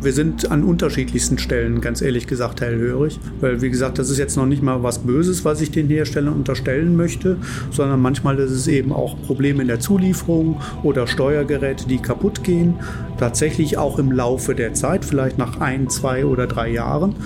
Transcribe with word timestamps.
Wir 0.00 0.12
sind 0.12 0.52
an 0.52 0.62
unterschiedlichsten 0.62 1.38
Stellen, 1.38 1.80
ganz 1.80 2.02
ehrlich 2.02 2.28
gesagt, 2.28 2.60
hellhörig. 2.60 3.18
Weil, 3.40 3.60
wie 3.62 3.68
gesagt, 3.68 3.98
das 3.98 4.10
ist 4.10 4.18
jetzt 4.18 4.36
noch 4.36 4.46
nicht 4.46 4.62
mal 4.62 4.84
was 4.84 5.00
Böses, 5.00 5.44
was 5.44 5.60
ich 5.60 5.72
den 5.72 5.88
Herstellern 5.88 6.34
unterstellen 6.34 6.94
möchte, 6.94 7.36
sondern 7.72 8.00
manchmal 8.00 8.38
ist 8.38 8.52
es 8.52 8.68
eben 8.68 8.92
auch 8.92 9.20
Probleme 9.22 9.60
in 9.60 9.66
der 9.66 9.80
Zulieferung 9.80 10.60
oder 10.84 11.08
Steuergeräte, 11.08 11.88
die 11.88 11.98
kaputt 11.98 12.44
gehen. 12.44 12.74
Tatsächlich 13.18 13.76
auch 13.76 13.98
im 13.98 14.12
Laufe 14.12 14.54
der 14.54 14.72
Zeit, 14.72 15.04
vielleicht 15.04 15.36
nach 15.36 15.60
ein, 15.60 15.88
zwei 15.88 16.24
oder 16.24 16.46
drei 16.46 16.70
Jahren, 16.70 17.16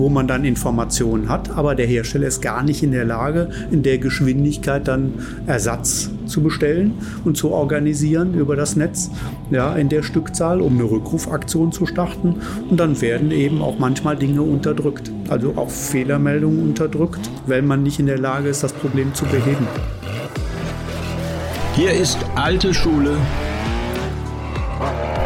wo 0.00 0.08
man 0.08 0.26
dann 0.26 0.44
Informationen 0.44 1.28
hat, 1.28 1.50
aber 1.50 1.74
der 1.74 1.86
Hersteller 1.86 2.26
ist 2.26 2.40
gar 2.40 2.62
nicht 2.62 2.82
in 2.82 2.90
der 2.90 3.04
Lage, 3.04 3.50
in 3.70 3.82
der 3.82 3.98
Geschwindigkeit 3.98 4.88
dann 4.88 5.12
Ersatz 5.46 6.10
zu 6.26 6.42
bestellen 6.42 6.94
und 7.24 7.36
zu 7.36 7.50
organisieren 7.50 8.34
über 8.34 8.56
das 8.56 8.76
Netz, 8.76 9.10
ja, 9.50 9.74
in 9.74 9.90
der 9.90 10.02
Stückzahl, 10.02 10.62
um 10.62 10.74
eine 10.74 10.90
Rückrufaktion 10.90 11.70
zu 11.70 11.84
starten. 11.84 12.36
Und 12.70 12.80
dann 12.80 13.00
werden 13.02 13.30
eben 13.30 13.60
auch 13.60 13.78
manchmal 13.78 14.16
Dinge 14.16 14.42
unterdrückt, 14.42 15.12
also 15.28 15.52
auch 15.56 15.70
Fehlermeldungen 15.70 16.62
unterdrückt, 16.62 17.20
wenn 17.46 17.66
man 17.66 17.82
nicht 17.82 18.00
in 18.00 18.06
der 18.06 18.18
Lage 18.18 18.48
ist, 18.48 18.62
das 18.62 18.72
Problem 18.72 19.12
zu 19.14 19.26
beheben. 19.26 19.68
Hier 21.74 21.92
ist 21.92 22.18
alte 22.36 22.72
Schule, 22.72 23.16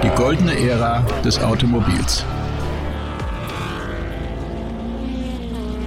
die 0.03 0.11
goldene 0.17 0.59
Ära 0.59 1.07
des 1.25 1.41
Automobils. 1.41 2.25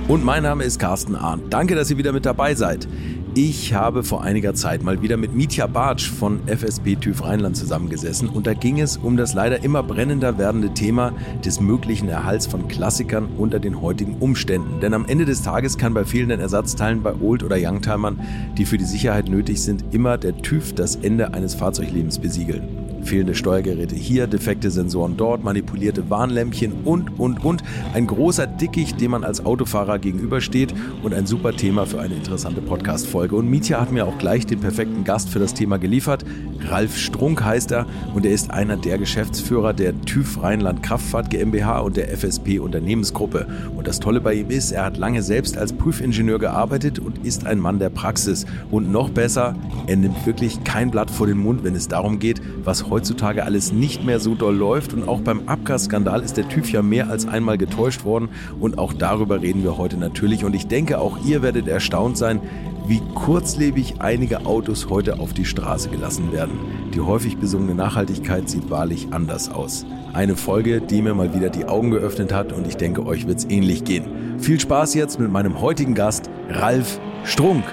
Und 0.08 0.24
mein 0.24 0.44
Name 0.44 0.64
ist 0.64 0.80
Carsten 0.80 1.16
Arndt. 1.16 1.52
Danke, 1.52 1.76
dass 1.76 1.92
ihr 1.92 1.98
wieder 1.98 2.14
mit 2.14 2.26
dabei 2.26 2.56
seid. 2.56 2.88
Ich 3.36 3.74
habe 3.74 4.04
vor 4.04 4.24
einiger 4.24 4.54
Zeit 4.54 4.82
mal 4.82 5.02
wieder 5.02 5.18
mit 5.18 5.36
Mitya 5.36 5.68
Bartsch 5.68 6.10
von 6.10 6.40
FSP 6.48 6.96
TÜV 6.96 7.26
Rheinland 7.26 7.58
zusammengesessen 7.58 8.30
und 8.30 8.48
da 8.48 8.54
ging 8.54 8.80
es 8.80 8.96
um 8.96 9.18
das 9.18 9.34
leider 9.34 9.64
immer 9.66 9.84
brennender 9.84 10.38
werdende 10.38 10.74
Thema 10.74 11.12
des 11.44 11.60
möglichen 11.60 12.08
Erhalts 12.08 12.48
von 12.48 12.70
Klassikern 12.70 13.28
unter 13.38 13.60
den 13.60 13.82
heutigen 13.82 14.16
Umständen. 14.16 14.80
Denn 14.80 14.94
am 14.94 15.06
Ende 15.06 15.26
des 15.26 15.42
Tages 15.42 15.78
kann 15.78 15.94
bei 15.94 16.06
fehlenden 16.06 16.40
Ersatzteilen 16.40 17.04
bei 17.04 17.14
Old- 17.14 17.44
oder 17.44 17.58
Youngtimern, 17.60 18.22
die 18.58 18.66
für 18.66 18.78
die 18.78 18.86
Sicherheit 18.86 19.28
nötig 19.28 19.62
sind, 19.62 19.84
immer 19.92 20.18
der 20.18 20.38
TÜV 20.38 20.74
das 20.74 20.96
Ende 20.96 21.34
eines 21.34 21.54
Fahrzeuglebens 21.54 22.18
besiegeln 22.18 22.87
fehlende 23.08 23.36
Steuergeräte 23.36 23.96
hier, 23.96 24.28
defekte 24.28 24.70
Sensoren 24.70 25.18
dort, 25.18 25.44
manipulierte 25.44 26.10
Warnlämpchen 26.10 26.74
und, 26.84 27.20
und, 27.20 27.44
und. 27.44 27.64
Ein 27.94 28.06
großer 28.06 28.46
Dickicht, 28.46 29.00
dem 29.02 29.12
man 29.12 29.24
als 29.24 29.46
Autofahrer 29.46 29.98
gegenübersteht 29.98 30.74
und 31.04 31.14
ein 31.14 31.26
super 31.26 31.54
Thema 31.54 31.86
für 31.86 32.00
eine 32.00 32.16
interessante 32.16 32.62
Podcast-Folge. 32.62 33.36
Und 33.36 33.50
Mietja 33.50 33.80
hat 33.80 33.92
mir 33.92 34.06
auch 34.06 34.18
gleich 34.18 34.46
den 34.46 34.60
perfekten 34.60 35.04
Gast 35.04 35.30
für 35.30 35.40
das 35.40 35.54
Thema 35.54 35.78
geliefert. 35.78 36.26
Ralf 36.70 36.98
Strunk 36.98 37.44
heißt 37.44 37.72
er 37.72 37.86
und 38.14 38.26
er 38.26 38.34
ist 38.34 38.52
einer 38.52 38.78
der 38.78 38.98
Geschäftsführer 38.98 39.74
der 39.74 40.00
TÜV 40.02 40.44
Rheinland 40.44 40.84
Kraftfahrt 40.84 41.30
GmbH 41.30 41.80
und 41.80 41.98
der 41.98 42.10
FSP 42.16 42.60
Unternehmensgruppe. 42.60 43.48
Und 43.76 43.88
das 43.88 44.00
Tolle 44.00 44.20
bei 44.20 44.34
ihm 44.34 44.50
ist, 44.50 44.72
er 44.72 44.86
hat 44.86 44.98
lange 44.98 45.24
selbst 45.24 45.58
als 45.58 45.72
Prüfingenieur 45.72 46.40
gearbeitet 46.40 47.00
und 47.00 47.26
ist 47.26 47.46
ein 47.46 47.60
Mann 47.60 47.80
der 47.80 47.90
Praxis. 47.90 48.46
Und 48.70 48.92
noch 48.92 49.10
besser, 49.10 49.56
er 49.88 49.96
nimmt 49.96 50.26
wirklich 50.26 50.64
kein 50.64 50.92
Blatt 50.92 51.10
vor 51.10 51.28
den 51.28 51.38
Mund, 51.38 51.64
wenn 51.64 51.76
es 51.76 51.88
darum 51.88 52.20
geht, 52.20 52.42
was 52.64 52.90
heutzutage 52.98 53.46
alles 53.46 53.72
nicht 53.72 54.04
mehr 54.04 54.20
so 54.20 54.34
doll 54.34 54.56
läuft. 54.56 54.92
Und 54.92 55.08
auch 55.08 55.22
beim 55.22 55.48
Abgasskandal 55.48 56.24
ist 56.24 56.36
der 56.36 56.50
TÜV 56.50 56.72
ja 56.72 56.82
mehr 56.82 57.12
als 57.12 57.28
einmal 57.28 57.60
getäuscht 57.60 58.06
worden. 58.06 58.30
Und 58.60 58.80
auch 58.80 58.92
darüber 58.92 59.40
reden 59.40 59.64
wir 59.64 59.78
heute 59.78 59.98
natürlich. 59.98 60.44
Und 60.44 60.56
ich 60.56 60.66
denke, 60.66 61.00
auch 61.00 61.24
ihr 61.24 61.44
werdet 61.44 61.68
erstaunt 61.68 62.18
sein, 62.18 62.42
wie 62.88 63.04
kurzlebig 63.14 63.96
einige 64.00 64.48
Autos 64.48 64.90
heute 64.90 65.20
auf 65.20 65.34
die 65.34 65.46
Straße 65.46 65.90
gelassen 65.90 66.32
werden. 66.32 66.58
Die 66.96 67.02
häufig 67.02 67.38
besungene 67.38 67.76
Nachhaltigkeit 67.76 68.50
sieht 68.50 68.72
wahrlich 68.72 69.10
anders 69.12 69.52
aus. 69.52 69.86
Eine 70.14 70.36
Folge, 70.36 70.82
die 70.82 71.04
mir 71.04 71.14
mal 71.14 71.36
wieder 71.36 71.52
die 71.52 71.66
Augen 71.66 71.92
geöffnet 71.92 72.34
hat 72.34 72.52
und 72.52 72.66
ich 72.66 72.78
denke, 72.78 73.06
euch 73.06 73.28
wird 73.28 73.38
es 73.38 73.46
ähnlich 73.46 73.84
gehen. 73.84 74.40
Viel 74.40 74.60
Spaß 74.60 74.96
jetzt 74.96 75.20
mit 75.20 75.32
meinem 75.32 75.62
heutigen 75.62 75.94
Gast, 75.94 76.32
Ralf 76.50 77.00
Strunk. 77.24 77.66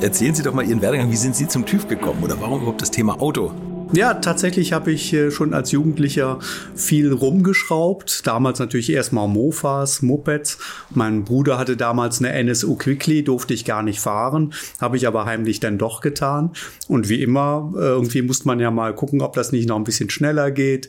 Erzählen 0.00 0.34
Sie 0.34 0.42
doch 0.42 0.54
mal 0.54 0.64
Ihren 0.64 0.80
Werdegang. 0.80 1.10
Wie 1.10 1.16
sind 1.16 1.36
Sie 1.36 1.46
zum 1.46 1.66
TÜV 1.66 1.86
gekommen 1.86 2.24
oder 2.24 2.40
warum 2.40 2.62
überhaupt 2.62 2.80
das 2.80 2.90
Thema 2.90 3.20
Auto? 3.20 3.52
Ja, 3.92 4.14
tatsächlich 4.14 4.72
habe 4.72 4.92
ich 4.92 5.12
äh, 5.12 5.30
schon 5.30 5.52
als 5.52 5.72
Jugendlicher 5.72 6.38
viel 6.74 7.12
rumgeschraubt. 7.12 8.26
Damals 8.26 8.60
natürlich 8.60 8.90
erstmal 8.90 9.28
Mofas, 9.28 10.00
Mopeds. 10.00 10.58
Mein 10.88 11.24
Bruder 11.24 11.58
hatte 11.58 11.76
damals 11.76 12.20
eine 12.20 12.32
NSU 12.32 12.76
Quickly, 12.76 13.24
durfte 13.24 13.52
ich 13.52 13.66
gar 13.66 13.82
nicht 13.82 14.00
fahren, 14.00 14.54
habe 14.80 14.96
ich 14.96 15.06
aber 15.06 15.26
heimlich 15.26 15.60
dann 15.60 15.76
doch 15.76 16.00
getan. 16.00 16.52
Und 16.88 17.10
wie 17.10 17.22
immer, 17.22 17.72
äh, 17.74 17.80
irgendwie 17.80 18.22
musste 18.22 18.46
man 18.46 18.58
ja 18.58 18.70
mal 18.70 18.94
gucken, 18.94 19.20
ob 19.20 19.34
das 19.34 19.52
nicht 19.52 19.68
noch 19.68 19.76
ein 19.76 19.84
bisschen 19.84 20.08
schneller 20.08 20.50
geht. 20.50 20.88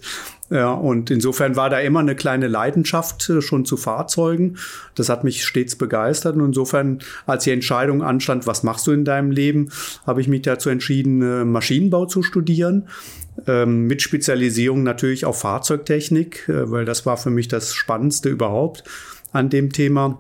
Ja, 0.52 0.74
und 0.74 1.10
insofern 1.10 1.56
war 1.56 1.70
da 1.70 1.80
immer 1.80 2.02
eine 2.02 2.14
kleine 2.14 2.50
Leidenschaft 2.50 3.30
äh, 3.30 3.42
schon 3.42 3.64
zu 3.64 3.78
Fahrzeugen. 3.78 4.58
Das 4.96 5.08
hat 5.08 5.24
mich 5.24 5.46
stets 5.46 5.78
begeistert. 5.78 6.36
Und 6.36 6.44
insofern, 6.44 7.00
als 7.26 7.46
die 7.46 7.52
Entscheidung 7.52 8.04
anstand, 8.04 8.48
was 8.48 8.62
machst 8.62 8.86
du 8.86 8.92
in 8.92 9.06
deinem 9.06 9.32
Leben, 9.32 9.70
habe 10.06 10.20
ich 10.20 10.28
mich 10.28 10.42
dazu 10.42 10.70
entschieden, 10.70 11.22
äh, 11.22 11.46
Maschinenbau 11.46 12.06
zu 12.06 12.22
studieren. 12.22 12.90
Ähm, 13.48 13.88
mit 13.88 14.02
Spezialisierung 14.02 14.84
natürlich 14.84 15.24
auf 15.24 15.40
Fahrzeugtechnik, 15.40 16.50
äh, 16.50 16.70
weil 16.70 16.84
das 16.84 17.06
war 17.06 17.16
für 17.16 17.30
mich 17.30 17.48
das 17.48 17.74
Spannendste 17.74 18.28
überhaupt 18.28 18.84
an 19.32 19.50
dem 19.50 19.72
Thema. 19.72 20.18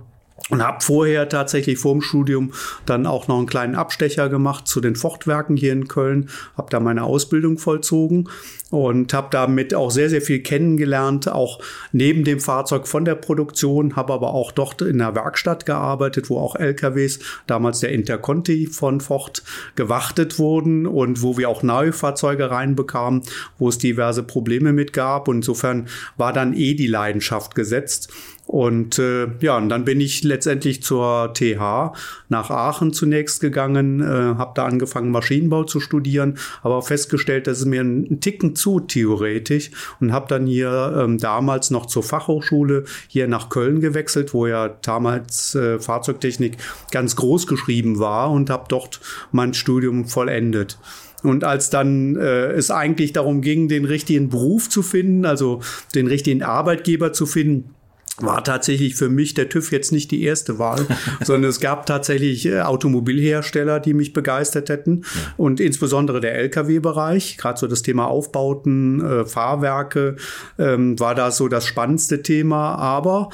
Und 0.49 0.61
habe 0.61 0.83
vorher 0.83 1.29
tatsächlich 1.29 1.77
vor 1.77 1.93
dem 1.93 2.01
Studium 2.01 2.51
dann 2.85 3.05
auch 3.05 3.27
noch 3.27 3.37
einen 3.37 3.47
kleinen 3.47 3.75
Abstecher 3.75 4.27
gemacht 4.27 4.67
zu 4.67 4.81
den 4.81 4.95
Fortwerken 4.95 5.55
hier 5.55 5.71
in 5.71 5.87
Köln, 5.87 6.29
habe 6.57 6.69
da 6.69 6.79
meine 6.79 7.03
Ausbildung 7.03 7.57
vollzogen 7.57 8.27
und 8.71 9.13
habe 9.13 9.27
damit 9.31 9.73
auch 9.75 9.91
sehr, 9.91 10.09
sehr 10.09 10.21
viel 10.21 10.39
kennengelernt, 10.39 11.29
auch 11.29 11.59
neben 11.91 12.23
dem 12.23 12.39
Fahrzeug 12.39 12.87
von 12.87 13.05
der 13.05 13.15
Produktion, 13.15 13.95
habe 13.95 14.13
aber 14.13 14.33
auch 14.33 14.51
dort 14.51 14.81
in 14.81 14.97
der 14.97 15.13
Werkstatt 15.13 15.65
gearbeitet, 15.65 16.29
wo 16.29 16.39
auch 16.39 16.55
LKWs, 16.55 17.19
damals 17.47 17.81
der 17.81 17.91
Interconti 17.91 18.67
von 18.67 19.01
Ford, 19.01 19.43
gewartet 19.75 20.39
wurden 20.39 20.87
und 20.87 21.21
wo 21.21 21.37
wir 21.37 21.49
auch 21.49 21.63
neue 21.63 21.93
Fahrzeuge 21.93 22.49
reinbekamen, 22.49 23.23
wo 23.59 23.69
es 23.69 23.77
diverse 23.77 24.23
Probleme 24.23 24.73
mit 24.73 24.93
gab. 24.93 25.27
Und 25.27 25.37
insofern 25.37 25.87
war 26.17 26.31
dann 26.31 26.53
eh 26.53 26.73
die 26.73 26.87
Leidenschaft 26.87 27.55
gesetzt. 27.55 28.09
Und 28.47 28.99
äh, 28.99 29.27
ja, 29.39 29.55
und 29.55 29.69
dann 29.69 29.85
bin 29.85 30.01
ich 30.01 30.23
letztendlich 30.23 30.83
zur 30.83 31.33
TH 31.33 31.93
nach 32.27 32.49
Aachen 32.49 32.91
zunächst 32.91 33.39
gegangen, 33.39 34.01
äh, 34.01 34.05
habe 34.37 34.51
da 34.55 34.65
angefangen 34.65 35.11
Maschinenbau 35.11 35.63
zu 35.63 35.79
studieren, 35.79 36.37
aber 36.61 36.81
festgestellt, 36.81 37.47
dass 37.47 37.59
es 37.59 37.65
mir 37.65 37.81
ein 37.81 38.19
Ticken 38.19 38.55
zu 38.55 38.81
theoretisch 38.81 39.71
und 40.01 40.11
habe 40.11 40.25
dann 40.27 40.47
hier 40.47 40.97
ähm, 40.97 41.17
damals 41.17 41.69
noch 41.69 41.85
zur 41.85 42.03
Fachhochschule 42.03 42.83
hier 43.07 43.27
nach 43.29 43.47
Köln 43.47 43.79
gewechselt, 43.79 44.33
wo 44.33 44.47
ja 44.47 44.67
damals 44.67 45.55
äh, 45.55 45.79
Fahrzeugtechnik 45.79 46.57
ganz 46.91 47.15
groß 47.15 47.47
geschrieben 47.47 47.99
war 47.99 48.31
und 48.31 48.49
habe 48.49 48.65
dort 48.67 48.99
mein 49.31 49.53
Studium 49.53 50.05
vollendet. 50.05 50.77
Und 51.23 51.43
als 51.43 51.69
dann 51.69 52.15
äh, 52.15 52.51
es 52.51 52.71
eigentlich 52.71 53.13
darum 53.13 53.41
ging, 53.41 53.67
den 53.67 53.85
richtigen 53.85 54.29
Beruf 54.29 54.69
zu 54.69 54.81
finden, 54.81 55.25
also 55.25 55.61
den 55.93 56.07
richtigen 56.07 56.43
Arbeitgeber 56.43 57.13
zu 57.13 57.25
finden, 57.25 57.75
war 58.17 58.43
tatsächlich 58.43 58.95
für 58.95 59.09
mich 59.09 59.33
der 59.33 59.49
TÜV 59.49 59.71
jetzt 59.71 59.91
nicht 59.91 60.11
die 60.11 60.23
erste 60.23 60.59
Wahl, 60.59 60.85
sondern 61.23 61.49
es 61.49 61.59
gab 61.59 61.85
tatsächlich 61.85 62.45
äh, 62.45 62.61
Automobilhersteller, 62.61 63.79
die 63.79 63.93
mich 63.93 64.13
begeistert 64.13 64.69
hätten 64.69 65.03
ja. 65.03 65.33
und 65.37 65.59
insbesondere 65.59 66.19
der 66.19 66.35
Lkw-Bereich, 66.39 67.37
gerade 67.37 67.59
so 67.59 67.67
das 67.67 67.81
Thema 67.81 68.05
Aufbauten, 68.07 69.01
äh, 69.01 69.25
Fahrwerke, 69.25 70.17
ähm, 70.59 70.99
war 70.99 71.15
da 71.15 71.31
so 71.31 71.47
das 71.47 71.65
spannendste 71.65 72.21
Thema. 72.21 72.75
Aber 72.75 73.29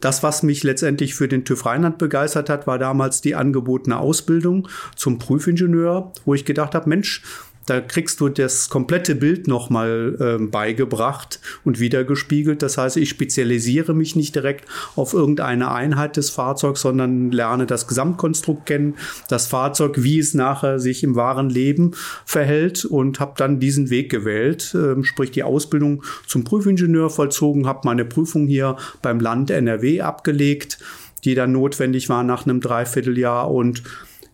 das, 0.00 0.22
was 0.22 0.42
mich 0.42 0.62
letztendlich 0.64 1.14
für 1.14 1.28
den 1.28 1.44
TÜV 1.44 1.66
Rheinland 1.66 1.98
begeistert 1.98 2.48
hat, 2.48 2.66
war 2.66 2.78
damals 2.78 3.20
die 3.20 3.34
angebotene 3.34 3.98
Ausbildung 3.98 4.68
zum 4.96 5.18
Prüfingenieur, 5.18 6.12
wo 6.24 6.34
ich 6.34 6.44
gedacht 6.44 6.74
habe, 6.74 6.88
Mensch, 6.88 7.22
da 7.66 7.80
kriegst 7.80 8.20
du 8.20 8.28
das 8.28 8.68
komplette 8.68 9.14
Bild 9.14 9.46
nochmal 9.46 10.16
äh, 10.18 10.42
beigebracht 10.44 11.40
und 11.64 11.80
wiedergespiegelt. 11.80 12.62
Das 12.62 12.78
heißt, 12.78 12.96
ich 12.96 13.08
spezialisiere 13.08 13.94
mich 13.94 14.16
nicht 14.16 14.34
direkt 14.34 14.66
auf 14.96 15.14
irgendeine 15.14 15.70
Einheit 15.70 16.16
des 16.16 16.30
Fahrzeugs, 16.30 16.80
sondern 16.80 17.30
lerne 17.30 17.66
das 17.66 17.86
Gesamtkonstrukt 17.86 18.66
kennen, 18.66 18.94
das 19.28 19.46
Fahrzeug, 19.46 20.02
wie 20.02 20.18
es 20.18 20.34
nachher 20.34 20.78
sich 20.78 21.02
im 21.04 21.14
wahren 21.14 21.50
Leben 21.50 21.92
verhält 22.24 22.84
und 22.84 23.20
habe 23.20 23.34
dann 23.36 23.60
diesen 23.60 23.90
Weg 23.90 24.10
gewählt, 24.10 24.74
äh, 24.74 25.02
sprich 25.04 25.30
die 25.30 25.42
Ausbildung 25.42 26.02
zum 26.26 26.44
Prüfingenieur 26.44 27.10
vollzogen, 27.10 27.66
habe 27.66 27.80
meine 27.84 28.04
Prüfung 28.04 28.46
hier 28.46 28.76
beim 29.02 29.20
Land 29.20 29.50
NRW 29.50 30.00
abgelegt, 30.00 30.78
die 31.24 31.34
dann 31.34 31.52
notwendig 31.52 32.08
war 32.08 32.24
nach 32.24 32.44
einem 32.44 32.60
Dreivierteljahr 32.60 33.50
und 33.50 33.82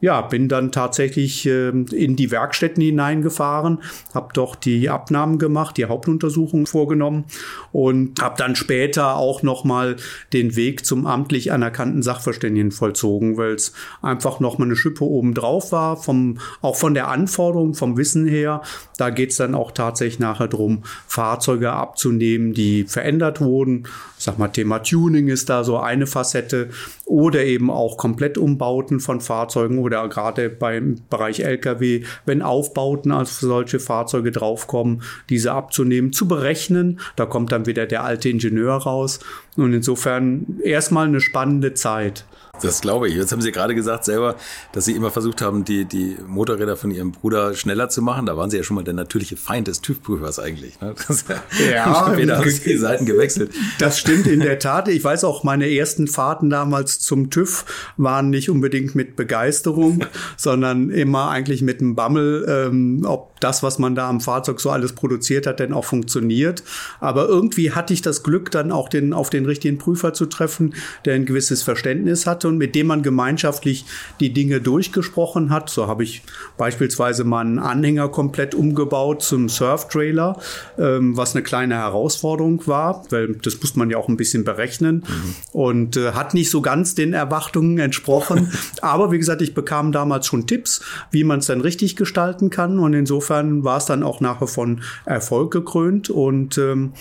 ja, 0.01 0.21
bin 0.21 0.49
dann 0.49 0.71
tatsächlich 0.71 1.47
äh, 1.47 1.71
in 1.71 2.15
die 2.17 2.31
Werkstätten 2.31 2.83
hineingefahren, 2.83 3.83
habe 4.15 4.33
doch 4.33 4.55
die 4.55 4.89
Abnahmen 4.89 5.39
gemacht, 5.39 5.77
die 5.77 5.87
Hauptuntersuchung 5.87 6.67
vorgenommen 6.67 7.25
und 7.73 8.23
habe 8.23 8.37
dann 8.39 8.55
später 8.55 9.17
auch 9.17 9.43
noch 9.43 9.65
mal 9.65 9.97
den 10.33 10.55
Weg 10.55 10.87
zum 10.87 11.07
amtlich 11.07 11.51
anerkannten 11.51 12.03
Sachverständigen 12.03 12.71
vollzogen, 12.71 13.37
weil 13.37 13.53
es 13.53 13.73
einfach 14.01 14.39
noch 14.39 14.59
mal 14.59 14.67
eine 14.67 14.77
Schippe 14.77 15.05
oben 15.05 15.35
drauf 15.35 15.73
war, 15.73 15.97
vom, 15.97 16.39
auch 16.63 16.77
von 16.77 16.95
der 16.95 17.09
Anforderung, 17.09 17.75
vom 17.75 17.97
Wissen 17.97 18.27
her. 18.27 18.63
Da 18.97 19.11
geht 19.11 19.31
es 19.31 19.37
dann 19.37 19.55
auch 19.55 19.73
tatsächlich 19.73 20.21
nachher 20.21 20.49
drum, 20.49 20.85
Fahrzeuge 21.09 21.73
abzunehmen, 21.73 22.55
die 22.55 22.85
verändert 22.85 23.41
wurden. 23.41 23.89
Ich 24.17 24.25
sag 24.25 24.39
mal, 24.39 24.49
Thema 24.49 24.79
Tuning 24.81 25.29
ist 25.29 25.49
da 25.49 25.65
so 25.65 25.79
eine 25.79 26.07
Facette 26.07 26.71
oder 27.09 27.45
eben 27.45 27.71
auch 27.71 27.97
Komplettumbauten 27.97 29.01
von 29.01 29.21
Fahrzeugen 29.21 29.79
oder 29.79 30.07
gerade 30.09 30.51
beim 30.51 30.97
Bereich 31.09 31.41
Lkw, 31.41 32.05
wenn 32.27 32.43
Aufbauten 32.43 33.13
als 33.13 33.41
solche 33.41 33.81
Fahrzeuge 33.81 34.31
draufkommen, 34.31 35.03
diese 35.31 35.53
abzunehmen, 35.53 36.13
zu 36.13 36.29
berechnen. 36.29 37.01
Da 37.17 37.25
kommt 37.27 37.51
dann 37.51 37.67
wieder 37.67 37.87
der 37.87 38.05
alte 38.05 38.29
Ingenieur 38.29 38.75
raus. 38.75 39.21
Und 39.57 39.73
insofern 39.73 40.61
erstmal 40.63 41.07
eine 41.07 41.21
spannende 41.21 41.75
Zeit. 41.75 42.27
Das 42.63 42.81
glaube 42.81 43.09
ich. 43.09 43.15
Jetzt 43.15 43.33
haben 43.33 43.43
Sie 43.43 43.53
gerade 43.53 43.75
gesagt 43.75 44.05
selber, 44.05 44.37
dass 44.73 44.85
Sie 44.85 44.93
immer 44.93 45.11
versucht 45.11 45.43
haben, 45.43 45.65
die, 45.65 45.85
die 45.85 46.17
Motorräder 46.27 46.77
von 46.77 46.91
Ihrem 46.91 47.13
Bruder 47.13 47.55
schneller 47.55 47.89
zu 47.89 48.03
machen. 48.03 48.27
Da 48.27 48.37
waren 48.37 48.51
Sie 48.51 48.57
ja 48.57 48.63
schon 48.63 48.75
mal 48.75 48.85
der 48.85 48.95
natürliche 48.95 49.37
Feind 49.37 49.69
des 49.69 49.81
TÜV-Prüfers 49.81 50.39
eigentlich. 50.39 50.81
Ne? 50.81 50.95
Das, 51.09 51.25
ja, 51.73 51.85
da 51.87 52.07
haben 52.07 52.51
Sie 52.51 52.61
die 52.65 52.77
Seiten 52.77 53.07
gewechselt. 53.07 53.53
Das 53.79 53.99
stimmt 53.99 54.27
in 54.27 54.41
der 54.41 54.59
Tat. 54.59 54.89
Ich 54.89 55.03
weiß 55.03 55.25
auch, 55.25 55.45
meine 55.45 55.71
ersten 55.71 56.07
Fahrten 56.09 56.51
damals 56.51 56.99
zum 56.99 57.31
TÜV 57.31 57.65
waren 57.97 58.31
nicht 58.31 58.51
unbedingt 58.51 58.95
mit 58.95 59.17
Begeisterung, 59.17 60.05
sondern 60.37 60.91
immer 60.91 61.31
eigentlich 61.31 61.63
mit 61.63 61.81
einem 61.81 61.95
Bammel, 61.95 62.45
ähm, 62.49 63.03
ob 63.05 63.39
das, 63.41 63.63
was 63.63 63.79
man 63.79 63.95
da 63.95 64.09
am 64.09 64.21
Fahrzeug 64.21 64.61
so 64.61 64.71
alles 64.71 64.93
produziert 64.93 65.47
hat, 65.47 65.61
denn 65.61 65.73
auch 65.73 65.85
funktioniert. 65.85 66.63
Aber 67.01 67.29
irgendwie 67.29 67.73
hatte 67.73 67.93
ich 67.95 68.03
das 68.03 68.23
Glück, 68.23 68.51
dann 68.51 68.73
auch 68.73 68.89
den, 68.89 69.13
auf 69.13 69.31
den 69.31 69.47
richtigen 69.47 69.79
Prüfer 69.79 70.13
zu 70.13 70.27
treffen, 70.27 70.75
der 71.05 71.15
ein 71.15 71.27
gewisses 71.27 71.63
Verständnis 71.63 72.27
hatte 72.27 72.48
und 72.49 72.59
mit 72.59 72.75
dem 72.75 72.89
man 72.89 73.03
gemeinschaftlich 73.03 73.85
die 74.19 74.33
Dinge 74.33 74.61
durchgesprochen 74.61 75.51
hat. 75.51 75.71
So 75.71 75.87
habe 75.87 76.03
ich 76.03 76.23
beispielsweise 76.57 77.25
mal 77.25 77.43
einen 77.43 77.59
Anhänger 77.59 78.09
komplett 78.09 78.55
umgebaut 78.55 79.23
zum 79.23 79.49
Surf-Trailer, 79.49 80.41
ähm, 80.79 81.17
was 81.17 81.35
eine 81.35 81.45
kleine 81.45 81.77
Herausforderung 81.77 82.67
war, 82.67 83.05
weil 83.11 83.35
das 83.35 83.61
muss 83.61 83.77
man 83.77 83.91
ja 83.91 83.99
auch 83.99 84.09
ein 84.09 84.17
bisschen 84.17 84.45
berechnen 84.45 85.05
mhm. 85.07 85.35
und 85.53 85.97
äh, 85.97 86.13
hat 86.13 86.35
nicht 86.35 86.51
so 86.51 86.61
ganz 86.61 86.95
den 86.95 87.13
Erwartungen 87.13 87.79
entsprochen. 87.79 88.51
Aber 88.83 89.13
wie 89.13 89.19
gesagt, 89.19 89.43
ich 89.43 89.55
bekam 89.55 89.93
damals 89.93 90.27
schon 90.27 90.47
Tipps, 90.47 90.81
wie 91.11 91.25
man 91.25 91.39
es 91.39 91.47
dann 91.47 91.61
richtig 91.61 91.97
gestalten 91.97 92.51
kann 92.51 92.79
und 92.79 92.95
insofern 92.95 93.63
war 93.65 93.79
es 93.79 93.85
dann 93.85 94.03
auch 94.03 94.21
nachher 94.21 94.49
von 94.49 94.81
Erfolg 95.05 95.53
gekrönt 95.53 96.11
und 96.11 96.59
ähm, 96.59 96.93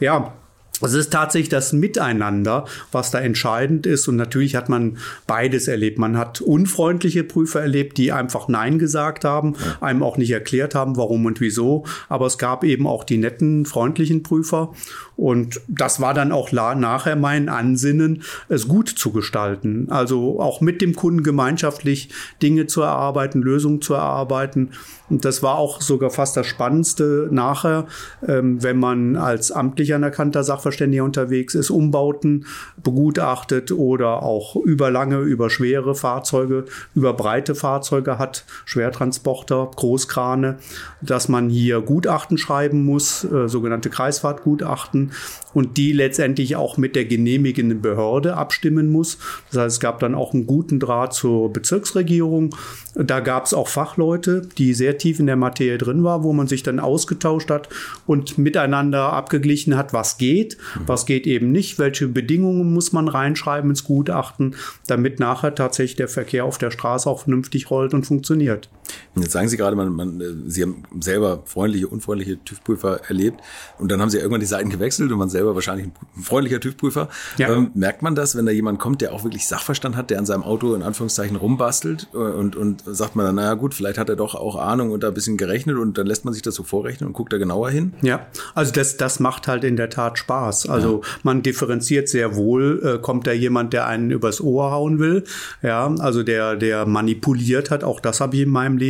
ja, 0.00 0.32
es 0.80 0.92
ist 0.94 1.12
tatsächlich 1.12 1.48
das 1.48 1.72
Miteinander, 1.72 2.66
was 2.90 3.10
da 3.10 3.20
entscheidend 3.20 3.86
ist. 3.86 4.08
Und 4.08 4.16
natürlich 4.16 4.56
hat 4.56 4.68
man 4.68 4.98
beides 5.26 5.68
erlebt. 5.68 5.98
Man 5.98 6.18
hat 6.18 6.40
unfreundliche 6.40 7.22
Prüfer 7.22 7.60
erlebt, 7.60 7.96
die 7.96 8.12
einfach 8.12 8.48
Nein 8.48 8.78
gesagt 8.78 9.24
haben, 9.24 9.54
einem 9.80 10.02
auch 10.02 10.16
nicht 10.16 10.32
erklärt 10.32 10.74
haben, 10.74 10.96
warum 10.96 11.26
und 11.26 11.40
wieso. 11.40 11.84
Aber 12.08 12.26
es 12.26 12.38
gab 12.38 12.64
eben 12.64 12.86
auch 12.86 13.04
die 13.04 13.18
netten, 13.18 13.66
freundlichen 13.66 14.22
Prüfer. 14.22 14.72
Und 15.16 15.60
das 15.68 16.00
war 16.00 16.14
dann 16.14 16.32
auch 16.32 16.50
nachher 16.52 17.16
mein 17.16 17.48
Ansinnen, 17.48 18.22
es 18.48 18.68
gut 18.68 18.88
zu 18.88 19.12
gestalten. 19.12 19.86
Also 19.90 20.40
auch 20.40 20.60
mit 20.60 20.82
dem 20.82 20.94
Kunden 20.94 21.22
gemeinschaftlich 21.22 22.10
Dinge 22.42 22.66
zu 22.66 22.82
erarbeiten, 22.82 23.40
Lösungen 23.42 23.80
zu 23.80 23.94
erarbeiten. 23.94 24.70
Und 25.10 25.24
das 25.24 25.42
war 25.42 25.56
auch 25.56 25.82
sogar 25.82 26.10
fast 26.10 26.36
das 26.36 26.46
Spannendste 26.46 27.28
nachher, 27.30 27.86
ähm, 28.26 28.62
wenn 28.62 28.78
man 28.78 29.16
als 29.16 29.52
amtlich 29.52 29.94
anerkannter 29.94 30.42
Sachverständiger 30.42 31.04
unterwegs 31.04 31.54
ist, 31.54 31.70
Umbauten 31.70 32.46
begutachtet 32.82 33.70
oder 33.70 34.22
auch 34.22 34.56
über 34.56 34.90
lange, 34.90 35.18
über 35.18 35.50
schwere 35.50 35.94
Fahrzeuge, 35.94 36.64
über 36.94 37.12
breite 37.12 37.54
Fahrzeuge 37.54 38.18
hat, 38.18 38.44
Schwertransporter, 38.64 39.70
Großkrane, 39.76 40.56
dass 41.02 41.28
man 41.28 41.50
hier 41.50 41.82
Gutachten 41.82 42.38
schreiben 42.38 42.84
muss, 42.84 43.24
äh, 43.24 43.48
sogenannte 43.48 43.90
Kreisfahrtgutachten 43.90 45.03
und 45.52 45.76
die 45.76 45.92
letztendlich 45.92 46.56
auch 46.56 46.76
mit 46.76 46.96
der 46.96 47.04
genehmigenden 47.04 47.80
Behörde 47.80 48.36
abstimmen 48.36 48.90
muss. 48.90 49.18
Das 49.50 49.62
heißt, 49.62 49.76
es 49.76 49.80
gab 49.80 50.00
dann 50.00 50.14
auch 50.14 50.34
einen 50.34 50.46
guten 50.46 50.80
Draht 50.80 51.14
zur 51.14 51.52
Bezirksregierung. 51.52 52.54
Da 52.94 53.20
gab 53.20 53.46
es 53.46 53.54
auch 53.54 53.68
Fachleute, 53.68 54.42
die 54.58 54.74
sehr 54.74 54.98
tief 54.98 55.20
in 55.20 55.26
der 55.26 55.36
Materie 55.36 55.78
drin 55.78 56.04
waren, 56.04 56.22
wo 56.22 56.32
man 56.32 56.48
sich 56.48 56.62
dann 56.62 56.80
ausgetauscht 56.80 57.50
hat 57.50 57.68
und 58.06 58.38
miteinander 58.38 59.12
abgeglichen 59.12 59.76
hat, 59.76 59.92
was 59.92 60.18
geht, 60.18 60.58
was 60.86 61.06
geht 61.06 61.26
eben 61.26 61.52
nicht, 61.52 61.78
welche 61.78 62.08
Bedingungen 62.08 62.72
muss 62.72 62.92
man 62.92 63.08
reinschreiben 63.08 63.70
ins 63.70 63.84
Gutachten, 63.84 64.56
damit 64.86 65.20
nachher 65.20 65.54
tatsächlich 65.54 65.96
der 65.96 66.08
Verkehr 66.08 66.44
auf 66.44 66.58
der 66.58 66.70
Straße 66.70 67.08
auch 67.08 67.20
vernünftig 67.20 67.70
rollt 67.70 67.94
und 67.94 68.04
funktioniert. 68.04 68.68
Jetzt 69.16 69.32
sagen 69.32 69.48
Sie 69.48 69.56
gerade, 69.56 69.76
man, 69.76 69.92
man, 69.92 70.44
Sie 70.46 70.62
haben 70.62 70.82
selber 71.00 71.42
freundliche, 71.44 71.86
unfreundliche 71.88 72.42
TÜV-Prüfer 72.44 73.02
erlebt 73.08 73.40
und 73.78 73.90
dann 73.90 74.00
haben 74.00 74.10
Sie 74.10 74.18
irgendwann 74.18 74.40
die 74.40 74.46
Seiten 74.46 74.70
gewechselt 74.70 75.12
und 75.12 75.18
man 75.18 75.28
selber 75.28 75.54
wahrscheinlich 75.54 75.86
ein 75.86 76.22
freundlicher 76.22 76.60
TÜV-Prüfer. 76.60 77.08
Ja. 77.38 77.52
Ähm, 77.52 77.70
merkt 77.74 78.02
man 78.02 78.14
das, 78.14 78.36
wenn 78.36 78.46
da 78.46 78.52
jemand 78.52 78.78
kommt, 78.78 79.00
der 79.00 79.12
auch 79.12 79.24
wirklich 79.24 79.46
Sachverstand 79.46 79.96
hat, 79.96 80.10
der 80.10 80.18
an 80.18 80.26
seinem 80.26 80.42
Auto 80.42 80.74
in 80.74 80.82
Anführungszeichen 80.82 81.36
rumbastelt 81.36 82.08
äh, 82.12 82.16
und, 82.16 82.56
und 82.56 82.82
sagt 82.86 83.16
man 83.16 83.26
dann, 83.26 83.36
naja 83.36 83.54
gut, 83.54 83.74
vielleicht 83.74 83.98
hat 83.98 84.08
er 84.08 84.16
doch 84.16 84.34
auch 84.34 84.56
Ahnung 84.56 84.90
und 84.90 85.02
da 85.02 85.08
ein 85.08 85.14
bisschen 85.14 85.36
gerechnet 85.36 85.76
und 85.76 85.98
dann 85.98 86.06
lässt 86.06 86.24
man 86.24 86.34
sich 86.34 86.42
das 86.42 86.54
so 86.54 86.62
vorrechnen 86.62 87.06
und 87.08 87.12
guckt 87.12 87.32
da 87.32 87.38
genauer 87.38 87.70
hin? 87.70 87.94
Ja, 88.02 88.26
also 88.54 88.72
das, 88.72 88.96
das 88.96 89.20
macht 89.20 89.48
halt 89.48 89.64
in 89.64 89.76
der 89.76 89.90
Tat 89.90 90.18
Spaß. 90.18 90.68
Also 90.68 91.02
ja. 91.02 91.08
man 91.22 91.42
differenziert 91.42 92.08
sehr 92.08 92.36
wohl, 92.36 92.82
äh, 92.84 92.98
kommt 93.00 93.26
da 93.26 93.32
jemand, 93.32 93.72
der 93.72 93.86
einen 93.86 94.10
übers 94.10 94.40
Ohr 94.40 94.70
hauen 94.70 94.98
will, 94.98 95.24
ja, 95.62 95.92
also 95.98 96.22
der, 96.22 96.56
der 96.56 96.86
manipuliert 96.86 97.70
hat, 97.70 97.84
auch 97.84 98.00
das 98.00 98.20
habe 98.20 98.36
ich 98.36 98.42
in 98.42 98.50
meinem 98.50 98.76
Leben 98.76 98.83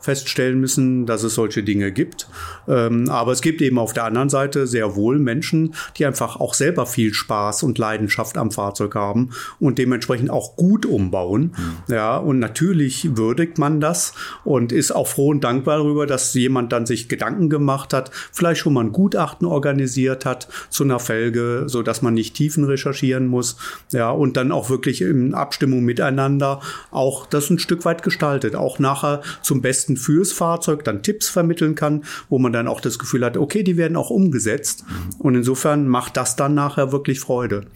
feststellen 0.00 0.60
müssen, 0.60 1.06
dass 1.06 1.22
es 1.22 1.34
solche 1.34 1.62
Dinge 1.62 1.92
gibt. 1.92 2.28
Ähm, 2.66 3.08
aber 3.08 3.32
es 3.32 3.40
gibt 3.40 3.62
eben 3.62 3.78
auf 3.78 3.92
der 3.92 4.04
anderen 4.04 4.28
Seite 4.28 4.66
sehr 4.66 4.96
wohl 4.96 5.18
Menschen, 5.18 5.74
die 5.96 6.06
einfach 6.06 6.36
auch 6.36 6.54
selber 6.54 6.86
viel 6.86 7.14
Spaß 7.14 7.62
und 7.62 7.78
Leidenschaft 7.78 8.36
am 8.36 8.50
Fahrzeug 8.50 8.94
haben 8.94 9.30
und 9.60 9.78
dementsprechend 9.78 10.30
auch 10.30 10.56
gut 10.56 10.86
umbauen. 10.86 11.54
Mhm. 11.56 11.94
Ja, 11.94 12.16
und 12.16 12.38
natürlich 12.38 13.16
würdigt 13.16 13.58
man 13.58 13.80
das 13.80 14.14
und 14.44 14.72
ist 14.72 14.90
auch 14.90 15.06
froh 15.06 15.28
und 15.28 15.44
dankbar 15.44 15.78
darüber, 15.78 16.06
dass 16.06 16.34
jemand 16.34 16.72
dann 16.72 16.86
sich 16.86 17.08
Gedanken 17.08 17.48
gemacht 17.48 17.92
hat, 17.92 18.10
vielleicht 18.32 18.60
schon 18.60 18.72
mal 18.72 18.84
ein 18.84 18.92
Gutachten 18.92 19.46
organisiert 19.46 20.24
hat 20.24 20.48
zu 20.70 20.84
einer 20.84 21.00
Felge, 21.00 21.64
so 21.66 21.82
dass 21.82 22.02
man 22.02 22.14
nicht 22.14 22.34
Tiefen 22.34 22.64
recherchieren 22.64 23.26
muss. 23.26 23.56
Ja, 23.92 24.10
und 24.10 24.36
dann 24.36 24.52
auch 24.52 24.70
wirklich 24.70 25.02
in 25.02 25.34
Abstimmung 25.34 25.84
miteinander 25.84 26.60
auch 26.90 27.26
das 27.26 27.50
ein 27.50 27.58
Stück 27.58 27.84
weit 27.84 28.02
gestaltet, 28.02 28.56
auch 28.56 28.78
nachher 28.78 29.22
zum 29.42 29.62
Besten 29.62 29.96
fürs 29.96 30.32
Fahrzeug 30.32 30.84
dann 30.84 31.02
Tipps 31.02 31.28
vermitteln 31.28 31.74
kann, 31.74 32.04
wo 32.28 32.38
man 32.38 32.52
dann 32.52 32.68
auch 32.68 32.80
das 32.80 32.98
Gefühl 32.98 33.24
hat, 33.24 33.36
okay, 33.36 33.62
die 33.62 33.76
werden 33.76 33.96
auch 33.96 34.10
umgesetzt. 34.10 34.84
Und 35.18 35.34
insofern 35.34 35.88
macht 35.88 36.16
das 36.16 36.36
dann 36.36 36.54
nachher 36.54 36.92
wirklich 36.92 37.20
Freude. 37.20 37.66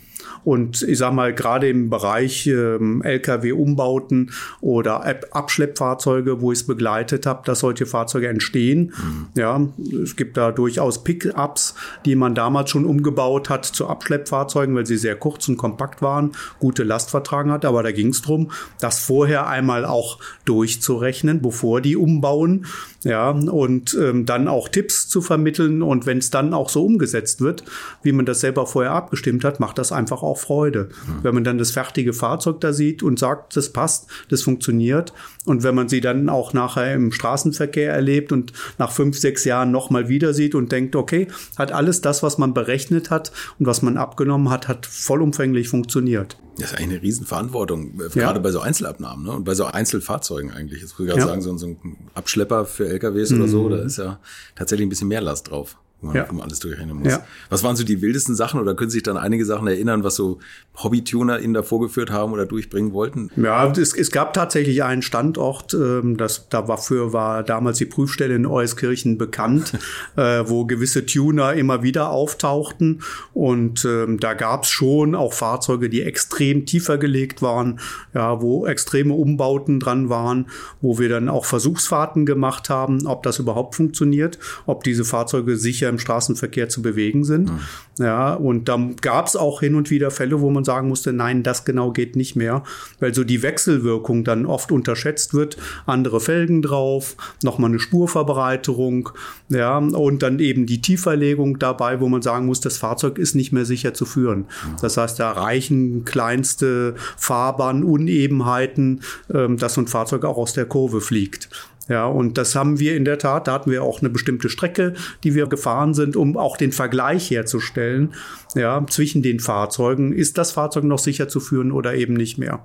Und 0.45 0.83
ich 0.83 0.99
sage 0.99 1.15
mal, 1.15 1.35
gerade 1.35 1.69
im 1.69 1.91
Bereich 1.91 2.47
ähm, 2.47 3.03
Lkw-Umbauten 3.03 4.33
oder 4.61 5.05
Abschleppfahrzeuge, 5.31 6.41
wo 6.41 6.53
ich 6.53 6.61
es 6.61 6.67
begleitet 6.67 7.27
habe, 7.27 7.43
dass 7.45 7.61
solche 7.61 7.87
Fahrzeuge 7.87 8.29
entstehen. 8.29 8.93
Mhm. 8.97 9.27
Ja, 9.35 9.61
es 10.03 10.17
gibt 10.17 10.37
da 10.37 10.51
durchaus 10.51 11.05
Pickups, 11.05 11.75
die 12.05 12.17
man 12.17 12.35
damals 12.35 12.71
schon 12.71 12.85
umgebaut 12.85 13.51
hat 13.51 13.65
zu 13.65 13.87
Abschleppfahrzeugen, 13.87 14.75
weil 14.75 14.87
sie 14.87 14.97
sehr 14.97 15.17
kurz 15.17 15.49
und 15.49 15.57
kompakt 15.57 16.03
waren, 16.03 16.33
gute 16.59 16.83
Last 16.83 17.11
vertragen 17.11 17.51
hat. 17.51 17.65
Aber 17.65 17.83
da 17.83 17.93
ging 17.93 18.09
es 18.09 18.23
darum, 18.23 18.51
das 18.81 18.99
vorher 18.99 19.47
einmal 19.47 19.85
auch 19.85 20.19
durchzurechnen, 20.45 21.41
bevor 21.41 21.81
die 21.81 21.97
umbauen. 21.97 22.67
Ja, 23.05 23.31
und 23.31 23.99
ähm, 24.01 24.27
dann 24.27 24.47
auch 24.47 24.69
Tipps 24.69 25.09
zu 25.09 25.23
vermitteln. 25.23 25.83
Und 25.83 26.07
wenn 26.07 26.19
es 26.19 26.31
dann 26.31 26.55
auch 26.55 26.69
so 26.69 26.85
umgesetzt 26.85 27.41
wird, 27.41 27.65
wie 28.03 28.13
man 28.13 28.27
das 28.27 28.41
selber 28.41 28.67
vorher 28.67 28.93
abgestimmt 28.93 29.45
hat, 29.45 29.59
macht 29.59 29.79
das 29.79 29.91
einfach 29.91 30.23
auch 30.23 30.32
Freude. 30.39 30.89
Mhm. 31.07 31.19
Wenn 31.23 31.35
man 31.35 31.45
dann 31.45 31.59
das 31.59 31.71
fertige 31.71 32.13
Fahrzeug 32.13 32.61
da 32.61 32.73
sieht 32.73 33.03
und 33.03 33.19
sagt, 33.19 33.57
das 33.57 33.71
passt, 33.71 34.09
das 34.29 34.43
funktioniert. 34.43 35.13
Und 35.45 35.63
wenn 35.63 35.75
man 35.75 35.89
sie 35.89 36.01
dann 36.01 36.29
auch 36.29 36.53
nachher 36.53 36.95
im 36.95 37.13
Straßenverkehr 37.13 37.93
erlebt 37.93 38.33
und 38.33 38.53
nach 38.79 38.93
fünf, 38.93 39.19
sechs 39.19 39.45
Jahren 39.45 39.71
nochmal 39.71 40.09
wieder 40.09 40.35
sieht 40.35 40.55
und 40.55 40.71
denkt, 40.71 40.97
okay, 40.97 41.29
hat 41.57 41.73
alles 41.73 42.01
das, 42.01 42.23
was 42.23 42.39
man 42.39 42.55
berechnet 42.55 43.11
hat 43.11 43.33
und 43.59 43.67
was 43.67 43.83
man 43.83 43.97
abgenommen 43.97 44.51
hat, 44.51 44.69
hat 44.69 44.87
vollumfänglich 44.87 45.69
funktioniert. 45.69 46.37
Das 46.57 46.73
ist 46.73 46.79
eigentlich 46.79 46.91
eine 46.91 47.03
Riesenverantwortung, 47.03 48.01
äh, 48.01 48.09
gerade 48.11 48.41
bei 48.41 48.51
so 48.51 48.61
Einzelabnahmen 48.61 49.25
ne? 49.25 49.33
und 49.33 49.45
bei 49.45 49.55
so 49.55 49.65
Einzelfahrzeugen 49.65 50.53
eigentlich. 50.53 50.83
Jetzt 50.83 50.99
würde 50.99 51.13
ich 51.13 51.15
gerade 51.15 51.21
ja. 51.21 51.29
sagen, 51.29 51.43
so, 51.43 51.57
so, 51.57 51.67
ein 51.67 51.97
Abschlepper 52.15 52.67
für 52.67 52.89
LKWs 52.89 53.31
mhm. 53.31 53.41
oder 53.41 53.49
so, 53.49 53.69
da 53.69 53.77
ist 53.79 53.97
ja 53.97 54.21
tatsächlich 54.55 54.87
ein 54.87 54.91
bisschen 54.91 55.09
mehr 55.09 55.23
Last 55.23 55.51
drauf. 55.51 55.77
Wo 56.03 56.09
man 56.09 56.17
ja. 56.17 56.27
alles 56.43 56.59
durchrechnen 56.59 56.99
muss. 56.99 57.13
Ja. 57.13 57.25
Was 57.49 57.63
waren 57.63 57.77
so 57.77 57.85
die 57.85 58.03
wildesten 58.03 58.35
Sachen 58.35 58.61
oder 58.61 58.75
können 58.75 58.91
Sie 58.91 58.97
sich 58.97 59.05
dann 59.05 59.17
einige 59.17 59.45
Sachen 59.45 59.69
erinnern, 59.69 60.03
was 60.03 60.17
so 60.17 60.41
Hobbytuner 60.75 61.39
Ihnen 61.39 61.55
da 61.55 61.63
vorgeführt 61.63 62.11
haben 62.11 62.33
oder 62.33 62.45
durchbringen 62.45 62.93
wollten? 62.93 63.31
Ja, 63.37 63.71
es, 63.71 63.95
es 63.95 64.11
gab 64.11 64.35
tatsächlich 64.35 64.83
einen 64.83 65.03
Standort, 65.03 65.75
ähm, 65.75 66.17
das, 66.17 66.49
dafür 66.49 67.13
war 67.13 67.45
damals 67.45 67.79
die 67.79 67.87
Prüfstelle 67.87 68.35
in 68.35 68.47
Euskirchen 68.47 69.17
bekannt, 69.17 69.75
äh, 70.17 70.43
wo 70.45 70.67
gewisse 70.67 71.07
Tuner 71.07 71.53
immer 71.55 71.85
wieder 71.85 72.11
auftauchten 72.11 73.03
und 73.33 73.85
ähm, 73.85 74.19
da 74.19 74.35
gab 74.35 74.65
es 74.65 74.71
schon 74.71 75.15
auch 75.15 75.33
Fahrzeuge, 75.33 75.89
die 75.89 76.03
extrem 76.03 76.67
tiefer 76.67 76.99
gelegt 76.99 77.43
waren, 77.43 77.79
ja, 78.13 78.43
wo 78.43 78.67
extreme 78.67 79.15
Umbauten 79.15 79.79
dran 79.79 80.09
waren, 80.09 80.47
wo 80.81 80.99
wir 80.99 81.09
dann 81.09 81.29
auch 81.29 81.45
Versuchsfahrten 81.45 82.27
gemacht 82.27 82.71
haben, 82.71 83.07
ob 83.07 83.23
das 83.23 83.39
überhaupt 83.39 83.77
funktioniert, 83.77 84.41
ob 84.67 84.83
diese 84.83 85.05
Fahrzeuge 85.05 85.57
sicher 85.57 85.92
im 85.93 85.99
Straßenverkehr 85.99 86.69
zu 86.69 86.83
bewegen 86.83 87.25
sind. 87.25 87.51
Mhm. 87.51 87.59
Ja, 87.99 88.35
und 88.35 88.69
dann 88.69 88.97
gab 88.97 89.27
es 89.27 89.37
auch 89.37 89.61
hin 89.61 89.75
und 89.75 89.91
wieder 89.91 90.11
Fälle, 90.11 90.41
wo 90.41 90.51
man 90.51 90.65
sagen 90.65 90.89
musste, 90.89 91.13
nein, 91.13 91.43
das 91.43 91.65
genau 91.65 91.93
geht 91.93 92.17
nicht 92.17 92.37
mehr, 92.37 92.63
weil 93.01 93.15
so 93.15 93.23
die 93.23 93.43
Wechselwirkung 93.43 94.25
dann 94.25 94.47
oft 94.47 94.73
unterschätzt 94.73 95.35
wird. 95.35 95.57
Andere 95.87 96.21
Felgen 96.21 96.63
drauf, 96.63 97.17
nochmal 97.43 97.71
eine 97.71 97.79
Spurverbreiterung, 97.79 99.11
ja, 99.51 99.77
und 99.79 100.23
dann 100.23 100.39
eben 100.39 100.67
die 100.67 100.81
Tieferlegung 100.81 101.59
dabei, 101.59 102.01
wo 102.01 102.09
man 102.09 102.23
sagen 102.23 102.47
muss, 102.47 102.61
das 102.61 102.79
Fahrzeug 102.79 103.19
ist 103.19 103.35
nicht 103.35 103.53
mehr 103.53 103.67
sicher 103.67 103.95
zu 103.95 104.07
führen. 104.07 104.39
Mhm. 104.39 104.77
Das 104.81 104.97
heißt, 104.97 105.21
da 105.21 105.33
reichen 105.33 106.05
kleinste 106.05 106.95
Fahrbahnunebenheiten, 107.17 109.03
ähm, 109.33 109.59
dass 109.59 109.75
so 109.75 109.83
ein 109.83 109.87
Fahrzeug 109.87 110.25
auch 110.25 110.39
aus 110.39 110.55
der 110.55 110.65
Kurve 110.65 111.01
fliegt. 111.01 111.49
Ja, 111.93 112.07
und 112.07 112.39
das 112.39 112.55
haben 112.55 112.79
wir 112.79 112.97
in 112.97 113.05
der 113.05 113.19
Tat, 113.19 113.49
da 113.49 113.53
hatten 113.53 113.71
wir 113.71 113.83
auch 113.83 114.01
eine 114.01 114.09
bestimmte 114.09 114.49
Strecke, 114.49 114.95
die 115.25 115.35
wir 115.35 115.47
gefahren 115.47 115.93
sind, 115.93 116.17
um 116.17 116.39
auch 116.39 116.57
den 116.57 116.73
Vergleich 116.73 117.31
herzustellen, 117.31 118.15
ja, 118.55 118.83
zwischen 118.89 119.21
den 119.21 119.41
Fahrzeugen. 119.41 120.15
Ist 120.15 120.39
das 120.39 120.53
Fahrzeug 120.53 120.85
noch 120.85 120.99
sicher 120.99 121.29
zu 121.29 121.39
führen 121.39 121.71
oder 121.71 121.95
eben 121.95 122.15
nicht 122.15 122.39
mehr? 122.39 122.65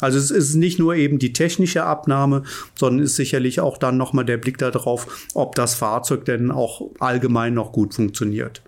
Also 0.00 0.18
es 0.18 0.32
ist 0.32 0.56
nicht 0.56 0.80
nur 0.80 0.96
eben 0.96 1.20
die 1.20 1.32
technische 1.32 1.84
Abnahme, 1.84 2.42
sondern 2.74 3.04
ist 3.04 3.14
sicherlich 3.14 3.60
auch 3.60 3.78
dann 3.78 3.96
nochmal 3.96 4.24
der 4.24 4.36
Blick 4.36 4.58
darauf, 4.58 5.28
ob 5.34 5.54
das 5.54 5.76
Fahrzeug 5.76 6.24
denn 6.24 6.50
auch 6.50 6.90
allgemein 6.98 7.54
noch 7.54 7.70
gut 7.70 7.94
funktioniert. 7.94 8.62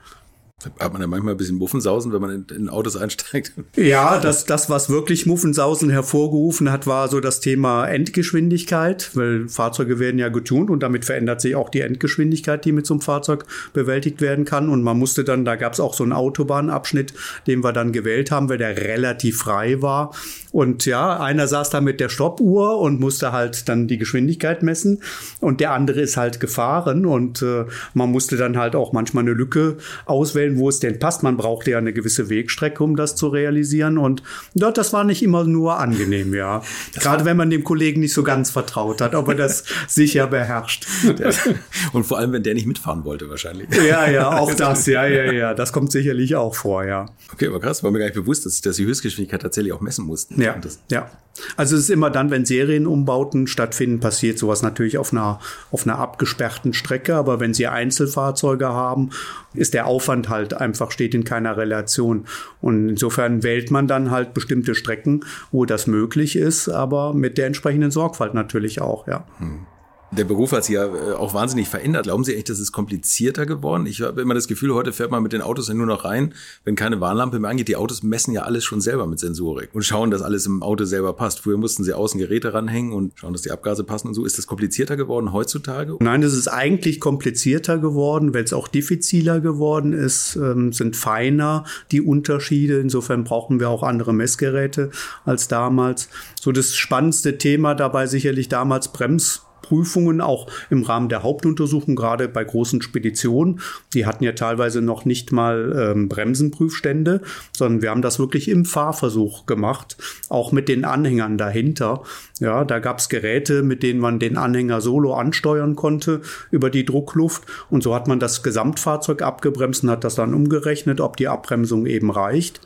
Hat 0.80 0.92
man 0.92 1.00
ja 1.00 1.06
manchmal 1.06 1.34
ein 1.34 1.36
bisschen 1.36 1.56
Muffensausen, 1.56 2.12
wenn 2.12 2.20
man 2.20 2.30
in, 2.50 2.56
in, 2.56 2.68
Autos 2.68 2.96
einsteigt? 2.96 3.52
Ja, 3.76 4.18
das, 4.18 4.44
das, 4.44 4.68
was 4.68 4.90
wirklich 4.90 5.24
Muffensausen 5.24 5.88
hervorgerufen 5.88 6.72
hat, 6.72 6.86
war 6.86 7.06
so 7.06 7.20
das 7.20 7.38
Thema 7.38 7.86
Endgeschwindigkeit, 7.86 9.10
weil 9.14 9.48
Fahrzeuge 9.48 10.00
werden 10.00 10.18
ja 10.18 10.30
getunt 10.30 10.68
und 10.68 10.82
damit 10.82 11.04
verändert 11.04 11.40
sich 11.40 11.54
auch 11.54 11.68
die 11.68 11.80
Endgeschwindigkeit, 11.80 12.64
die 12.64 12.72
mit 12.72 12.86
so 12.86 12.94
einem 12.94 13.02
Fahrzeug 13.02 13.44
bewältigt 13.72 14.20
werden 14.20 14.44
kann. 14.44 14.68
Und 14.68 14.82
man 14.82 14.98
musste 14.98 15.22
dann, 15.22 15.44
da 15.44 15.54
gab 15.54 15.74
es 15.74 15.80
auch 15.80 15.94
so 15.94 16.02
einen 16.02 16.12
Autobahnabschnitt, 16.12 17.14
den 17.46 17.62
wir 17.62 17.72
dann 17.72 17.92
gewählt 17.92 18.32
haben, 18.32 18.48
weil 18.48 18.58
der 18.58 18.76
relativ 18.76 19.38
frei 19.38 19.80
war. 19.80 20.12
Und 20.52 20.84
ja, 20.86 21.18
einer 21.18 21.48
saß 21.48 21.70
da 21.70 21.80
mit 21.80 22.00
der 22.00 22.08
Stoppuhr 22.08 22.78
und 22.78 23.00
musste 23.00 23.32
halt 23.32 23.68
dann 23.68 23.88
die 23.88 23.98
Geschwindigkeit 23.98 24.62
messen 24.62 25.02
und 25.40 25.60
der 25.60 25.72
andere 25.72 26.00
ist 26.00 26.16
halt 26.16 26.40
gefahren 26.40 27.06
und 27.06 27.42
äh, 27.42 27.64
man 27.94 28.10
musste 28.10 28.36
dann 28.36 28.56
halt 28.56 28.76
auch 28.76 28.92
manchmal 28.92 29.24
eine 29.24 29.32
Lücke 29.32 29.76
auswählen 30.06 30.58
wo 30.58 30.68
es 30.68 30.80
denn 30.80 30.98
passt. 30.98 31.22
Man 31.22 31.36
braucht 31.36 31.66
ja 31.66 31.78
eine 31.78 31.92
gewisse 31.92 32.28
Wegstrecke, 32.28 32.82
um 32.82 32.96
das 32.96 33.16
zu 33.16 33.28
realisieren. 33.28 33.96
Und 33.96 34.22
ja, 34.54 34.70
das 34.70 34.92
war 34.92 35.04
nicht 35.04 35.22
immer 35.22 35.44
nur 35.44 35.78
angenehm, 35.78 36.34
ja. 36.34 36.62
Gerade 36.94 37.24
wenn 37.24 37.36
man 37.36 37.50
dem 37.50 37.64
Kollegen 37.64 38.00
nicht 38.00 38.12
so 38.12 38.22
ganz 38.22 38.50
vertraut 38.50 39.00
hat, 39.00 39.14
ob 39.14 39.28
er 39.28 39.34
das 39.34 39.64
sicher 39.88 40.26
beherrscht. 40.26 40.86
Und 41.92 42.04
vor 42.04 42.18
allem, 42.18 42.32
wenn 42.32 42.42
der 42.42 42.54
nicht 42.54 42.66
mitfahren 42.66 43.04
wollte, 43.04 43.30
wahrscheinlich. 43.30 43.68
Ja, 43.88 44.08
ja, 44.10 44.38
auch 44.38 44.52
das, 44.56 44.86
ja, 44.86 45.06
ja, 45.06 45.32
ja. 45.32 45.54
Das 45.54 45.72
kommt 45.72 45.92
sicherlich 45.92 46.36
auch 46.36 46.54
vor, 46.54 46.84
ja. 46.84 47.06
Okay, 47.32 47.46
aber 47.46 47.60
krass, 47.60 47.82
war 47.82 47.90
mir 47.90 47.98
gar 47.98 48.06
nicht 48.06 48.14
bewusst, 48.14 48.46
dass, 48.46 48.60
dass 48.60 48.76
die 48.76 48.84
Höchstgeschwindigkeit 48.84 49.42
tatsächlich 49.42 49.72
auch 49.72 49.80
messen 49.80 50.04
mussten. 50.04 50.37
Ja, 50.38 50.56
ja. 50.90 51.10
Also 51.56 51.76
es 51.76 51.82
ist 51.82 51.90
immer 51.90 52.10
dann, 52.10 52.30
wenn 52.30 52.44
Serienumbauten 52.44 53.46
stattfinden, 53.46 54.00
passiert 54.00 54.38
sowas 54.38 54.62
natürlich 54.62 54.98
auf 54.98 55.12
einer, 55.12 55.40
auf 55.70 55.86
einer 55.86 55.98
abgesperrten 55.98 56.74
Strecke. 56.74 57.14
Aber 57.14 57.40
wenn 57.40 57.54
Sie 57.54 57.66
Einzelfahrzeuge 57.66 58.68
haben, 58.68 59.10
ist 59.54 59.74
der 59.74 59.86
Aufwand 59.86 60.28
halt 60.28 60.54
einfach, 60.54 60.90
steht 60.90 61.14
in 61.14 61.24
keiner 61.24 61.56
Relation. 61.56 62.26
Und 62.60 62.88
insofern 62.88 63.42
wählt 63.42 63.70
man 63.70 63.86
dann 63.86 64.10
halt 64.10 64.34
bestimmte 64.34 64.74
Strecken, 64.74 65.24
wo 65.52 65.64
das 65.64 65.86
möglich 65.86 66.36
ist, 66.36 66.68
aber 66.68 67.14
mit 67.14 67.38
der 67.38 67.46
entsprechenden 67.46 67.90
Sorgfalt 67.90 68.34
natürlich 68.34 68.80
auch, 68.80 69.06
ja. 69.06 69.24
Hm. 69.38 69.66
Der 70.10 70.24
Beruf 70.24 70.52
hat 70.52 70.64
sich 70.64 70.74
ja 70.74 70.86
äh, 70.86 71.12
auch 71.12 71.34
wahnsinnig 71.34 71.68
verändert. 71.68 72.04
Glauben 72.04 72.24
Sie 72.24 72.34
echt, 72.34 72.48
dass 72.48 72.58
es 72.58 72.72
komplizierter 72.72 73.44
geworden? 73.44 73.86
Ich 73.86 74.00
habe 74.00 74.22
immer 74.22 74.34
das 74.34 74.48
Gefühl, 74.48 74.72
heute 74.72 74.92
fährt 74.92 75.10
man 75.10 75.22
mit 75.22 75.34
den 75.34 75.42
Autos 75.42 75.68
ja 75.68 75.74
nur 75.74 75.86
noch 75.86 76.04
rein, 76.04 76.34
wenn 76.64 76.76
keine 76.76 77.00
Warnlampe 77.00 77.38
mehr 77.38 77.50
angeht. 77.50 77.68
Die 77.68 77.76
Autos 77.76 78.02
messen 78.02 78.32
ja 78.32 78.42
alles 78.42 78.64
schon 78.64 78.80
selber 78.80 79.06
mit 79.06 79.18
Sensorik 79.18 79.70
und 79.74 79.84
schauen, 79.84 80.10
dass 80.10 80.22
alles 80.22 80.46
im 80.46 80.62
Auto 80.62 80.84
selber 80.84 81.12
passt. 81.12 81.40
Früher 81.40 81.58
mussten 81.58 81.84
sie 81.84 81.92
außen 81.92 82.18
Geräte 82.18 82.54
ranhängen 82.54 82.92
und 82.92 83.12
schauen, 83.16 83.34
dass 83.34 83.42
die 83.42 83.50
Abgase 83.50 83.84
passen 83.84 84.08
und 84.08 84.14
so. 84.14 84.24
Ist 84.24 84.38
das 84.38 84.46
komplizierter 84.46 84.96
geworden 84.96 85.32
heutzutage? 85.32 85.96
Nein, 86.00 86.22
es 86.22 86.32
ist 86.32 86.48
eigentlich 86.48 87.00
komplizierter 87.00 87.76
geworden, 87.78 88.32
weil 88.32 88.44
es 88.44 88.54
auch 88.54 88.68
diffiziler 88.68 89.40
geworden 89.40 89.92
ist, 89.92 90.36
ähm, 90.36 90.72
sind 90.72 90.96
feiner 90.96 91.64
die 91.92 92.00
Unterschiede. 92.00 92.80
Insofern 92.80 93.24
brauchen 93.24 93.60
wir 93.60 93.68
auch 93.68 93.82
andere 93.82 94.14
Messgeräte 94.14 94.90
als 95.26 95.48
damals. 95.48 96.08
So 96.40 96.50
das 96.50 96.74
spannendste 96.76 97.36
Thema 97.36 97.74
dabei 97.74 98.06
sicherlich 98.06 98.48
damals 98.48 98.88
Brems 98.88 99.42
Prüfungen 99.62 100.20
auch 100.20 100.46
im 100.70 100.82
Rahmen 100.82 101.08
der 101.08 101.22
Hauptuntersuchung, 101.22 101.96
gerade 101.96 102.28
bei 102.28 102.44
großen 102.44 102.82
Speditionen. 102.82 103.60
Die 103.94 104.06
hatten 104.06 104.24
ja 104.24 104.32
teilweise 104.32 104.80
noch 104.80 105.04
nicht 105.04 105.32
mal 105.32 105.92
ähm, 105.94 106.08
Bremsenprüfstände, 106.08 107.22
sondern 107.52 107.82
wir 107.82 107.90
haben 107.90 108.02
das 108.02 108.18
wirklich 108.18 108.48
im 108.48 108.64
Fahrversuch 108.64 109.46
gemacht, 109.46 109.96
auch 110.28 110.52
mit 110.52 110.68
den 110.68 110.84
Anhängern 110.84 111.38
dahinter. 111.38 112.02
Ja, 112.40 112.64
da 112.64 112.78
gab 112.78 112.98
es 112.98 113.08
Geräte, 113.08 113.62
mit 113.62 113.82
denen 113.82 114.00
man 114.00 114.18
den 114.18 114.36
Anhänger 114.36 114.80
solo 114.80 115.14
ansteuern 115.14 115.76
konnte 115.76 116.20
über 116.50 116.70
die 116.70 116.84
Druckluft. 116.84 117.44
Und 117.70 117.82
so 117.82 117.94
hat 117.94 118.08
man 118.08 118.20
das 118.20 118.42
Gesamtfahrzeug 118.42 119.22
abgebremst 119.22 119.82
und 119.84 119.90
hat 119.90 120.04
das 120.04 120.14
dann 120.14 120.34
umgerechnet, 120.34 121.00
ob 121.00 121.16
die 121.16 121.28
Abbremsung 121.28 121.86
eben 121.86 122.10
reicht. 122.10 122.60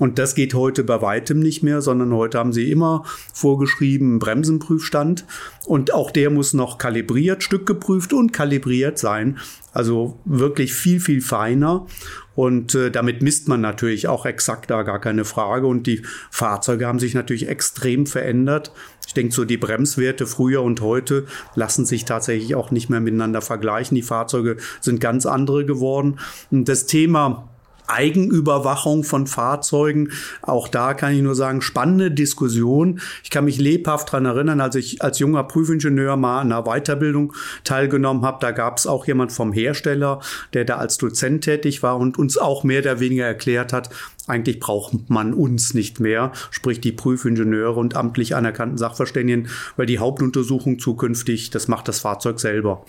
Und 0.00 0.18
das 0.18 0.34
geht 0.34 0.54
heute 0.54 0.82
bei 0.82 1.02
weitem 1.02 1.40
nicht 1.40 1.62
mehr, 1.62 1.82
sondern 1.82 2.14
heute 2.14 2.38
haben 2.38 2.54
sie 2.54 2.70
immer 2.70 3.04
vorgeschrieben 3.34 4.18
Bremsenprüfstand. 4.18 5.26
Und 5.66 5.92
auch 5.92 6.10
der 6.10 6.30
muss 6.30 6.54
noch 6.54 6.78
kalibriert, 6.78 7.42
stückgeprüft 7.42 8.14
und 8.14 8.32
kalibriert 8.32 8.98
sein. 8.98 9.38
Also 9.74 10.18
wirklich 10.24 10.72
viel, 10.72 11.00
viel 11.00 11.20
feiner. 11.20 11.86
Und 12.34 12.74
äh, 12.74 12.90
damit 12.90 13.20
misst 13.20 13.46
man 13.48 13.60
natürlich 13.60 14.08
auch 14.08 14.24
exakt 14.24 14.70
da 14.70 14.84
gar 14.84 15.02
keine 15.02 15.26
Frage. 15.26 15.66
Und 15.66 15.86
die 15.86 16.00
Fahrzeuge 16.30 16.86
haben 16.86 16.98
sich 16.98 17.12
natürlich 17.12 17.46
extrem 17.46 18.06
verändert. 18.06 18.72
Ich 19.06 19.12
denke, 19.12 19.34
so 19.34 19.44
die 19.44 19.58
Bremswerte 19.58 20.26
früher 20.26 20.62
und 20.62 20.80
heute 20.80 21.26
lassen 21.54 21.84
sich 21.84 22.06
tatsächlich 22.06 22.54
auch 22.54 22.70
nicht 22.70 22.88
mehr 22.88 23.00
miteinander 23.00 23.42
vergleichen. 23.42 23.96
Die 23.96 24.02
Fahrzeuge 24.02 24.56
sind 24.80 24.98
ganz 24.98 25.26
andere 25.26 25.66
geworden. 25.66 26.20
Und 26.50 26.70
das 26.70 26.86
Thema 26.86 27.49
Eigenüberwachung 27.90 29.04
von 29.04 29.26
Fahrzeugen. 29.26 30.10
Auch 30.42 30.68
da 30.68 30.94
kann 30.94 31.14
ich 31.14 31.22
nur 31.22 31.34
sagen, 31.34 31.62
spannende 31.62 32.10
Diskussion. 32.10 33.00
Ich 33.24 33.30
kann 33.30 33.44
mich 33.44 33.58
lebhaft 33.58 34.12
dran 34.12 34.24
erinnern, 34.24 34.60
als 34.60 34.76
ich 34.76 35.02
als 35.02 35.18
junger 35.18 35.44
Prüfingenieur 35.44 36.16
mal 36.16 36.40
an 36.40 36.52
einer 36.52 36.64
Weiterbildung 36.64 37.32
teilgenommen 37.64 38.24
habe. 38.24 38.38
Da 38.40 38.50
gab 38.52 38.78
es 38.78 38.86
auch 38.86 39.06
jemand 39.06 39.32
vom 39.32 39.52
Hersteller, 39.52 40.20
der 40.52 40.64
da 40.64 40.76
als 40.76 40.98
Dozent 40.98 41.44
tätig 41.44 41.82
war 41.82 41.98
und 41.98 42.18
uns 42.18 42.38
auch 42.38 42.64
mehr 42.64 42.80
oder 42.80 43.00
weniger 43.00 43.26
erklärt 43.26 43.72
hat, 43.72 43.90
eigentlich 44.30 44.60
braucht 44.60 45.10
man 45.10 45.34
uns 45.34 45.74
nicht 45.74 46.00
mehr, 46.00 46.32
sprich 46.50 46.80
die 46.80 46.92
Prüfingenieure 46.92 47.78
und 47.78 47.96
amtlich 47.96 48.34
anerkannten 48.34 48.78
Sachverständigen, 48.78 49.48
weil 49.76 49.86
die 49.86 49.98
Hauptuntersuchung 49.98 50.78
zukünftig, 50.78 51.50
das 51.50 51.68
macht 51.68 51.88
das 51.88 52.00
Fahrzeug 52.00 52.40
selber. 52.40 52.84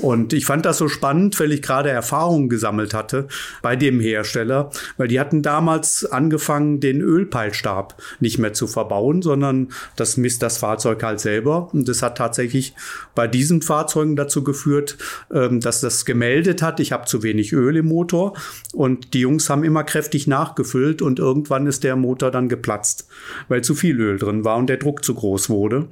Und 0.00 0.32
ich 0.32 0.46
fand 0.46 0.64
das 0.66 0.78
so 0.78 0.88
spannend, 0.88 1.38
weil 1.40 1.52
ich 1.52 1.62
gerade 1.62 1.90
Erfahrungen 1.90 2.48
gesammelt 2.48 2.94
hatte 2.94 3.28
bei 3.62 3.76
dem 3.76 4.00
Hersteller, 4.00 4.70
weil 4.96 5.08
die 5.08 5.18
hatten 5.18 5.42
damals 5.42 6.04
angefangen, 6.04 6.80
den 6.80 7.00
Ölpeilstab 7.00 7.96
nicht 8.20 8.38
mehr 8.38 8.52
zu 8.52 8.66
verbauen, 8.66 9.22
sondern 9.22 9.68
das 9.96 10.16
misst 10.16 10.42
das 10.42 10.58
Fahrzeug 10.58 11.02
halt 11.02 11.20
selber. 11.20 11.72
Und 11.72 11.88
das 11.88 12.02
hat 12.02 12.18
tatsächlich 12.18 12.74
bei 13.14 13.26
diesen 13.26 13.62
Fahrzeugen 13.62 14.16
dazu 14.16 14.44
geführt, 14.44 14.98
ähm, 15.32 15.60
dass 15.60 15.80
das 15.80 16.04
gemeldet 16.04 16.62
hat, 16.62 16.80
ich 16.80 16.92
habe 16.92 17.06
zu 17.06 17.22
wenig 17.22 17.52
Öl 17.52 17.76
im 17.76 17.86
Motor. 17.86 18.34
Und 18.72 19.14
die 19.14 19.20
Jungs 19.20 19.48
haben 19.48 19.64
immer 19.64 19.84
kräftig 19.84 20.26
nachgefüllt 20.26 20.81
gefüllt 20.82 21.02
und 21.02 21.18
irgendwann 21.18 21.66
ist 21.66 21.84
der 21.84 21.96
Motor 21.96 22.30
dann 22.30 22.48
geplatzt, 22.48 23.08
weil 23.48 23.62
zu 23.62 23.74
viel 23.74 24.00
Öl 24.00 24.18
drin 24.18 24.44
war 24.44 24.56
und 24.56 24.66
der 24.68 24.76
Druck 24.76 25.04
zu 25.04 25.14
groß 25.14 25.48
wurde. 25.48 25.88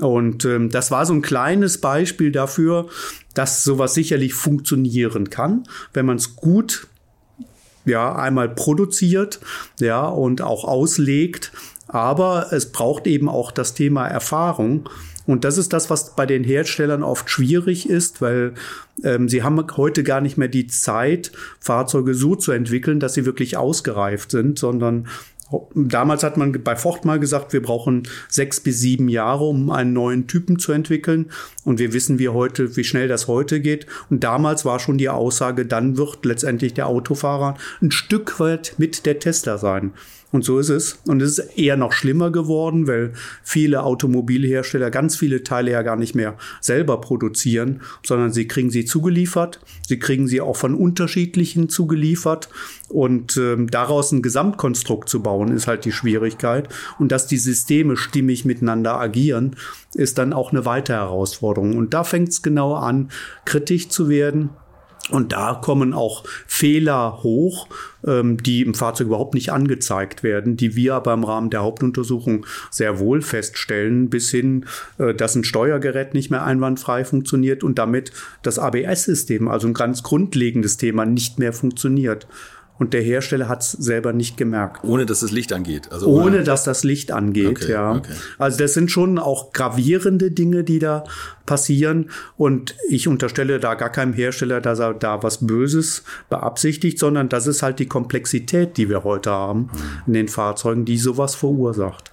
Und 0.00 0.44
ähm, 0.44 0.70
das 0.70 0.90
war 0.90 1.04
so 1.04 1.12
ein 1.12 1.22
kleines 1.22 1.78
Beispiel 1.78 2.30
dafür, 2.30 2.86
dass 3.34 3.64
sowas 3.64 3.94
sicherlich 3.94 4.34
funktionieren 4.34 5.30
kann, 5.30 5.64
wenn 5.92 6.06
man 6.06 6.16
es 6.16 6.36
gut 6.36 6.86
ja 7.84 8.14
einmal 8.14 8.48
produziert, 8.48 9.40
ja 9.80 10.06
und 10.06 10.42
auch 10.42 10.64
auslegt. 10.64 11.52
Aber 11.88 12.52
es 12.52 12.70
braucht 12.70 13.08
eben 13.08 13.28
auch 13.28 13.50
das 13.50 13.74
Thema 13.74 14.06
Erfahrung 14.06 14.88
Und 15.26 15.44
das 15.44 15.58
ist 15.58 15.72
das, 15.72 15.90
was 15.90 16.16
bei 16.16 16.26
den 16.26 16.44
Herstellern 16.44 17.02
oft 17.02 17.30
schwierig 17.30 17.88
ist, 17.88 18.20
weil 18.20 18.54
ähm, 19.04 19.28
sie 19.28 19.42
haben 19.42 19.64
heute 19.76 20.02
gar 20.02 20.20
nicht 20.20 20.36
mehr 20.36 20.48
die 20.48 20.66
Zeit, 20.66 21.32
Fahrzeuge 21.60 22.14
so 22.14 22.34
zu 22.34 22.52
entwickeln, 22.52 23.00
dass 23.00 23.14
sie 23.14 23.26
wirklich 23.26 23.56
ausgereift 23.56 24.30
sind, 24.30 24.58
sondern 24.58 25.06
Damals 25.74 26.22
hat 26.22 26.36
man 26.36 26.52
bei 26.62 26.76
Ford 26.76 27.04
mal 27.04 27.18
gesagt, 27.18 27.52
wir 27.52 27.60
brauchen 27.60 28.04
sechs 28.28 28.60
bis 28.60 28.78
sieben 28.78 29.08
Jahre, 29.08 29.44
um 29.44 29.70
einen 29.70 29.92
neuen 29.92 30.28
Typen 30.28 30.60
zu 30.60 30.70
entwickeln. 30.70 31.30
Und 31.64 31.80
wir 31.80 31.92
wissen, 31.92 32.20
wie 32.20 32.28
heute, 32.28 32.76
wie 32.76 32.84
schnell 32.84 33.08
das 33.08 33.26
heute 33.26 33.60
geht. 33.60 33.86
Und 34.10 34.22
damals 34.22 34.64
war 34.64 34.78
schon 34.78 34.96
die 34.96 35.08
Aussage, 35.08 35.66
dann 35.66 35.96
wird 35.96 36.24
letztendlich 36.24 36.74
der 36.74 36.86
Autofahrer 36.86 37.56
ein 37.82 37.90
Stück 37.90 38.38
weit 38.38 38.74
mit 38.78 39.06
der 39.06 39.18
Tesla 39.18 39.58
sein. 39.58 39.92
Und 40.32 40.44
so 40.44 40.58
ist 40.60 40.68
es. 40.68 40.98
Und 41.06 41.20
es 41.22 41.38
ist 41.38 41.58
eher 41.58 41.76
noch 41.76 41.92
schlimmer 41.92 42.30
geworden, 42.30 42.86
weil 42.86 43.12
viele 43.42 43.82
Automobilhersteller 43.82 44.90
ganz 44.90 45.16
viele 45.16 45.42
Teile 45.42 45.72
ja 45.72 45.82
gar 45.82 45.96
nicht 45.96 46.14
mehr 46.14 46.36
selber 46.60 47.00
produzieren, 47.00 47.80
sondern 48.04 48.32
sie 48.32 48.46
kriegen 48.46 48.70
sie 48.70 48.84
zugeliefert. 48.84 49.60
Sie 49.86 49.98
kriegen 49.98 50.28
sie 50.28 50.40
auch 50.40 50.56
von 50.56 50.74
unterschiedlichen 50.74 51.68
zugeliefert. 51.68 52.48
Und 52.88 53.36
ähm, 53.36 53.70
daraus 53.70 54.12
ein 54.12 54.22
Gesamtkonstrukt 54.22 55.08
zu 55.08 55.20
bauen, 55.20 55.52
ist 55.52 55.66
halt 55.66 55.84
die 55.84 55.92
Schwierigkeit. 55.92 56.68
Und 56.98 57.10
dass 57.10 57.26
die 57.26 57.36
Systeme 57.36 57.96
stimmig 57.96 58.44
miteinander 58.44 59.00
agieren, 59.00 59.56
ist 59.94 60.18
dann 60.18 60.32
auch 60.32 60.52
eine 60.52 60.64
weitere 60.64 60.96
Herausforderung. 60.96 61.76
Und 61.76 61.92
da 61.92 62.04
fängt 62.04 62.28
es 62.28 62.42
genau 62.42 62.74
an, 62.74 63.10
kritisch 63.44 63.88
zu 63.88 64.08
werden 64.08 64.50
und 65.08 65.32
da 65.32 65.54
kommen 65.54 65.94
auch 65.94 66.24
Fehler 66.46 67.22
hoch, 67.22 67.68
ähm, 68.06 68.42
die 68.42 68.62
im 68.62 68.74
Fahrzeug 68.74 69.08
überhaupt 69.08 69.34
nicht 69.34 69.50
angezeigt 69.50 70.22
werden, 70.22 70.56
die 70.56 70.76
wir 70.76 70.94
aber 70.94 71.14
im 71.14 71.24
Rahmen 71.24 71.50
der 71.50 71.62
Hauptuntersuchung 71.62 72.46
sehr 72.70 72.98
wohl 72.98 73.22
feststellen, 73.22 74.10
bis 74.10 74.30
hin, 74.30 74.66
äh, 74.98 75.14
dass 75.14 75.34
ein 75.34 75.44
Steuergerät 75.44 76.14
nicht 76.14 76.30
mehr 76.30 76.44
einwandfrei 76.44 77.04
funktioniert 77.04 77.64
und 77.64 77.78
damit 77.78 78.12
das 78.42 78.58
ABS-System, 78.58 79.48
also 79.48 79.66
ein 79.66 79.74
ganz 79.74 80.02
grundlegendes 80.02 80.76
Thema, 80.76 81.06
nicht 81.06 81.38
mehr 81.38 81.52
funktioniert 81.52 82.26
und 82.80 82.94
der 82.94 83.02
Hersteller 83.02 83.46
hat 83.46 83.60
es 83.60 83.72
selber 83.72 84.14
nicht 84.14 84.38
gemerkt. 84.38 84.82
Ohne 84.84 85.04
dass 85.04 85.20
das 85.20 85.32
Licht 85.32 85.52
angeht. 85.52 85.92
Also 85.92 86.06
ohne, 86.06 86.24
ohne 86.24 86.44
dass 86.44 86.64
das 86.64 86.82
Licht 86.82 87.12
angeht, 87.12 87.62
okay, 87.62 87.72
ja. 87.72 87.92
Okay. 87.92 88.14
Also 88.38 88.56
das 88.56 88.72
sind 88.72 88.90
schon 88.90 89.18
auch 89.18 89.52
gravierende 89.52 90.30
Dinge, 90.30 90.64
die 90.64 90.78
da 90.78 91.04
passieren. 91.44 92.08
Und 92.38 92.74
ich 92.88 93.06
unterstelle 93.06 93.60
da 93.60 93.74
gar 93.74 93.90
keinem 93.90 94.14
Hersteller, 94.14 94.62
dass 94.62 94.78
er 94.78 94.94
da 94.94 95.22
was 95.22 95.46
Böses 95.46 96.04
beabsichtigt, 96.30 96.98
sondern 96.98 97.28
das 97.28 97.46
ist 97.46 97.62
halt 97.62 97.80
die 97.80 97.86
Komplexität, 97.86 98.78
die 98.78 98.88
wir 98.88 99.04
heute 99.04 99.30
haben 99.30 99.68
in 100.06 100.14
den 100.14 100.28
Fahrzeugen, 100.28 100.86
die 100.86 100.96
sowas 100.96 101.34
verursacht. 101.34 102.12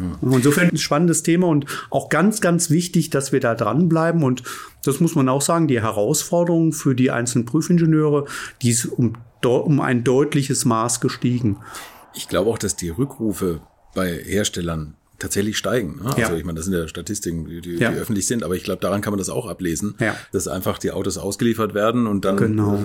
Mhm. 0.00 0.32
Insofern 0.32 0.70
ein 0.70 0.76
spannendes 0.76 1.22
Thema 1.22 1.46
und 1.46 1.66
auch 1.90 2.08
ganz, 2.08 2.40
ganz 2.40 2.68
wichtig, 2.68 3.10
dass 3.10 3.30
wir 3.30 3.38
da 3.38 3.54
dranbleiben. 3.54 4.24
Und 4.24 4.42
das 4.84 4.98
muss 4.98 5.14
man 5.14 5.28
auch 5.28 5.40
sagen, 5.40 5.68
die 5.68 5.80
Herausforderungen 5.80 6.72
für 6.72 6.96
die 6.96 7.12
einzelnen 7.12 7.44
Prüfingenieure, 7.44 8.24
die 8.60 8.70
ist 8.70 8.86
um 8.86 9.12
um 9.50 9.80
ein 9.80 10.04
deutliches 10.04 10.64
Maß 10.64 11.00
gestiegen. 11.00 11.58
Ich 12.14 12.28
glaube 12.28 12.50
auch, 12.50 12.58
dass 12.58 12.76
die 12.76 12.90
Rückrufe 12.90 13.60
bei 13.94 14.12
Herstellern 14.12 14.96
tatsächlich 15.18 15.56
steigen. 15.56 16.00
Ne? 16.02 16.10
Ja. 16.16 16.26
Also 16.26 16.36
ich 16.36 16.44
meine, 16.44 16.56
das 16.56 16.66
sind 16.66 16.74
ja 16.74 16.88
Statistiken, 16.88 17.46
die, 17.46 17.60
die, 17.60 17.76
ja. 17.76 17.90
die 17.90 17.98
öffentlich 17.98 18.26
sind, 18.26 18.42
aber 18.42 18.56
ich 18.56 18.64
glaube, 18.64 18.80
daran 18.80 19.00
kann 19.00 19.12
man 19.12 19.18
das 19.18 19.28
auch 19.28 19.46
ablesen, 19.46 19.94
ja. 20.00 20.16
dass 20.32 20.48
einfach 20.48 20.78
die 20.78 20.90
Autos 20.90 21.18
ausgeliefert 21.18 21.74
werden 21.74 22.06
und 22.06 22.24
dann 22.24 22.36
genau. 22.36 22.84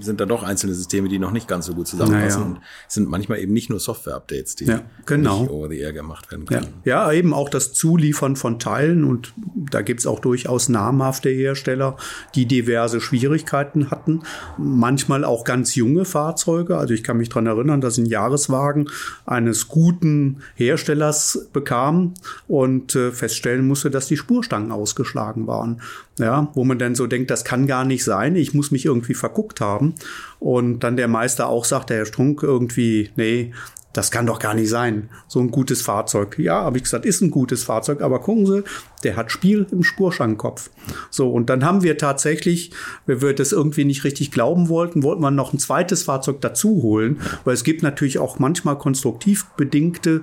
Sind 0.00 0.20
da 0.20 0.26
doch 0.26 0.42
einzelne 0.42 0.74
Systeme, 0.74 1.08
die 1.08 1.18
noch 1.18 1.32
nicht 1.32 1.48
ganz 1.48 1.66
so 1.66 1.74
gut 1.74 1.86
zusammenpassen. 1.86 2.42
Naja. 2.42 2.54
Und 2.56 2.60
sind 2.88 3.08
manchmal 3.08 3.40
eben 3.40 3.52
nicht 3.52 3.68
nur 3.68 3.78
Software-Updates, 3.78 4.56
die 4.56 4.72
genau. 5.06 5.40
nicht 5.42 5.50
over 5.50 5.68
the 5.68 5.78
air 5.78 5.92
gemacht 5.92 6.30
werden 6.30 6.46
können. 6.46 6.68
Ja. 6.84 7.12
eben 7.12 7.34
auch 7.34 7.48
das 7.48 7.72
Zuliefern 7.72 8.36
von 8.36 8.58
Teilen 8.58 9.04
und 9.04 9.32
da 9.70 9.82
gibt's 9.82 10.06
auch 10.06 10.20
durchaus 10.20 10.68
namhafte 10.68 11.28
Hersteller, 11.28 11.96
die 12.34 12.46
diverse 12.46 13.00
Schwierigkeiten 13.00 13.90
hatten. 13.90 14.22
Manchmal 14.58 15.24
auch 15.24 15.44
ganz 15.44 15.74
junge 15.74 16.04
Fahrzeuge. 16.04 16.78
Also 16.78 16.94
ich 16.94 17.04
kann 17.04 17.18
mich 17.18 17.28
dran 17.28 17.46
erinnern, 17.46 17.80
dass 17.80 17.98
ein 17.98 18.06
Jahreswagen 18.06 18.88
eines 19.26 19.68
guten 19.68 20.38
Herstellers 20.54 21.49
bekam 21.52 22.14
und 22.48 22.94
äh, 22.94 23.12
feststellen 23.12 23.66
musste, 23.66 23.90
dass 23.90 24.06
die 24.06 24.16
Spurstangen 24.16 24.72
ausgeschlagen 24.72 25.46
waren. 25.46 25.80
Ja, 26.18 26.50
wo 26.54 26.64
man 26.64 26.78
dann 26.78 26.94
so 26.94 27.06
denkt, 27.06 27.30
das 27.30 27.44
kann 27.44 27.66
gar 27.66 27.84
nicht 27.84 28.04
sein, 28.04 28.36
ich 28.36 28.52
muss 28.52 28.70
mich 28.70 28.84
irgendwie 28.84 29.14
verguckt 29.14 29.60
haben. 29.60 29.94
Und 30.38 30.80
dann 30.80 30.96
der 30.96 31.08
Meister 31.08 31.48
auch 31.48 31.64
sagt, 31.64 31.90
der 31.90 31.98
Herr 31.98 32.06
Strunk 32.06 32.42
irgendwie, 32.42 33.10
nee, 33.16 33.52
das 33.92 34.12
kann 34.12 34.26
doch 34.26 34.38
gar 34.38 34.54
nicht 34.54 34.68
sein. 34.68 35.08
So 35.26 35.40
ein 35.40 35.50
gutes 35.50 35.82
Fahrzeug. 35.82 36.38
Ja, 36.38 36.62
habe 36.62 36.76
ich 36.76 36.84
gesagt, 36.84 37.04
ist 37.04 37.22
ein 37.22 37.30
gutes 37.30 37.64
Fahrzeug, 37.64 38.02
aber 38.02 38.20
gucken 38.20 38.46
Sie, 38.46 38.62
der 39.02 39.16
hat 39.16 39.32
Spiel 39.32 39.66
im 39.72 39.82
Spurschangenkopf. 39.82 40.70
So, 41.10 41.30
und 41.30 41.50
dann 41.50 41.64
haben 41.64 41.82
wir 41.82 41.98
tatsächlich, 41.98 42.70
wenn 43.06 43.20
wir 43.20 43.34
das 43.34 43.50
irgendwie 43.50 43.84
nicht 43.84 44.04
richtig 44.04 44.30
glauben 44.30 44.68
wollten, 44.68 45.02
wollten 45.02 45.22
wir 45.22 45.32
noch 45.32 45.52
ein 45.52 45.58
zweites 45.58 46.04
Fahrzeug 46.04 46.40
dazu 46.40 46.82
holen, 46.82 47.20
weil 47.44 47.54
es 47.54 47.64
gibt 47.64 47.82
natürlich 47.82 48.18
auch 48.18 48.38
manchmal 48.38 48.78
konstruktiv 48.78 49.46
bedingte 49.56 50.22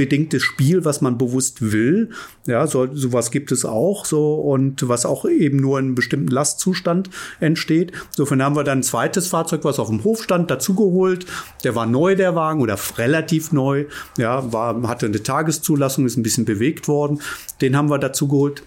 bedingtes 0.00 0.42
Spiel, 0.42 0.86
was 0.86 1.02
man 1.02 1.18
bewusst 1.18 1.72
will. 1.72 2.08
Ja, 2.46 2.66
so, 2.66 2.88
sowas 2.90 3.30
gibt 3.30 3.52
es 3.52 3.66
auch 3.66 4.06
so 4.06 4.36
und 4.36 4.88
was 4.88 5.04
auch 5.04 5.26
eben 5.26 5.58
nur 5.58 5.78
in 5.78 5.88
einem 5.88 5.94
bestimmten 5.94 6.28
Lastzustand 6.28 7.10
entsteht. 7.38 7.92
Insofern 8.08 8.42
haben 8.42 8.56
wir 8.56 8.64
dann 8.64 8.78
ein 8.78 8.82
zweites 8.82 9.26
Fahrzeug, 9.26 9.62
was 9.64 9.78
auf 9.78 9.88
dem 9.88 10.02
Hof 10.02 10.22
stand, 10.22 10.50
dazugeholt. 10.50 11.26
Der 11.64 11.74
war 11.74 11.84
neu, 11.84 12.16
der 12.16 12.34
Wagen, 12.34 12.62
oder 12.62 12.78
relativ 12.96 13.52
neu. 13.52 13.84
Ja, 14.16 14.50
war, 14.54 14.88
hatte 14.88 15.04
eine 15.04 15.22
Tageszulassung, 15.22 16.06
ist 16.06 16.16
ein 16.16 16.22
bisschen 16.22 16.46
bewegt 16.46 16.88
worden. 16.88 17.20
Den 17.60 17.76
haben 17.76 17.90
wir 17.90 17.98
dazugeholt 17.98 18.62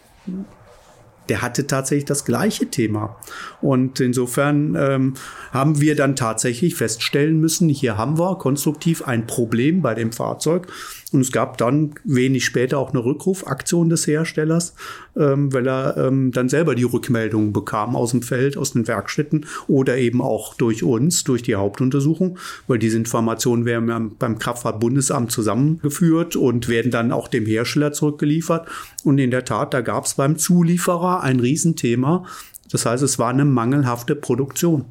der 1.30 1.42
hatte 1.42 1.68
tatsächlich 1.68 2.06
das 2.06 2.26
gleiche 2.26 2.68
Thema. 2.68 3.16
Und 3.62 4.00
insofern 4.00 4.76
ähm, 4.78 5.14
haben 5.52 5.80
wir 5.80 5.96
dann 5.96 6.16
tatsächlich 6.16 6.76
feststellen 6.76 7.40
müssen, 7.40 7.70
hier 7.70 7.98
haben 7.98 8.20
wir 8.20 8.38
konstruktiv 8.38 9.04
ein 9.04 9.26
Problem 9.26 9.82
bei 9.82 9.94
dem 9.94 10.12
Fahrzeug. 10.12 10.68
Und 11.14 11.22
es 11.22 11.32
gab 11.32 11.58
dann 11.58 11.94
wenig 12.04 12.44
später 12.44 12.80
auch 12.80 12.90
eine 12.90 13.06
Rückrufaktion 13.06 13.90
des 13.90 14.08
Herstellers, 14.08 14.74
ähm, 15.16 15.54
weil 15.54 15.68
er 15.68 15.96
ähm, 15.98 16.32
dann 16.32 16.50
selber 16.50 16.74
die 16.74 16.84
Rückmeldungen 16.84 17.54
bekam 17.54 17.96
aus 17.96 18.12
dem 18.12 18.24
Feld, 18.24 18.58
aus 18.58 18.74
den 18.74 18.88
Werkstätten 18.88 19.46
oder 19.68 19.98
eben 19.98 20.22
auch 20.22 20.56
durch 20.56 20.84
uns, 20.84 21.24
durch 21.24 21.44
die 21.44 21.56
Hauptuntersuchung, 21.56 22.40
weil 22.68 22.80
diese 22.80 22.98
Informationen 22.98 23.66
werden 23.66 24.16
beim 24.18 24.40
Kraftfahrtbundesamt 24.40 25.32
zusammengeführt 25.32 26.36
und 26.36 26.68
werden 26.68 26.92
dann 26.92 27.12
auch 27.12 27.28
dem 27.28 27.46
Hersteller 27.46 27.94
zurückgeliefert. 27.94 28.68
Und 29.04 29.20
in 29.20 29.32
der 29.32 29.46
Tat, 29.46 29.74
da 29.74 29.82
gab 29.82 30.06
es 30.06 30.16
beim 30.16 30.38
Zulieferer 30.38 31.22
ein 31.22 31.40
Riesenthema. 31.40 32.26
Das 32.72 32.88
heißt, 32.88 33.04
es 33.04 33.20
war 33.20 33.30
eine 33.30 33.46
mangelhafte 33.46 34.16
Produktion. 34.16 34.86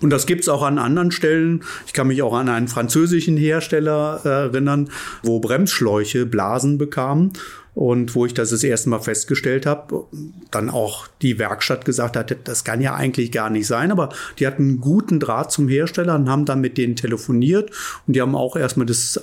Und 0.00 0.10
das 0.10 0.26
gibt's 0.26 0.48
auch 0.48 0.62
an 0.62 0.78
anderen 0.78 1.12
Stellen. 1.12 1.62
Ich 1.86 1.92
kann 1.92 2.08
mich 2.08 2.22
auch 2.22 2.34
an 2.34 2.48
einen 2.48 2.68
französischen 2.68 3.36
Hersteller 3.36 4.20
äh, 4.24 4.28
erinnern, 4.28 4.90
wo 5.22 5.40
Bremsschläuche 5.40 6.26
Blasen 6.26 6.78
bekamen 6.78 7.32
und 7.74 8.14
wo 8.14 8.26
ich 8.26 8.34
das 8.34 8.50
das 8.50 8.64
erste 8.64 8.90
Mal 8.90 9.00
festgestellt 9.00 9.66
habe, 9.66 10.04
dann 10.50 10.70
auch 10.70 11.06
die 11.22 11.38
Werkstatt 11.38 11.84
gesagt 11.84 12.16
hat, 12.16 12.36
das 12.44 12.64
kann 12.64 12.80
ja 12.80 12.94
eigentlich 12.94 13.30
gar 13.32 13.50
nicht 13.50 13.66
sein, 13.66 13.92
aber 13.92 14.10
die 14.38 14.46
hatten 14.46 14.62
einen 14.62 14.80
guten 14.80 15.20
Draht 15.20 15.52
zum 15.52 15.68
Hersteller 15.68 16.16
und 16.16 16.28
haben 16.28 16.44
dann 16.44 16.60
mit 16.60 16.78
denen 16.78 16.96
telefoniert 16.96 17.70
und 18.06 18.16
die 18.16 18.20
haben 18.20 18.34
auch 18.34 18.56
erstmal 18.56 18.86
das 18.86 19.20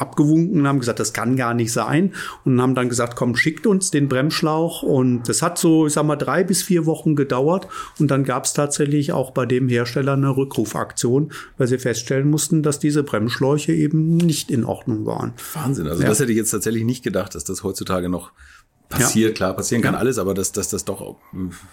abgewunken 0.00 0.60
und 0.60 0.68
haben 0.68 0.80
gesagt, 0.80 1.00
das 1.00 1.12
kann 1.12 1.36
gar 1.36 1.54
nicht 1.54 1.72
sein 1.72 2.12
und 2.44 2.60
haben 2.60 2.74
dann 2.74 2.88
gesagt, 2.88 3.16
komm, 3.16 3.36
schickt 3.36 3.66
uns 3.66 3.90
den 3.90 4.08
Bremsschlauch 4.08 4.82
und 4.82 5.28
das 5.28 5.42
hat 5.42 5.58
so, 5.58 5.86
ich 5.86 5.92
sag 5.92 6.04
mal, 6.04 6.16
drei 6.16 6.44
bis 6.44 6.62
vier 6.62 6.86
Wochen 6.86 7.16
gedauert 7.16 7.68
und 7.98 8.10
dann 8.10 8.24
gab 8.24 8.44
es 8.44 8.52
tatsächlich 8.52 9.12
auch 9.12 9.30
bei 9.32 9.46
dem 9.46 9.68
Hersteller 9.68 10.14
eine 10.14 10.36
Rückrufaktion, 10.36 11.32
weil 11.56 11.66
sie 11.66 11.78
feststellen 11.78 12.30
mussten, 12.30 12.62
dass 12.62 12.78
diese 12.78 13.02
Bremsschläuche 13.02 13.72
eben 13.72 14.16
nicht 14.16 14.50
in 14.50 14.64
Ordnung 14.64 15.06
waren. 15.06 15.34
Wahnsinn, 15.54 15.88
also 15.88 16.02
ja. 16.02 16.08
das 16.08 16.20
hätte 16.20 16.32
ich 16.32 16.38
jetzt 16.38 16.50
tatsächlich 16.50 16.84
nicht 16.84 17.02
gedacht, 17.02 17.34
dass 17.34 17.44
das 17.44 17.62
heutzutage 17.62 18.08
noch 18.08 18.32
passiert, 18.88 19.30
ja. 19.30 19.34
klar, 19.34 19.54
passieren 19.54 19.82
kann 19.82 19.94
ja. 19.94 20.00
alles, 20.00 20.18
aber 20.18 20.32
dass, 20.32 20.52
dass 20.52 20.70
das 20.70 20.84
doch 20.84 21.16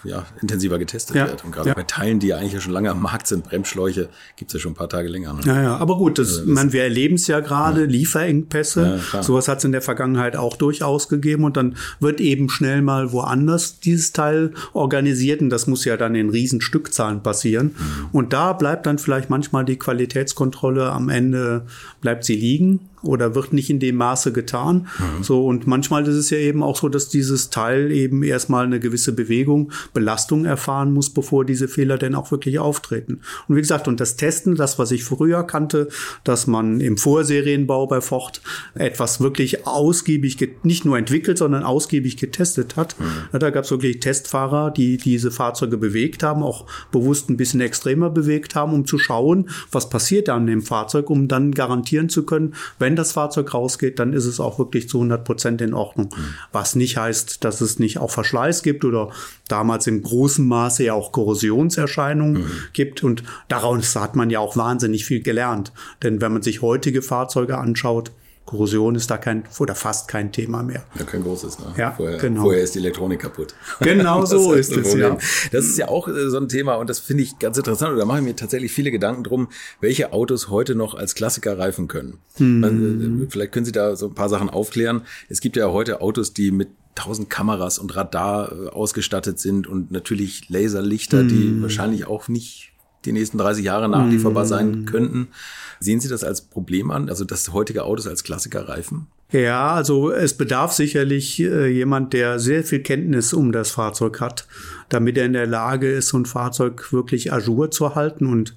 ja, 0.03 0.25
intensiver 0.41 0.77
getestet 0.77 1.15
ja. 1.15 1.27
wird. 1.27 1.45
Und 1.45 1.51
gerade 1.51 1.73
bei 1.73 1.83
Teilen, 1.83 2.19
die 2.19 2.27
ja 2.27 2.37
eigentlich 2.37 2.53
ja 2.53 2.59
schon 2.59 2.73
lange 2.73 2.91
am 2.91 3.01
Markt 3.01 3.27
sind, 3.27 3.45
Bremsschläuche, 3.45 4.09
gibt's 4.35 4.53
ja 4.53 4.59
schon 4.59 4.73
ein 4.73 4.75
paar 4.75 4.89
Tage 4.89 5.07
länger. 5.07 5.33
Ne? 5.33 5.41
Ja, 5.45 5.61
ja, 5.61 5.77
aber 5.77 5.97
gut, 5.97 6.19
das, 6.19 6.27
also 6.27 6.39
das 6.41 6.49
man, 6.49 6.73
wir 6.73 6.83
erleben 6.83 7.15
es 7.15 7.27
ja 7.27 7.39
gerade, 7.39 7.85
Lieferengpässe, 7.85 8.99
sowas 9.21 9.47
hat 9.47 9.59
es 9.59 9.63
in 9.63 9.71
der 9.71 9.81
Vergangenheit 9.81 10.35
auch 10.35 10.57
durchaus 10.57 11.07
gegeben 11.07 11.45
und 11.45 11.55
dann 11.55 11.77
wird 11.99 12.19
eben 12.19 12.49
schnell 12.49 12.81
mal 12.81 13.11
woanders 13.13 13.79
dieses 13.79 14.11
Teil 14.11 14.53
organisiert 14.73 15.41
und 15.41 15.49
das 15.49 15.67
muss 15.67 15.85
ja 15.85 15.95
dann 15.95 16.15
in 16.15 16.29
Riesenstückzahlen 16.29 17.23
passieren. 17.23 17.67
Mhm. 17.77 18.09
Und 18.11 18.33
da 18.33 18.51
bleibt 18.53 18.85
dann 18.85 18.97
vielleicht 18.97 19.29
manchmal 19.29 19.63
die 19.63 19.77
Qualitätskontrolle 19.77 20.91
am 20.91 21.09
Ende, 21.09 21.65
bleibt 22.01 22.25
sie 22.25 22.35
liegen 22.35 22.81
oder 23.01 23.35
wird 23.35 23.53
nicht 23.53 23.69
in 23.69 23.79
dem 23.79 23.95
Maße 23.95 24.31
getan. 24.31 24.87
Mhm. 24.97 25.23
So 25.23 25.45
und 25.45 25.67
manchmal 25.67 26.07
ist 26.07 26.15
es 26.15 26.29
ja 26.29 26.37
eben 26.37 26.63
auch 26.63 26.77
so, 26.77 26.89
dass 26.89 27.09
dieses 27.09 27.49
Teil 27.49 27.91
eben 27.91 28.23
erstmal 28.23 28.65
eine 28.65 28.79
gewisse 28.79 29.13
Bewegung, 29.13 29.71
Belastung 29.93 30.45
erfahren 30.45 30.93
muss, 30.93 31.09
bevor 31.09 31.45
diese 31.45 31.67
Fehler 31.67 31.97
denn 31.97 32.15
auch 32.15 32.31
wirklich 32.31 32.59
auftreten. 32.59 33.21
Und 33.47 33.55
wie 33.55 33.61
gesagt, 33.61 33.87
und 33.87 33.99
das 33.99 34.15
Testen, 34.15 34.55
das 34.55 34.79
was 34.79 34.91
ich 34.91 35.03
früher 35.03 35.43
kannte, 35.43 35.89
dass 36.23 36.47
man 36.47 36.79
im 36.79 36.97
Vorserienbau 36.97 37.87
bei 37.87 38.01
Ford 38.01 38.41
etwas 38.73 39.21
wirklich 39.21 39.67
ausgiebig 39.67 40.37
nicht 40.63 40.85
nur 40.85 40.97
entwickelt, 40.97 41.37
sondern 41.37 41.63
ausgiebig 41.63 42.17
getestet 42.17 42.75
hat. 42.75 42.95
Mhm. 42.99 43.39
Da 43.39 43.49
gab 43.49 43.63
es 43.65 43.71
wirklich 43.71 43.99
Testfahrer, 43.99 44.71
die 44.71 44.97
diese 44.97 45.31
Fahrzeuge 45.31 45.77
bewegt 45.77 46.23
haben, 46.23 46.43
auch 46.43 46.65
bewusst 46.91 47.29
ein 47.29 47.37
bisschen 47.37 47.61
extremer 47.61 48.09
bewegt 48.09 48.55
haben, 48.55 48.73
um 48.73 48.85
zu 48.85 48.97
schauen, 48.97 49.49
was 49.71 49.89
passiert 49.89 50.29
an 50.29 50.47
dem 50.47 50.61
Fahrzeug, 50.61 51.09
um 51.09 51.27
dann 51.27 51.51
garantieren 51.51 52.09
zu 52.09 52.23
können, 52.23 52.53
wenn 52.79 52.94
das 52.95 53.11
Fahrzeug 53.11 53.53
rausgeht, 53.53 53.99
dann 53.99 54.13
ist 54.13 54.25
es 54.25 54.39
auch 54.39 54.59
wirklich 54.59 54.89
zu 54.89 54.97
100 54.97 55.23
Prozent 55.23 55.61
in 55.61 55.73
Ordnung. 55.73 56.13
Mhm. 56.15 56.33
Was 56.51 56.75
nicht 56.75 56.97
heißt, 56.97 57.43
dass 57.43 57.61
es 57.61 57.79
nicht 57.79 57.97
auch 57.97 58.11
Verschleiß 58.11 58.63
gibt 58.63 58.85
oder 58.85 59.11
damals 59.47 59.87
im 59.87 60.01
großen 60.01 60.45
Maße 60.47 60.83
ja 60.83 60.93
auch 60.93 61.11
Korrosionserscheinungen 61.11 62.43
mhm. 62.43 62.51
gibt. 62.73 63.03
Und 63.03 63.23
daraus 63.47 63.95
hat 63.95 64.15
man 64.15 64.29
ja 64.29 64.39
auch 64.39 64.57
wahnsinnig 64.57 65.05
viel 65.05 65.21
gelernt. 65.21 65.71
Denn 66.03 66.21
wenn 66.21 66.33
man 66.33 66.41
sich 66.41 66.61
heutige 66.61 67.01
Fahrzeuge 67.01 67.57
anschaut, 67.57 68.11
Korrosion 68.45 68.93
ist 68.93 69.09
da 69.09 69.17
kein 69.17 69.43
oder 69.59 69.73
fast 69.73 70.07
kein 70.07 70.31
Thema 70.31 70.61
mehr. 70.61 70.83
Ja, 70.99 71.05
kein 71.05 71.23
großes. 71.23 71.57
Ne? 71.59 71.65
Ja, 71.77 71.91
vorher, 71.91 72.19
genau. 72.19 72.43
vorher 72.43 72.61
ist 72.61 72.75
die 72.75 72.79
Elektronik 72.79 73.19
kaputt. 73.19 73.55
Genau 73.79 74.23
so 74.25 74.53
ist, 74.53 74.71
ist 74.71 74.85
es, 74.85 74.93
ja. 74.93 75.17
Das 75.51 75.65
ist 75.65 75.77
ja 75.79 75.87
auch 75.87 76.07
äh, 76.07 76.29
so 76.29 76.37
ein 76.37 76.47
Thema 76.47 76.75
und 76.75 76.87
das 76.87 76.99
finde 76.99 77.23
ich 77.23 77.39
ganz 77.39 77.57
interessant. 77.57 77.93
Und 77.93 77.99
da 77.99 78.05
mache 78.05 78.19
ich 78.19 78.23
mir 78.23 78.35
tatsächlich 78.35 78.71
viele 78.71 78.91
Gedanken 78.91 79.23
drum, 79.23 79.47
welche 79.81 80.13
Autos 80.13 80.49
heute 80.49 80.75
noch 80.75 80.93
als 80.93 81.15
Klassiker 81.15 81.57
reifen 81.57 81.87
können. 81.87 82.19
Hm. 82.35 82.63
Also, 82.63 83.27
vielleicht 83.29 83.51
können 83.51 83.65
Sie 83.65 83.71
da 83.71 83.95
so 83.95 84.07
ein 84.07 84.13
paar 84.13 84.29
Sachen 84.29 84.51
aufklären. 84.51 85.01
Es 85.27 85.41
gibt 85.41 85.57
ja 85.57 85.71
heute 85.71 86.01
Autos, 86.01 86.33
die 86.33 86.51
mit 86.51 86.69
tausend 86.93 87.31
Kameras 87.31 87.79
und 87.79 87.95
Radar 87.95 88.51
äh, 88.51 88.69
ausgestattet 88.69 89.39
sind 89.39 89.65
und 89.65 89.89
natürlich 89.91 90.49
Laserlichter, 90.49 91.21
hm. 91.21 91.27
die 91.27 91.61
wahrscheinlich 91.63 92.05
auch 92.05 92.27
nicht 92.27 92.74
die 93.05 93.11
nächsten 93.11 93.37
30 93.37 93.63
Jahre 93.63 93.89
nachlieferbar 93.89 94.45
sein 94.45 94.81
mm. 94.81 94.85
könnten. 94.85 95.27
Sehen 95.79 95.99
Sie 95.99 96.07
das 96.07 96.23
als 96.23 96.41
Problem 96.41 96.91
an, 96.91 97.09
also 97.09 97.25
dass 97.25 97.51
heutige 97.53 97.83
Autos 97.83 98.07
als 98.07 98.23
Klassiker 98.23 98.67
reifen? 98.67 99.07
Ja, 99.31 99.73
also 99.73 100.11
es 100.11 100.35
bedarf 100.35 100.71
sicherlich 100.71 101.39
äh, 101.41 101.67
jemand, 101.67 102.13
der 102.13 102.39
sehr 102.39 102.63
viel 102.63 102.79
Kenntnis 102.79 103.33
um 103.33 103.51
das 103.51 103.71
Fahrzeug 103.71 104.21
hat, 104.21 104.47
damit 104.89 105.17
er 105.17 105.25
in 105.25 105.33
der 105.33 105.47
Lage 105.47 105.91
ist, 105.91 106.09
so 106.09 106.17
ein 106.17 106.25
Fahrzeug 106.25 106.93
wirklich 106.93 107.33
ajour 107.33 107.71
zu 107.71 107.95
halten. 107.95 108.27
Und 108.27 108.55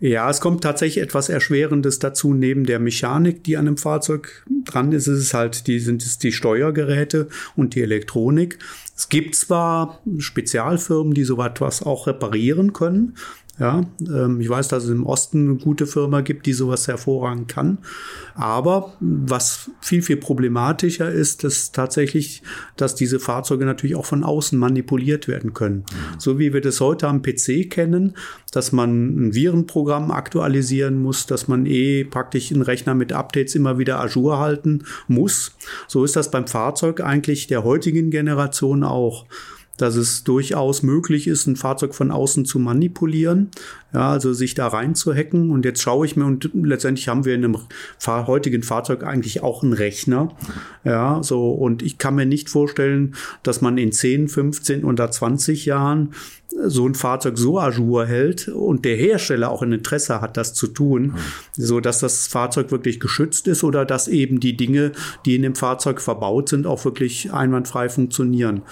ja, 0.00 0.28
es 0.28 0.40
kommt 0.40 0.64
tatsächlich 0.64 1.02
etwas 1.02 1.28
Erschwerendes 1.28 2.00
dazu. 2.00 2.34
Neben 2.34 2.64
der 2.64 2.80
Mechanik, 2.80 3.44
die 3.44 3.56
an 3.56 3.66
einem 3.66 3.76
Fahrzeug 3.76 4.44
dran 4.64 4.92
ist, 4.92 5.06
ist 5.06 5.18
es 5.18 5.34
halt 5.34 5.66
die, 5.66 5.78
sind 5.78 6.02
es 6.02 6.18
die 6.18 6.32
Steuergeräte 6.32 7.28
und 7.54 7.74
die 7.74 7.82
Elektronik. 7.82 8.58
Es 8.96 9.08
gibt 9.08 9.36
zwar 9.36 10.00
Spezialfirmen, 10.18 11.14
die 11.14 11.24
so 11.24 11.40
etwas 11.42 11.82
auch 11.82 12.06
reparieren 12.06 12.72
können, 12.72 13.14
ja, 13.60 13.82
ähm, 14.00 14.40
ich 14.40 14.48
weiß, 14.48 14.68
dass 14.68 14.84
es 14.84 14.90
im 14.90 15.04
Osten 15.04 15.50
eine 15.50 15.58
gute 15.58 15.86
Firma 15.86 16.22
gibt, 16.22 16.46
die 16.46 16.54
sowas 16.54 16.88
hervorragend 16.88 17.46
kann. 17.46 17.76
Aber 18.34 18.94
was 19.00 19.70
viel, 19.82 20.00
viel 20.00 20.16
problematischer 20.16 21.12
ist, 21.12 21.44
ist 21.44 21.74
tatsächlich, 21.74 22.42
dass 22.78 22.94
diese 22.94 23.20
Fahrzeuge 23.20 23.66
natürlich 23.66 23.96
auch 23.96 24.06
von 24.06 24.24
außen 24.24 24.58
manipuliert 24.58 25.28
werden 25.28 25.52
können. 25.52 25.84
Mhm. 25.90 26.18
So 26.18 26.38
wie 26.38 26.54
wir 26.54 26.62
das 26.62 26.80
heute 26.80 27.06
am 27.06 27.20
PC 27.20 27.68
kennen, 27.68 28.14
dass 28.50 28.72
man 28.72 29.26
ein 29.26 29.34
Virenprogramm 29.34 30.10
aktualisieren 30.10 31.00
muss, 31.02 31.26
dass 31.26 31.46
man 31.46 31.66
eh 31.66 32.04
praktisch 32.04 32.50
einen 32.50 32.62
Rechner 32.62 32.94
mit 32.94 33.12
Updates 33.12 33.54
immer 33.54 33.76
wieder 33.76 34.00
ajour 34.00 34.38
halten 34.38 34.84
muss. 35.06 35.54
So 35.86 36.02
ist 36.02 36.16
das 36.16 36.30
beim 36.30 36.46
Fahrzeug 36.46 37.02
eigentlich 37.02 37.46
der 37.46 37.62
heutigen 37.62 38.10
Generation 38.10 38.84
auch 38.84 39.26
dass 39.80 39.96
es 39.96 40.24
durchaus 40.24 40.82
möglich 40.82 41.26
ist, 41.26 41.46
ein 41.46 41.56
Fahrzeug 41.56 41.94
von 41.94 42.10
außen 42.10 42.44
zu 42.44 42.58
manipulieren, 42.58 43.50
ja, 43.92 44.10
also 44.10 44.32
sich 44.32 44.54
da 44.54 44.68
rein 44.68 44.94
zu 44.94 45.14
hacken. 45.14 45.50
Und 45.50 45.64
jetzt 45.64 45.82
schaue 45.82 46.06
ich 46.06 46.16
mir 46.16 46.26
und 46.26 46.50
letztendlich 46.54 47.08
haben 47.08 47.24
wir 47.24 47.34
in 47.34 47.44
einem 47.44 47.56
Fahr 47.98 48.26
heutigen 48.26 48.62
Fahrzeug 48.62 49.02
eigentlich 49.04 49.42
auch 49.42 49.62
einen 49.62 49.72
Rechner, 49.72 50.28
ja, 50.84 51.22
so 51.22 51.50
und 51.50 51.82
ich 51.82 51.98
kann 51.98 52.14
mir 52.14 52.26
nicht 52.26 52.50
vorstellen, 52.50 53.14
dass 53.42 53.60
man 53.60 53.78
in 53.78 53.92
10, 53.92 54.28
15 54.28 54.84
oder 54.84 55.10
20 55.10 55.66
Jahren 55.66 56.14
so 56.64 56.86
ein 56.86 56.94
Fahrzeug 56.94 57.38
so 57.38 57.58
ajour 57.58 58.06
hält 58.06 58.48
und 58.48 58.84
der 58.84 58.96
Hersteller 58.96 59.50
auch 59.50 59.62
ein 59.62 59.72
Interesse 59.72 60.20
hat, 60.20 60.36
das 60.36 60.52
zu 60.52 60.66
tun, 60.66 61.02
mhm. 61.02 61.14
so 61.52 61.80
dass 61.80 62.00
das 62.00 62.26
Fahrzeug 62.26 62.70
wirklich 62.70 62.98
geschützt 62.98 63.46
ist 63.46 63.62
oder 63.62 63.84
dass 63.84 64.08
eben 64.08 64.40
die 64.40 64.56
Dinge, 64.56 64.92
die 65.24 65.36
in 65.36 65.42
dem 65.42 65.54
Fahrzeug 65.54 66.00
verbaut 66.00 66.48
sind, 66.48 66.66
auch 66.66 66.84
wirklich 66.84 67.32
einwandfrei 67.32 67.88
funktionieren. 67.88 68.62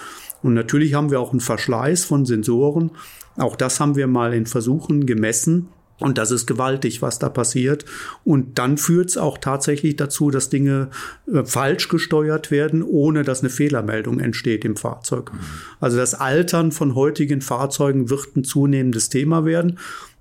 Und 0.41 0.53
natürlich 0.53 0.93
haben 0.93 1.11
wir 1.11 1.19
auch 1.19 1.31
einen 1.31 1.39
Verschleiß 1.39 2.05
von 2.05 2.25
Sensoren. 2.25 2.91
Auch 3.37 3.55
das 3.55 3.79
haben 3.79 3.95
wir 3.95 4.07
mal 4.07 4.33
in 4.33 4.45
Versuchen 4.45 5.05
gemessen. 5.05 5.69
Und 5.99 6.17
das 6.17 6.31
ist 6.31 6.45
gewaltig, 6.45 7.01
was 7.01 7.19
da 7.19 7.27
passiert. 7.27 7.83
Und 8.23 8.57
dann 8.57 8.77
führt 8.77 9.09
es 9.09 9.17
auch 9.17 9.37
tatsächlich 9.37 9.97
dazu, 9.97 10.31
dass 10.31 10.49
Dinge 10.49 10.89
äh, 11.31 11.43
falsch 11.43 11.89
gesteuert 11.89 12.51
werden, 12.51 12.83
ohne 12.83 13.23
dass 13.23 13.41
eine 13.41 13.49
Fehlermeldung 13.49 14.19
entsteht 14.19 14.63
im 14.63 14.77
Fahrzeug. 14.77 15.33
Mhm. 15.33 15.39
Also 15.81 15.97
das 15.97 16.15
Altern 16.15 16.71
von 16.71 16.95
heutigen 16.95 17.41
Fahrzeugen 17.41 18.09
wird 18.09 18.35
ein 18.37 18.43
zunehmendes 18.45 19.09
Thema 19.09 19.43
werden. 19.43 19.77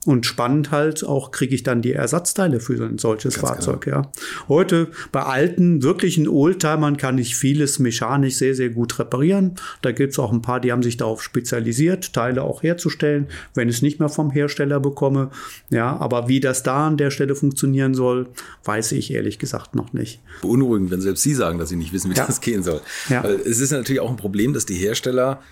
Und 0.08 0.24
spannend 0.24 0.70
halt 0.70 1.04
auch, 1.04 1.32
kriege 1.32 1.54
ich 1.54 1.64
dann 1.64 1.82
die 1.82 1.92
Ersatzteile 1.92 2.60
für 2.60 2.82
ein 2.82 2.96
solches 2.96 3.34
Ganz 3.34 3.46
Fahrzeug, 3.46 3.82
genau. 3.82 3.96
ja. 3.98 4.12
Heute 4.48 4.88
bei 5.12 5.22
alten, 5.22 5.82
wirklichen 5.82 6.26
Oldtimern 6.26 6.96
kann 6.96 7.18
ich 7.18 7.36
vieles 7.36 7.78
mechanisch 7.78 8.36
sehr, 8.36 8.54
sehr 8.54 8.70
gut 8.70 8.98
reparieren. 8.98 9.56
Da 9.82 9.92
gibt 9.92 10.14
es 10.14 10.18
auch 10.18 10.32
ein 10.32 10.40
paar, 10.40 10.60
die 10.60 10.72
haben 10.72 10.82
sich 10.82 10.96
darauf 10.96 11.22
spezialisiert, 11.22 12.14
Teile 12.14 12.42
auch 12.42 12.62
herzustellen, 12.62 13.26
wenn 13.52 13.68
ich 13.68 13.76
es 13.76 13.82
nicht 13.82 14.00
mehr 14.00 14.08
vom 14.08 14.30
Hersteller 14.30 14.80
bekomme. 14.80 15.28
Ja, 15.68 15.94
aber 15.98 16.26
wie 16.26 16.40
das 16.40 16.62
da 16.62 16.86
an 16.86 16.96
der 16.96 17.10
Stelle 17.10 17.34
funktionieren 17.34 17.92
soll, 17.92 18.30
weiß 18.64 18.92
ich 18.92 19.12
ehrlich 19.12 19.38
gesagt 19.38 19.74
noch 19.74 19.92
nicht. 19.92 20.22
Beunruhigend, 20.40 20.90
wenn 20.90 21.02
selbst 21.02 21.22
Sie 21.22 21.34
sagen, 21.34 21.58
dass 21.58 21.68
Sie 21.68 21.76
nicht 21.76 21.92
wissen, 21.92 22.10
wie 22.10 22.16
ja. 22.16 22.24
das 22.24 22.40
gehen 22.40 22.62
soll. 22.62 22.80
Ja. 23.10 23.22
Es 23.24 23.60
ist 23.60 23.72
natürlich 23.72 24.00
auch 24.00 24.08
ein 24.08 24.16
Problem, 24.16 24.54
dass 24.54 24.64
die 24.64 24.76
Hersteller 24.76 25.42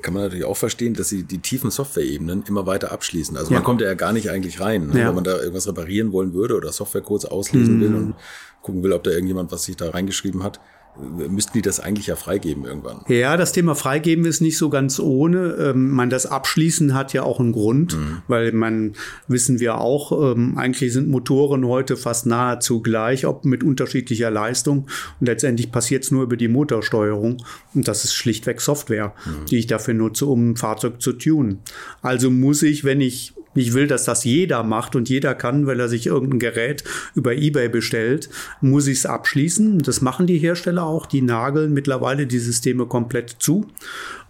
kann 0.00 0.14
man 0.14 0.22
natürlich 0.22 0.44
auch 0.44 0.56
verstehen, 0.56 0.94
dass 0.94 1.08
sie 1.10 1.24
die 1.24 1.38
tiefen 1.38 1.70
Software-Ebenen 1.70 2.44
immer 2.48 2.66
weiter 2.66 2.90
abschließen. 2.92 3.36
Also 3.36 3.50
ja. 3.50 3.58
man 3.58 3.64
kommt 3.64 3.82
ja 3.82 3.92
gar 3.94 4.12
nicht 4.12 4.30
eigentlich 4.30 4.60
rein, 4.60 4.88
ne? 4.88 5.00
ja. 5.00 5.08
wenn 5.08 5.14
man 5.14 5.24
da 5.24 5.36
irgendwas 5.36 5.68
reparieren 5.68 6.12
wollen 6.12 6.32
würde 6.32 6.56
oder 6.56 6.72
Softwarecodes 6.72 7.26
auslesen 7.26 7.76
mhm. 7.76 7.80
will 7.80 7.94
und 7.94 8.14
gucken 8.62 8.82
will, 8.82 8.92
ob 8.92 9.04
da 9.04 9.10
irgendjemand 9.10 9.52
was 9.52 9.64
sich 9.64 9.76
da 9.76 9.90
reingeschrieben 9.90 10.42
hat 10.42 10.60
müssten 10.96 11.52
die 11.54 11.62
das 11.62 11.80
eigentlich 11.80 12.06
ja 12.06 12.16
freigeben 12.16 12.64
irgendwann. 12.64 13.00
Ja, 13.08 13.36
das 13.36 13.52
Thema 13.52 13.74
freigeben 13.74 14.24
ist 14.24 14.40
nicht 14.40 14.56
so 14.56 14.70
ganz 14.70 15.00
ohne. 15.00 15.56
Ähm, 15.58 15.90
man 15.90 16.10
das 16.10 16.26
Abschließen 16.26 16.94
hat 16.94 17.12
ja 17.12 17.22
auch 17.24 17.40
einen 17.40 17.52
Grund, 17.52 17.96
mhm. 17.96 18.22
weil 18.28 18.52
man 18.52 18.92
wissen 19.26 19.58
wir 19.58 19.78
auch, 19.78 20.32
ähm, 20.32 20.56
eigentlich 20.56 20.92
sind 20.92 21.08
Motoren 21.08 21.66
heute 21.66 21.96
fast 21.96 22.26
nahezu 22.26 22.80
gleich, 22.80 23.26
ob 23.26 23.44
mit 23.44 23.64
unterschiedlicher 23.64 24.30
Leistung. 24.30 24.86
Und 25.20 25.26
letztendlich 25.26 25.72
passiert 25.72 26.04
es 26.04 26.10
nur 26.10 26.22
über 26.22 26.36
die 26.36 26.48
Motorsteuerung. 26.48 27.42
Und 27.74 27.88
das 27.88 28.04
ist 28.04 28.14
schlichtweg 28.14 28.60
Software, 28.60 29.14
mhm. 29.24 29.46
die 29.46 29.58
ich 29.58 29.66
dafür 29.66 29.94
nutze, 29.94 30.26
um 30.26 30.50
ein 30.50 30.56
Fahrzeug 30.56 31.00
zu 31.00 31.12
tunen. 31.12 31.60
Also 32.02 32.30
muss 32.30 32.62
ich, 32.62 32.84
wenn 32.84 33.00
ich 33.00 33.34
ich 33.54 33.72
will, 33.72 33.86
dass 33.86 34.04
das 34.04 34.24
jeder 34.24 34.62
macht 34.62 34.96
und 34.96 35.08
jeder 35.08 35.34
kann, 35.34 35.66
weil 35.66 35.80
er 35.80 35.88
sich 35.88 36.06
irgendein 36.06 36.38
Gerät 36.38 36.84
über 37.14 37.34
eBay 37.34 37.68
bestellt, 37.68 38.28
muss 38.60 38.86
ich 38.86 38.98
es 38.98 39.06
abschließen. 39.06 39.78
Das 39.78 40.00
machen 40.00 40.26
die 40.26 40.38
Hersteller 40.38 40.84
auch. 40.84 41.06
Die 41.06 41.22
nageln 41.22 41.72
mittlerweile 41.72 42.26
die 42.26 42.38
Systeme 42.38 42.86
komplett 42.86 43.36
zu. 43.38 43.66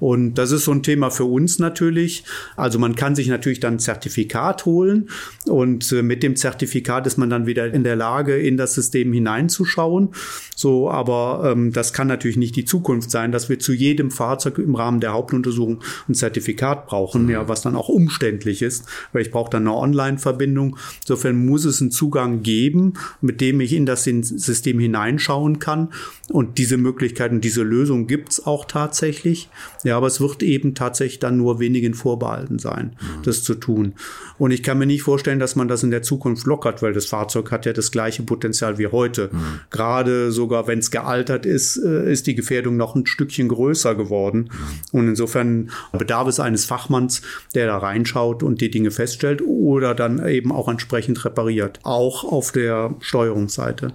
Und 0.01 0.35
das 0.35 0.51
ist 0.51 0.65
so 0.65 0.73
ein 0.73 0.83
Thema 0.83 1.11
für 1.11 1.25
uns 1.25 1.59
natürlich. 1.59 2.25
Also 2.57 2.79
man 2.79 2.95
kann 2.95 3.15
sich 3.15 3.29
natürlich 3.29 3.61
dann 3.61 3.75
ein 3.75 3.79
Zertifikat 3.79 4.67
holen 4.67 5.09
und 5.47 5.91
äh, 5.93 6.03
mit 6.03 6.23
dem 6.23 6.37
Zertifikat 6.37 7.07
ist 7.07 7.17
man 7.17 7.31
dann 7.31 7.47
wieder 7.47 7.73
in 7.73 7.85
der 7.85 7.97
Lage, 7.97 8.37
in 8.37 8.57
das 8.57 8.75
System 8.75 9.13
hineinzuschauen. 9.13 10.11
So, 10.57 10.91
aber 10.91 11.53
ähm, 11.53 11.73
das 11.73 11.93
kann 11.93 12.07
natürlich 12.07 12.37
nicht 12.37 12.57
die 12.57 12.65
Zukunft 12.65 13.11
sein, 13.11 13.33
dass 13.33 13.49
wir 13.49 13.59
zu 13.59 13.73
jedem 13.73 14.11
Fahrzeug 14.11 14.59
im 14.59 14.75
Rahmen 14.75 15.01
der 15.01 15.13
Hauptuntersuchung 15.13 15.83
ein 16.09 16.15
Zertifikat 16.15 16.87
brauchen, 16.87 17.29
ja, 17.29 17.49
was 17.49 17.63
dann 17.63 17.77
auch 17.77 17.89
umständlich 17.89 18.63
ist, 18.63 18.85
weil 19.13 19.23
ich 19.23 19.31
brauche 19.31 19.51
dann 19.51 19.67
eine 19.67 19.77
Online-Verbindung. 19.77 20.77
Insofern 21.01 21.45
muss 21.45 21.65
es 21.65 21.81
einen 21.81 21.91
Zugang 21.91 22.43
geben, 22.43 22.95
mit 23.21 23.41
dem 23.41 23.61
ich 23.61 23.73
in 23.73 23.87
das 23.87 24.05
System 24.05 24.79
hineinschauen 24.79 25.59
kann. 25.59 25.93
Und 26.31 26.59
diese 26.59 26.77
Möglichkeiten, 26.77 27.41
diese 27.41 27.63
Lösung 27.63 28.07
gibt's 28.07 28.45
auch 28.45 28.65
tatsächlich. 28.65 29.49
Ja, 29.85 29.97
aber 29.97 30.07
es 30.07 30.21
wird 30.21 30.43
eben 30.43 30.75
tatsächlich 30.75 31.21
dann 31.21 31.37
nur 31.37 31.61
wenigen 31.61 31.95
vorbehalten 31.95 32.59
sein, 32.59 32.97
mhm. 33.01 33.23
das 33.23 33.43
zu 33.43 33.55
tun. 33.55 33.95
Und 34.39 34.51
ich 34.51 34.63
kann 34.63 34.79
mir 34.79 34.87
nicht 34.87 35.03
vorstellen, 35.03 35.39
dass 35.39 35.55
man 35.55 35.69
das 35.69 35.83
in 35.83 35.91
der 35.91 36.03
Zukunft 36.03 36.47
lockert, 36.47 36.83
weil 36.83 36.93
das 36.93 37.07
Fahrzeug 37.07 37.53
hat 37.53 37.67
ja 37.67 37.73
das 37.73 37.93
gleiche 37.93 38.23
Potenzial 38.23 38.79
wie 38.79 38.89
heute. 38.89 39.31
Mhm. 39.31 39.61
Gerade 39.71 40.33
sogar, 40.33 40.67
wenn 40.67 40.79
es 40.79 40.91
gealtert 40.91 41.47
ist, 41.47 41.77
äh, 41.77 42.11
ist 42.11 42.27
die 42.27 42.35
Gefährdung 42.35 42.77
noch 42.77 42.97
ein 42.97 43.07
Stückchen 43.07 43.49
größer 43.49 43.95
geworden. 43.95 44.51
Mhm. 44.51 44.99
Und 44.99 45.09
insofern 45.09 45.71
bedarf 45.93 46.27
es 46.29 46.41
eines 46.41 46.65
Fachmanns, 46.65 47.23
der 47.55 47.67
da 47.67 47.79
reinschaut 47.79 48.43
und 48.43 48.61
die 48.61 48.71
Dinge 48.71 48.91
feststellt 48.91 49.43
oder 49.43 49.95
dann 49.95 50.27
eben 50.27 50.51
auch 50.51 50.69
entsprechend 50.69 51.25
repariert. 51.25 51.81
Auch 51.83 52.25
auf 52.25 52.53
der 52.53 52.95
Steuerungsseite. 53.01 53.93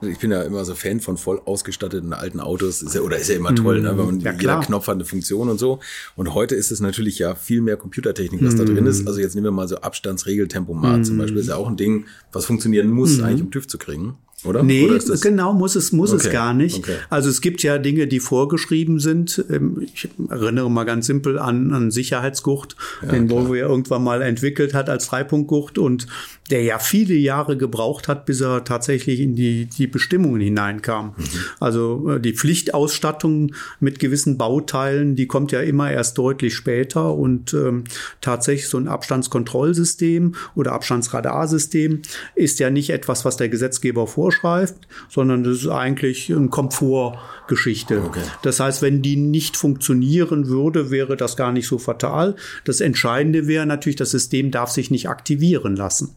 Ich 0.00 0.18
bin 0.18 0.30
ja 0.30 0.42
immer 0.42 0.64
so 0.64 0.74
Fan 0.74 1.00
von 1.00 1.16
voll 1.16 1.40
ausgestatteten 1.44 2.12
alten 2.12 2.40
Autos. 2.40 2.82
Ist 2.82 2.94
ja, 2.94 3.00
oder 3.00 3.18
ist 3.18 3.28
ja 3.28 3.36
immer 3.36 3.54
toll, 3.54 3.80
ne? 3.80 3.98
wenn 3.98 4.06
man 4.06 4.20
ja, 4.20 4.32
jeder 4.32 4.60
Knopf 4.60 4.86
hat 4.86 4.94
eine 4.94 5.04
Funktion 5.04 5.48
und 5.48 5.58
so. 5.58 5.80
Und 6.14 6.34
heute 6.34 6.54
ist 6.54 6.70
es 6.70 6.80
natürlich 6.80 7.18
ja 7.18 7.34
viel 7.34 7.60
mehr 7.60 7.76
Computertechnik, 7.76 8.42
was 8.44 8.54
mm. 8.54 8.58
da 8.58 8.64
drin 8.64 8.86
ist. 8.86 9.06
Also 9.06 9.20
jetzt 9.20 9.34
nehmen 9.34 9.46
wir 9.46 9.50
mal 9.50 9.66
so 9.66 9.76
Abstandsregeltempomat 9.78 11.00
mm. 11.00 11.04
zum 11.04 11.18
Beispiel. 11.18 11.38
Ist 11.38 11.48
ja 11.48 11.56
auch 11.56 11.68
ein 11.68 11.76
Ding, 11.76 12.06
was 12.32 12.44
funktionieren 12.44 12.88
muss, 12.88 13.18
mm. 13.18 13.24
eigentlich 13.24 13.42
um 13.42 13.50
TÜV 13.50 13.66
zu 13.66 13.78
kriegen. 13.78 14.16
Oder? 14.44 14.62
Nee, 14.62 14.84
Oder 14.84 15.16
genau 15.16 15.52
muss 15.52 15.74
es, 15.74 15.90
muss 15.90 16.12
okay. 16.12 16.26
es 16.26 16.32
gar 16.32 16.54
nicht. 16.54 16.78
Okay. 16.78 16.94
Also 17.10 17.28
es 17.28 17.40
gibt 17.40 17.62
ja 17.64 17.78
Dinge, 17.78 18.06
die 18.06 18.20
vorgeschrieben 18.20 19.00
sind. 19.00 19.44
Ähm, 19.50 19.86
ich 19.92 20.08
erinnere 20.30 20.70
mal 20.70 20.84
ganz 20.84 21.06
simpel 21.06 21.40
an 21.40 21.74
einen 21.74 21.90
Sicherheitsgurt, 21.90 22.76
ja, 23.02 23.08
den 23.08 23.30
Volvo 23.30 23.56
ja 23.56 23.66
irgendwann 23.66 24.04
mal 24.04 24.22
entwickelt 24.22 24.74
hat 24.74 24.88
als 24.88 25.08
Dreipunktgurt 25.08 25.78
und 25.78 26.06
der 26.50 26.62
ja 26.62 26.78
viele 26.78 27.14
Jahre 27.14 27.56
gebraucht 27.56 28.06
hat, 28.06 28.26
bis 28.26 28.40
er 28.40 28.64
tatsächlich 28.64 29.20
in 29.20 29.34
die, 29.34 29.66
die 29.66 29.86
Bestimmungen 29.86 30.40
hineinkam. 30.40 31.14
Mhm. 31.16 31.24
Also 31.58 32.10
äh, 32.10 32.20
die 32.20 32.32
Pflichtausstattung 32.32 33.54
mit 33.80 33.98
gewissen 33.98 34.38
Bauteilen, 34.38 35.16
die 35.16 35.26
kommt 35.26 35.50
ja 35.50 35.60
immer 35.60 35.90
erst 35.90 36.16
deutlich 36.16 36.54
später 36.54 37.14
und 37.14 37.52
ähm, 37.54 37.84
tatsächlich 38.20 38.68
so 38.68 38.78
ein 38.78 38.88
Abstandskontrollsystem 38.88 40.36
oder 40.54 40.72
Abstandsradarsystem 40.72 42.02
ist 42.34 42.60
ja 42.60 42.70
nicht 42.70 42.90
etwas, 42.90 43.24
was 43.24 43.36
der 43.36 43.48
Gesetzgeber 43.48 44.06
vorschreibt, 44.28 44.86
sondern 45.08 45.44
das 45.44 45.58
ist 45.58 45.68
eigentlich 45.68 46.28
ein 46.30 46.50
Komfortgeschichte. 46.50 48.02
Okay. 48.04 48.22
Das 48.42 48.60
heißt, 48.60 48.82
wenn 48.82 49.02
die 49.02 49.16
nicht 49.16 49.56
funktionieren 49.56 50.48
würde, 50.48 50.90
wäre 50.90 51.16
das 51.16 51.36
gar 51.36 51.52
nicht 51.52 51.66
so 51.66 51.78
fatal. 51.78 52.36
Das 52.64 52.80
Entscheidende 52.80 53.46
wäre 53.46 53.66
natürlich, 53.66 53.96
das 53.96 54.10
System 54.10 54.50
darf 54.50 54.70
sich 54.70 54.90
nicht 54.90 55.08
aktivieren 55.08 55.76
lassen. 55.76 56.16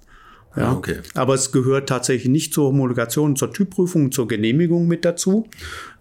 Ja, 0.57 0.67
ah, 0.67 0.73
okay. 0.73 0.97
Aber 1.13 1.33
es 1.33 1.53
gehört 1.53 1.87
tatsächlich 1.87 2.27
nicht 2.27 2.53
zur 2.53 2.67
Homologation, 2.67 3.37
zur 3.37 3.53
Typprüfung, 3.53 4.11
zur 4.11 4.27
Genehmigung 4.27 4.85
mit 4.85 5.05
dazu. 5.05 5.47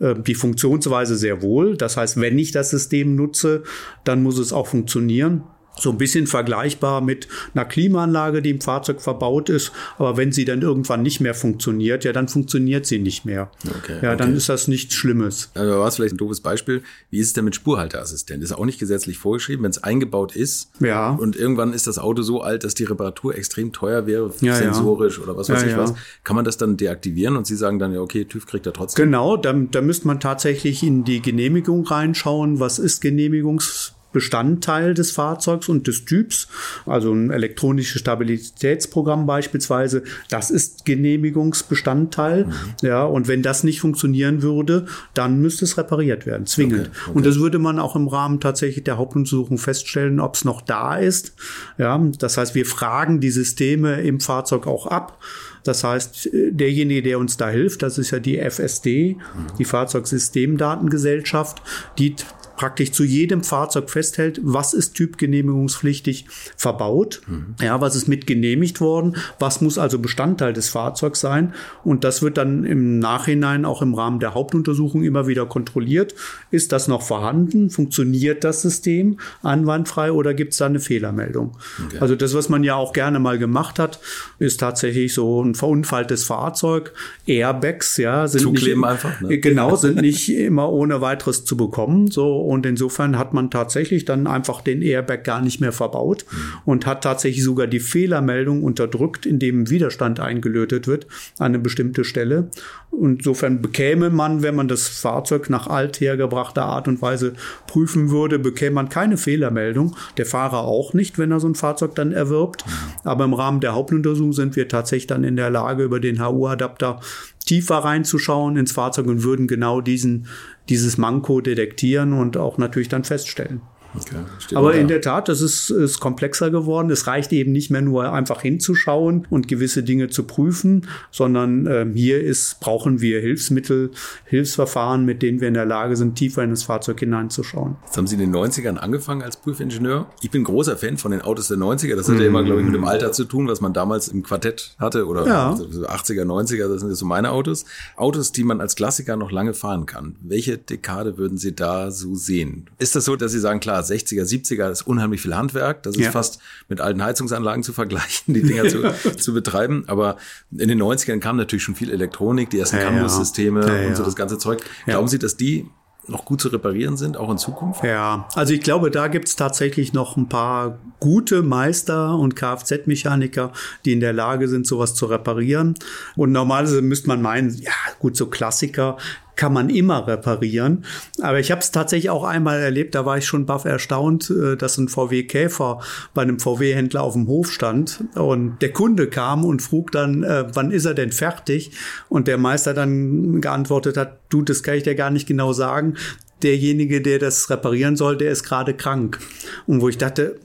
Ähm, 0.01 0.25
die 0.25 0.35
Funktionsweise 0.35 1.17
sehr 1.17 1.41
wohl. 1.41 1.77
Das 1.77 1.97
heißt, 1.97 2.21
wenn 2.21 2.37
ich 2.37 2.51
das 2.51 2.71
System 2.71 3.15
nutze, 3.15 3.63
dann 4.03 4.25
muss 4.25 4.39
es 4.39 4.53
auch 4.53 4.67
funktionieren 4.67 5.45
so 5.81 5.91
ein 5.91 5.99
bisschen 5.99 6.27
vergleichbar 6.27 7.01
mit 7.01 7.29
einer 7.55 7.65
Klimaanlage, 7.65 8.43
die 8.43 8.51
im 8.51 8.61
Fahrzeug 8.61 9.01
verbaut 9.01 9.49
ist. 9.49 9.73
Aber 9.99 10.17
wenn 10.17 10.33
sie 10.33 10.45
dann 10.45 10.63
irgendwann 10.63 11.03
nicht 11.03 11.21
mehr 11.21 11.35
funktioniert, 11.35 12.05
ja, 12.05 12.13
dann 12.13 12.29
funktioniert 12.29 12.87
sie 12.87 12.99
nicht 12.99 13.25
mehr. 13.25 13.51
Okay, 13.79 13.99
ja, 14.03 14.17
dann 14.17 14.29
okay. 14.29 14.37
ist 14.39 14.49
das 14.49 14.69
nichts 14.69 14.95
Schlimmes. 14.95 15.51
Also 15.55 15.79
war 15.79 15.89
es 15.89 15.97
vielleicht 15.97 16.15
ein 16.15 16.19
doofes 16.19 16.41
Beispiel. 16.41 16.83
Wie 17.11 17.19
ist 17.19 17.29
es 17.29 17.33
denn 17.33 17.45
mit 17.45 17.55
Spurhalteassistent? 17.55 18.43
Ist 18.43 18.53
auch 18.53 18.65
nicht 18.65 18.79
gesetzlich 18.79 19.19
vorgeschrieben, 19.19 19.65
wenn 19.65 19.71
es 19.71 19.83
eingebaut 19.83 20.37
ist. 20.37 20.71
Ja. 20.81 21.11
Und 21.11 21.37
irgendwann 21.37 21.73
ist 21.73 21.87
das 21.87 21.99
Auto 21.99 22.23
so 22.23 22.43
alt, 22.43 22.65
dass 22.65 22.75
die 22.75 22.85
Reparatur 22.85 23.35
extrem 23.35 23.73
teuer 23.73 24.07
wäre, 24.07 24.33
ja, 24.41 24.55
sensorisch 24.55 25.19
ja. 25.19 25.25
oder 25.25 25.37
was 25.37 25.49
weiß 25.49 25.63
ja, 25.63 25.69
ich 25.69 25.77
was. 25.77 25.95
Kann 26.25 26.37
man 26.37 26.45
das 26.45 26.57
dann 26.57 26.77
deaktivieren 26.77 27.37
und 27.37 27.47
Sie 27.47 27.57
sagen 27.57 27.79
dann, 27.79 27.93
ja, 27.93 28.01
okay, 28.01 28.25
TÜV 28.25 28.47
kriegt 28.47 28.67
er 28.67 28.73
trotzdem? 28.73 29.07
Genau, 29.07 29.37
da, 29.37 29.53
da 29.53 29.81
müsste 29.81 30.07
man 30.07 30.21
tatsächlich 30.21 30.83
in 30.83 31.05
die 31.05 31.21
Genehmigung 31.23 31.87
reinschauen. 31.87 32.61
Was 32.61 32.79
ist 32.79 33.01
Genehmigungs 33.01 33.95
Bestandteil 34.13 34.95
des 34.95 35.13
Fahrzeugs 35.13 35.69
und 35.69 35.87
des 35.87 36.05
Typs, 36.05 36.49
also 36.87 37.13
ein 37.13 37.31
elektronisches 37.31 38.01
Stabilitätsprogramm 38.01 39.27
beispielsweise, 39.27 40.03
das 40.29 40.51
ist 40.51 40.85
Genehmigungsbestandteil. 40.85 42.47
Mhm. 42.47 42.53
Ja, 42.83 43.05
und 43.05 43.29
wenn 43.29 43.43
das 43.43 43.65
nicht 43.65 43.81
funktionieren 43.81 44.43
würde, 44.43 44.87
dann 45.15 45.41
müsste 45.41 45.65
es 45.65 45.79
repariert 45.79 46.27
werden, 46.27 46.47
zwingend. 46.47 46.89
Okay, 46.89 46.99
okay. 47.07 47.13
Und 47.15 47.27
das 47.27 47.39
würde 47.39 47.59
man 47.59 47.79
auch 47.79 47.97
im 47.97 48.09
Rahmen 48.09 48.41
tatsächlich 48.41 48.85
der 48.85 48.99
Hauptuntersuchung 48.99 49.59
feststellen, 49.59 50.21
ob 50.21 50.35
es 50.35 50.45
noch 50.45 50.61
da 50.61 50.97
ist. 50.97 51.35
Ja, 51.79 51.99
das 52.19 52.37
heißt, 52.37 52.55
wir 52.55 52.67
fragen 52.67 53.21
die 53.21 53.31
Systeme 53.31 54.01
im 54.01 54.21
Fahrzeug 54.21 54.67
auch 54.67 54.87
ab. 54.87 55.19
Das 55.65 55.85
heißt, 55.85 56.31
derjenige, 56.33 57.03
der 57.03 57.19
uns 57.19 57.37
da 57.37 57.51
hilft, 57.51 57.83
das 57.83 57.99
ist 57.99 58.11
ja 58.11 58.19
die 58.19 58.39
FSD, 58.39 59.17
mhm. 59.17 59.57
die 59.59 59.65
Fahrzeugsystemdatengesellschaft, 59.65 61.63
die 61.99 62.17
praktisch 62.61 62.93
zu 62.93 63.05
jedem 63.05 63.43
Fahrzeug 63.43 63.89
festhält, 63.89 64.39
was 64.43 64.75
ist 64.75 64.93
typgenehmigungspflichtig 64.93 66.27
verbaut, 66.59 67.23
mhm. 67.27 67.55
ja, 67.59 67.81
was 67.81 67.97
ist 67.97 68.07
mit 68.07 68.27
genehmigt 68.27 68.83
worden, 68.83 69.17
was 69.39 69.63
muss 69.63 69.79
also 69.79 69.99
Bestandteil 69.99 70.53
des 70.53 70.69
Fahrzeugs 70.69 71.21
sein. 71.21 71.55
Und 71.85 72.05
das 72.05 72.21
wird 72.21 72.37
dann 72.37 72.65
im 72.65 72.99
Nachhinein 72.99 73.65
auch 73.65 73.81
im 73.81 73.95
Rahmen 73.95 74.21
der 74.21 74.35
Hauptuntersuchung 74.35 75.05
immer 75.05 75.27
wieder 75.27 75.47
kontrolliert. 75.47 76.15
Ist 76.51 76.73
das 76.73 76.87
noch 76.87 77.01
vorhanden? 77.01 77.71
Funktioniert 77.71 78.45
das 78.45 78.61
System 78.61 79.19
anwandfrei 79.43 80.13
oder 80.13 80.35
gibt 80.35 80.53
es 80.53 80.59
da 80.59 80.67
eine 80.67 80.81
Fehlermeldung? 80.81 81.57
Okay. 81.87 81.97
Also 82.01 82.15
das, 82.15 82.35
was 82.35 82.51
man 82.51 82.63
ja 82.63 82.75
auch 82.75 82.93
gerne 82.93 83.21
mal 83.21 83.39
gemacht 83.39 83.79
hat, 83.79 84.01
ist 84.39 84.61
tatsächlich 84.61 85.15
so 85.15 85.43
ein 85.43 85.55
verunfalltes 85.55 86.25
Fahrzeug. 86.25 86.93
Airbags, 87.25 87.97
ja, 87.97 88.29
sind 88.29 88.43
Zukleben 88.43 88.83
nicht, 88.83 88.91
einfach. 88.91 89.19
Ne? 89.23 89.39
Genau, 89.39 89.77
sind 89.77 90.03
nicht 90.03 90.29
immer 90.29 90.71
ohne 90.71 91.01
weiteres 91.01 91.47
zu 91.47 91.57
bekommen. 91.57 92.11
So 92.11 92.50
und 92.51 92.67
insofern 92.67 93.17
hat 93.17 93.33
man 93.33 93.49
tatsächlich 93.49 94.07
dann 94.07 94.27
einfach 94.27 94.61
den 94.61 94.83
Airbag 94.83 95.23
gar 95.23 95.41
nicht 95.41 95.61
mehr 95.61 95.71
verbaut 95.71 96.25
und 96.65 96.85
hat 96.85 97.05
tatsächlich 97.05 97.45
sogar 97.45 97.69
die 97.69 97.79
Fehlermeldung 97.79 98.65
unterdrückt, 98.65 99.25
indem 99.25 99.71
Widerstand 99.71 100.19
eingelötet 100.19 100.89
wird 100.89 101.07
an 101.39 101.47
eine 101.47 101.61
bestimmte 101.61 102.03
Stelle. 102.03 102.51
Insofern 102.91 103.63
bekäme 103.63 104.11
man, 104.11 104.43
wenn 104.43 104.57
man 104.57 104.67
das 104.67 104.89
Fahrzeug 104.89 105.49
nach 105.49 105.69
althergebrachter 105.69 106.65
Art 106.65 106.89
und 106.89 107.01
Weise 107.01 107.35
prüfen 107.69 108.11
würde, 108.11 108.41
bekäme 108.41 108.75
man 108.75 108.89
keine 108.89 109.17
Fehlermeldung. 109.17 109.95
Der 110.17 110.27
Fahrer 110.27 110.65
auch 110.65 110.93
nicht, 110.93 111.19
wenn 111.19 111.31
er 111.31 111.39
so 111.39 111.47
ein 111.47 111.55
Fahrzeug 111.55 111.95
dann 111.95 112.11
erwirbt. 112.11 112.65
Aber 113.05 113.27
im 113.27 113.35
Rahmen 113.35 113.61
der 113.61 113.75
Hauptuntersuchung 113.75 114.33
sind 114.33 114.57
wir 114.57 114.67
tatsächlich 114.67 115.07
dann 115.07 115.23
in 115.23 115.37
der 115.37 115.51
Lage, 115.51 115.85
über 115.85 116.01
den 116.01 116.21
HU-Adapter 116.21 116.99
tiefer 117.47 117.79
reinzuschauen 117.79 118.57
ins 118.57 118.73
Fahrzeug 118.73 119.07
und 119.07 119.23
würden 119.23 119.49
genau 119.49 119.81
diesen, 119.81 120.27
dieses 120.71 120.97
Manko 120.97 121.41
detektieren 121.41 122.13
und 122.13 122.37
auch 122.37 122.57
natürlich 122.57 122.89
dann 122.89 123.05
feststellen. 123.05 123.61
Okay, 123.97 124.17
Aber 124.55 124.75
in 124.75 124.89
der 124.89 125.01
Tat, 125.01 125.29
das 125.29 125.41
ist, 125.41 125.71
ist 125.71 125.99
komplexer 125.99 126.51
geworden. 126.51 126.91
Es 126.91 127.07
reicht 127.07 127.33
eben 127.33 127.53
nicht 127.53 127.71
mehr 127.71 127.83
nur 127.83 128.13
einfach 128.13 128.43
hinzuschauen 128.43 129.27
und 129.31 129.49
gewisse 129.49 129.83
Dinge 129.83 130.09
zu 130.09 130.25
prüfen, 130.25 130.87
sondern 131.11 131.67
äh, 131.67 131.87
hier 131.93 132.21
ist, 132.21 132.61
brauchen 132.61 133.01
wir 133.01 133.21
Hilfsmittel, 133.21 133.91
Hilfsverfahren, 134.27 135.05
mit 135.05 135.23
denen 135.23 135.41
wir 135.41 135.49
in 135.49 135.55
der 135.55 135.67
Lage 135.67 135.97
sind, 135.97 136.15
tiefer 136.15 136.45
in 136.45 136.51
das 136.51 136.63
Fahrzeug 136.63 137.01
hineinzuschauen. 137.01 137.77
Jetzt 137.85 137.97
haben 137.97 138.07
Sie 138.07 138.15
in 138.15 138.21
den 138.21 138.35
90ern 138.35 138.77
angefangen 138.77 139.23
als 139.23 139.37
Prüfingenieur. 139.37 140.07
Ich 140.23 140.31
bin 140.31 140.45
großer 140.45 140.77
Fan 140.77 140.97
von 140.97 141.11
den 141.11 141.23
Autos 141.23 141.49
der 141.49 141.59
90er. 141.59 141.97
Das 141.97 142.09
hat 142.09 142.19
ja 142.19 142.27
immer, 142.27 142.45
glaube 142.45 142.61
ich, 142.61 142.67
mit 142.67 142.75
dem 142.75 142.85
Alter 142.85 143.13
zu 143.13 143.25
tun, 143.25 143.49
was 143.49 143.61
man 143.61 143.73
damals 143.73 144.09
im 144.09 144.23
Quartett 144.23 144.77
hatte 144.79 145.07
oder 145.07 145.27
ja. 145.27 145.53
80er, 145.53 146.25
90er, 146.25 146.69
das 146.69 146.81
sind 146.81 146.95
so 146.95 147.07
meine 147.07 147.33
Autos. 147.33 147.65
Autos, 147.97 148.31
die 148.33 148.45
man 148.45 148.61
als 148.61 148.77
Klassiker 148.77 149.17
noch 149.17 149.33
lange 149.33 149.55
fahren 149.55 149.87
kann. 149.87 150.17
Welche 150.23 150.59
Dekade 150.59 151.19
würden 151.19 151.39
Sie 151.39 151.55
da 151.55 151.91
so 151.91 152.15
sehen? 152.15 152.67
Ist 152.79 152.95
das 152.95 153.05
so, 153.05 153.17
dass 153.17 153.33
Sie 153.33 153.41
sagen, 153.41 153.61
klar, 153.61 153.80
60er, 153.81 154.23
70er 154.23 154.71
ist 154.71 154.83
unheimlich 154.83 155.21
viel 155.21 155.35
Handwerk. 155.35 155.83
Das 155.83 155.97
ist 155.97 156.05
ja. 156.05 156.11
fast 156.11 156.41
mit 156.69 156.81
alten 156.81 157.03
Heizungsanlagen 157.03 157.63
zu 157.63 157.73
vergleichen, 157.73 158.35
die 158.35 158.43
Dinger 158.43 158.69
zu, 158.69 159.17
zu 159.17 159.35
betreiben. 159.35 159.85
Aber 159.87 160.17
in 160.51 160.69
den 160.69 160.81
90ern 160.81 161.21
kam 161.21 161.37
natürlich 161.37 161.63
schon 161.63 161.75
viel 161.75 161.91
Elektronik, 161.91 162.51
die 162.51 162.59
ersten 162.59 162.77
ja, 162.77 162.85
Campus-Systeme 162.85 163.67
ja. 163.67 163.89
und 163.89 163.97
so 163.97 164.05
das 164.05 164.17
ganze 164.17 164.39
Zeug. 164.39 164.63
Glauben 164.87 165.09
Sie, 165.09 165.19
dass 165.19 165.37
die 165.37 165.69
noch 166.11 166.25
gut 166.25 166.41
zu 166.41 166.49
reparieren 166.49 166.97
sind, 166.97 167.17
auch 167.17 167.31
in 167.31 167.39
Zukunft? 167.39 167.85
Ja, 167.85 168.29
also 168.35 168.53
ich 168.53 168.61
glaube, 168.61 168.91
da 168.91 169.09
gibt 169.09 169.29
es 169.29 169.37
tatsächlich 169.37 169.93
noch 169.93 170.17
ein 170.17 170.29
paar 170.29 170.79
gute 170.99 171.43
Meister 171.43 172.17
und 172.17 172.37
Kfz-Mechaniker, 172.37 173.53
die 173.85 173.93
in 173.93 174.01
der 174.01 174.13
Lage 174.13 174.49
sind, 174.49 174.67
sowas 174.67 174.95
zu 174.95 175.07
reparieren. 175.07 175.75
Und 176.17 176.33
normalerweise 176.33 176.83
müsste 176.83 177.09
man 177.09 177.23
meinen, 177.23 177.57
ja, 177.57 177.73
gut, 177.99 178.17
so 178.17 178.27
Klassiker, 178.27 178.97
kann 179.41 179.55
man 179.55 179.71
immer 179.71 180.07
reparieren. 180.07 180.85
Aber 181.23 181.41
ich 181.41 181.51
habe 181.51 181.63
es 181.63 181.71
tatsächlich 181.71 182.11
auch 182.11 182.25
einmal 182.25 182.61
erlebt, 182.61 182.95
da 182.95 183.07
war 183.07 183.17
ich 183.17 183.25
schon 183.25 183.47
baff 183.47 183.65
erstaunt, 183.65 184.29
äh, 184.29 184.55
dass 184.55 184.77
ein 184.77 184.89
VW 184.89 185.23
Käfer 185.23 185.81
bei 186.13 186.21
einem 186.21 186.39
VW-Händler 186.39 187.03
auf 187.03 187.15
dem 187.15 187.27
Hof 187.27 187.51
stand 187.51 188.05
und 188.17 188.59
der 188.61 188.71
Kunde 188.75 189.09
kam 189.09 189.47
und 189.47 189.63
frug 189.63 189.93
dann, 189.93 190.25
äh, 190.25 190.45
wann 190.53 190.71
ist 190.71 190.85
er 190.85 190.93
denn 190.93 191.11
fertig? 191.11 191.71
Und 192.11 192.29
der 192.29 192.37
Meister 192.37 192.75
dann 192.75 193.41
geantwortet 193.41 193.97
hat, 193.97 194.19
du, 194.29 194.43
das 194.43 194.63
kann 194.63 194.75
ich 194.75 194.83
dir 194.83 194.95
gar 194.95 195.11
nicht 195.11 195.27
genau 195.27 195.55
sagen. 195.55 195.95
Derjenige, 196.43 197.01
der 197.01 197.19
das 197.19 197.49
reparieren 197.49 197.97
soll, 197.97 198.19
der 198.19 198.33
ist 198.33 198.45
gerade 198.45 198.75
krank. 198.75 199.21
Und 199.67 199.81
wo 199.81 199.89
ich 199.89 199.97
dachte, 199.97 200.39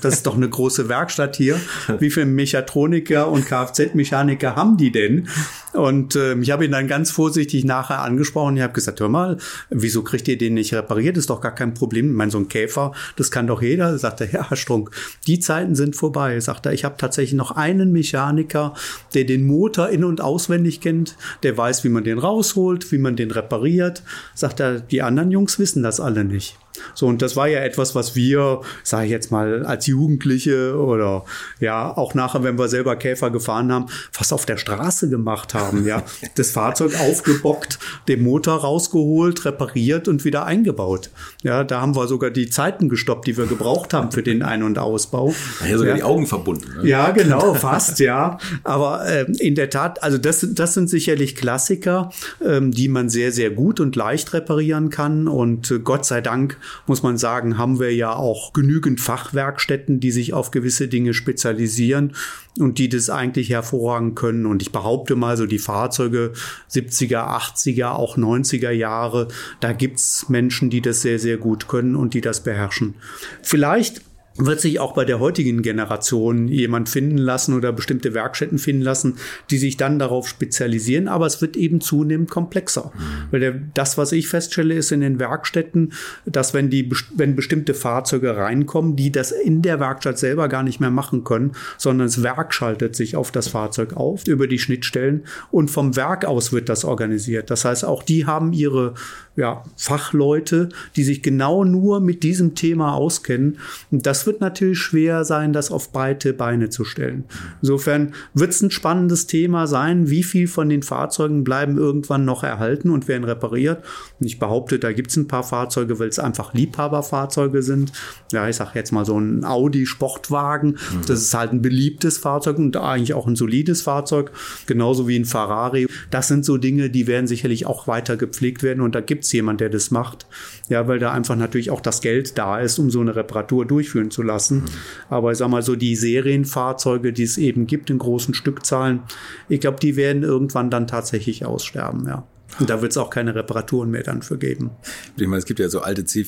das 0.00 0.14
ist 0.14 0.26
doch 0.26 0.36
eine 0.36 0.48
große 0.48 0.88
Werkstatt 0.88 1.36
hier. 1.36 1.60
Wie 1.98 2.10
viele 2.10 2.26
Mechatroniker 2.26 3.30
und 3.30 3.46
Kfz-Mechaniker 3.46 4.56
haben 4.56 4.76
die 4.76 4.92
denn? 4.92 5.28
Und 5.72 6.16
äh, 6.16 6.34
ich 6.38 6.50
habe 6.50 6.64
ihn 6.64 6.72
dann 6.72 6.88
ganz 6.88 7.10
vorsichtig 7.10 7.64
nachher 7.64 8.00
angesprochen. 8.00 8.56
Ich 8.56 8.62
habe 8.62 8.72
gesagt, 8.72 9.00
hör 9.00 9.08
mal, 9.08 9.36
wieso 9.70 10.02
kriegt 10.02 10.28
ihr 10.28 10.38
den 10.38 10.54
nicht 10.54 10.74
repariert? 10.74 11.16
Ist 11.16 11.30
doch 11.30 11.40
gar 11.40 11.54
kein 11.54 11.74
Problem. 11.74 12.10
Ich 12.10 12.16
meine, 12.16 12.30
so 12.30 12.38
ein 12.38 12.48
Käfer, 12.48 12.92
das 13.16 13.30
kann 13.30 13.46
doch 13.46 13.62
jeder. 13.62 13.98
Sagt 13.98 14.20
er, 14.20 14.26
Herr 14.28 14.56
Strunk, 14.56 14.90
die 15.26 15.40
Zeiten 15.40 15.74
sind 15.74 15.96
vorbei. 15.96 16.40
Sagt 16.40 16.66
er, 16.66 16.72
ich 16.72 16.84
habe 16.84 16.96
tatsächlich 16.98 17.34
noch 17.34 17.52
einen 17.52 17.92
Mechaniker, 17.92 18.74
der 19.14 19.24
den 19.24 19.46
Motor 19.46 19.88
in- 19.90 20.04
und 20.04 20.20
auswendig 20.20 20.80
kennt, 20.80 21.16
der 21.42 21.56
weiß, 21.56 21.84
wie 21.84 21.88
man 21.90 22.04
den 22.04 22.18
rausholt, 22.18 22.90
wie 22.92 22.98
man 22.98 23.16
den 23.16 23.30
repariert. 23.30 24.02
Sagt 24.34 24.60
er, 24.60 24.80
die 24.80 25.02
anderen 25.02 25.30
Jungs 25.30 25.58
wissen 25.58 25.82
das 25.82 26.00
alle 26.00 26.24
nicht. 26.24 26.56
So, 26.94 27.06
und 27.06 27.22
das 27.22 27.36
war 27.36 27.48
ja 27.48 27.60
etwas, 27.60 27.94
was 27.94 28.14
wir, 28.14 28.60
sage 28.82 29.06
ich 29.06 29.10
jetzt 29.10 29.30
mal, 29.30 29.64
als 29.66 29.86
Jugendliche 29.86 30.76
oder 30.76 31.24
ja, 31.60 31.96
auch 31.96 32.14
nachher, 32.14 32.42
wenn 32.42 32.58
wir 32.58 32.68
selber 32.68 32.96
Käfer 32.96 33.30
gefahren 33.30 33.72
haben, 33.72 33.86
fast 34.12 34.32
auf 34.32 34.46
der 34.46 34.56
Straße 34.56 35.08
gemacht 35.08 35.54
haben. 35.54 35.86
Ja, 35.86 36.02
das 36.36 36.50
Fahrzeug 36.50 36.98
aufgebockt, 37.00 37.78
den 38.08 38.22
Motor 38.22 38.56
rausgeholt, 38.58 39.44
repariert 39.44 40.08
und 40.08 40.24
wieder 40.24 40.44
eingebaut. 40.46 41.10
Ja, 41.42 41.64
da 41.64 41.80
haben 41.80 41.96
wir 41.96 42.06
sogar 42.06 42.30
die 42.30 42.50
Zeiten 42.50 42.88
gestoppt, 42.88 43.26
die 43.26 43.36
wir 43.36 43.46
gebraucht 43.46 43.94
haben 43.94 44.12
für 44.12 44.22
den 44.22 44.42
Ein- 44.42 44.62
und 44.62 44.78
Ausbau. 44.78 45.34
Ja, 45.68 45.78
sogar 45.78 45.90
ja. 45.90 45.96
die 45.96 46.02
Augen 46.02 46.26
verbunden. 46.26 46.82
Ne? 46.82 46.88
Ja, 46.88 47.10
genau, 47.10 47.54
fast, 47.68 47.98
ja. 48.00 48.38
Aber 48.64 49.06
äh, 49.06 49.30
in 49.38 49.54
der 49.54 49.70
Tat, 49.70 50.02
also 50.02 50.18
das, 50.18 50.46
das 50.50 50.74
sind 50.74 50.88
sicherlich 50.88 51.36
Klassiker, 51.36 52.10
ähm, 52.44 52.72
die 52.72 52.88
man 52.88 53.08
sehr, 53.08 53.32
sehr 53.32 53.50
gut 53.50 53.80
und 53.80 53.96
leicht 53.96 54.32
reparieren 54.32 54.90
kann. 54.90 55.28
Und 55.28 55.70
äh, 55.70 55.78
Gott 55.78 56.04
sei 56.04 56.20
Dank, 56.20 56.56
muss 56.86 57.02
man 57.02 57.18
sagen, 57.18 57.58
haben 57.58 57.78
wir 57.78 57.94
ja 57.94 58.14
auch 58.14 58.52
genügend 58.52 59.00
Fachwerkstätten, 59.00 60.00
die 60.00 60.10
sich 60.10 60.32
auf 60.32 60.50
gewisse 60.50 60.88
Dinge 60.88 61.14
spezialisieren 61.14 62.14
und 62.58 62.78
die 62.78 62.88
das 62.88 63.10
eigentlich 63.10 63.50
hervorragend 63.50 64.16
können. 64.16 64.46
Und 64.46 64.62
ich 64.62 64.72
behaupte 64.72 65.16
mal, 65.16 65.36
so 65.36 65.46
die 65.46 65.58
Fahrzeuge 65.58 66.32
70er, 66.70 67.28
80er, 67.28 67.90
auch 67.90 68.16
90er 68.16 68.70
Jahre, 68.70 69.28
da 69.60 69.72
gibt's 69.72 70.28
Menschen, 70.28 70.70
die 70.70 70.80
das 70.80 71.02
sehr, 71.02 71.18
sehr 71.18 71.36
gut 71.36 71.68
können 71.68 71.96
und 71.96 72.14
die 72.14 72.20
das 72.20 72.42
beherrschen. 72.42 72.94
Vielleicht 73.42 74.02
wird 74.38 74.60
sich 74.60 74.80
auch 74.80 74.94
bei 74.94 75.04
der 75.04 75.20
heutigen 75.20 75.62
Generation 75.62 76.48
jemand 76.48 76.88
finden 76.88 77.18
lassen 77.18 77.54
oder 77.54 77.72
bestimmte 77.72 78.14
Werkstätten 78.14 78.58
finden 78.58 78.82
lassen, 78.82 79.16
die 79.50 79.58
sich 79.58 79.76
dann 79.76 79.98
darauf 79.98 80.28
spezialisieren. 80.28 81.08
Aber 81.08 81.26
es 81.26 81.40
wird 81.40 81.56
eben 81.56 81.80
zunehmend 81.80 82.30
komplexer. 82.30 82.92
Mhm. 82.94 83.00
Weil 83.30 83.40
der, 83.40 83.54
das, 83.74 83.98
was 83.98 84.12
ich 84.12 84.28
feststelle, 84.28 84.74
ist 84.74 84.92
in 84.92 85.00
den 85.00 85.18
Werkstätten, 85.18 85.92
dass 86.24 86.54
wenn 86.54 86.70
die, 86.70 86.90
wenn 87.14 87.36
bestimmte 87.36 87.74
Fahrzeuge 87.74 88.36
reinkommen, 88.36 88.96
die 88.96 89.12
das 89.12 89.32
in 89.32 89.62
der 89.62 89.80
Werkstatt 89.80 90.18
selber 90.18 90.48
gar 90.48 90.62
nicht 90.62 90.80
mehr 90.80 90.90
machen 90.90 91.24
können, 91.24 91.52
sondern 91.76 92.06
das 92.06 92.22
Werk 92.22 92.54
schaltet 92.54 92.96
sich 92.96 93.16
auf 93.16 93.32
das 93.32 93.48
Fahrzeug 93.48 93.94
auf 93.94 94.26
über 94.26 94.46
die 94.46 94.58
Schnittstellen 94.58 95.24
und 95.50 95.70
vom 95.70 95.96
Werk 95.96 96.24
aus 96.24 96.52
wird 96.52 96.68
das 96.68 96.84
organisiert. 96.84 97.50
Das 97.50 97.64
heißt, 97.64 97.84
auch 97.84 98.02
die 98.02 98.26
haben 98.26 98.52
ihre 98.52 98.94
ja, 99.38 99.62
Fachleute, 99.76 100.68
die 100.96 101.04
sich 101.04 101.22
genau 101.22 101.62
nur 101.62 102.00
mit 102.00 102.24
diesem 102.24 102.56
Thema 102.56 102.94
auskennen. 102.94 103.58
Und 103.92 104.04
das 104.04 104.26
wird 104.26 104.40
natürlich 104.40 104.80
schwer 104.80 105.24
sein, 105.24 105.52
das 105.52 105.70
auf 105.70 105.92
breite 105.92 106.32
Beine 106.32 106.70
zu 106.70 106.84
stellen. 106.84 107.22
Insofern 107.62 108.14
wird 108.34 108.50
es 108.50 108.62
ein 108.62 108.72
spannendes 108.72 109.28
Thema 109.28 109.68
sein, 109.68 110.10
wie 110.10 110.24
viel 110.24 110.48
von 110.48 110.68
den 110.68 110.82
Fahrzeugen 110.82 111.44
bleiben 111.44 111.78
irgendwann 111.78 112.24
noch 112.24 112.42
erhalten 112.42 112.90
und 112.90 113.06
werden 113.06 113.22
repariert. 113.22 113.84
Und 114.18 114.26
ich 114.26 114.40
behaupte, 114.40 114.80
da 114.80 114.90
gibt 114.90 115.10
es 115.10 115.16
ein 115.16 115.28
paar 115.28 115.44
Fahrzeuge, 115.44 116.00
weil 116.00 116.08
es 116.08 116.18
einfach 116.18 116.52
Liebhaberfahrzeuge 116.52 117.62
sind. 117.62 117.92
Ja, 118.32 118.48
ich 118.48 118.56
sage 118.56 118.72
jetzt 118.74 118.90
mal 118.90 119.04
so 119.04 119.20
ein 119.20 119.44
Audi 119.44 119.86
Sportwagen. 119.86 120.70
Mhm. 120.70 121.06
Das 121.06 121.22
ist 121.22 121.34
halt 121.34 121.52
ein 121.52 121.62
beliebtes 121.62 122.18
Fahrzeug 122.18 122.58
und 122.58 122.76
eigentlich 122.76 123.14
auch 123.14 123.28
ein 123.28 123.36
solides 123.36 123.82
Fahrzeug, 123.82 124.32
genauso 124.66 125.06
wie 125.06 125.16
ein 125.16 125.26
Ferrari. 125.26 125.86
Das 126.10 126.26
sind 126.26 126.44
so 126.44 126.56
Dinge, 126.56 126.90
die 126.90 127.06
werden 127.06 127.28
sicherlich 127.28 127.66
auch 127.66 127.86
weiter 127.86 128.16
gepflegt 128.16 128.64
werden 128.64 128.80
und 128.80 128.96
da 128.96 129.00
gibt 129.00 129.22
es 129.22 129.27
jemand, 129.32 129.60
der 129.60 129.68
das 129.68 129.90
macht. 129.90 130.26
Ja, 130.68 130.88
weil 130.88 130.98
da 130.98 131.12
einfach 131.12 131.36
natürlich 131.36 131.70
auch 131.70 131.80
das 131.80 132.00
Geld 132.00 132.38
da 132.38 132.58
ist, 132.58 132.78
um 132.78 132.90
so 132.90 133.00
eine 133.00 133.16
Reparatur 133.16 133.66
durchführen 133.66 134.10
zu 134.10 134.22
lassen. 134.22 134.60
Mhm. 134.60 134.68
Aber 135.08 135.32
ich 135.32 135.38
sag 135.38 135.48
mal 135.48 135.62
so, 135.62 135.76
die 135.76 135.96
Serienfahrzeuge, 135.96 137.12
die 137.12 137.24
es 137.24 137.38
eben 137.38 137.66
gibt 137.66 137.90
in 137.90 137.98
großen 137.98 138.34
Stückzahlen, 138.34 139.00
ich 139.48 139.60
glaube, 139.60 139.78
die 139.80 139.96
werden 139.96 140.22
irgendwann 140.22 140.70
dann 140.70 140.86
tatsächlich 140.86 141.44
aussterben, 141.44 142.06
ja. 142.06 142.26
Und 142.58 142.70
da 142.70 142.82
wird 142.82 142.92
es 142.92 142.98
auch 142.98 143.10
keine 143.10 143.34
Reparaturen 143.34 143.90
mehr 143.90 144.02
dann 144.02 144.22
für 144.22 144.38
geben. 144.38 144.70
Ich 145.16 145.26
meine, 145.26 145.38
es 145.38 145.44
gibt 145.44 145.60
ja 145.60 145.68
so 145.68 145.80
alte 145.80 146.04
C, 146.04 146.26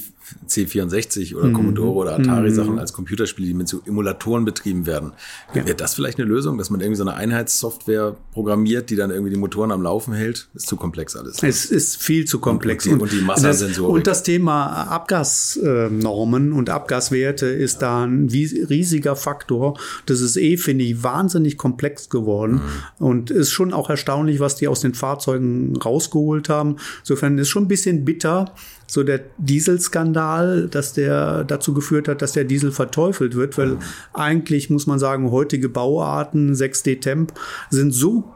C64 0.49 1.35
oder 1.35 1.49
mhm. 1.49 1.55
Commodore 1.55 1.93
oder 1.93 2.15
Atari-Sachen 2.15 2.75
mhm. 2.75 2.79
als 2.79 2.93
Computerspiele, 2.93 3.49
die 3.49 3.55
mit 3.55 3.69
so 3.69 3.81
Emulatoren 3.87 4.45
betrieben 4.45 4.87
werden. 4.87 5.13
Ja. 5.55 5.67
Wäre 5.67 5.77
das 5.77 5.95
vielleicht 5.95 6.19
eine 6.19 6.29
Lösung, 6.29 6.59
dass 6.59 6.71
man 6.71 6.81
irgendwie 6.81 6.99
so 6.99 7.05
eine 7.05 7.15
Einheitssoftware 7.15 8.17
programmiert, 8.33 8.91
die 8.91 8.97
dann 8.97 9.11
irgendwie 9.11 9.31
die 9.31 9.39
Motoren 9.39 9.73
am 9.73 9.83
Laufen 9.83 10.15
hält? 10.15 10.49
Ist 10.55 10.69
zu 10.69 10.77
komplex 10.77 11.17
alles. 11.17 11.43
Es 11.43 11.65
ist 11.65 12.01
viel 12.01 12.27
zu 12.27 12.39
komplex. 12.39 12.87
Und, 12.87 13.01
und 13.01 13.13
die, 13.13 13.17
und 13.17 13.23
die 13.23 13.27
Massensensorik. 13.27 13.95
Und 13.95 14.07
das 14.07 14.23
Thema 14.23 14.67
Abgasnormen 14.85 16.53
und 16.53 16.71
Abgaswerte 16.71 17.47
ist 17.47 17.79
da 17.83 18.05
ein 18.05 18.29
riesiger 18.29 19.17
Faktor. 19.17 19.79
Das 20.07 20.21
ist 20.21 20.37
eh, 20.37 20.57
finde 20.57 20.85
ich, 20.85 21.03
wahnsinnig 21.03 21.57
komplex 21.57 22.09
geworden. 22.09 22.61
Mhm. 22.99 23.05
Und 23.05 23.31
ist 23.31 23.51
schon 23.51 23.73
auch 23.73 23.91
erstaunlich, 23.91 24.39
was 24.39 24.57
die 24.57 24.69
aus 24.69 24.81
den 24.81 24.95
Fahrzeugen 24.95 25.79
rausgeholt 26.15 26.31
geholt 26.31 26.49
haben. 26.49 26.77
Insofern 27.01 27.39
ist 27.39 27.49
schon 27.49 27.65
ein 27.65 27.69
bisschen 27.69 28.05
bitter, 28.05 28.55
so 28.87 29.03
der 29.03 29.21
Dieselskandal, 29.39 30.69
dass 30.69 30.93
der 30.93 31.45
dazu 31.45 31.75
geführt 31.75 32.09
hat, 32.09 32.23
dass 32.23 32.33
der 32.33 32.45
Diesel 32.45 32.73
verteufelt 32.73 33.35
wird, 33.35 33.57
weil 33.59 33.73
mhm. 33.73 33.79
eigentlich 34.13 34.71
muss 34.71 34.87
man 34.87 34.99
sagen, 34.99 35.31
heutige 35.31 35.69
Bauarten 35.69 36.55
6D 36.55 37.01
Temp 37.01 37.33
sind 37.71 37.93
so 37.93 38.33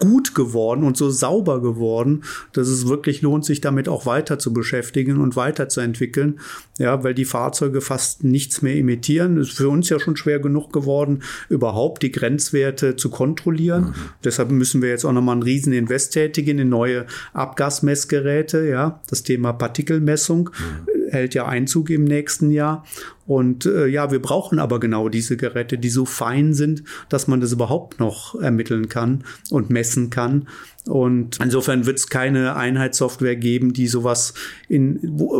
gut 0.00 0.34
geworden 0.34 0.82
und 0.82 0.96
so 0.96 1.10
sauber 1.10 1.62
geworden, 1.62 2.24
dass 2.52 2.68
es 2.68 2.88
wirklich 2.88 3.22
lohnt, 3.22 3.44
sich 3.44 3.60
damit 3.60 3.88
auch 3.88 4.06
weiter 4.06 4.38
zu 4.38 4.52
beschäftigen 4.52 5.20
und 5.20 5.36
weiterzuentwickeln. 5.36 6.40
Ja, 6.78 7.04
weil 7.04 7.14
die 7.14 7.26
Fahrzeuge 7.26 7.80
fast 7.80 8.24
nichts 8.24 8.62
mehr 8.62 8.74
imitieren. 8.74 9.36
Ist 9.36 9.52
für 9.52 9.68
uns 9.68 9.88
ja 9.88 10.00
schon 10.00 10.16
schwer 10.16 10.40
genug 10.40 10.72
geworden, 10.72 11.22
überhaupt 11.48 12.02
die 12.02 12.10
Grenzwerte 12.10 12.96
zu 12.96 13.10
kontrollieren. 13.10 13.84
Mhm. 13.84 13.94
Deshalb 14.24 14.50
müssen 14.50 14.82
wir 14.82 14.88
jetzt 14.88 15.04
auch 15.04 15.12
nochmal 15.12 15.34
einen 15.34 15.42
riesen 15.42 15.72
Invest 15.72 16.14
tätigen 16.14 16.58
in 16.58 16.70
neue 16.70 17.06
Abgasmessgeräte. 17.34 18.66
Ja, 18.66 19.00
das 19.08 19.22
Thema 19.22 19.52
Partikelmessung. 19.52 20.50
Mhm 20.58 21.00
hält 21.10 21.34
ja 21.34 21.46
Einzug 21.46 21.90
im 21.90 22.04
nächsten 22.04 22.50
Jahr. 22.50 22.84
Und 23.30 23.64
äh, 23.64 23.86
ja, 23.86 24.10
wir 24.10 24.20
brauchen 24.20 24.58
aber 24.58 24.80
genau 24.80 25.08
diese 25.08 25.36
Geräte, 25.36 25.78
die 25.78 25.88
so 25.88 26.04
fein 26.04 26.52
sind, 26.52 26.82
dass 27.08 27.28
man 27.28 27.40
das 27.40 27.52
überhaupt 27.52 28.00
noch 28.00 28.34
ermitteln 28.34 28.88
kann 28.88 29.22
und 29.50 29.70
messen 29.70 30.10
kann. 30.10 30.48
Und 30.88 31.38
insofern 31.40 31.86
wird 31.86 31.98
es 31.98 32.08
keine 32.08 32.56
Einheitssoftware 32.56 33.36
geben, 33.36 33.72
die 33.72 33.86
sowas 33.86 34.34
in, 34.68 34.98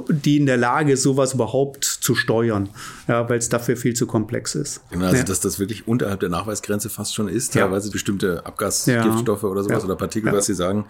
die 0.08 0.36
in 0.36 0.46
der 0.46 0.56
Lage 0.56 0.92
ist, 0.92 1.02
sowas 1.02 1.34
überhaupt 1.34 1.84
zu 1.84 2.14
steuern, 2.14 2.68
ja, 3.08 3.28
weil 3.28 3.38
es 3.38 3.48
dafür 3.48 3.76
viel 3.76 3.94
zu 3.94 4.06
komplex 4.06 4.54
ist. 4.54 4.82
Genau, 4.90 5.06
also 5.06 5.16
ja. 5.16 5.24
dass 5.24 5.40
das 5.40 5.58
wirklich 5.58 5.88
unterhalb 5.88 6.20
der 6.20 6.28
Nachweisgrenze 6.28 6.90
fast 6.90 7.16
schon 7.16 7.26
ist, 7.26 7.54
teilweise 7.54 7.88
ja. 7.88 7.92
bestimmte 7.92 8.46
Abgasgiftstoffe 8.46 9.42
oder 9.42 9.64
sowas 9.64 9.84
oder 9.84 9.96
Partikel, 9.96 10.32
was 10.32 10.46
Sie 10.46 10.54
sagen 10.54 10.84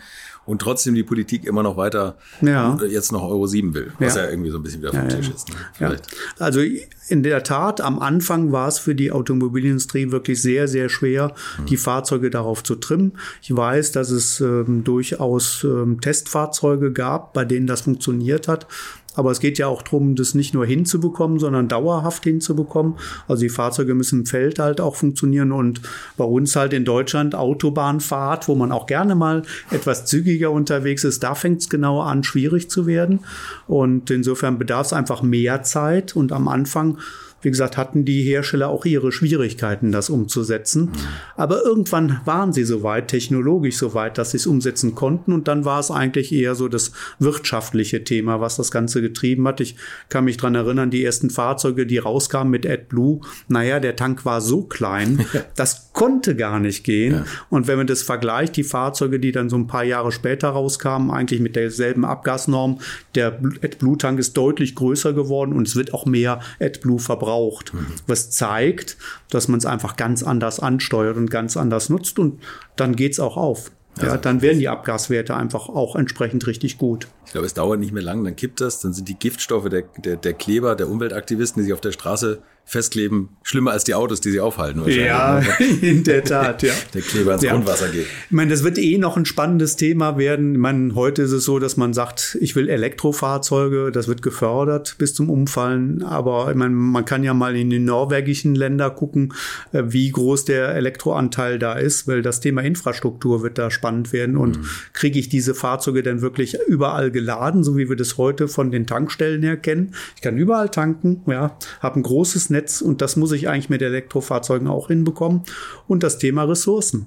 und 0.50 0.60
trotzdem 0.60 0.96
die 0.96 1.04
Politik 1.04 1.44
immer 1.44 1.62
noch 1.62 1.76
weiter 1.76 2.16
ja. 2.40 2.76
jetzt 2.88 3.12
noch 3.12 3.22
Euro 3.22 3.46
7 3.46 3.72
will, 3.72 3.92
was 4.00 4.16
ja, 4.16 4.24
ja 4.24 4.30
irgendwie 4.30 4.50
so 4.50 4.58
ein 4.58 4.64
bisschen 4.64 4.82
wieder 4.82 4.90
vom 4.90 5.08
ja, 5.08 5.16
Tisch 5.16 5.30
ist. 5.30 5.48
Ne? 5.48 5.54
Vielleicht. 5.74 6.08
Also 6.40 6.60
in 7.08 7.22
der 7.22 7.44
Tat, 7.44 7.80
am 7.80 8.00
Anfang 8.00 8.50
war 8.50 8.66
es 8.66 8.78
für 8.78 8.96
die 8.96 9.12
Automobilindustrie 9.12 10.10
wirklich 10.10 10.42
sehr, 10.42 10.66
sehr 10.66 10.88
schwer, 10.88 11.34
mhm. 11.58 11.66
die 11.66 11.76
Fahrzeuge 11.76 12.30
darauf 12.30 12.64
zu 12.64 12.74
trimmen. 12.74 13.12
Ich 13.42 13.54
weiß, 13.54 13.92
dass 13.92 14.10
es 14.10 14.40
ähm, 14.40 14.82
durchaus 14.82 15.62
ähm, 15.62 16.00
Testfahrzeuge 16.00 16.92
gab, 16.92 17.32
bei 17.32 17.44
denen 17.44 17.66
das 17.68 17.82
funktioniert 17.82 18.48
hat. 18.48 18.66
Aber 19.16 19.30
es 19.30 19.40
geht 19.40 19.58
ja 19.58 19.66
auch 19.66 19.82
darum, 19.82 20.14
das 20.14 20.34
nicht 20.34 20.54
nur 20.54 20.64
hinzubekommen, 20.64 21.38
sondern 21.38 21.68
dauerhaft 21.68 22.24
hinzubekommen. 22.24 22.94
Also 23.26 23.42
die 23.42 23.48
Fahrzeuge 23.48 23.94
müssen 23.94 24.20
im 24.20 24.26
Feld 24.26 24.58
halt 24.58 24.80
auch 24.80 24.94
funktionieren 24.94 25.52
und 25.52 25.80
bei 26.16 26.24
uns 26.24 26.54
halt 26.54 26.72
in 26.72 26.84
Deutschland 26.84 27.34
Autobahnfahrt, 27.34 28.48
wo 28.48 28.54
man 28.54 28.72
auch 28.72 28.86
gerne 28.86 29.14
mal 29.14 29.42
etwas 29.70 30.06
zügiger 30.06 30.50
unterwegs 30.50 31.04
ist, 31.04 31.22
da 31.22 31.34
fängt 31.34 31.60
es 31.60 31.68
genau 31.68 32.00
an, 32.00 32.22
schwierig 32.22 32.70
zu 32.70 32.86
werden. 32.86 33.20
Und 33.66 34.10
insofern 34.10 34.58
bedarf 34.58 34.86
es 34.86 34.92
einfach 34.92 35.22
mehr 35.22 35.62
Zeit 35.62 36.14
und 36.14 36.32
am 36.32 36.48
Anfang 36.48 36.98
wie 37.42 37.50
gesagt, 37.50 37.76
hatten 37.76 38.05
die 38.05 38.22
Hersteller 38.22 38.68
auch 38.68 38.85
ihre 38.85 39.12
Schwierigkeiten, 39.12 39.92
das 39.92 40.11
umzusetzen. 40.11 40.83
Mhm. 40.83 40.92
Aber 41.37 41.62
irgendwann 41.64 42.20
waren 42.24 42.53
sie 42.53 42.64
soweit, 42.64 43.09
technologisch 43.09 43.76
soweit, 43.76 44.18
dass 44.18 44.33
sie 44.33 44.37
es 44.37 44.46
umsetzen 44.46 44.94
konnten. 44.94 45.33
Und 45.33 45.48
dann 45.48 45.64
war 45.64 45.81
es 45.81 45.90
eigentlich 45.90 46.33
eher 46.33 46.55
so 46.55 46.68
das 46.68 46.92
wirtschaftliche 47.18 48.05
Thema, 48.05 48.40
was 48.40 48.57
das 48.57 48.70
Ganze 48.70 49.00
getrieben 49.00 49.48
hat. 49.48 49.61
Ich 49.61 49.76
kann 50.09 50.24
mich 50.24 50.37
dran 50.37 50.55
erinnern, 50.55 50.90
die 50.90 51.05
ersten 51.05 51.31
Fahrzeuge, 51.31 51.87
die 51.87 51.98
rauskamen 51.98 52.50
mit 52.50 52.66
AdBlue, 52.66 53.20
naja, 53.48 53.81
der 53.81 53.96
Tank 53.96 54.24
war 54.24 54.40
so 54.40 54.62
klein, 54.62 55.24
das 55.57 55.92
konnte 55.92 56.37
gar 56.37 56.61
nicht 56.61 56.85
gehen. 56.85 57.14
Ja. 57.14 57.24
Und 57.48 57.66
wenn 57.66 57.79
man 57.79 57.87
das 57.87 58.03
vergleicht, 58.03 58.57
die 58.57 58.64
Fahrzeuge, 58.64 59.18
die 59.18 59.33
dann 59.33 59.48
so 59.48 59.57
ein 59.57 59.66
paar 59.66 59.85
Jahre 59.85 60.12
später 60.12 60.50
rauskamen, 60.50 61.11
eigentlich 61.11 61.40
mit 61.40 61.57
derselben 61.57 62.05
Abgasnorm, 62.05 62.81
der 63.14 63.40
AdBlue-Tank 63.62 64.18
ist 64.18 64.37
deutlich 64.37 64.74
größer 64.74 65.12
geworden 65.12 65.53
und 65.53 65.66
es 65.66 65.76
wird 65.76 65.94
auch 65.94 66.07
mehr 66.07 66.40
AdBlue 66.61 66.98
verbraucht 66.98 67.29
braucht. 67.30 67.72
Mhm. 67.74 67.86
Was 68.06 68.30
zeigt, 68.30 68.96
dass 69.30 69.46
man 69.46 69.58
es 69.58 69.66
einfach 69.66 69.96
ganz 69.96 70.24
anders 70.24 70.58
ansteuert 70.58 71.16
und 71.16 71.30
ganz 71.30 71.56
anders 71.56 71.88
nutzt 71.88 72.18
und 72.18 72.40
dann 72.74 72.96
geht 72.96 73.12
es 73.12 73.20
auch 73.20 73.36
auf. 73.36 73.70
Ja, 74.00 74.16
dann 74.16 74.40
werden 74.40 74.58
die 74.58 74.68
Abgaswerte 74.68 75.36
einfach 75.36 75.68
auch 75.68 75.94
entsprechend 75.94 76.46
richtig 76.46 76.78
gut. 76.78 77.08
Ich 77.26 77.32
glaube, 77.32 77.46
es 77.46 77.54
dauert 77.54 77.80
nicht 77.80 77.92
mehr 77.92 78.02
lang, 78.02 78.24
dann 78.24 78.34
kippt 78.34 78.60
das, 78.60 78.80
dann 78.80 78.92
sind 78.92 79.08
die 79.08 79.18
Giftstoffe 79.18 79.68
der, 79.68 79.82
der, 79.98 80.16
der 80.16 80.32
Kleber, 80.32 80.74
der 80.74 80.88
Umweltaktivisten, 80.88 81.60
die 81.60 81.64
sich 81.64 81.74
auf 81.74 81.80
der 81.80 81.92
Straße 81.92 82.40
festkleben, 82.70 83.30
schlimmer 83.42 83.72
als 83.72 83.83
die 83.83 83.94
Autos, 83.94 84.20
die 84.20 84.30
sie 84.30 84.38
aufhalten. 84.38 84.88
Ja, 84.88 85.40
in 85.83 86.04
der 86.04 86.22
Tat, 86.22 86.62
ja. 86.62 86.72
Der 86.94 87.02
Kleber 87.02 87.35
ins 87.35 87.42
ja. 87.42 87.50
Grundwasser 87.50 87.88
geht. 87.88 88.06
Ich 88.06 88.30
meine, 88.30 88.52
das 88.52 88.62
wird 88.62 88.78
eh 88.78 88.96
noch 88.96 89.16
ein 89.16 89.24
spannendes 89.24 89.74
Thema 89.74 90.18
werden. 90.18 90.52
Ich 90.52 90.61
meine, 90.61 90.94
heute 90.94 91.22
ist 91.22 91.33
es 91.33 91.44
so, 91.44 91.59
dass 91.59 91.76
man 91.76 91.92
sagt, 91.94 92.38
ich 92.40 92.54
will 92.54 92.68
Elektrofahrzeuge, 92.68 93.90
das 93.90 94.06
wird 94.06 94.22
gefördert 94.22 94.94
bis 94.98 95.14
zum 95.14 95.30
Umfallen. 95.30 96.04
Aber 96.04 96.48
ich 96.48 96.54
meine, 96.54 96.72
man 96.72 97.04
kann 97.04 97.24
ja 97.24 97.35
mal 97.35 97.56
in 97.56 97.70
die 97.70 97.80
norwegischen 97.80 98.54
Länder 98.54 98.88
gucken, 98.90 99.35
äh, 99.72 99.83
wie 99.87 100.09
groß 100.12 100.44
der 100.44 100.68
Elektroanteil 100.76 101.59
da 101.59 101.72
ist, 101.72 102.06
weil 102.06 102.22
das 102.22 102.38
Thema 102.38 102.62
Infrastruktur 102.62 103.42
wird 103.42 103.59
da 103.59 103.72
spannend 103.72 104.12
werden. 104.12 104.37
Und 104.37 104.59
mhm. 104.59 104.66
kriege 104.92 105.18
ich 105.18 105.28
diese 105.28 105.56
Fahrzeuge 105.56 106.04
denn 106.04 106.20
wirklich 106.20 106.57
überall 106.68 107.11
geladen, 107.11 107.64
so 107.64 107.76
wie 107.76 107.88
wir 107.88 107.97
das 107.97 108.16
heute 108.16 108.47
von 108.47 108.70
den 108.70 108.86
Tankstellen 108.86 109.42
her 109.42 109.57
kennen? 109.57 109.97
Ich 110.14 110.22
kann 110.22 110.38
überall 110.38 110.68
tanken, 110.68 111.22
ja, 111.26 111.57
habe 111.80 111.99
ein 111.99 112.05
großes 112.05 112.49
Netz 112.51 112.59
Netz 112.61 112.80
und 112.80 113.00
das 113.00 113.16
muss 113.16 113.32
ich 113.32 113.48
eigentlich 113.48 113.70
mit 113.70 113.82
Elektrofahrzeugen 113.82 114.68
auch 114.68 114.88
hinbekommen. 114.88 115.42
Und 115.88 116.02
das 116.02 116.18
Thema 116.18 116.44
Ressourcen, 116.44 117.06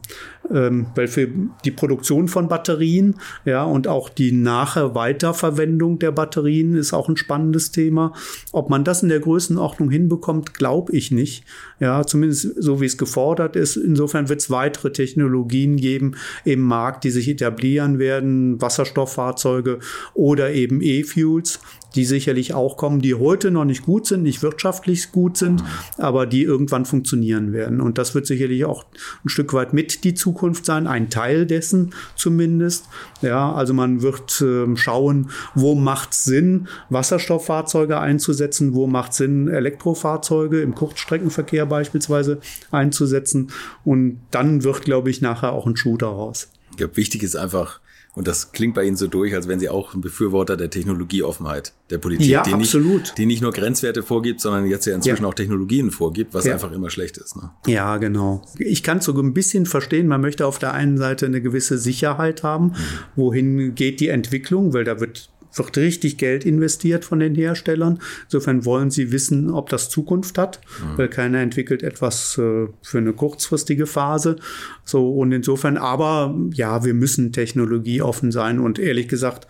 ähm, 0.52 0.88
weil 0.96 1.08
für 1.08 1.28
die 1.64 1.72
Produktion 1.72 2.28
von 2.28 2.48
Batterien, 2.48 3.16
ja, 3.46 3.64
und 3.64 3.88
auch 3.88 4.10
die 4.10 4.32
nachher 4.32 4.96
Weiterverwendung 4.96 6.00
der 6.00 6.12
Batterien 6.12 6.76
ist 6.76 6.94
auch 6.94 7.08
ein 7.08 7.18
spannendes 7.18 7.72
Thema. 7.72 8.14
Ob 8.52 8.70
man 8.70 8.84
das 8.84 9.04
in 9.04 9.10
der 9.10 9.20
Größenordnung 9.20 9.90
hinbekommt, 9.90 10.54
glaube 10.54 10.92
ich 10.94 11.12
nicht. 11.12 11.46
Ja, 11.80 12.06
zumindest 12.06 12.62
so 12.62 12.82
wie 12.82 12.86
es 12.86 12.98
gefordert 12.98 13.56
ist. 13.56 13.76
Insofern 13.76 14.30
wird 14.30 14.42
es 14.42 14.50
weitere 14.50 14.92
Technologien 14.92 15.78
geben 15.78 16.16
im 16.46 16.62
Markt, 16.62 17.04
die 17.04 17.12
sich 17.12 17.30
etablieren 17.30 18.00
werden, 18.00 18.62
Wasserstofffahrzeuge 18.62 19.80
oder 20.14 20.52
eben 20.52 20.82
E-Fuels 20.82 21.60
die 21.96 22.06
sicherlich 22.06 22.54
auch 22.54 22.78
kommen, 22.78 23.02
die 23.02 23.16
heute 23.16 23.52
noch 23.52 23.66
nicht 23.66 23.84
gut 23.84 24.08
sind, 24.08 24.24
nicht 24.24 24.42
wirtschaftlich 24.42 25.12
gut 25.12 25.38
sind, 25.38 25.64
aber 25.98 26.26
die 26.26 26.44
irgendwann 26.44 26.86
funktionieren 26.86 27.54
werden. 27.54 27.82
Und 27.82 27.98
das 27.98 28.16
wird 28.16 28.26
sicherlich 28.26 28.66
auch 28.66 28.86
ein 29.24 29.30
Stück 29.30 29.54
weit 29.54 29.74
mit 29.74 30.04
die 30.04 30.14
Zukunft 30.14 30.66
sein, 30.66 30.88
ein 30.88 31.10
Teil 31.10 31.46
dessen 31.46 31.94
zumindest. 32.16 32.86
Ja, 33.22 33.54
also 33.54 33.74
man 33.74 34.02
wird 34.02 34.42
äh, 34.42 34.76
schauen, 34.76 35.30
wo 35.56 35.76
macht 35.76 36.14
Sinn, 36.14 36.68
Wasserstofffahrzeuge 36.90 38.00
einzusetzen, 38.00 38.74
wo 38.74 38.88
macht 38.88 39.14
Sinn, 39.14 39.48
Elektrofahrzeuge 39.48 40.62
im 40.62 40.76
Kurzstreckenverkehr 40.76 41.66
beispielsweise 41.66 42.40
einzusetzen. 42.72 43.52
Und 43.84 44.20
dann 44.32 44.64
wird, 44.64 44.82
glaube 44.82 45.10
ich, 45.10 45.22
nachher 45.22 45.54
auch 45.54 45.68
ein 45.68 45.78
Schuh 45.78 45.98
daraus. 45.98 46.50
Ich 46.72 46.78
glaube, 46.78 46.98
wichtig 46.98 47.22
ist 47.22 47.36
einfach, 47.36 47.80
und 48.16 48.28
das 48.28 48.52
klingt 48.52 48.76
bei 48.76 48.84
Ihnen 48.84 48.96
so 48.96 49.08
durch, 49.08 49.34
als 49.34 49.48
wären 49.48 49.60
Sie 49.60 49.70
auch 49.70 49.96
ein 49.96 50.02
Befürworter 50.02 50.56
der 50.56 50.70
Technologieoffenheit 50.70 51.74
der 51.90 51.98
Politik, 51.98 52.28
ja, 52.28 52.44
die, 52.44 52.54
absolut. 52.54 53.02
Nicht, 53.02 53.18
die 53.18 53.26
nicht 53.26 53.42
nur 53.42 53.52
Grenzwerte 53.52 54.04
vorgibt, 54.04 54.40
sondern 54.40 54.68
jetzt 54.68 54.86
ja 54.86 54.94
inzwischen 54.94 55.24
ja. 55.24 55.30
auch 55.30 55.34
Technologien 55.34 55.90
vorgibt, 55.90 56.34
was 56.34 56.46
ja. 56.46 56.54
einfach 56.54 56.72
immer 56.72 56.92
schlecht 56.92 57.18
ist. 57.18 57.36
Ne? 57.36 57.50
Ja, 57.66 57.98
genau. 57.98 58.44
Ich 58.60 58.84
kann 58.84 59.00
es 59.00 59.06
so 59.06 59.20
ein 59.20 59.34
bisschen 59.34 59.66
verstehen, 59.66 60.08
man 60.08 60.22
möchte 60.22 60.46
auf 60.46 60.60
der 60.60 60.74
einen 60.74 60.98
Seite 60.98 61.26
eine 61.26 61.42
gewisse 61.42 61.80
Sicherheit 61.80 62.44
haben, 62.44 62.66
mhm. 62.66 62.74
wohin 63.16 63.76
geht 63.76 64.00
die 64.00 64.10
Entwicklung, 64.10 64.74
weil 64.74 64.84
da 64.84 65.00
wird 65.00 65.30
wird 65.56 65.78
richtig 65.78 66.18
Geld 66.18 66.46
investiert 66.46 67.06
von 67.06 67.20
den 67.20 67.36
Herstellern. 67.36 68.00
Insofern 68.26 68.66
wollen 68.66 68.92
sie 68.92 69.12
wissen, 69.12 69.50
ob 69.52 69.70
das 69.70 69.90
Zukunft 69.90 70.38
hat, 70.38 70.60
mhm. 70.80 70.98
weil 70.98 71.08
keiner 71.10 71.40
entwickelt 71.40 71.84
etwas 71.84 72.38
äh, 72.38 72.68
für 72.82 72.98
eine 72.98 73.14
kurzfristige 73.14 73.86
Phase. 73.86 74.38
So 74.84 75.14
und 75.14 75.32
insofern, 75.32 75.78
aber 75.78 76.36
ja, 76.54 76.84
wir 76.84 76.94
müssen 76.94 77.32
technologieoffen 77.32 78.32
sein 78.32 78.60
und 78.60 78.80
ehrlich 78.80 79.08
gesagt, 79.08 79.48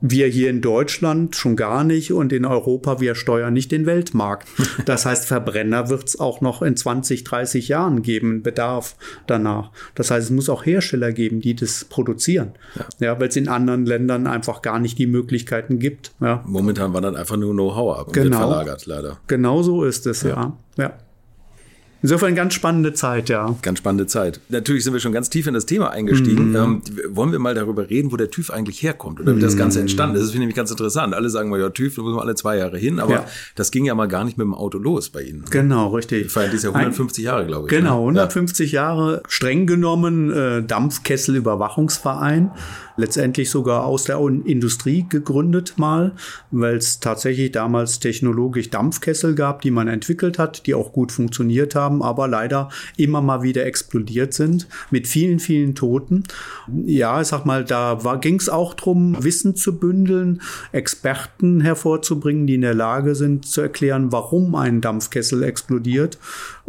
wir 0.00 0.26
hier 0.26 0.50
in 0.50 0.60
Deutschland 0.60 1.36
schon 1.36 1.56
gar 1.56 1.84
nicht 1.84 2.12
und 2.12 2.32
in 2.32 2.44
Europa, 2.44 3.00
wir 3.00 3.14
steuern 3.14 3.52
nicht 3.52 3.72
den 3.72 3.86
Weltmarkt. 3.86 4.48
Das 4.86 5.04
heißt, 5.04 5.26
Verbrenner 5.26 5.88
wird 5.88 6.08
es 6.08 6.18
auch 6.18 6.40
noch 6.40 6.62
in 6.62 6.76
20, 6.76 7.22
30 7.22 7.68
Jahren 7.68 8.02
geben, 8.02 8.42
Bedarf 8.42 8.96
danach. 9.26 9.70
Das 9.94 10.10
heißt, 10.10 10.26
es 10.26 10.30
muss 10.30 10.48
auch 10.48 10.64
Hersteller 10.64 11.12
geben, 11.12 11.40
die 11.40 11.54
das 11.54 11.84
produzieren. 11.84 12.52
Ja, 12.74 12.86
ja 13.06 13.20
weil 13.20 13.28
es 13.28 13.36
in 13.36 13.48
anderen 13.48 13.84
Ländern 13.84 14.26
einfach 14.26 14.62
gar 14.62 14.78
nicht 14.78 14.98
die 14.98 15.06
Möglichkeiten 15.06 15.78
gibt. 15.78 16.12
Ja. 16.20 16.42
Momentan 16.46 16.94
wandert 16.94 17.16
einfach 17.16 17.36
nur 17.36 17.52
Know-how 17.52 17.98
ab 17.98 18.06
und 18.08 18.12
genau. 18.14 18.38
wird 18.38 18.48
verlagert, 18.48 18.86
leider. 18.86 19.18
Genau 19.26 19.62
so 19.62 19.84
ist 19.84 20.06
es, 20.06 20.22
ja. 20.22 20.28
ja. 20.28 20.56
ja. 20.76 20.98
Insofern 22.02 22.34
ganz 22.34 22.54
spannende 22.54 22.94
Zeit, 22.94 23.28
ja. 23.28 23.54
Ganz 23.62 23.78
spannende 23.78 24.06
Zeit. 24.06 24.40
Natürlich 24.48 24.84
sind 24.84 24.92
wir 24.94 25.00
schon 25.00 25.12
ganz 25.12 25.28
tief 25.28 25.46
in 25.46 25.54
das 25.54 25.66
Thema 25.66 25.90
eingestiegen. 25.90 26.50
Mhm. 26.50 26.56
Ähm, 26.56 26.82
wollen 27.08 27.32
wir 27.32 27.38
mal 27.38 27.54
darüber 27.54 27.90
reden, 27.90 28.10
wo 28.10 28.16
der 28.16 28.30
TÜV 28.30 28.50
eigentlich 28.50 28.82
herkommt 28.82 29.20
oder 29.20 29.36
wie 29.36 29.40
das 29.40 29.56
Ganze 29.56 29.78
mhm. 29.78 29.82
entstanden 29.82 30.16
ist? 30.16 30.24
Das 30.24 30.32
finde 30.32 30.48
ich 30.48 30.54
ganz 30.54 30.70
interessant. 30.70 31.14
Alle 31.14 31.28
sagen 31.28 31.50
mal, 31.50 31.60
ja, 31.60 31.68
TÜV, 31.68 31.96
da 31.96 32.02
müssen 32.02 32.16
wir 32.16 32.22
alle 32.22 32.34
zwei 32.34 32.56
Jahre 32.56 32.78
hin, 32.78 33.00
aber 33.00 33.12
ja. 33.12 33.24
das 33.54 33.70
ging 33.70 33.84
ja 33.84 33.94
mal 33.94 34.06
gar 34.06 34.24
nicht 34.24 34.38
mit 34.38 34.46
dem 34.46 34.54
Auto 34.54 34.78
los 34.78 35.10
bei 35.10 35.22
Ihnen. 35.22 35.44
Genau, 35.50 35.88
richtig. 35.88 36.24
Wir 36.24 36.30
feiern 36.30 36.50
dieses 36.50 36.64
Jahr 36.64 36.74
150 36.74 37.24
Jahre, 37.24 37.46
glaube 37.46 37.66
ich. 37.66 37.70
Genau, 37.70 38.00
150 38.00 38.72
ne? 38.72 38.76
ja. 38.76 38.80
Jahre 38.82 39.22
streng 39.28 39.66
genommen 39.66 40.30
äh, 40.32 40.62
Dampfkesselüberwachungsverein 40.62 42.52
letztendlich 43.00 43.50
sogar 43.50 43.84
aus 43.84 44.04
der 44.04 44.18
Industrie 44.18 45.06
gegründet 45.08 45.74
mal, 45.76 46.12
weil 46.50 46.76
es 46.76 47.00
tatsächlich 47.00 47.52
damals 47.52 47.98
technologisch 47.98 48.70
Dampfkessel 48.70 49.34
gab, 49.34 49.62
die 49.62 49.70
man 49.70 49.88
entwickelt 49.88 50.38
hat, 50.38 50.66
die 50.66 50.74
auch 50.74 50.92
gut 50.92 51.10
funktioniert 51.10 51.74
haben, 51.74 52.02
aber 52.02 52.28
leider 52.28 52.68
immer 52.96 53.20
mal 53.20 53.42
wieder 53.42 53.66
explodiert 53.66 54.34
sind 54.34 54.68
mit 54.90 55.08
vielen, 55.08 55.40
vielen 55.40 55.74
Toten. 55.74 56.24
Ja, 56.84 57.20
ich 57.20 57.28
sag 57.28 57.44
mal, 57.46 57.64
da 57.64 57.98
ging 58.20 58.36
es 58.36 58.48
auch 58.48 58.74
drum, 58.74 59.16
Wissen 59.24 59.56
zu 59.56 59.78
bündeln, 59.78 60.42
Experten 60.72 61.60
hervorzubringen, 61.60 62.46
die 62.46 62.54
in 62.54 62.60
der 62.60 62.74
Lage 62.74 63.14
sind 63.14 63.46
zu 63.46 63.60
erklären, 63.62 64.12
warum 64.12 64.54
ein 64.54 64.80
Dampfkessel 64.80 65.42
explodiert 65.42 66.18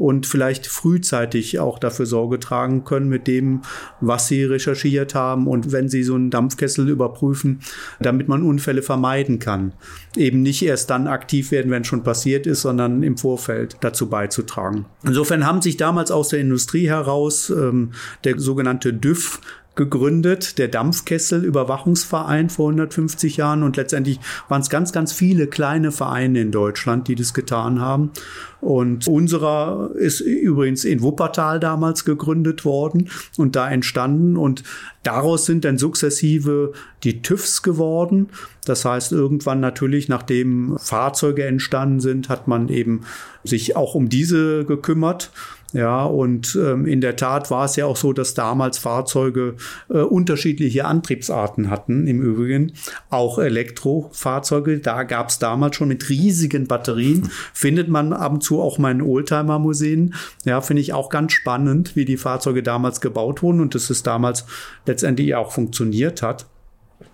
und 0.01 0.25
vielleicht 0.25 0.65
frühzeitig 0.65 1.59
auch 1.59 1.77
dafür 1.77 2.07
Sorge 2.07 2.39
tragen 2.39 2.83
können 2.85 3.07
mit 3.07 3.27
dem, 3.27 3.61
was 3.99 4.27
sie 4.27 4.43
recherchiert 4.43 5.13
haben 5.13 5.45
und 5.45 5.71
wenn 5.71 5.89
sie 5.89 6.01
so 6.01 6.15
einen 6.15 6.31
Dampfkessel 6.31 6.89
überprüfen, 6.89 7.59
damit 7.99 8.27
man 8.27 8.41
Unfälle 8.41 8.81
vermeiden 8.81 9.37
kann. 9.37 9.73
Eben 10.15 10.41
nicht 10.41 10.65
erst 10.65 10.89
dann 10.89 11.05
aktiv 11.05 11.51
werden, 11.51 11.69
wenn 11.69 11.83
schon 11.83 12.01
passiert 12.01 12.47
ist, 12.47 12.63
sondern 12.63 13.03
im 13.03 13.15
Vorfeld 13.15 13.77
dazu 13.81 14.09
beizutragen. 14.09 14.85
Insofern 15.03 15.45
haben 15.45 15.61
sich 15.61 15.77
damals 15.77 16.09
aus 16.09 16.29
der 16.29 16.39
Industrie 16.39 16.89
heraus 16.89 17.51
ähm, 17.51 17.91
der 18.23 18.39
sogenannte 18.39 18.93
DÜV 18.93 19.39
gegründet, 19.75 20.57
der 20.57 20.67
Dampfkessel-Überwachungsverein 20.67 22.49
vor 22.49 22.69
150 22.69 23.37
Jahren 23.37 23.63
und 23.63 23.77
letztendlich 23.77 24.19
waren 24.49 24.61
es 24.61 24.69
ganz, 24.69 24.91
ganz 24.91 25.13
viele 25.13 25.47
kleine 25.47 25.91
Vereine 25.91 26.41
in 26.41 26.51
Deutschland, 26.51 27.07
die 27.07 27.15
das 27.15 27.33
getan 27.33 27.79
haben. 27.79 28.11
Und 28.59 29.07
unserer 29.07 29.91
ist 29.95 30.19
übrigens 30.19 30.83
in 30.83 31.01
Wuppertal 31.01 31.59
damals 31.59 32.03
gegründet 32.03 32.65
worden 32.65 33.09
und 33.37 33.55
da 33.55 33.69
entstanden 33.71 34.35
und 34.35 34.63
daraus 35.03 35.45
sind 35.45 35.63
dann 35.63 35.77
sukzessive 35.77 36.73
die 37.03 37.21
TÜVs 37.21 37.63
geworden. 37.63 38.29
Das 38.65 38.85
heißt, 38.85 39.13
irgendwann 39.13 39.61
natürlich, 39.61 40.09
nachdem 40.09 40.77
Fahrzeuge 40.79 41.45
entstanden 41.45 42.01
sind, 42.01 42.29
hat 42.29 42.47
man 42.47 42.69
eben 42.69 43.01
sich 43.43 43.75
auch 43.75 43.95
um 43.95 44.09
diese 44.09 44.65
gekümmert. 44.65 45.31
Ja, 45.73 46.03
und 46.03 46.57
ähm, 46.61 46.85
in 46.85 46.99
der 46.99 47.15
Tat 47.15 47.49
war 47.49 47.63
es 47.63 47.77
ja 47.77 47.85
auch 47.85 47.95
so, 47.95 48.11
dass 48.11 48.33
damals 48.33 48.77
Fahrzeuge 48.77 49.55
äh, 49.89 49.99
unterschiedliche 49.99 50.83
Antriebsarten 50.83 51.69
hatten, 51.69 52.07
im 52.07 52.21
Übrigen. 52.21 52.73
Auch 53.09 53.39
Elektrofahrzeuge, 53.39 54.79
da 54.79 55.03
gab 55.03 55.29
es 55.29 55.39
damals 55.39 55.77
schon 55.77 55.87
mit 55.87 56.09
riesigen 56.09 56.67
Batterien. 56.67 57.29
Findet 57.53 57.87
man 57.87 58.11
ab 58.11 58.33
und 58.33 58.43
zu 58.43 58.61
auch 58.61 58.79
mal 58.79 58.91
in 58.91 59.01
Oldtimer-Museen. 59.01 60.13
Ja, 60.43 60.59
finde 60.59 60.81
ich 60.81 60.91
auch 60.91 61.09
ganz 61.09 61.31
spannend, 61.31 61.95
wie 61.95 62.05
die 62.05 62.17
Fahrzeuge 62.17 62.63
damals 62.63 62.99
gebaut 62.99 63.41
wurden 63.41 63.61
und 63.61 63.73
dass 63.73 63.89
es 63.89 64.03
damals 64.03 64.45
letztendlich 64.85 65.35
auch 65.35 65.53
funktioniert 65.53 66.21
hat. 66.21 66.47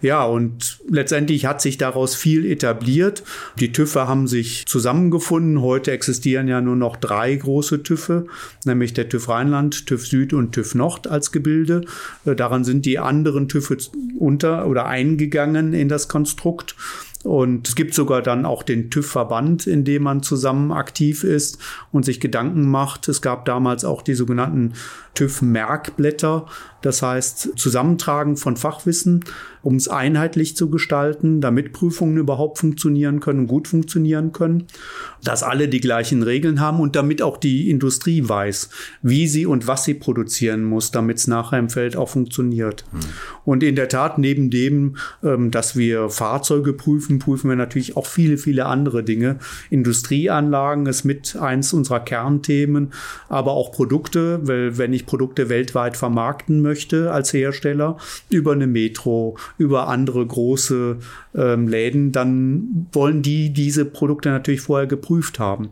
Ja, 0.01 0.25
und 0.25 0.79
letztendlich 0.87 1.45
hat 1.45 1.61
sich 1.61 1.77
daraus 1.77 2.15
viel 2.15 2.45
etabliert. 2.45 3.23
Die 3.59 3.71
TÜVe 3.71 4.07
haben 4.07 4.27
sich 4.27 4.65
zusammengefunden. 4.67 5.61
Heute 5.61 5.91
existieren 5.91 6.47
ja 6.47 6.61
nur 6.61 6.75
noch 6.75 6.97
drei 6.97 7.35
große 7.35 7.83
TÜVe, 7.83 8.27
nämlich 8.65 8.93
der 8.93 9.09
TÜV 9.09 9.29
Rheinland, 9.29 9.87
TÜV 9.87 10.05
Süd 10.05 10.33
und 10.33 10.51
TÜV 10.51 10.75
Nord 10.75 11.07
als 11.07 11.31
Gebilde. 11.31 11.81
Äh, 12.25 12.35
daran 12.35 12.63
sind 12.63 12.85
die 12.85 12.99
anderen 12.99 13.47
TÜVe 13.47 13.77
unter 14.19 14.67
oder 14.67 14.85
eingegangen 14.85 15.73
in 15.73 15.89
das 15.89 16.07
Konstrukt. 16.07 16.75
Und 17.23 17.67
es 17.67 17.75
gibt 17.75 17.93
sogar 17.93 18.21
dann 18.21 18.45
auch 18.45 18.63
den 18.63 18.89
TÜV-Verband, 18.89 19.67
in 19.67 19.83
dem 19.83 20.03
man 20.03 20.23
zusammen 20.23 20.71
aktiv 20.71 21.23
ist 21.23 21.57
und 21.91 22.05
sich 22.05 22.21
Gedanken 22.21 22.69
macht. 22.69 23.07
Es 23.09 23.21
gab 23.21 23.43
damals 23.45 23.83
auch 23.83 24.01
die 24.01 24.13
sogenannten 24.13 24.73
TÜV-Merkblätter, 25.15 26.45
das 26.87 27.01
heißt 27.01 27.51
Zusammentragen 27.57 28.37
von 28.37 28.55
Fachwissen. 28.55 29.23
um 29.67 29.75
es 29.75 29.89
einheitlich 29.89 30.55
zu 30.55 30.69
gestalten, 30.69 31.41
damit 31.41 31.73
Prüfungen 31.73 32.15
überhaupt 32.15 32.57
funktionieren 32.57 33.19
können, 33.19 33.47
gut 33.47 33.67
funktionieren 33.67 34.31
können, 34.31 34.67
dass 35.25 35.43
alle 35.43 35.67
die 35.67 35.81
gleichen 35.81 36.23
Regeln 36.23 36.61
haben 36.61 36.79
und 36.79 36.95
damit 36.95 37.21
auch 37.21 37.35
die 37.35 37.69
Industrie 37.69 38.29
weiß, 38.29 38.69
wie 39.01 39.27
sie 39.27 39.45
und 39.45 39.67
was 39.67 39.83
sie 39.83 39.95
produzieren 39.95 40.63
muss, 40.63 40.91
damit 40.91 41.17
es 41.17 41.27
nachher 41.27 41.59
im 41.59 41.69
Feld 41.69 41.97
auch 41.97 42.07
funktioniert. 42.07 42.85
Mhm. 42.93 42.99
Und 43.43 43.61
in 43.61 43.75
der 43.75 43.89
Tat, 43.89 44.17
neben 44.19 44.49
dem, 44.49 44.95
ähm, 45.21 45.51
dass 45.51 45.75
wir 45.75 46.09
Fahrzeuge 46.09 46.71
prüfen, 46.71 47.19
prüfen 47.19 47.49
wir 47.49 47.57
natürlich 47.57 47.97
auch 47.97 48.05
viele, 48.05 48.37
viele 48.37 48.67
andere 48.67 49.03
Dinge. 49.03 49.39
Industrieanlagen 49.69 50.85
ist 50.85 51.03
mit 51.03 51.35
eins 51.35 51.73
unserer 51.73 51.99
Kernthemen, 51.99 52.93
aber 53.27 53.51
auch 53.51 53.73
Produkte, 53.73 54.47
weil 54.47 54.77
wenn 54.77 54.93
ich 54.93 55.05
Produkte 55.05 55.49
weltweit 55.49 55.97
vermarkten 55.97 56.61
möchte 56.61 56.76
als 57.11 57.33
Hersteller, 57.33 57.97
über 58.29 58.51
eine 58.51 58.67
Metro, 58.67 59.37
über 59.57 59.87
andere 59.87 60.25
große 60.25 60.97
ähm, 61.35 61.67
Läden, 61.67 62.11
dann 62.11 62.87
wollen 62.91 63.21
die 63.21 63.51
diese 63.51 63.85
Produkte 63.85 64.29
natürlich 64.29 64.61
vorher 64.61 64.87
geprüft 64.87 65.39
haben. 65.39 65.69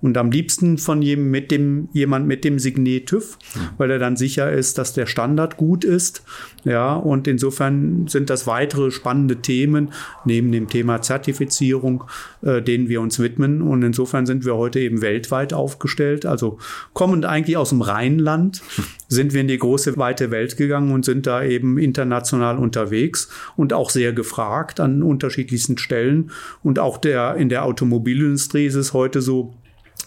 Und 0.00 0.16
am 0.16 0.30
liebsten 0.30 0.78
von 0.78 1.02
jedem 1.02 1.30
mit 1.30 1.50
dem, 1.50 1.88
jemand 1.92 2.26
mit 2.26 2.44
dem 2.44 2.58
Signet 2.58 3.06
TÜV, 3.06 3.36
weil 3.78 3.90
er 3.90 3.98
dann 3.98 4.16
sicher 4.16 4.50
ist, 4.52 4.78
dass 4.78 4.92
der 4.92 5.06
Standard 5.06 5.56
gut 5.56 5.84
ist. 5.84 6.22
Ja, 6.64 6.94
und 6.94 7.26
insofern 7.26 8.06
sind 8.06 8.30
das 8.30 8.46
weitere 8.46 8.92
spannende 8.92 9.36
Themen 9.36 9.90
neben 10.24 10.52
dem 10.52 10.68
Thema 10.68 11.02
Zertifizierung, 11.02 12.04
äh, 12.42 12.62
denen 12.62 12.88
wir 12.88 13.00
uns 13.00 13.18
widmen. 13.18 13.60
Und 13.60 13.82
insofern 13.82 14.24
sind 14.24 14.44
wir 14.44 14.56
heute 14.56 14.78
eben 14.78 15.02
weltweit 15.02 15.52
aufgestellt. 15.52 16.26
Also 16.26 16.58
kommend 16.92 17.24
eigentlich 17.24 17.56
aus 17.56 17.70
dem 17.70 17.82
Rheinland 17.82 18.62
sind 19.08 19.32
wir 19.32 19.40
in 19.40 19.48
die 19.48 19.58
große, 19.58 19.96
weite 19.96 20.30
Welt 20.30 20.56
gegangen 20.56 20.92
und 20.92 21.04
sind 21.04 21.26
da 21.26 21.42
eben 21.42 21.76
international 21.76 22.58
unterwegs 22.58 23.28
und 23.56 23.72
auch 23.72 23.90
sehr 23.90 24.12
gefragt 24.12 24.78
an 24.78 25.02
unterschiedlichsten 25.02 25.76
Stellen. 25.76 26.30
Und 26.62 26.78
auch 26.78 26.98
der, 26.98 27.34
in 27.34 27.48
der 27.48 27.64
Automobilindustrie 27.64 28.66
ist 28.66 28.74
es 28.74 28.92
heute 28.92 29.22
so, 29.22 29.54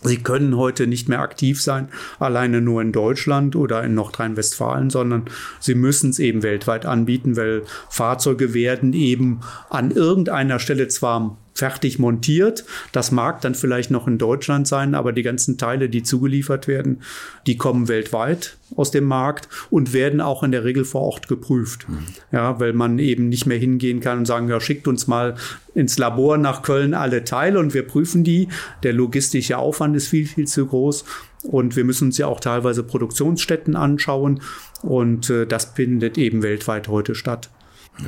Sie 0.04 0.18
können 0.18 0.58
heute 0.58 0.88
nicht 0.88 1.10
mehr 1.10 1.20
aktiv 1.20 1.62
sein, 1.62 1.90
alleine 2.18 2.60
nur 2.60 2.82
in 2.82 2.92
Deutschland 2.92 3.56
oder 3.56 3.84
in 3.84 3.94
Nordrhein-Westfalen, 3.94 4.90
sondern 4.90 5.26
sie 5.60 5.76
müssen 5.76 6.10
es 6.10 6.18
eben 6.18 6.42
weltweit 6.42 6.88
anbieten, 6.88 7.38
weil 7.38 7.64
Fahrzeuge 7.88 8.56
werden 8.56 8.94
eben 8.94 9.42
an 9.70 9.92
irgendeiner 9.92 10.58
Stelle 10.58 10.88
zwar 10.88 11.38
fertig 11.54 12.00
montiert. 12.00 12.66
Das 12.92 13.12
mag 13.12 13.42
dann 13.42 13.56
vielleicht 13.56 13.92
noch 13.92 14.08
in 14.08 14.18
Deutschland 14.18 14.68
sein, 14.68 14.96
aber 14.96 15.12
die 15.12 15.24
ganzen 15.24 15.58
Teile, 15.58 15.90
die 15.90 16.04
zugeliefert 16.04 16.68
werden, 16.68 17.02
die 17.46 17.58
kommen 17.58 17.88
weltweit 17.88 18.58
aus 18.76 18.92
dem 18.92 19.04
Markt 19.04 19.50
und 19.70 19.94
werden 19.94 20.22
auch 20.22 20.44
in 20.44 20.52
der 20.52 20.64
Regel 20.64 20.86
vor 20.86 21.02
Ort 21.02 21.28
geprüft. 21.28 21.88
Mhm. 21.90 22.06
Ja, 22.32 22.60
weil 22.60 22.74
man 22.74 23.00
eben 23.00 23.30
nicht 23.30 23.46
mehr 23.46 23.58
hingehen 23.58 24.00
kann 24.00 24.20
und 24.20 24.26
sagen, 24.26 24.48
ja, 24.48 24.62
schickt 24.62 24.88
uns 24.88 25.08
mal 25.08 25.36
ins 25.76 25.98
Labor 25.98 26.38
nach 26.38 26.62
Köln 26.62 26.94
alle 26.94 27.24
Teile 27.24 27.60
und 27.60 27.74
wir 27.74 27.86
prüfen 27.86 28.24
die. 28.24 28.48
Der 28.84 28.94
logistische 28.94 29.58
Aufwand 29.58 29.96
ist 29.96 30.08
viel, 30.08 30.26
viel 30.26 30.48
zu 30.48 30.66
groß. 30.66 31.06
Und 31.44 31.76
wir 31.76 31.84
müssen 31.84 32.06
uns 32.06 32.18
ja 32.18 32.28
auch 32.28 32.40
teilweise 32.40 32.84
Produktionsstätten 32.84 33.76
anschauen. 33.76 34.42
Und 34.84 35.30
äh, 35.30 35.46
das 35.46 35.66
findet 35.66 36.18
eben 36.18 36.44
weltweit 36.44 36.88
heute 36.88 37.16
statt. 37.16 37.50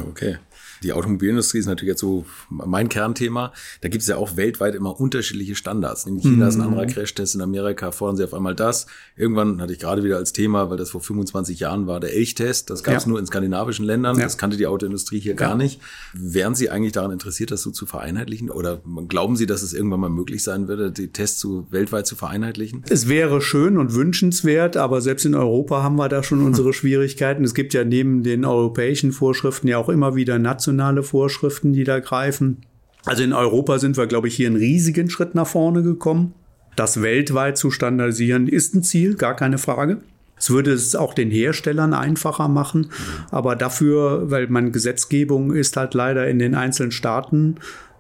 Okay 0.10 0.38
die 0.84 0.94
Automobilindustrie 0.94 1.60
ist 1.60 1.66
natürlich 1.66 1.94
jetzt 1.94 2.02
so 2.02 2.26
mein 2.50 2.90
Kernthema. 2.90 3.54
Da 3.82 3.90
gibt 3.90 4.02
es 4.02 4.08
ja 4.08 4.18
auch 4.18 4.36
weltweit 4.36 4.76
immer 4.76 5.00
unterschiedliche 5.00 5.56
Standards. 5.56 6.06
In 6.06 6.20
China 6.20 6.46
mhm. 6.46 6.50
ist 6.50 6.56
ein 6.56 6.62
anderer 6.62 6.86
Crashtest, 6.86 7.36
in 7.36 7.42
Amerika 7.42 7.92
fordern 7.92 8.18
sie 8.18 8.24
auf 8.24 8.34
einmal 8.34 8.56
das. 8.56 8.86
Irgendwann 9.16 9.62
hatte 9.62 9.74
ich 9.74 9.80
gerade 9.80 10.04
wieder 10.04 10.18
als 10.18 10.34
Thema, 10.34 10.70
weil 10.70 10.78
das 10.78 10.90
vor 10.90 11.02
25 11.02 11.60
Jahren 11.60 11.88
war, 11.88 12.00
der 12.00 12.14
Elchtest. 12.14 12.70
Das 12.70 12.84
gab 12.84 12.98
es 12.98 13.04
ja. 13.04 13.10
nur 13.10 13.20
in 13.20 13.26
skandinavischen 13.26 13.86
Ländern. 13.86 14.18
Ja. 14.18 14.24
Das 14.24 14.38
kannte 14.38 14.58
die 14.58 14.68
Autoindustrie 14.68 15.20
hier 15.20 15.34
ja. 15.34 15.38
gar 15.38 15.56
nicht. 15.56 15.80
Wären 16.14 16.54
Sie 16.56 16.70
eigentlich 16.70 16.92
daran 16.92 17.12
interessiert, 17.12 17.52
das 17.52 17.62
so 17.62 17.72
zu 17.72 17.86
vereinheitlichen? 17.86 18.50
Oder 18.50 18.82
glauben 19.08 19.38
Sie, 19.38 19.46
dass 19.46 19.64
es 19.64 19.74
irgendwann 19.74 20.02
mal 20.02 20.10
möglich 20.10 20.44
sein 20.44 20.68
würde, 20.68 20.92
die 20.92 21.08
Tests 21.08 21.40
so 21.40 21.66
weltweit 21.72 22.06
zu 22.08 22.16
vereinheitlichen? 22.16 22.84
Es 22.90 23.08
wäre 23.08 23.42
schön 23.42 23.78
und 23.78 23.96
wünschenswert, 23.96 24.76
aber 24.76 25.02
selbst 25.02 25.26
in 25.26 25.36
Europa 25.36 25.82
haben 25.82 25.96
wir 25.96 26.10
da 26.10 26.24
schon 26.24 26.42
unsere 26.42 26.74
Schwierigkeiten. 26.74 27.44
Es 27.44 27.54
gibt 27.54 27.74
ja 27.74 27.86
neben 27.86 28.24
den 28.24 28.44
europäischen 28.44 29.14
Vorschriften 29.14 29.68
ja 29.68 29.78
auch 29.78 29.90
immer 29.90 30.16
wieder 30.16 30.40
nationale 30.40 30.73
nationale 30.74 31.04
Vorschriften, 31.04 31.74
die 31.74 31.84
da 31.84 32.00
greifen. 32.00 32.58
Also 33.06 33.24
in 33.24 33.34
Europa 33.34 33.80
sind 33.80 33.98
wir, 33.98 34.08
glaube 34.08 34.28
ich, 34.28 34.36
hier 34.36 34.48
einen 34.48 34.56
riesigen 34.56 35.10
Schritt 35.10 35.36
nach 35.36 35.48
vorne 35.48 35.84
gekommen. 35.84 36.34
Das 36.76 37.02
weltweit 37.02 37.58
zu 37.58 37.70
standardisieren 37.70 38.48
ist 38.48 38.74
ein 38.74 38.84
Ziel, 38.84 39.16
gar 39.16 39.36
keine 39.36 39.58
Frage. 39.58 40.00
Es 40.38 40.50
würde 40.50 40.74
es 40.74 40.96
auch 40.96 41.14
den 41.14 41.30
Herstellern 41.30 41.94
einfacher 41.94 42.48
machen, 42.48 42.88
aber 43.32 43.56
dafür, 43.56 44.32
weil 44.32 44.48
man 44.48 44.72
Gesetzgebung 44.72 45.54
ist 45.54 45.78
halt 45.78 45.94
leider 45.94 46.28
in 46.28 46.40
den 46.40 46.56
einzelnen 46.56 46.92
Staaten 46.92 47.56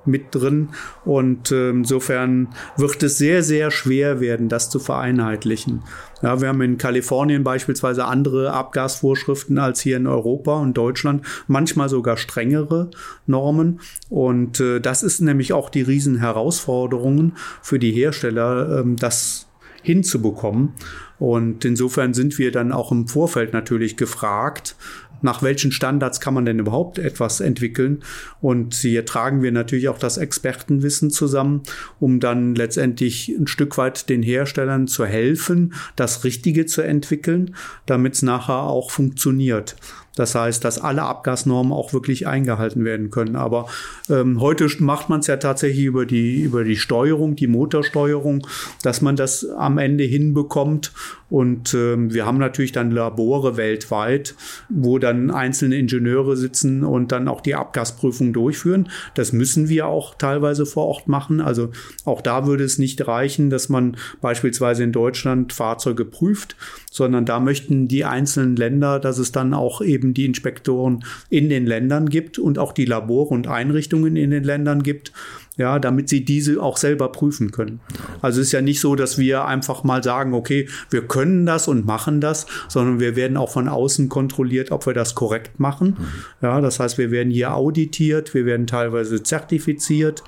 mit 0.06 0.36
drin. 0.36 0.70
Und 1.06 1.52
äh, 1.52 1.70
insofern 1.70 2.50
wird 2.78 3.04
es 3.04 3.18
sehr, 3.18 3.44
sehr 3.44 3.72
schwer 3.72 4.20
werden, 4.20 4.50
das 4.50 4.70
zu 4.70 4.80
vereinheitlichen. 4.80 5.84
Ja, 6.22 6.40
wir 6.40 6.48
haben 6.48 6.62
in 6.62 6.78
Kalifornien 6.78 7.44
beispielsweise 7.44 8.06
andere 8.06 8.54
Abgasvorschriften 8.54 9.58
als 9.58 9.82
hier 9.82 9.98
in 9.98 10.08
Europa 10.08 10.58
und 10.60 10.74
Deutschland, 10.76 11.26
manchmal 11.48 11.90
sogar 11.90 12.18
strengere 12.18 12.92
Normen. 13.28 13.82
Und 14.10 14.60
äh, 14.60 14.80
das 14.80 15.04
ist 15.04 15.20
nämlich 15.20 15.54
auch 15.54 15.70
die 15.70 15.82
Riesenherausforderungen 15.82 17.34
für 17.62 17.80
die 17.80 17.92
Hersteller, 17.92 18.80
äh, 18.80 18.96
das 18.96 19.48
hinzubekommen. 19.84 20.74
Und 21.20 21.64
insofern 21.64 22.14
sind 22.14 22.38
wir 22.40 22.52
dann 22.52 22.72
auch 22.72 22.92
im 22.92 23.08
Vorfeld 23.08 23.54
natürlich 23.54 23.98
gefragt, 23.98 24.76
nach 25.24 25.42
welchen 25.42 25.72
Standards 25.72 26.20
kann 26.20 26.34
man 26.34 26.46
denn 26.46 26.60
überhaupt 26.60 27.00
etwas 27.00 27.40
entwickeln. 27.40 28.04
Und 28.42 28.76
hier 28.76 29.06
tragen 29.06 29.42
wir 29.42 29.52
natürlich 29.52 29.90
auch 29.90 29.98
das 29.98 30.18
Expertenwissen 30.18 31.10
zusammen, 31.10 31.64
um 32.00 32.20
dann 32.20 32.56
letztendlich 32.56 33.30
ein 33.30 33.48
Stück 33.48 33.78
weit 33.78 34.10
den 34.10 34.22
Herstellern 34.22 34.88
zu 34.88 35.06
helfen, 35.06 35.74
das 35.96 36.24
Richtige 36.24 36.66
zu 36.66 36.82
entwickeln, 36.82 37.56
damit 37.86 38.14
es 38.14 38.22
nachher 38.22 38.64
auch 38.64 38.92
funktioniert. 38.92 39.76
Das 40.16 40.36
heißt, 40.36 40.64
dass 40.64 40.80
alle 40.80 41.04
Abgasnormen 41.04 41.74
auch 41.74 41.94
wirklich 41.94 42.28
eingehalten 42.28 42.86
werden 42.86 43.10
können. 43.10 43.36
Aber 43.36 43.68
ähm, 44.10 44.40
heute 44.42 44.68
macht 44.80 45.10
man 45.10 45.22
es 45.22 45.28
ja 45.28 45.38
tatsächlich 45.38 45.86
über 45.86 46.06
die, 46.06 46.42
über 46.42 46.64
die 46.64 46.76
Steuerung, 46.76 47.36
die 47.36 47.48
Motorsteuerung, 47.48 48.46
dass 48.84 49.02
man 49.02 49.16
das 49.16 49.48
am 49.50 49.78
Ende 49.78 50.04
hinbekommt. 50.04 50.92
Und 51.30 51.74
ähm, 51.74 52.14
wir 52.14 52.28
haben 52.28 52.38
natürlich 52.38 52.74
dann 52.74 52.92
Labore 52.92 53.58
weltweit, 53.58 54.36
wo 54.70 55.00
dann 55.00 55.32
einzelne 55.32 55.78
Ingenieure 55.78 56.38
sitzen 56.38 56.84
und 56.84 57.12
dann 57.12 57.28
auch 57.28 57.42
die 57.42 57.56
Abgasprüfung 57.56 58.34
durchführen. 58.34 58.90
Das 59.16 59.34
müssen 59.34 59.68
wir 59.68 59.88
auch 59.88 60.14
teilweise 60.14 60.68
vor 60.68 60.86
Ort 60.86 61.08
machen. 61.08 61.42
Also 61.42 61.72
auch 62.06 62.22
da 62.22 62.46
würde 62.46 62.64
es 62.64 62.78
nicht 62.78 63.08
reichen, 63.08 63.50
dass 63.50 63.68
man 63.68 63.98
beispielsweise 64.22 64.84
in 64.84 64.92
Deutschland 64.92 65.54
Fahrzeuge 65.54 66.06
prüft, 66.06 66.56
sondern 66.92 67.26
da 67.26 67.40
möchten 67.40 67.88
die 67.88 68.06
einzelnen 68.06 68.56
Länder, 68.56 69.00
dass 69.00 69.18
es 69.18 69.32
dann 69.32 69.56
auch 69.56 69.82
eben 69.82 70.03
die 70.12 70.26
Inspektoren 70.26 71.06
in 71.30 71.50
den 71.50 71.68
Ländern 71.68 72.10
gibt 72.10 72.40
und 72.40 72.58
auch 72.60 72.74
die 72.74 72.86
Labore 72.86 73.34
und 73.34 73.48
Einrichtungen 73.48 74.16
in 74.16 74.32
den 74.32 74.44
Ländern 74.44 74.82
gibt, 74.82 75.14
ja, 75.58 75.78
damit 75.78 76.10
sie 76.10 76.26
diese 76.26 76.62
auch 76.62 76.78
selber 76.78 77.12
prüfen 77.12 77.52
können. 77.52 77.80
Also 78.22 78.42
es 78.42 78.48
ist 78.48 78.54
ja 78.54 78.62
nicht 78.62 78.80
so, 78.80 78.96
dass 78.96 79.18
wir 79.18 79.46
einfach 79.46 79.84
mal 79.84 80.04
sagen, 80.04 80.34
okay, 80.34 80.68
wir 80.90 81.08
können 81.08 81.46
das 81.46 81.68
und 81.68 81.86
machen 81.86 82.22
das, 82.22 82.48
sondern 82.68 83.00
wir 83.00 83.16
werden 83.16 83.38
auch 83.38 83.52
von 83.52 83.68
außen 83.68 84.10
kontrolliert, 84.10 84.72
ob 84.72 84.88
wir 84.88 84.94
das 84.94 85.14
korrekt 85.14 85.60
machen. 85.60 85.98
Ja, 86.42 86.60
das 86.60 86.80
heißt, 86.80 86.98
wir 86.98 87.12
werden 87.12 87.32
hier 87.32 87.54
auditiert, 87.54 88.34
wir 88.34 88.46
werden 88.46 88.66
teilweise 88.66 89.22
zertifiziert, 89.22 90.24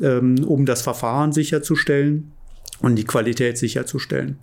ähm, 0.00 0.44
um 0.46 0.64
das 0.64 0.82
Verfahren 0.82 1.32
sicherzustellen 1.32 2.32
und 2.80 2.96
die 2.96 3.04
Qualität 3.04 3.58
sicherzustellen. 3.58 4.38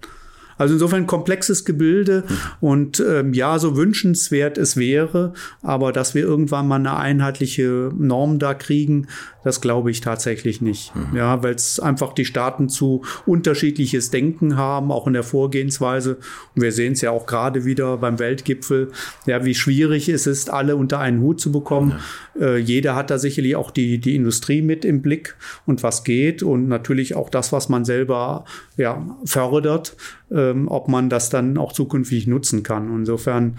Also 0.57 0.75
insofern 0.75 1.05
komplexes 1.07 1.65
Gebilde 1.65 2.23
und 2.61 2.99
ähm, 2.99 3.33
ja, 3.33 3.59
so 3.59 3.75
wünschenswert 3.75 4.57
es 4.57 4.77
wäre, 4.77 5.33
aber 5.61 5.91
dass 5.91 6.15
wir 6.15 6.23
irgendwann 6.23 6.67
mal 6.67 6.75
eine 6.75 6.97
einheitliche 6.97 7.91
Norm 7.97 8.39
da 8.39 8.53
kriegen, 8.53 9.07
das 9.45 9.61
glaube 9.61 9.91
ich 9.91 10.01
tatsächlich 10.01 10.59
nicht. 10.59 10.93
Mhm. 10.95 11.15
Ja, 11.15 11.43
weil 11.43 11.53
es 11.53 11.79
einfach 11.79 12.13
die 12.13 12.25
Staaten 12.25 12.67
zu 12.67 13.03
unterschiedliches 13.27 14.09
Denken 14.09 14.57
haben, 14.57 14.91
auch 14.91 15.05
in 15.05 15.13
der 15.13 15.23
Vorgehensweise. 15.23 16.17
Und 16.55 16.63
wir 16.63 16.71
sehen 16.71 16.93
es 16.93 17.01
ja 17.01 17.11
auch 17.11 17.27
gerade 17.27 17.63
wieder 17.63 17.97
beim 17.97 18.17
Weltgipfel, 18.17 18.91
ja, 19.27 19.45
wie 19.45 19.53
schwierig 19.53 20.09
es 20.09 20.25
ist, 20.25 20.49
alle 20.49 20.75
unter 20.75 20.99
einen 20.99 21.21
Hut 21.21 21.39
zu 21.39 21.51
bekommen. 21.51 21.99
Ja. 22.39 22.47
Äh, 22.47 22.57
jeder 22.57 22.95
hat 22.95 23.11
da 23.11 23.19
sicherlich 23.19 23.55
auch 23.55 23.69
die, 23.69 23.99
die 23.99 24.15
Industrie 24.15 24.63
mit 24.63 24.83
im 24.83 25.03
Blick 25.03 25.35
und 25.67 25.83
was 25.83 26.03
geht 26.03 26.41
und 26.41 26.67
natürlich 26.67 27.15
auch 27.15 27.29
das, 27.29 27.51
was 27.51 27.69
man 27.69 27.85
selber 27.85 28.45
ja, 28.77 29.05
fördert, 29.25 29.95
ähm, 30.31 30.67
ob 30.67 30.87
man 30.87 31.09
das 31.09 31.29
dann 31.29 31.57
auch 31.57 31.73
zukünftig 31.73 32.27
nutzen 32.27 32.63
kann. 32.63 32.93
Insofern 32.93 33.57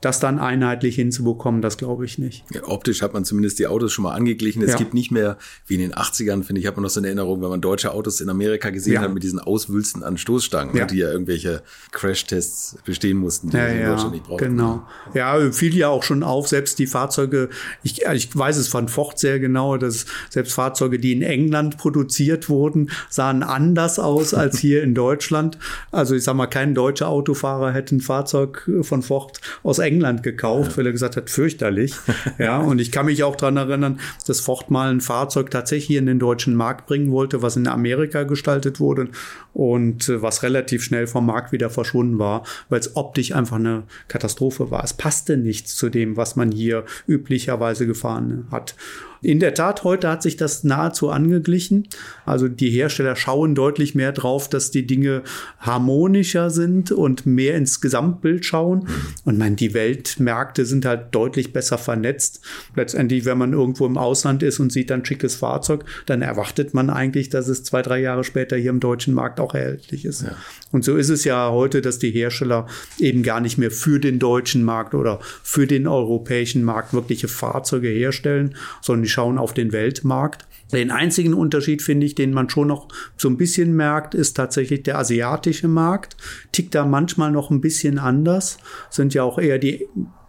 das 0.00 0.20
dann 0.20 0.38
einheitlich 0.38 0.94
hinzubekommen, 0.94 1.60
das 1.60 1.76
glaube 1.76 2.04
ich 2.04 2.18
nicht. 2.18 2.44
Ja, 2.54 2.62
optisch 2.64 3.02
hat 3.02 3.14
man 3.14 3.24
zumindest 3.24 3.58
die 3.58 3.66
Autos 3.66 3.92
schon 3.92 4.04
mal 4.04 4.14
angeglichen. 4.14 4.62
Es 4.62 4.72
ja. 4.72 4.76
gibt 4.76 4.94
nicht 4.94 5.10
mehr, 5.10 5.38
wie 5.66 5.74
in 5.74 5.80
den 5.80 5.92
80ern, 5.92 6.44
finde 6.44 6.60
ich, 6.60 6.68
hat 6.68 6.76
man 6.76 6.84
noch 6.84 6.90
so 6.90 7.00
eine 7.00 7.08
Erinnerung, 7.08 7.42
wenn 7.42 7.48
man 7.48 7.60
deutsche 7.60 7.92
Autos 7.92 8.20
in 8.20 8.28
Amerika 8.28 8.70
gesehen 8.70 8.94
ja. 8.94 9.00
hat 9.00 9.12
mit 9.12 9.24
diesen 9.24 9.40
Auswülsten 9.40 10.04
an 10.04 10.16
Stoßstangen, 10.16 10.74
ne, 10.74 10.86
die 10.86 10.98
ja 10.98 11.10
irgendwelche 11.10 11.62
Crash-Tests 11.90 12.78
bestehen 12.84 13.16
mussten, 13.16 13.50
die 13.50 13.56
ja, 13.56 13.66
in 13.66 13.86
Deutschland 13.86 14.12
nicht 14.12 14.24
brauchten. 14.24 14.44
Genau. 14.44 14.86
Ja, 15.14 15.50
fiel 15.50 15.76
ja 15.76 15.88
auch 15.88 16.04
schon 16.04 16.22
auf, 16.22 16.46
selbst 16.46 16.78
die 16.78 16.86
Fahrzeuge, 16.86 17.48
ich, 17.82 18.02
ich 18.02 18.36
weiß 18.36 18.56
es 18.56 18.68
von 18.68 18.86
Ford 18.86 19.18
sehr 19.18 19.40
genau, 19.40 19.78
dass 19.78 20.06
selbst 20.30 20.52
Fahrzeuge, 20.52 21.00
die 21.00 21.10
in 21.10 21.22
England 21.22 21.76
produziert 21.76 22.48
wurden, 22.48 22.90
sahen 23.08 23.42
anders 23.42 23.98
aus 23.98 24.32
als 24.32 24.58
hier 24.60 24.84
in 24.84 24.94
Deutschland. 24.94 25.58
Also 25.90 26.14
ich 26.14 26.22
sag 26.22 26.34
mal, 26.34 26.46
kein 26.46 26.76
deutscher 26.76 27.08
Autofahrer 27.08 27.72
hätte 27.72 27.96
ein 27.96 28.00
Fahrzeug 28.00 28.70
von 28.82 29.02
Ford 29.02 29.40
aus 29.64 29.80
England 29.80 29.87
gekauft, 30.22 30.72
ja. 30.72 30.76
weil 30.76 30.86
er 30.86 30.92
gesagt 30.92 31.16
hat, 31.16 31.30
fürchterlich. 31.30 31.94
ja, 32.38 32.58
und 32.58 32.80
ich 32.80 32.92
kann 32.92 33.06
mich 33.06 33.22
auch 33.22 33.36
daran 33.36 33.56
erinnern, 33.56 34.00
dass 34.26 34.40
Ford 34.40 34.70
mal 34.70 34.90
ein 34.90 35.00
Fahrzeug 35.00 35.50
tatsächlich 35.50 35.96
in 35.96 36.06
den 36.06 36.18
deutschen 36.18 36.54
Markt 36.54 36.86
bringen 36.86 37.10
wollte, 37.10 37.42
was 37.42 37.56
in 37.56 37.66
Amerika 37.66 38.24
gestaltet 38.24 38.80
wurde 38.80 39.08
und 39.54 40.08
äh, 40.08 40.22
was 40.22 40.42
relativ 40.42 40.84
schnell 40.84 41.06
vom 41.06 41.26
Markt 41.26 41.52
wieder 41.52 41.70
verschwunden 41.70 42.18
war, 42.18 42.44
weil 42.68 42.80
es 42.80 42.96
optisch 42.96 43.34
einfach 43.34 43.56
eine 43.56 43.84
Katastrophe 44.08 44.70
war. 44.70 44.84
Es 44.84 44.94
passte 44.94 45.36
nichts 45.36 45.76
zu 45.76 45.88
dem, 45.88 46.16
was 46.16 46.36
man 46.36 46.52
hier 46.52 46.84
üblicherweise 47.06 47.86
gefahren 47.86 48.46
hat. 48.50 48.74
In 49.20 49.40
der 49.40 49.54
Tat, 49.54 49.84
heute 49.84 50.08
hat 50.08 50.22
sich 50.22 50.36
das 50.36 50.62
nahezu 50.62 51.10
angeglichen. 51.10 51.88
Also 52.24 52.46
die 52.48 52.70
Hersteller 52.70 53.16
schauen 53.16 53.54
deutlich 53.54 53.94
mehr 53.94 54.12
drauf, 54.12 54.48
dass 54.48 54.70
die 54.70 54.86
Dinge 54.86 55.22
harmonischer 55.58 56.50
sind 56.50 56.92
und 56.92 57.26
mehr 57.26 57.56
ins 57.56 57.80
Gesamtbild 57.80 58.44
schauen. 58.44 58.88
Und 59.24 59.38
man, 59.38 59.56
die 59.56 59.74
Weltmärkte 59.74 60.64
sind 60.64 60.84
halt 60.84 61.14
deutlich 61.14 61.52
besser 61.52 61.78
vernetzt. 61.78 62.40
Letztendlich, 62.76 63.24
wenn 63.24 63.38
man 63.38 63.52
irgendwo 63.52 63.86
im 63.86 63.98
Ausland 63.98 64.42
ist 64.42 64.60
und 64.60 64.70
sieht 64.70 64.90
dann 64.90 65.04
schickes 65.04 65.34
Fahrzeug, 65.34 65.84
dann 66.06 66.22
erwartet 66.22 66.74
man 66.74 66.90
eigentlich, 66.90 67.28
dass 67.28 67.48
es 67.48 67.64
zwei, 67.64 67.82
drei 67.82 68.00
Jahre 68.00 68.22
später 68.22 68.56
hier 68.56 68.70
im 68.70 68.80
deutschen 68.80 69.14
Markt 69.14 69.40
auch 69.40 69.54
erhältlich 69.54 70.04
ist. 70.04 70.22
Ja. 70.22 70.36
Und 70.70 70.84
so 70.84 70.96
ist 70.96 71.08
es 71.08 71.24
ja 71.24 71.50
heute, 71.50 71.82
dass 71.82 71.98
die 71.98 72.10
Hersteller 72.10 72.66
eben 72.98 73.22
gar 73.22 73.40
nicht 73.40 73.58
mehr 73.58 73.70
für 73.70 73.98
den 73.98 74.18
deutschen 74.18 74.62
Markt 74.62 74.94
oder 74.94 75.18
für 75.42 75.66
den 75.66 75.86
europäischen 75.86 76.62
Markt 76.62 76.92
wirkliche 76.92 77.26
Fahrzeuge 77.26 77.88
herstellen, 77.88 78.54
sondern 78.80 79.07
die 79.08 79.12
schauen 79.12 79.38
auf 79.38 79.54
den 79.54 79.72
Weltmarkt. 79.72 80.46
Den 80.70 80.90
einzigen 80.90 81.32
Unterschied, 81.32 81.80
finde 81.80 82.04
ich, 82.04 82.14
den 82.14 82.34
man 82.34 82.50
schon 82.50 82.68
noch 82.68 82.88
so 83.16 83.30
ein 83.30 83.38
bisschen 83.38 83.74
merkt, 83.74 84.14
ist 84.14 84.34
tatsächlich 84.34 84.82
der 84.82 84.98
asiatische 84.98 85.66
Markt. 85.66 86.14
Tickt 86.52 86.74
da 86.74 86.84
manchmal 86.84 87.32
noch 87.32 87.50
ein 87.50 87.62
bisschen 87.62 87.98
anders. 87.98 88.58
Sind 88.90 89.14
ja 89.14 89.22
auch 89.22 89.38
eher 89.38 89.58
die 89.58 89.88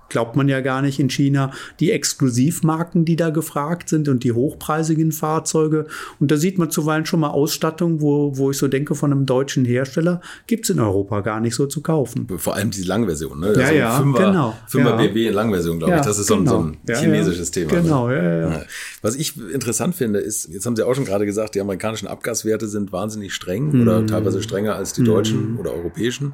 glaubt 0.09 0.35
man 0.35 0.49
ja 0.49 0.61
gar 0.61 0.81
nicht 0.81 0.99
in 0.99 1.09
China, 1.09 1.51
die 1.79 1.91
Exklusivmarken, 1.91 3.05
die 3.05 3.15
da 3.15 3.29
gefragt 3.29 3.89
sind 3.89 4.09
und 4.09 4.23
die 4.23 4.31
hochpreisigen 4.31 5.11
Fahrzeuge. 5.11 5.85
Und 6.19 6.31
da 6.31 6.37
sieht 6.37 6.57
man 6.57 6.71
zuweilen 6.71 7.05
schon 7.05 7.19
mal 7.19 7.29
Ausstattung, 7.29 8.01
wo, 8.01 8.37
wo 8.37 8.51
ich 8.51 8.57
so 8.57 8.67
denke, 8.67 8.95
von 8.95 9.11
einem 9.11 9.25
deutschen 9.25 9.65
Hersteller 9.65 10.21
gibt's 10.47 10.69
in 10.69 10.79
Europa 10.79 11.21
gar 11.21 11.39
nicht 11.39 11.55
so 11.55 11.65
zu 11.65 11.81
kaufen. 11.81 12.27
Vor 12.37 12.55
allem 12.55 12.71
die 12.71 12.83
Langversion, 12.83 13.39
ne? 13.39 13.53
Ja, 13.53 13.61
also 13.61 13.73
ja, 13.73 13.91
Fünfer, 13.97 14.25
genau. 14.25 14.57
Fünfer 14.67 15.01
ja. 15.01 15.07
BB 15.07 15.33
Langversion, 15.33 15.79
glaube 15.79 15.93
ja, 15.93 15.99
ich. 15.99 16.05
Das 16.05 16.19
ist 16.19 16.27
genau. 16.27 16.51
so 16.51 16.57
ein, 16.57 16.77
so 16.85 16.93
ein 16.93 16.99
chinesisches 16.99 17.49
ja, 17.55 17.65
Thema. 17.65 17.81
Genau, 17.81 18.09
ja, 18.09 18.49
ja. 18.49 18.61
Was 19.01 19.15
ich 19.15 19.39
interessant 19.53 19.95
finde, 19.95 20.19
ist, 20.19 20.49
jetzt 20.49 20.65
haben 20.65 20.75
Sie 20.75 20.85
auch 20.85 20.95
schon 20.95 21.05
gerade 21.05 21.25
gesagt, 21.25 21.55
die 21.55 21.61
amerikanischen 21.61 22.07
Abgaswerte 22.07 22.67
sind 22.67 22.91
wahnsinnig 22.91 23.33
streng 23.33 23.71
mhm. 23.71 23.81
oder 23.81 24.05
teilweise 24.05 24.41
strenger 24.41 24.75
als 24.75 24.93
die 24.93 25.03
deutschen 25.03 25.53
mhm. 25.53 25.59
oder 25.59 25.73
europäischen. 25.73 26.33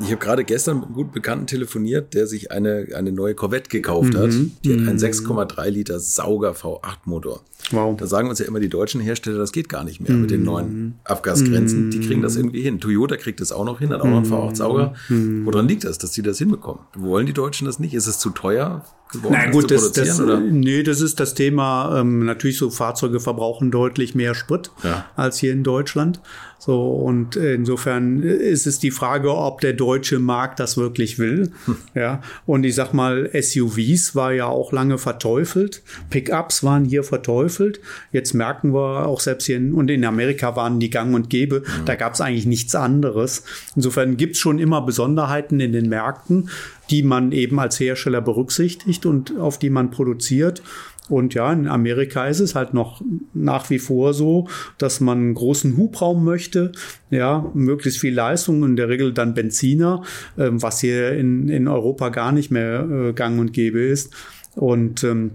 Ich 0.00 0.06
habe 0.06 0.16
gerade 0.16 0.44
gestern 0.44 0.78
mit 0.78 0.86
einem 0.86 0.94
guten 0.94 1.12
Bekannten 1.12 1.46
telefoniert, 1.46 2.14
der 2.14 2.26
sich 2.26 2.50
eine, 2.50 2.88
eine 2.94 3.12
neue 3.12 3.34
Corvette 3.34 3.68
gekauft 3.68 4.14
hat. 4.14 4.30
Mhm. 4.30 4.52
Die 4.64 4.72
hat 4.72 4.88
einen 4.88 4.98
6,3 4.98 5.66
mhm. 5.68 5.74
Liter 5.74 6.00
Sauger 6.00 6.52
V8 6.52 6.98
Motor. 7.04 7.42
Wow. 7.70 7.96
Da 7.96 8.06
sagen 8.06 8.28
uns 8.28 8.38
ja 8.38 8.46
immer 8.46 8.60
die 8.60 8.68
deutschen 8.68 9.00
Hersteller, 9.00 9.38
das 9.38 9.52
geht 9.52 9.68
gar 9.68 9.84
nicht 9.84 10.00
mehr 10.00 10.12
mhm. 10.12 10.22
mit 10.22 10.30
den 10.30 10.42
neuen 10.42 10.72
mhm. 10.72 10.94
Abgasgrenzen. 11.04 11.90
Die 11.90 12.00
kriegen 12.00 12.22
das 12.22 12.34
mhm. 12.34 12.40
irgendwie 12.40 12.62
hin. 12.62 12.80
Toyota 12.80 13.16
kriegt 13.16 13.40
das 13.40 13.52
auch 13.52 13.64
noch 13.64 13.78
hin, 13.78 13.90
hat 13.90 14.00
auch 14.00 14.06
noch 14.06 14.22
einen 14.22 14.32
V8 14.32 14.56
Sauger. 14.56 14.94
Woran 15.08 15.68
liegt 15.68 15.84
das, 15.84 15.98
dass 15.98 16.12
die 16.12 16.22
das 16.22 16.38
hinbekommen? 16.38 16.82
Wollen 16.96 17.26
die 17.26 17.32
Deutschen 17.32 17.66
das 17.66 17.78
nicht? 17.78 17.94
Ist 17.94 18.06
es 18.06 18.18
zu 18.18 18.30
teuer? 18.30 18.84
Geworden 19.12 19.36
Na 19.36 19.50
gut, 19.50 19.70
das, 19.70 19.92
das, 19.92 20.20
oder? 20.20 20.40
nee, 20.40 20.82
das 20.82 21.00
ist 21.00 21.20
das 21.20 21.34
Thema. 21.34 22.00
Ähm, 22.00 22.24
natürlich 22.24 22.58
so 22.58 22.70
Fahrzeuge 22.70 23.20
verbrauchen 23.20 23.70
deutlich 23.70 24.14
mehr 24.14 24.34
Sprit 24.34 24.70
ja. 24.82 25.06
als 25.16 25.38
hier 25.38 25.52
in 25.52 25.64
Deutschland. 25.64 26.20
So, 26.60 26.90
und 26.90 27.36
insofern 27.36 28.22
ist 28.22 28.66
es 28.66 28.78
die 28.78 28.90
Frage, 28.90 29.34
ob 29.34 29.62
der 29.62 29.72
deutsche 29.72 30.18
Markt 30.18 30.60
das 30.60 30.76
wirklich 30.76 31.18
will. 31.18 31.52
Hm. 31.64 31.76
Ja, 31.94 32.20
und 32.44 32.64
ich 32.64 32.74
sag 32.74 32.92
mal, 32.92 33.30
SUVs 33.32 34.14
war 34.14 34.34
ja 34.34 34.44
auch 34.44 34.70
lange 34.70 34.98
verteufelt. 34.98 35.82
Pickups 36.10 36.62
waren 36.62 36.84
hier 36.84 37.02
verteufelt. 37.02 37.80
Jetzt 38.12 38.34
merken 38.34 38.74
wir 38.74 39.06
auch 39.06 39.20
selbst 39.20 39.46
hier 39.46 39.56
in, 39.56 39.72
und 39.72 39.90
in 39.90 40.04
Amerika 40.04 40.54
waren 40.54 40.80
die 40.80 40.90
gang 40.90 41.14
und 41.14 41.30
gäbe. 41.30 41.60
Mhm. 41.60 41.86
Da 41.86 41.94
gab 41.94 42.12
es 42.12 42.20
eigentlich 42.20 42.44
nichts 42.44 42.74
anderes. 42.74 43.44
Insofern 43.74 44.18
gibt's 44.18 44.38
schon 44.38 44.58
immer 44.58 44.82
Besonderheiten 44.82 45.60
in 45.60 45.72
den 45.72 45.88
Märkten, 45.88 46.50
die 46.90 47.02
man 47.02 47.32
eben 47.32 47.58
als 47.60 47.78
Hersteller 47.78 48.20
berücksichtigt 48.20 49.06
und 49.06 49.38
auf 49.38 49.58
die 49.58 49.70
man 49.70 49.90
produziert. 49.90 50.62
Und 51.08 51.34
ja, 51.34 51.52
in 51.52 51.66
Amerika 51.66 52.26
ist 52.28 52.38
es 52.38 52.54
halt 52.54 52.72
noch 52.72 53.02
nach 53.34 53.68
wie 53.68 53.80
vor 53.80 54.14
so, 54.14 54.46
dass 54.78 55.00
man 55.00 55.18
einen 55.18 55.34
großen 55.34 55.76
Hubraum 55.76 56.24
möchte, 56.24 56.70
ja, 57.10 57.50
möglichst 57.52 58.00
viel 58.00 58.14
Leistung, 58.14 58.62
in 58.62 58.76
der 58.76 58.88
Regel 58.88 59.12
dann 59.12 59.34
Benziner, 59.34 60.02
äh, 60.36 60.50
was 60.52 60.80
hier 60.80 61.12
in, 61.12 61.48
in 61.48 61.66
Europa 61.66 62.10
gar 62.10 62.30
nicht 62.30 62.52
mehr 62.52 62.88
äh, 62.88 63.12
gang 63.12 63.40
und 63.40 63.52
gäbe 63.52 63.80
ist. 63.80 64.14
Und 64.54 65.02
ähm, 65.02 65.32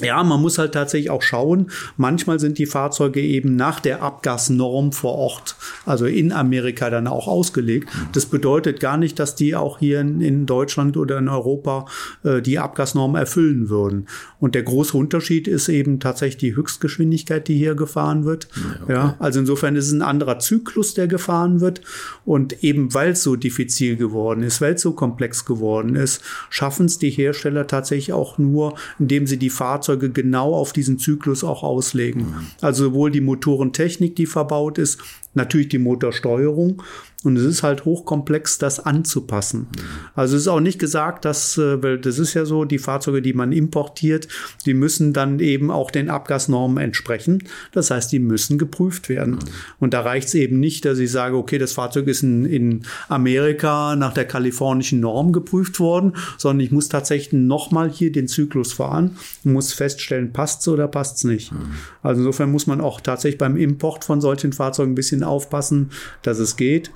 ja, 0.00 0.22
man 0.24 0.40
muss 0.40 0.58
halt 0.58 0.72
tatsächlich 0.72 1.10
auch 1.10 1.22
schauen. 1.22 1.70
Manchmal 1.96 2.40
sind 2.40 2.58
die 2.58 2.66
Fahrzeuge 2.66 3.20
eben 3.20 3.54
nach 3.54 3.78
der 3.78 4.02
Abgasnorm 4.02 4.92
vor 4.92 5.14
Ort, 5.14 5.56
also 5.86 6.06
in 6.06 6.32
Amerika 6.32 6.90
dann 6.90 7.06
auch 7.06 7.28
ausgelegt. 7.28 7.88
Das 8.12 8.26
bedeutet 8.26 8.80
gar 8.80 8.96
nicht, 8.96 9.18
dass 9.18 9.36
die 9.36 9.54
auch 9.54 9.78
hier 9.78 10.00
in, 10.00 10.46
Deutschland 10.46 10.96
oder 10.96 11.18
in 11.18 11.28
Europa 11.28 11.86
äh, 12.24 12.42
die 12.42 12.58
Abgasnorm 12.58 13.14
erfüllen 13.14 13.68
würden. 13.68 14.08
Und 14.40 14.54
der 14.54 14.64
große 14.64 14.96
Unterschied 14.96 15.46
ist 15.46 15.68
eben 15.68 16.00
tatsächlich 16.00 16.38
die 16.38 16.56
Höchstgeschwindigkeit, 16.56 17.46
die 17.46 17.56
hier 17.56 17.74
gefahren 17.74 18.24
wird. 18.24 18.48
Ja, 18.54 18.82
okay. 18.82 18.92
ja 18.92 19.16
also 19.20 19.40
insofern 19.40 19.76
ist 19.76 19.86
es 19.86 19.92
ein 19.92 20.02
anderer 20.02 20.40
Zyklus, 20.40 20.94
der 20.94 21.06
gefahren 21.06 21.60
wird. 21.60 21.82
Und 22.24 22.64
eben 22.64 22.92
weil 22.94 23.12
es 23.12 23.22
so 23.22 23.36
diffizil 23.36 23.96
geworden 23.96 24.42
ist, 24.42 24.60
weil 24.60 24.74
es 24.74 24.82
so 24.82 24.92
komplex 24.92 25.44
geworden 25.44 25.94
ist, 25.94 26.22
schaffen 26.50 26.86
es 26.86 26.98
die 26.98 27.10
Hersteller 27.10 27.66
tatsächlich 27.66 28.12
auch 28.12 28.38
nur, 28.38 28.74
indem 28.98 29.26
sie 29.26 29.38
die 29.38 29.50
Fahrzeuge 29.50 29.83
Fahrzeuge 29.84 30.10
genau 30.10 30.54
auf 30.54 30.72
diesen 30.72 30.98
Zyklus 30.98 31.44
auch 31.44 31.62
auslegen. 31.62 32.22
Mhm. 32.22 32.46
Also 32.60 32.84
sowohl 32.84 33.10
die 33.10 33.20
Motorentechnik, 33.20 34.16
die 34.16 34.26
verbaut 34.26 34.78
ist, 34.78 34.98
natürlich 35.34 35.68
die 35.68 35.78
Motorsteuerung 35.78 36.82
und 37.24 37.38
es 37.38 37.44
ist 37.44 37.62
halt 37.62 37.86
hochkomplex, 37.86 38.58
das 38.58 38.78
anzupassen. 38.78 39.60
Mhm. 39.60 39.80
Also 40.14 40.36
es 40.36 40.42
ist 40.42 40.48
auch 40.48 40.60
nicht 40.60 40.78
gesagt, 40.78 41.24
dass, 41.24 41.56
äh, 41.56 41.82
weil 41.82 41.98
das 41.98 42.18
ist 42.18 42.34
ja 42.34 42.44
so, 42.44 42.64
die 42.64 42.78
Fahrzeuge, 42.78 43.22
die 43.22 43.32
man 43.32 43.50
importiert, 43.50 44.28
die 44.66 44.74
müssen 44.74 45.14
dann 45.14 45.40
eben 45.40 45.70
auch 45.70 45.90
den 45.90 46.10
Abgasnormen 46.10 46.76
entsprechen. 46.76 47.42
Das 47.72 47.90
heißt, 47.90 48.12
die 48.12 48.18
müssen 48.18 48.58
geprüft 48.58 49.08
werden. 49.08 49.36
Mhm. 49.36 49.40
Und 49.80 49.94
da 49.94 50.02
reicht 50.02 50.28
es 50.28 50.34
eben 50.34 50.60
nicht, 50.60 50.84
dass 50.84 50.98
ich 50.98 51.10
sage, 51.10 51.36
okay, 51.36 51.56
das 51.56 51.72
Fahrzeug 51.72 52.06
ist 52.08 52.22
in, 52.22 52.44
in 52.44 52.82
Amerika 53.08 53.96
nach 53.96 54.12
der 54.12 54.26
kalifornischen 54.26 55.00
Norm 55.00 55.32
geprüft 55.32 55.80
worden, 55.80 56.12
sondern 56.36 56.60
ich 56.60 56.72
muss 56.72 56.90
tatsächlich 56.90 57.32
nochmal 57.32 57.90
hier 57.90 58.12
den 58.12 58.28
Zyklus 58.28 58.74
fahren 58.74 59.16
und 59.44 59.54
muss 59.54 59.72
feststellen, 59.72 60.32
passt 60.32 60.60
es 60.60 60.68
oder 60.68 60.88
passt 60.88 61.16
es 61.18 61.24
nicht. 61.24 61.52
Mhm. 61.52 61.72
Also 62.02 62.20
insofern 62.20 62.52
muss 62.52 62.66
man 62.66 62.82
auch 62.82 63.00
tatsächlich 63.00 63.38
beim 63.38 63.56
Import 63.56 64.04
von 64.04 64.20
solchen 64.20 64.52
Fahrzeugen 64.52 64.92
ein 64.92 64.94
bisschen 64.94 65.23
aufpassen, 65.24 65.90
dass 66.22 66.38
es 66.38 66.56
geht 66.56 66.90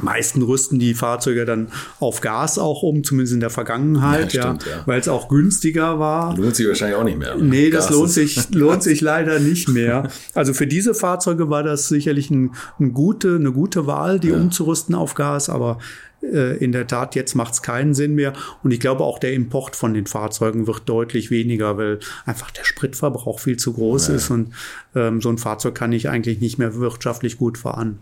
meisten 0.00 0.42
rüsten 0.42 0.78
die 0.78 0.94
Fahrzeuge 0.94 1.44
dann 1.44 1.68
auf 2.00 2.20
Gas 2.20 2.58
auch 2.58 2.82
um, 2.82 3.04
zumindest 3.04 3.34
in 3.34 3.40
der 3.40 3.50
Vergangenheit, 3.50 4.32
ja, 4.32 4.44
ja, 4.44 4.52
ja. 4.52 4.82
weil 4.86 5.00
es 5.00 5.08
auch 5.08 5.28
günstiger 5.28 5.98
war. 5.98 6.36
Lohnt 6.36 6.56
sich 6.56 6.66
wahrscheinlich 6.66 6.96
auch 6.96 7.04
nicht 7.04 7.18
mehr. 7.18 7.36
Ne? 7.36 7.44
Nee, 7.44 7.70
das 7.70 7.88
Gas 7.88 7.94
lohnt 7.94 8.10
sich, 8.10 8.50
lohnt 8.54 8.82
sich 8.82 9.00
leider 9.00 9.38
nicht 9.38 9.68
mehr. 9.68 10.08
Also 10.34 10.54
für 10.54 10.66
diese 10.66 10.94
Fahrzeuge 10.94 11.50
war 11.50 11.62
das 11.62 11.88
sicherlich 11.88 12.30
ein, 12.30 12.54
ein 12.80 12.92
gute, 12.92 13.36
eine 13.36 13.52
gute 13.52 13.86
Wahl, 13.86 14.18
die 14.18 14.28
ja. 14.28 14.36
umzurüsten 14.36 14.94
auf 14.94 15.14
Gas, 15.14 15.48
aber 15.48 15.78
äh, 16.22 16.56
in 16.56 16.72
der 16.72 16.86
Tat, 16.86 17.14
jetzt 17.14 17.34
macht 17.34 17.54
es 17.54 17.62
keinen 17.62 17.94
Sinn 17.94 18.14
mehr. 18.14 18.32
Und 18.62 18.70
ich 18.70 18.80
glaube, 18.80 19.04
auch 19.04 19.18
der 19.18 19.32
Import 19.32 19.76
von 19.76 19.94
den 19.94 20.06
Fahrzeugen 20.06 20.66
wird 20.66 20.88
deutlich 20.88 21.30
weniger, 21.30 21.76
weil 21.76 21.98
einfach 22.26 22.50
der 22.50 22.64
Spritverbrauch 22.64 23.40
viel 23.40 23.56
zu 23.56 23.72
groß 23.72 24.08
ja. 24.08 24.14
ist 24.14 24.30
und 24.30 24.52
ähm, 24.94 25.20
so 25.20 25.28
ein 25.28 25.38
Fahrzeug 25.38 25.74
kann 25.74 25.92
ich 25.92 26.08
eigentlich 26.08 26.40
nicht 26.40 26.58
mehr 26.58 26.74
wirtschaftlich 26.76 27.38
gut 27.38 27.58
fahren. 27.58 27.98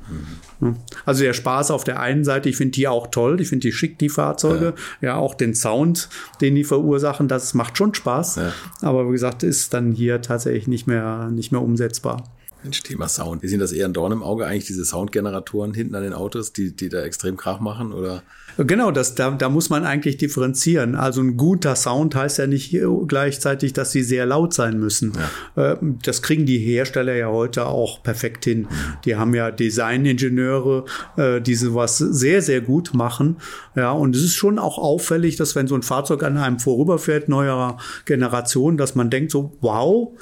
Mhm. 0.60 0.76
Also 1.04 1.22
der 1.22 1.32
Spaß 1.32 1.70
auf 1.70 1.84
der 1.84 2.00
einen 2.00 2.24
Seite, 2.24 2.48
ich 2.48 2.56
finde 2.56 2.72
die 2.72 2.88
auch 2.88 3.06
toll, 3.08 3.40
ich 3.40 3.48
finde 3.48 3.62
die 3.62 3.72
schick, 3.72 3.98
die 3.98 4.08
Fahrzeuge. 4.08 4.74
Ja. 5.00 5.08
ja. 5.08 5.16
auch 5.16 5.34
den 5.34 5.54
Sound, 5.54 6.08
den 6.40 6.54
die 6.54 6.64
verursachen, 6.64 7.28
das 7.28 7.54
macht 7.54 7.78
schon 7.78 7.94
Spaß. 7.94 8.36
Ja. 8.36 8.52
Aber 8.82 9.08
wie 9.08 9.12
gesagt, 9.12 9.42
ist 9.42 9.72
dann 9.74 9.92
hier 9.92 10.20
tatsächlich 10.22 10.68
nicht 10.68 10.86
mehr, 10.86 11.30
nicht 11.30 11.52
mehr 11.52 11.62
umsetzbar. 11.62 12.24
Mensch, 12.62 12.82
Thema 12.82 13.08
Sound. 13.08 13.42
Wie 13.42 13.48
sind 13.48 13.60
das 13.60 13.72
eher 13.72 13.86
ein 13.86 13.92
Dorn 13.92 14.12
im 14.12 14.22
Auge 14.22 14.46
eigentlich, 14.46 14.66
diese 14.66 14.84
Soundgeneratoren 14.84 15.72
hinten 15.72 15.94
an 15.94 16.02
den 16.02 16.12
Autos, 16.12 16.52
die, 16.52 16.74
die 16.74 16.88
da 16.88 17.02
extrem 17.02 17.36
Krach 17.36 17.60
machen? 17.60 17.92
Oder? 17.92 18.22
Genau, 18.58 18.90
das, 18.90 19.14
da, 19.14 19.30
da 19.30 19.48
muss 19.48 19.70
man 19.70 19.84
eigentlich 19.84 20.18
differenzieren. 20.18 20.94
Also 20.94 21.22
ein 21.22 21.36
guter 21.36 21.74
Sound 21.76 22.14
heißt 22.14 22.38
ja 22.38 22.46
nicht 22.46 22.76
gleichzeitig, 23.06 23.72
dass 23.72 23.92
sie 23.92 24.02
sehr 24.02 24.26
laut 24.26 24.52
sein 24.52 24.78
müssen. 24.78 25.12
Ja. 25.56 25.72
Ähm, 25.72 25.98
das 26.02 26.20
kriegen 26.20 26.44
die 26.44 26.58
Hersteller 26.58 27.14
ja 27.14 27.28
heute 27.28 27.66
auch 27.66 28.02
perfekt 28.02 28.44
hin. 28.44 28.68
Die 29.04 29.16
haben 29.16 29.34
ja 29.34 29.50
Designingenieure, 29.50 30.84
äh, 31.16 31.40
die 31.40 31.54
sowas 31.54 31.96
sehr, 31.98 32.42
sehr 32.42 32.60
gut 32.60 32.92
machen. 32.92 33.36
Ja, 33.74 33.92
und 33.92 34.14
es 34.14 34.22
ist 34.22 34.34
schon 34.34 34.58
auch 34.58 34.76
auffällig, 34.76 35.36
dass 35.36 35.56
wenn 35.56 35.66
so 35.66 35.74
ein 35.74 35.82
Fahrzeug 35.82 36.22
an 36.22 36.36
einem 36.36 36.58
vorüberfährt, 36.58 37.28
neuerer 37.28 37.78
Generation, 38.04 38.76
dass 38.76 38.94
man 38.94 39.08
denkt 39.08 39.30
so, 39.30 39.56
wow, 39.60 40.12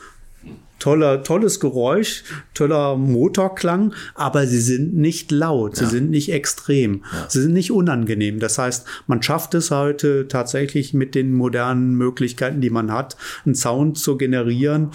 toller, 0.78 1.22
tolles 1.22 1.60
Geräusch, 1.60 2.24
toller 2.54 2.96
Motorklang, 2.96 3.94
aber 4.14 4.46
sie 4.46 4.60
sind 4.60 4.94
nicht 4.94 5.30
laut, 5.30 5.76
sie 5.76 5.84
ja. 5.84 5.90
sind 5.90 6.10
nicht 6.10 6.32
extrem, 6.32 7.04
ja. 7.12 7.26
sie 7.28 7.42
sind 7.42 7.52
nicht 7.52 7.72
unangenehm. 7.72 8.38
Das 8.40 8.58
heißt, 8.58 8.86
man 9.06 9.22
schafft 9.22 9.54
es 9.54 9.70
heute 9.70 10.28
tatsächlich 10.28 10.94
mit 10.94 11.14
den 11.14 11.34
modernen 11.34 11.94
Möglichkeiten, 11.94 12.60
die 12.60 12.70
man 12.70 12.92
hat, 12.92 13.16
einen 13.44 13.54
Sound 13.54 13.98
zu 13.98 14.16
generieren, 14.16 14.90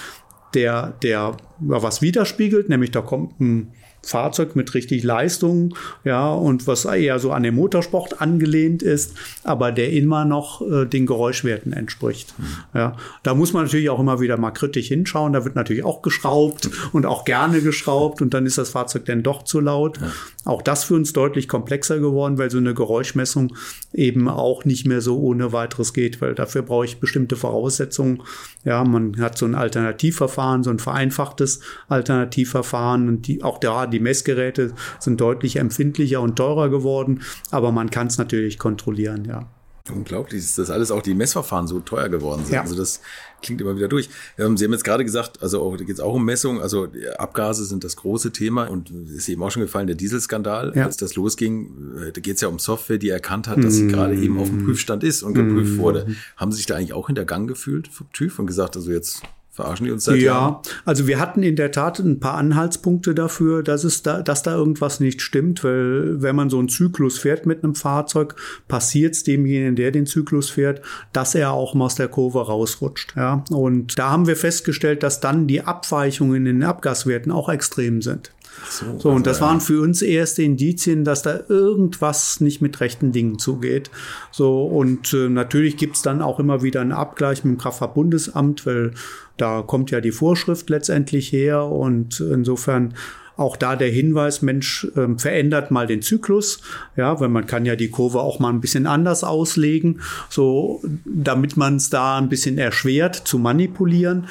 der, 0.53 0.93
der 1.01 1.37
was 1.59 2.01
widerspiegelt, 2.01 2.69
nämlich 2.69 2.91
da 2.91 3.01
kommt 3.01 3.39
ein 3.39 3.71
Fahrzeug 4.05 4.55
mit 4.55 4.73
richtig 4.73 5.03
Leistung, 5.03 5.75
ja, 6.03 6.31
und 6.31 6.67
was 6.67 6.85
eher 6.85 7.19
so 7.19 7.31
an 7.31 7.43
den 7.43 7.55
Motorsport 7.55 8.21
angelehnt 8.21 8.83
ist, 8.83 9.13
aber 9.43 9.71
der 9.71 9.93
immer 9.93 10.25
noch 10.25 10.61
äh, 10.61 10.85
den 10.85 11.05
Geräuschwerten 11.05 11.71
entspricht. 11.71 12.33
Mhm. 12.37 12.45
Ja, 12.73 12.97
da 13.23 13.33
muss 13.33 13.53
man 13.53 13.63
natürlich 13.63 13.89
auch 13.89 13.99
immer 13.99 14.19
wieder 14.19 14.37
mal 14.37 14.51
kritisch 14.51 14.89
hinschauen. 14.89 15.33
Da 15.33 15.45
wird 15.45 15.55
natürlich 15.55 15.85
auch 15.85 16.01
geschraubt 16.01 16.69
und 16.91 17.05
auch 17.05 17.23
gerne 17.23 17.61
geschraubt 17.61 18.21
und 18.21 18.33
dann 18.33 18.45
ist 18.45 18.57
das 18.57 18.71
Fahrzeug 18.71 19.05
dann 19.05 19.23
doch 19.23 19.43
zu 19.43 19.61
laut. 19.61 19.99
Ja. 19.99 20.11
Auch 20.45 20.61
das 20.61 20.83
für 20.83 20.95
uns 20.95 21.13
deutlich 21.13 21.47
komplexer 21.47 21.99
geworden, 21.99 22.37
weil 22.37 22.51
so 22.51 22.57
eine 22.57 22.73
Geräuschmessung 22.73 23.55
eben 23.93 24.27
auch 24.27 24.65
nicht 24.65 24.85
mehr 24.85 24.99
so 24.99 25.17
ohne 25.19 25.53
weiteres 25.53 25.93
geht, 25.93 26.19
weil 26.19 26.35
dafür 26.35 26.63
brauche 26.63 26.85
ich 26.85 26.99
bestimmte 26.99 27.37
Voraussetzungen. 27.37 28.21
Ja, 28.65 28.83
man 28.83 29.19
hat 29.21 29.37
so 29.37 29.45
ein 29.45 29.55
Alternativverfahren, 29.55 30.63
so 30.63 30.71
ein 30.71 30.79
vereinfachtes 30.79 31.61
Alternativverfahren 31.87 33.07
und 33.07 33.27
die, 33.27 33.43
auch 33.43 33.59
da 33.59 33.85
die 33.93 33.99
Messgeräte 33.99 34.73
sind 34.99 35.21
deutlich 35.21 35.57
empfindlicher 35.57 36.21
und 36.21 36.35
teurer 36.35 36.69
geworden, 36.69 37.21
aber 37.51 37.71
man 37.71 37.89
kann 37.89 38.07
es 38.07 38.17
natürlich 38.17 38.59
kontrollieren, 38.59 39.25
ja. 39.25 39.47
Unglaublich, 39.91 40.55
dass 40.55 40.69
alles 40.69 40.91
auch 40.91 41.01
die 41.01 41.13
Messverfahren 41.13 41.67
so 41.67 41.81
teuer 41.81 42.07
geworden 42.07 42.45
sind. 42.45 42.53
Ja. 42.53 42.61
Also 42.61 42.73
das 42.73 43.01
klingt 43.41 43.59
immer 43.59 43.75
wieder 43.75 43.89
durch. 43.89 44.09
Ähm, 44.37 44.55
Sie 44.55 44.63
haben 44.63 44.71
jetzt 44.71 44.85
gerade 44.85 45.03
gesagt, 45.03 45.43
also 45.43 45.75
da 45.75 45.83
geht 45.83 45.95
es 45.95 45.99
auch 45.99 46.13
um 46.13 46.23
Messung. 46.23 46.61
Also 46.61 46.87
Abgase 47.17 47.65
sind 47.65 47.83
das 47.83 47.97
große 47.97 48.31
Thema 48.31 48.69
und 48.69 48.91
ist 49.13 49.27
eben 49.27 49.43
auch 49.43 49.51
schon 49.51 49.61
gefallen, 49.61 49.87
der 49.87 49.97
Dieselskandal, 49.97 50.71
ja. 50.73 50.85
als 50.85 50.95
das 50.95 51.15
losging, 51.15 51.97
äh, 51.97 52.11
da 52.13 52.21
geht 52.21 52.35
es 52.35 52.41
ja 52.41 52.47
um 52.47 52.59
Software, 52.59 52.97
die 52.97 53.09
erkannt 53.09 53.49
hat, 53.49 53.61
dass 53.61 53.73
sie 53.73 53.83
mm. 53.83 53.89
gerade 53.89 54.15
eben 54.15 54.39
auf 54.39 54.47
dem 54.47 54.63
Prüfstand 54.63 55.03
ist 55.03 55.21
und 55.21 55.33
geprüft 55.33 55.73
mm. 55.73 55.79
wurde. 55.79 56.15
Haben 56.37 56.53
Sie 56.53 56.57
sich 56.57 56.65
da 56.65 56.75
eigentlich 56.75 56.93
auch 56.93 57.07
hintergangen 57.07 57.49
gefühlt 57.49 57.89
vom 57.89 58.09
TÜV 58.13 58.39
und 58.39 58.47
gesagt, 58.47 58.77
also 58.77 58.89
jetzt 58.89 59.21
Verarschen 59.53 59.85
die 59.85 59.91
uns 59.91 60.05
seit 60.05 60.15
Ja, 60.15 60.33
Jahren? 60.33 60.55
also 60.83 61.05
wir 61.05 61.19
hatten 61.19 61.43
in 61.43 61.55
der 61.55 61.71
Tat 61.71 61.99
ein 61.99 62.19
paar 62.19 62.33
Anhaltspunkte 62.33 63.13
dafür, 63.13 63.61
dass 63.61 63.83
es 63.83 64.01
da, 64.01 64.23
dass 64.23 64.41
da 64.41 64.55
irgendwas 64.55 64.99
nicht 64.99 65.21
stimmt, 65.21 65.63
weil 65.63 66.19
wenn 66.23 66.35
man 66.35 66.49
so 66.49 66.57
einen 66.57 66.69
Zyklus 66.69 67.19
fährt 67.19 67.45
mit 67.45 67.63
einem 67.63 67.75
Fahrzeug, 67.75 68.35
passiert 68.67 69.13
es 69.13 69.23
demjenigen, 69.23 69.75
der 69.75 69.91
den 69.91 70.07
Zyklus 70.07 70.49
fährt, 70.49 70.81
dass 71.13 71.35
er 71.35 71.51
auch 71.51 71.75
mal 71.75 71.85
aus 71.85 71.93
der 71.93 72.07
Kurve 72.07 72.43
rausrutscht. 72.43 73.13
Ja, 73.15 73.43
und 73.51 73.99
da 73.99 74.09
haben 74.09 74.25
wir 74.25 74.35
festgestellt, 74.35 75.03
dass 75.03 75.19
dann 75.19 75.45
die 75.45 75.61
Abweichungen 75.61 76.37
in 76.37 76.45
den 76.45 76.63
Abgaswerten 76.63 77.31
auch 77.31 77.47
extrem 77.47 78.01
sind. 78.01 78.31
So, 78.69 78.99
so, 78.99 79.09
und 79.09 79.25
das 79.27 79.37
also, 79.37 79.45
waren 79.45 79.61
für 79.61 79.81
uns 79.81 80.01
erste 80.01 80.43
Indizien, 80.43 81.03
dass 81.03 81.21
da 81.21 81.39
irgendwas 81.47 82.39
nicht 82.39 82.61
mit 82.61 82.79
rechten 82.79 83.11
Dingen 83.11 83.39
zugeht. 83.39 83.89
So, 84.31 84.63
und 84.63 85.13
äh, 85.13 85.29
natürlich 85.29 85.77
gibt's 85.77 86.01
dann 86.01 86.21
auch 86.21 86.39
immer 86.39 86.61
wieder 86.61 86.81
einen 86.81 86.91
Abgleich 86.91 87.43
mit 87.43 87.55
dem 87.55 87.57
Kraftfahrtbundesamt, 87.59 88.65
weil 88.65 88.91
da 89.37 89.61
kommt 89.61 89.91
ja 89.91 90.01
die 90.01 90.11
Vorschrift 90.11 90.69
letztendlich 90.69 91.31
her. 91.31 91.63
Und 91.65 92.19
insofern 92.19 92.93
auch 93.35 93.57
da 93.57 93.75
der 93.75 93.89
Hinweis, 93.89 94.41
Mensch, 94.41 94.87
äh, 94.95 95.17
verändert 95.17 95.71
mal 95.71 95.87
den 95.87 96.01
Zyklus, 96.01 96.61
ja, 96.95 97.19
weil 97.19 97.29
man 97.29 97.47
kann 97.47 97.65
ja 97.65 97.75
die 97.75 97.89
Kurve 97.89 98.19
auch 98.19 98.39
mal 98.39 98.49
ein 98.49 98.61
bisschen 98.61 98.85
anders 98.85 99.23
auslegen, 99.23 100.01
so 100.29 100.81
damit 101.05 101.57
man 101.57 101.77
es 101.77 101.89
da 101.89 102.17
ein 102.17 102.29
bisschen 102.29 102.57
erschwert 102.57 103.15
zu 103.15 103.39
manipulieren. 103.39 104.27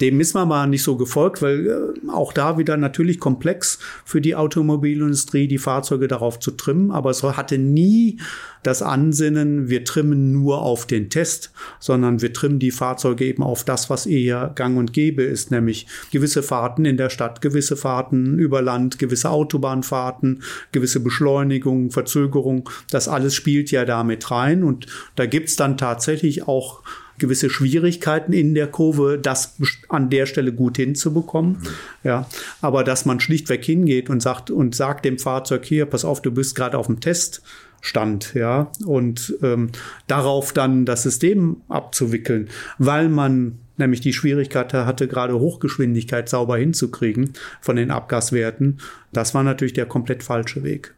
Dem 0.00 0.20
ist 0.20 0.34
man 0.34 0.48
mal 0.48 0.66
nicht 0.66 0.82
so 0.82 0.96
gefolgt, 0.96 1.42
weil 1.42 1.66
äh, 1.66 2.10
auch 2.10 2.32
da 2.32 2.58
wieder 2.58 2.76
natürlich 2.76 3.18
komplex 3.18 3.78
für 4.04 4.20
die 4.20 4.34
Automobilindustrie, 4.34 5.48
die 5.48 5.58
Fahrzeuge 5.58 6.08
darauf 6.08 6.38
zu 6.38 6.50
trimmen. 6.50 6.90
Aber 6.90 7.10
es 7.10 7.22
hatte 7.22 7.58
nie 7.58 8.20
das 8.62 8.82
Ansinnen, 8.82 9.68
wir 9.68 9.84
trimmen 9.84 10.32
nur 10.32 10.62
auf 10.62 10.86
den 10.86 11.08
Test, 11.08 11.52
sondern 11.78 12.20
wir 12.20 12.32
trimmen 12.32 12.58
die 12.58 12.72
Fahrzeuge 12.72 13.24
eben 13.24 13.42
auf 13.42 13.62
das, 13.64 13.90
was 13.90 14.06
eher 14.06 14.52
gang 14.54 14.76
und 14.76 14.92
gäbe 14.92 15.22
ist, 15.22 15.50
nämlich 15.52 15.86
gewisse 16.10 16.42
Fahrten 16.42 16.84
in 16.84 16.96
der 16.96 17.10
Stadt, 17.10 17.40
gewisse 17.40 17.76
Fahrten 17.76 18.38
über 18.38 18.62
Land, 18.62 18.98
gewisse 18.98 19.30
Autobahnfahrten, 19.30 20.42
gewisse 20.72 21.00
Beschleunigung, 21.00 21.90
Verzögerung. 21.92 22.68
Das 22.90 23.08
alles 23.08 23.34
spielt 23.34 23.70
ja 23.70 23.84
damit 23.84 24.30
rein. 24.30 24.64
Und 24.64 24.86
da 25.14 25.26
gibt's 25.26 25.56
dann 25.56 25.78
tatsächlich 25.78 26.48
auch 26.48 26.82
gewisse 27.18 27.50
Schwierigkeiten 27.50 28.32
in 28.32 28.54
der 28.54 28.66
Kurve, 28.66 29.18
das 29.20 29.56
an 29.88 30.10
der 30.10 30.26
Stelle 30.26 30.52
gut 30.52 30.76
hinzubekommen. 30.76 31.52
Mhm. 31.52 31.68
Ja, 32.04 32.28
aber 32.60 32.84
dass 32.84 33.04
man 33.04 33.20
schlichtweg 33.20 33.64
hingeht 33.64 34.10
und 34.10 34.20
sagt 34.20 34.50
und 34.50 34.74
sagt 34.74 35.04
dem 35.04 35.18
Fahrzeug 35.18 35.64
hier, 35.64 35.86
pass 35.86 36.04
auf, 36.04 36.22
du 36.22 36.30
bist 36.30 36.54
gerade 36.54 36.78
auf 36.78 36.86
dem 36.86 37.00
Teststand, 37.00 38.34
ja, 38.34 38.70
und 38.84 39.36
ähm, 39.42 39.70
darauf 40.06 40.52
dann 40.52 40.84
das 40.84 41.02
System 41.02 41.58
abzuwickeln, 41.68 42.48
weil 42.78 43.08
man 43.08 43.58
nämlich 43.78 44.00
die 44.00 44.12
Schwierigkeit 44.12 44.72
hatte, 44.72 45.06
gerade 45.06 45.38
Hochgeschwindigkeit 45.38 46.28
sauber 46.28 46.56
hinzukriegen 46.56 47.34
von 47.60 47.76
den 47.76 47.90
Abgaswerten. 47.90 48.80
Das 49.12 49.34
war 49.34 49.42
natürlich 49.42 49.74
der 49.74 49.86
komplett 49.86 50.22
falsche 50.22 50.62
Weg. 50.62 50.95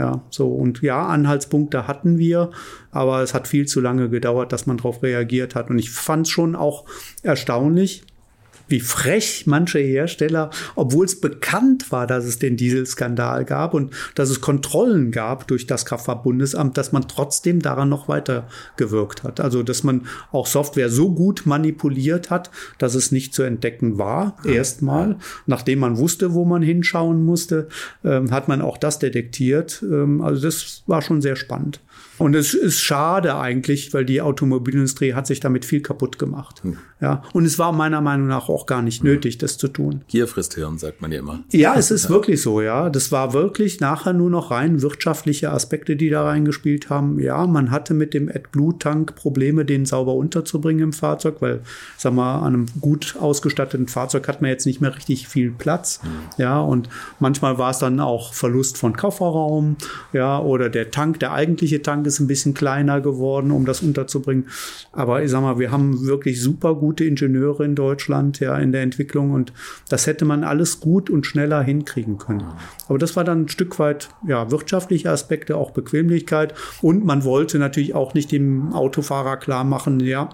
Ja, 0.00 0.22
so 0.30 0.48
und 0.48 0.80
ja, 0.80 1.06
Anhaltspunkte 1.06 1.86
hatten 1.86 2.16
wir, 2.16 2.52
aber 2.90 3.20
es 3.20 3.34
hat 3.34 3.46
viel 3.46 3.66
zu 3.66 3.82
lange 3.82 4.08
gedauert, 4.08 4.50
dass 4.50 4.66
man 4.66 4.78
darauf 4.78 5.02
reagiert 5.02 5.54
hat. 5.54 5.68
Und 5.68 5.78
ich 5.78 5.90
fand 5.90 6.26
es 6.26 6.32
schon 6.32 6.56
auch 6.56 6.86
erstaunlich, 7.22 8.04
wie 8.70 8.80
frech 8.80 9.44
manche 9.46 9.78
Hersteller, 9.78 10.50
obwohl 10.74 11.04
es 11.04 11.20
bekannt 11.20 11.90
war, 11.92 12.06
dass 12.06 12.24
es 12.24 12.38
den 12.38 12.56
Dieselskandal 12.56 13.44
gab 13.44 13.74
und 13.74 13.92
dass 14.14 14.30
es 14.30 14.40
Kontrollen 14.40 15.10
gab 15.10 15.46
durch 15.48 15.66
das 15.66 15.84
Kraftfahrtbundesamt, 15.84 16.76
dass 16.76 16.92
man 16.92 17.08
trotzdem 17.08 17.60
daran 17.60 17.88
noch 17.88 18.08
weiter 18.08 18.48
gewirkt 18.76 19.22
hat. 19.22 19.40
Also, 19.40 19.62
dass 19.62 19.82
man 19.82 20.06
auch 20.32 20.46
Software 20.46 20.88
so 20.88 21.12
gut 21.12 21.46
manipuliert 21.46 22.30
hat, 22.30 22.50
dass 22.78 22.94
es 22.94 23.12
nicht 23.12 23.34
zu 23.34 23.42
entdecken 23.42 23.98
war, 23.98 24.36
erstmal. 24.44 25.16
Nachdem 25.46 25.80
man 25.80 25.98
wusste, 25.98 26.34
wo 26.34 26.44
man 26.44 26.62
hinschauen 26.62 27.24
musste, 27.24 27.68
ähm, 28.04 28.30
hat 28.30 28.48
man 28.48 28.62
auch 28.62 28.78
das 28.78 28.98
detektiert. 28.98 29.82
Ähm, 29.82 30.20
also, 30.20 30.42
das 30.42 30.82
war 30.86 31.02
schon 31.02 31.20
sehr 31.20 31.36
spannend. 31.36 31.80
Und 32.18 32.34
es 32.34 32.52
ist 32.52 32.80
schade 32.80 33.36
eigentlich, 33.36 33.94
weil 33.94 34.04
die 34.04 34.20
Automobilindustrie 34.20 35.14
hat 35.14 35.26
sich 35.26 35.40
damit 35.40 35.64
viel 35.64 35.80
kaputt 35.80 36.18
gemacht. 36.18 36.62
Hm. 36.62 36.76
Ja, 37.00 37.22
und 37.32 37.46
es 37.46 37.58
war 37.58 37.72
meiner 37.72 38.02
Meinung 38.02 38.26
nach 38.26 38.50
auch 38.50 38.66
gar 38.66 38.82
nicht 38.82 39.02
nötig, 39.02 39.38
das 39.38 39.56
zu 39.56 39.68
tun. 39.68 40.02
Gier 40.08 40.28
frisst 40.28 40.54
Hirn, 40.54 40.76
sagt 40.76 41.00
man 41.00 41.10
ja 41.12 41.20
immer. 41.20 41.40
Ja, 41.50 41.74
es 41.74 41.90
ist 41.90 42.04
ja. 42.04 42.10
wirklich 42.10 42.42
so, 42.42 42.60
ja. 42.60 42.90
Das 42.90 43.10
war 43.10 43.32
wirklich 43.32 43.80
nachher 43.80 44.12
nur 44.12 44.28
noch 44.28 44.50
rein 44.50 44.82
wirtschaftliche 44.82 45.50
Aspekte, 45.50 45.96
die 45.96 46.10
da 46.10 46.24
reingespielt 46.24 46.90
haben. 46.90 47.18
Ja, 47.18 47.46
man 47.46 47.70
hatte 47.70 47.94
mit 47.94 48.12
dem 48.12 48.28
AdBlue-Tank 48.28 49.14
Probleme, 49.14 49.64
den 49.64 49.86
sauber 49.86 50.14
unterzubringen 50.14 50.82
im 50.82 50.92
Fahrzeug, 50.92 51.36
weil, 51.40 51.60
sag 51.96 52.12
mal, 52.12 52.40
an 52.40 52.54
einem 52.54 52.66
gut 52.80 53.16
ausgestatteten 53.18 53.88
Fahrzeug 53.88 54.28
hat 54.28 54.42
man 54.42 54.50
jetzt 54.50 54.66
nicht 54.66 54.82
mehr 54.82 54.94
richtig 54.94 55.26
viel 55.26 55.52
Platz. 55.52 56.00
Hm. 56.02 56.10
Ja, 56.36 56.60
und 56.60 56.90
manchmal 57.18 57.56
war 57.56 57.70
es 57.70 57.78
dann 57.78 57.98
auch 58.00 58.34
Verlust 58.34 58.76
von 58.76 58.94
Kofferraum, 58.94 59.76
ja, 60.12 60.38
oder 60.38 60.68
der 60.68 60.90
Tank, 60.90 61.18
der 61.20 61.32
eigentliche 61.32 61.80
Tank 61.80 62.06
ist 62.06 62.20
ein 62.20 62.26
bisschen 62.26 62.52
kleiner 62.52 63.00
geworden, 63.00 63.52
um 63.52 63.64
das 63.64 63.80
unterzubringen. 63.80 64.48
Aber 64.92 65.22
ich 65.22 65.30
sag 65.30 65.40
mal, 65.40 65.58
wir 65.58 65.70
haben 65.70 66.06
wirklich 66.06 66.42
super 66.42 66.74
gute 66.90 67.04
Ingenieure 67.04 67.64
in 67.64 67.76
Deutschland, 67.76 68.40
ja, 68.40 68.58
in 68.58 68.72
der 68.72 68.82
Entwicklung 68.82 69.30
und 69.30 69.52
das 69.88 70.08
hätte 70.08 70.24
man 70.24 70.42
alles 70.42 70.80
gut 70.80 71.08
und 71.08 71.24
schneller 71.24 71.62
hinkriegen 71.62 72.18
können. 72.18 72.42
Aber 72.88 72.98
das 72.98 73.14
war 73.14 73.22
dann 73.22 73.42
ein 73.42 73.48
Stück 73.48 73.78
weit, 73.78 74.08
ja, 74.26 74.50
wirtschaftliche 74.50 75.08
Aspekte, 75.08 75.56
auch 75.56 75.70
Bequemlichkeit 75.70 76.52
und 76.82 77.04
man 77.04 77.22
wollte 77.22 77.60
natürlich 77.60 77.94
auch 77.94 78.14
nicht 78.14 78.32
dem 78.32 78.72
Autofahrer 78.72 79.36
klar 79.36 79.62
machen, 79.62 80.00
ja, 80.00 80.30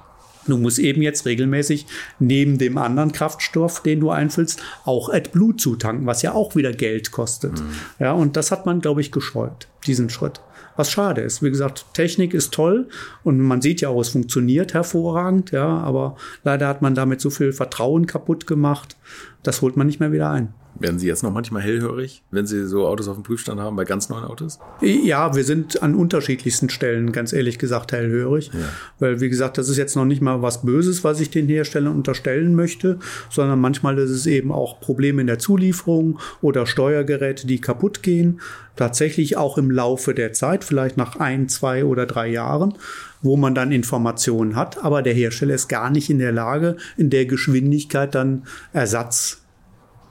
Du 0.49 0.57
musst 0.57 0.79
eben 0.79 1.03
jetzt 1.03 1.27
regelmäßig 1.27 1.87
neben 2.21 2.57
dem 2.57 2.79
anderen 2.79 3.11
Kraftstoff, 3.11 3.83
den 3.83 3.99
du 3.99 4.11
einfüllst, 4.11 4.63
auch 4.85 5.13
AdBlue 5.13 5.57
zutanken, 5.57 6.07
was 6.07 6.23
ja 6.23 6.35
auch 6.35 6.55
wieder 6.55 6.73
Geld 6.73 7.11
kostet. 7.11 7.61
Mhm. 7.61 7.71
Ja, 7.99 8.13
und 8.13 8.37
das 8.37 8.53
hat 8.53 8.65
man, 8.65 8.81
glaube 8.81 9.01
ich, 9.01 9.11
gescheut, 9.11 9.67
diesen 9.89 10.09
Schritt 10.09 10.41
was 10.77 10.91
schade 10.91 11.21
ist. 11.21 11.43
Wie 11.43 11.51
gesagt, 11.51 11.87
Technik 11.95 12.35
ist 12.35 12.53
toll 12.53 12.89
und 13.25 13.41
man 13.41 13.63
sieht 13.63 13.81
ja 13.81 13.89
auch, 13.89 14.01
es 14.01 14.11
funktioniert 14.11 14.75
hervorragend, 14.75 15.51
ja, 15.51 15.67
aber 15.67 16.17
leider 16.45 16.69
hat 16.69 16.83
man 16.83 16.95
damit 16.95 17.21
so 17.21 17.31
viel 17.31 17.53
Vertrauen 17.53 18.07
kaputt 18.07 18.47
gemacht, 18.47 18.97
das 19.43 19.63
holt 19.63 19.77
man 19.77 19.87
nicht 19.87 20.01
mehr 20.01 20.13
wieder 20.13 20.31
ein. 20.31 20.55
Werden 20.79 20.99
Sie 20.99 21.07
jetzt 21.07 21.23
noch 21.23 21.33
manchmal 21.33 21.63
hellhörig, 21.63 22.23
wenn 22.31 22.47
Sie 22.47 22.67
so 22.67 22.87
Autos 22.87 23.09
auf 23.09 23.17
dem 23.17 23.23
Prüfstand 23.23 23.61
haben, 23.61 23.77
bei 23.77 23.85
ganz 23.85 24.09
neuen 24.09 24.25
Autos? 24.25 24.59
Ja, 24.81 25.35
wir 25.35 25.45
sind 25.45 25.83
an 25.83 25.95
unterschiedlichsten 25.95 26.69
Stellen, 26.69 27.13
ganz 27.13 27.33
ehrlich 27.33 27.59
gesagt, 27.59 27.93
hellhörig. 27.93 28.51
Ja. 28.53 28.61
Weil, 28.99 29.21
wie 29.21 29.29
gesagt, 29.29 29.59
das 29.59 29.69
ist 29.69 29.77
jetzt 29.77 29.97
noch 29.97 30.05
nicht 30.05 30.21
mal 30.21 30.43
was 30.43 30.63
Böses, 30.63 31.05
was 31.05 31.21
ich 31.21 31.31
den 31.31 31.47
Herstellern 31.47 31.95
unterstellen 31.95 32.55
möchte, 32.55 32.99
sondern 33.31 33.61
manchmal 33.61 33.99
ist 33.99 34.11
es 34.11 34.27
eben 34.27 34.53
auch 34.53 34.81
Probleme 34.81 35.21
in 35.21 35.27
der 35.27 35.39
Zulieferung 35.39 36.19
oder 36.43 36.67
Steuergeräte, 36.67 37.47
die 37.47 37.61
kaputt 37.61 38.03
gehen. 38.03 38.41
Tatsächlich 38.77 39.39
auch 39.39 39.57
im 39.57 39.71
Laufe 39.71 40.13
der 40.13 40.35
Zeit, 40.35 40.63
vielleicht 40.63 40.99
nach 40.99 41.17
ein, 41.17 41.49
zwei 41.49 41.85
oder 41.87 42.05
drei 42.05 42.29
Jahren, 42.29 42.75
wo 43.23 43.37
man 43.37 43.55
dann 43.55 43.73
Informationen 43.73 44.55
hat, 44.57 44.85
aber 44.85 45.03
der 45.03 45.15
Hersteller 45.15 45.55
ist 45.55 45.69
gar 45.69 45.91
nicht 45.91 46.11
in 46.11 46.19
der 46.19 46.33
Lage, 46.33 46.77
in 46.99 47.09
der 47.09 47.25
Geschwindigkeit 47.25 48.15
dann 48.15 48.45
Ersatz 48.75 49.46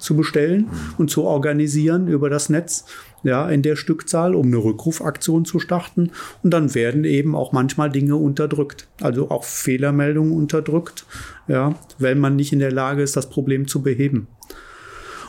zu 0.05 0.15
bestellen 0.15 0.67
und 0.97 1.09
zu 1.09 1.23
organisieren 1.23 2.07
über 2.07 2.29
das 2.29 2.49
Netz, 2.49 2.85
ja, 3.23 3.49
in 3.49 3.63
der 3.63 3.75
Stückzahl, 3.75 4.35
um 4.35 4.47
eine 4.47 4.57
Rückrufaktion 4.57 5.45
zu 5.45 5.59
starten. 5.59 6.11
Und 6.43 6.51
dann 6.51 6.75
werden 6.75 7.03
eben 7.03 7.35
auch 7.35 7.51
manchmal 7.51 7.89
Dinge 7.89 8.15
unterdrückt, 8.15 8.87
also 9.01 9.31
auch 9.31 9.43
Fehlermeldungen 9.43 10.31
unterdrückt, 10.31 11.05
ja, 11.47 11.75
wenn 11.97 12.19
man 12.19 12.35
nicht 12.35 12.53
in 12.53 12.59
der 12.59 12.71
Lage 12.71 13.01
ist, 13.01 13.17
das 13.17 13.29
Problem 13.29 13.67
zu 13.67 13.81
beheben. 13.81 14.27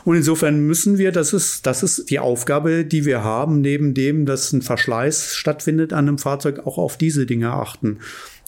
Und 0.05 0.15
insofern 0.15 0.61
müssen 0.61 0.97
wir, 0.97 1.11
das 1.11 1.33
ist, 1.33 1.65
das 1.65 1.83
ist 1.83 2.09
die 2.09 2.19
Aufgabe, 2.19 2.85
die 2.85 3.03
wir 3.03 3.25
haben, 3.25 3.59
neben 3.59 3.93
dem, 3.93 4.25
dass 4.25 4.53
ein 4.53 4.61
Verschleiß 4.61 5.35
stattfindet 5.35 5.91
an 5.91 6.07
einem 6.07 6.17
Fahrzeug, 6.17 6.65
auch 6.65 6.77
auf 6.77 6.97
diese 6.97 7.25
Dinge 7.25 7.51
achten. 7.51 7.97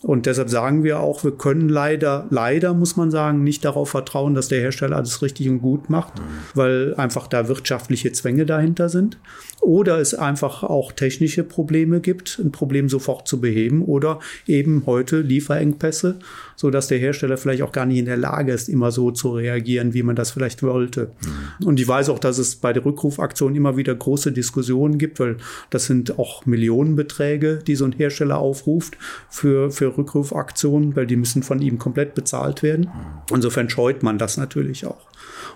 Und 0.02 0.28
deshalb 0.28 0.50
sagen 0.50 0.84
wir 0.84 1.02
auch, 1.02 1.26
wir 1.26 1.32
können 1.32 1.68
leider, 1.68 2.26
leider 2.30 2.74
muss 2.74 2.96
man 2.96 3.12
sagen, 3.12 3.44
nicht 3.44 3.66
darauf 3.66 3.90
vertrauen, 3.90 4.34
dass 4.34 4.48
der 4.48 4.62
Hersteller 4.62 4.96
alles 4.96 5.22
richtig 5.22 5.50
und 5.50 5.62
gut 5.62 5.90
macht, 5.90 6.20
mhm. 6.20 6.24
weil 6.54 6.96
einfach 6.96 7.28
da 7.28 7.50
wirtschaftliche 7.50 8.14
Zwänge 8.14 8.46
dahinter 8.46 8.88
sind. 8.88 9.18
Oder 9.60 10.00
es 10.00 10.14
einfach 10.14 10.64
auch 10.64 10.94
technische 10.94 11.44
Probleme 11.44 12.00
gibt, 12.00 12.40
ein 12.40 12.54
Problem 12.54 12.88
sofort 12.88 13.28
zu 13.28 13.42
beheben 13.42 13.84
oder 13.84 14.20
eben 14.48 14.84
heute 14.86 15.20
Lieferengpässe, 15.20 16.20
so 16.60 16.70
dass 16.70 16.88
der 16.88 16.98
Hersteller 16.98 17.38
vielleicht 17.38 17.62
auch 17.62 17.72
gar 17.72 17.86
nicht 17.86 18.00
in 18.00 18.06
der 18.06 18.18
Lage 18.18 18.52
ist, 18.52 18.68
immer 18.68 18.92
so 18.92 19.12
zu 19.12 19.32
reagieren, 19.32 19.94
wie 19.94 20.04
man 20.04 20.18
das 20.18 20.32
vielleicht 20.32 20.62
wollte. 20.62 21.12
Mhm. 21.60 21.68
Und 21.68 21.80
ich 21.80 21.88
weiß 21.88 22.10
auch, 22.10 22.20
dass 22.20 22.38
es 22.38 22.58
bei 22.58 22.74
der 22.74 22.84
Rückrufaktion 22.84 23.56
immer 23.56 23.78
wieder 23.78 23.96
große 23.96 24.34
Diskussionen 24.34 24.98
gibt, 24.98 25.22
weil 25.22 25.38
das 25.70 25.86
sind 25.86 26.20
auch 26.20 26.46
Millionenbeträge, 26.46 27.60
die 27.66 27.78
so 27.78 27.86
ein 27.86 27.94
Hersteller 27.94 28.40
aufruft 28.40 28.98
für, 29.30 29.72
für 29.72 29.98
Rückrufaktionen, 29.98 30.98
weil 30.98 31.08
die 31.08 31.16
müssen 31.16 31.44
von 31.44 31.62
ihm 31.62 31.80
komplett 31.80 32.14
bezahlt 32.14 32.62
werden. 32.62 32.88
Mhm. 32.88 33.36
Insofern 33.36 33.70
scheut 33.70 34.04
man 34.04 34.18
das 34.18 34.36
natürlich 34.36 34.86
auch. 34.86 35.08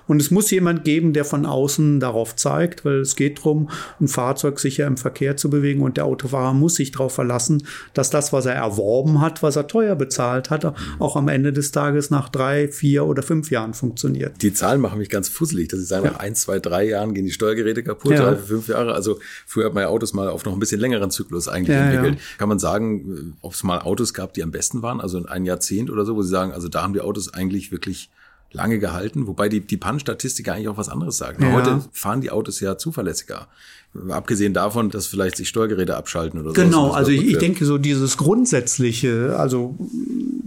Und 0.08 0.22
es 0.22 0.32
muss 0.32 0.52
jemand 0.52 0.84
geben, 0.84 1.14
der 1.14 1.26
von 1.26 1.46
außen 1.46 2.00
darauf 2.00 2.36
zeigt, 2.36 2.86
weil 2.86 3.02
es 3.02 3.16
geht 3.16 3.40
darum, 3.40 3.70
ein 4.00 4.08
Fahrzeug 4.08 4.60
sicher 4.60 4.86
im 4.88 4.98
Verkehr 4.98 5.38
zu 5.38 5.50
bewegen 5.50 5.82
und 5.82 5.98
der 5.98 6.06
Autofahrer 6.06 6.54
muss 6.54 6.76
sich 6.76 6.92
darauf 6.92 7.14
verlassen, 7.14 7.66
dass 7.94 8.10
das, 8.10 8.34
was 8.34 8.46
er 8.46 8.56
erworben 8.56 9.22
hat, 9.22 9.44
was 9.44 9.56
er 9.56 9.68
teuer 9.68 9.96
bezahlt 9.96 10.50
hat, 10.50 10.74
auch 11.00 11.16
am 11.16 11.28
Ende 11.28 11.54
des 11.54 11.72
Tages 11.72 12.10
nach 12.10 12.30
drei, 12.30 12.68
vier 12.68 13.06
oder 13.06 13.24
fünf 13.24 13.52
Jahren 13.52 13.74
funktioniert. 13.74 14.42
Die 14.42 14.54
Zahlen 14.54 14.82
machen 14.82 15.00
mich 15.00 15.10
ganz 15.10 15.30
fusselig, 15.30 15.70
dass 15.70 15.80
sie 15.80 15.86
sagen, 15.86 16.06
ja. 16.06 16.12
nach 16.12 16.20
ein, 16.20 16.36
zwei, 16.36 16.60
drei 16.60 16.86
Jahren 16.86 17.14
gehen 17.14 17.26
die 17.26 17.32
Steuergeräte 17.32 17.84
kaputt, 17.84 18.14
ja. 18.14 18.32
drei, 18.32 18.36
fünf 18.36 18.68
Jahre. 18.68 18.94
Also 18.94 19.20
früher 19.46 19.66
hat 19.66 19.74
man 19.74 19.84
ja 19.84 19.90
Autos 19.90 20.14
mal 20.14 20.28
auf 20.28 20.46
noch 20.46 20.54
ein 20.54 20.60
bisschen 20.60 20.80
längeren 20.80 21.12
Zyklus 21.12 21.48
eigentlich 21.48 21.76
ja, 21.76 21.86
entwickelt. 21.86 22.20
Kann 22.38 22.50
man 22.50 22.60
sagen, 22.60 23.36
ob 23.42 23.54
es 23.54 23.64
mal 23.64 23.80
Autos 23.80 24.14
gab, 24.14 24.34
die 24.34 24.44
am 24.44 24.52
besten 24.52 24.82
waren, 24.82 25.00
also 25.02 25.24
ein 25.26 25.46
Jahrzehnt 25.46 25.90
oder 25.90 26.06
so, 26.06 26.16
wo 26.16 26.22
sie 26.22 26.30
sagen, 26.30 26.52
also 26.52 26.68
da 26.68 26.84
haben 26.84 26.94
die 26.94 27.02
Autos 27.02 27.34
eigentlich 27.34 27.72
wirklich 27.72 28.10
lange 28.54 28.80
gehalten, 28.80 29.28
wobei 29.28 29.50
die, 29.50 29.62
die 29.62 29.78
PAN-Statistik 29.78 30.48
eigentlich 30.50 30.70
auch 30.70 30.78
was 30.78 30.90
anderes 30.90 31.18
sagt. 31.18 31.42
Ja. 31.42 31.52
Heute 31.52 31.82
fahren 31.92 32.22
die 32.22 32.32
Autos 32.32 32.60
ja 32.60 32.78
zuverlässiger. 32.78 33.48
Abgesehen 34.10 34.56
davon, 34.56 34.90
dass 34.90 35.06
vielleicht 35.06 35.38
sich 35.38 35.50
Steuergeräte 35.50 35.96
abschalten 35.96 36.40
oder 36.40 36.50
so. 36.50 36.56
Genau, 36.56 36.92
also 36.92 37.12
ich, 37.12 37.28
ich 37.28 37.38
denke 37.38 37.64
so 37.64 37.78
dieses 37.78 38.18
grundsätzliche, 38.18 39.36
also 39.38 39.78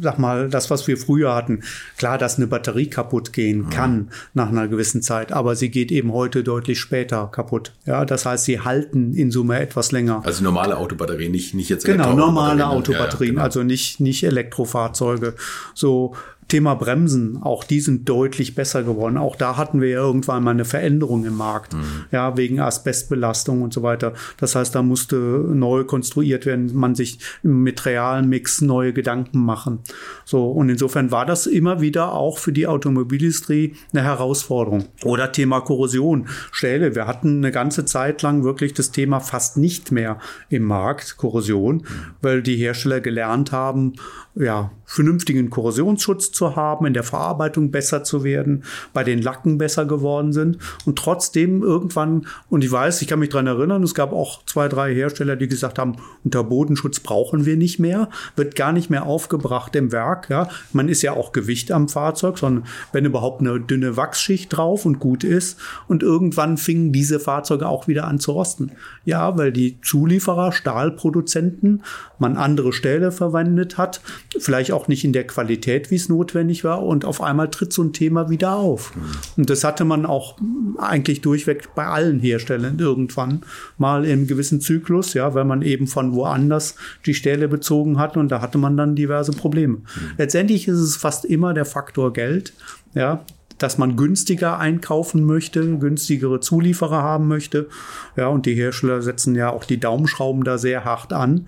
sag 0.01 0.19
mal, 0.19 0.49
das, 0.49 0.69
was 0.69 0.89
wir 0.89 0.97
früher 0.97 1.33
hatten, 1.33 1.63
klar, 1.97 2.19
dass 2.19 2.39
eine 2.39 2.49
Batterie 2.49 2.89
kaputt 2.89 3.33
gehen 3.33 3.71
kann 3.71 4.09
ja. 4.11 4.17
nach 4.35 4.49
einer 4.49 4.67
gewissen 4.67 5.01
Zeit, 5.01 5.31
aber 5.31 5.55
sie 5.55 5.71
geht 5.71 5.93
eben 5.93 6.13
heute 6.13 6.43
deutlich 6.43 6.81
später 6.81 7.29
kaputt. 7.29 7.73
Ja, 7.87 8.05
das 8.05 8.27
heißt, 8.27 8.45
sie 8.45 8.61
halten 8.61 9.15
in 9.15 9.31
Summe 9.31 9.61
etwas 9.61 9.93
länger. 9.93 10.23
Also 10.25 10.43
normale 10.43 10.77
Autobatterien, 10.77 11.31
nicht, 11.31 11.55
nicht 11.55 11.69
jetzt 11.69 11.85
Genau, 11.85 12.15
normale 12.15 12.67
Autobatterien, 12.67 13.37
ja, 13.37 13.43
ja, 13.43 13.45
genau. 13.45 13.45
also 13.45 13.63
nicht, 13.63 14.01
nicht 14.01 14.25
Elektrofahrzeuge. 14.25 15.35
So, 15.73 16.15
Thema 16.49 16.75
Bremsen, 16.75 17.43
auch 17.43 17.65
die 17.65 17.81
sind 17.81 18.09
deutlich 18.09 18.55
besser 18.55 18.85
geworden. 18.85 19.17
Auch 19.17 19.35
da 19.35 19.57
hatten 19.57 19.81
wir 19.81 19.89
ja 19.89 19.99
irgendwann 19.99 20.45
mal 20.45 20.53
eine 20.53 20.65
Veränderung 20.65 21.25
im 21.25 21.37
Markt, 21.37 21.75
mhm. 21.75 22.05
ja, 22.13 22.37
wegen 22.37 22.61
Asbestbelastung 22.61 23.63
und 23.63 23.75
so 23.75 23.83
weiter. 23.83 24.13
Das 24.37 24.55
heißt, 24.55 24.73
da 24.75 24.83
musste 24.83 25.17
neu 25.17 25.83
konstruiert 25.85 26.47
werden, 26.47 26.71
man 26.75 26.95
sich 26.95 27.19
im 27.43 27.65
Materialmix 27.65 28.61
neue 28.61 28.93
Gedanken 28.93 29.41
machen. 29.41 29.81
So, 30.25 30.49
und 30.49 30.69
insofern 30.69 31.11
war 31.11 31.27
das 31.27 31.47
immer 31.47 31.81
wieder 31.81 32.13
auch 32.13 32.39
für 32.39 32.53
die 32.53 32.69
Automobilindustrie 32.69 33.75
eine 33.93 34.05
Herausforderung. 34.05 34.85
Oder 35.03 35.33
Thema 35.33 35.61
Korrosion, 35.61 36.29
Stähle. 36.53 36.95
Wir 36.95 37.09
hatten 37.09 37.39
eine 37.39 37.51
ganze 37.51 37.85
Zeit 37.87 38.23
lang 38.23 38.45
wirklich 38.45 38.73
das 38.73 38.93
Thema 38.93 39.19
fast 39.19 39.57
nicht 39.57 39.91
mehr 39.91 40.21
im 40.49 40.63
Markt, 40.63 41.17
Korrosion, 41.17 41.77
mhm. 41.77 41.83
weil 42.23 42.43
die 42.43 42.57
Hersteller 42.57 43.01
gelernt 43.01 43.51
haben, 43.51 43.95
ja, 44.37 44.71
vernünftigen 44.87 45.51
Korrosionsschutz 45.51 46.31
zu 46.31 46.57
haben, 46.57 46.87
in 46.87 46.95
der 46.95 47.03
Verarbeitung 47.03 47.71
besser 47.71 48.05
zu 48.05 48.25
werden, 48.25 48.65
bei 48.93 49.05
den 49.05 49.21
Lacken 49.21 49.59
besser 49.59 49.85
geworden 49.85 50.33
sind 50.33 50.59
und 50.87 50.97
trotzdem 50.97 51.63
irgendwann, 51.63 52.27
und 52.49 52.65
ich 52.65 52.71
weiß, 52.71 53.03
ich 53.03 53.09
kann 53.09 53.19
mich 53.19 53.29
dran 53.29 53.47
erinnern, 53.47 53.83
es 53.83 53.95
gab 53.95 54.13
auch 54.13 54.45
zwei, 54.47 54.69
drei 54.69 54.95
Hersteller, 54.95 55.37
die 55.37 55.49
gesagt 55.49 55.79
haben, 55.79 55.97
unter 56.25 56.45
Bodenschutz 56.45 57.01
brauchen 57.01 57.45
wir 57.45 57.57
nicht 57.57 57.81
mehr, 57.81 58.09
wird 58.37 58.55
gar 58.55 58.73
nicht 58.73 58.89
mehr 58.89 59.07
aufgebracht 59.07 59.75
im 59.77 59.93
Werk, 59.93 60.31
ja. 60.31 60.49
Man 60.73 60.89
ist 60.89 61.03
ja 61.03 61.13
auch 61.13 61.33
Gewicht 61.33 61.73
am 61.73 61.89
Fahrzeug, 61.89 62.39
sondern 62.39 62.65
wenn 62.93 63.05
überhaupt 63.05 63.41
eine 63.41 63.61
dünne 63.61 63.97
Wachsschicht 63.97 64.57
drauf 64.57 64.87
und 64.87 65.01
gut 65.01 65.25
ist 65.25 65.59
und 65.89 66.03
irgendwann 66.03 66.57
fingen 66.57 66.93
diese 66.93 67.19
Fahrzeuge 67.19 67.69
auch 67.69 67.89
wieder 67.89 68.07
an 68.07 68.21
zu 68.21 68.33
rosten. 68.33 68.73
Ja, 69.05 69.37
weil 69.37 69.51
die 69.53 69.81
Zulieferer, 69.81 70.53
Stahlproduzenten, 70.53 71.83
man 72.19 72.37
andere 72.37 72.73
Stähle 72.73 73.13
verwendet 73.13 73.79
hat, 73.79 74.01
vielleicht 74.39 74.73
auch 74.73 74.76
nicht 74.89 75.05
in 75.05 75.13
der 75.13 75.27
Qualität, 75.27 75.91
wie 75.91 75.97
es 75.97 76.09
notwendig 76.09 76.65
war. 76.65 76.83
Und 76.83 77.05
auf 77.05 77.21
einmal 77.21 77.51
tritt 77.51 77.73
so 77.73 77.83
ein 77.83 77.93
Thema 77.93 78.31
wieder 78.31 78.57
auf. 78.57 78.95
Mhm. 78.95 79.03
Und 79.39 79.51
das 79.51 79.65
hatte 79.65 79.85
man 79.85 80.07
auch 80.07 80.37
eigentlich 80.79 81.21
durchweg 81.21 81.75
bei 81.75 81.87
allen 81.87 82.21
Herstellern 82.21 82.79
irgendwann 82.79 83.43
mal 83.79 84.05
im 84.05 84.27
gewissen 84.27 84.61
Zyklus, 84.61 85.15
ja, 85.15 85.35
weil 85.35 85.45
man 85.45 85.63
eben 85.63 85.87
von 85.87 86.15
woanders 86.15 86.77
die 87.07 87.15
Stähle 87.15 87.49
bezogen 87.49 87.99
hat 87.99 88.17
und 88.17 88.31
da 88.31 88.41
hatte 88.41 88.59
man 88.59 88.77
dann 88.77 88.95
diverse 88.95 89.33
Probleme. 89.33 89.77
Mhm. 89.77 89.85
Letztendlich 90.19 90.69
ist 90.69 90.79
es 90.79 90.97
fast 90.97 91.25
immer 91.25 91.55
der 91.55 91.65
Faktor 91.65 92.13
Geld, 92.13 92.53
ja, 92.95 93.25
dass 93.59 93.79
man 93.79 93.97
günstiger 93.97 94.59
einkaufen 94.59 95.25
möchte, 95.25 95.79
günstigere 95.79 96.41
Zulieferer 96.41 97.03
haben 97.03 97.29
möchte. 97.29 97.69
Ja, 98.17 98.29
und 98.29 98.47
die 98.47 98.55
Hersteller 98.55 99.03
setzen 99.03 99.35
ja 99.35 99.51
auch 99.51 99.65
die 99.65 99.81
Daumenschrauben 99.81 100.45
da 100.45 100.59
sehr 100.59 100.85
hart 100.85 101.13
an 101.13 101.47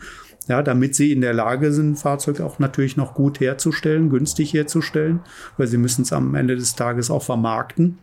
ja, 0.49 0.63
damit 0.63 0.95
sie 0.95 1.13
in 1.13 1.21
der 1.21 1.35
Lage 1.35 1.73
sind, 1.73 1.97
Fahrzeuge 1.99 2.45
auch 2.45 2.59
natürlich 2.59 2.97
noch 2.97 3.15
gut 3.15 3.41
herzustellen, 3.41 4.11
günstig 4.11 4.55
herzustellen, 4.55 5.21
weil 5.57 5.67
sie 5.67 5.79
müssen 5.79 6.03
es 6.03 6.13
am 6.13 6.35
Ende 6.35 6.57
des 6.57 6.75
Tages 6.75 7.11
auch 7.11 7.23
vermarkten. 7.23 7.99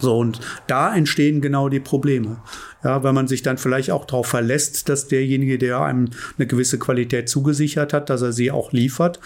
So, 0.00 0.18
und 0.18 0.40
da 0.66 0.94
entstehen 0.94 1.40
genau 1.40 1.68
die 1.68 1.80
Probleme. 1.80 2.38
Ja, 2.82 3.02
weil 3.02 3.12
man 3.12 3.28
sich 3.28 3.42
dann 3.42 3.58
vielleicht 3.58 3.90
auch 3.90 4.06
darauf 4.06 4.26
verlässt, 4.26 4.88
dass 4.88 5.08
derjenige, 5.08 5.58
der 5.58 5.80
einem 5.80 6.08
eine 6.38 6.46
gewisse 6.46 6.78
Qualität 6.78 7.28
zugesichert 7.28 7.92
hat, 7.92 8.08
dass 8.08 8.22
er 8.22 8.32
sie 8.32 8.50
auch 8.50 8.72
liefert, 8.72 9.20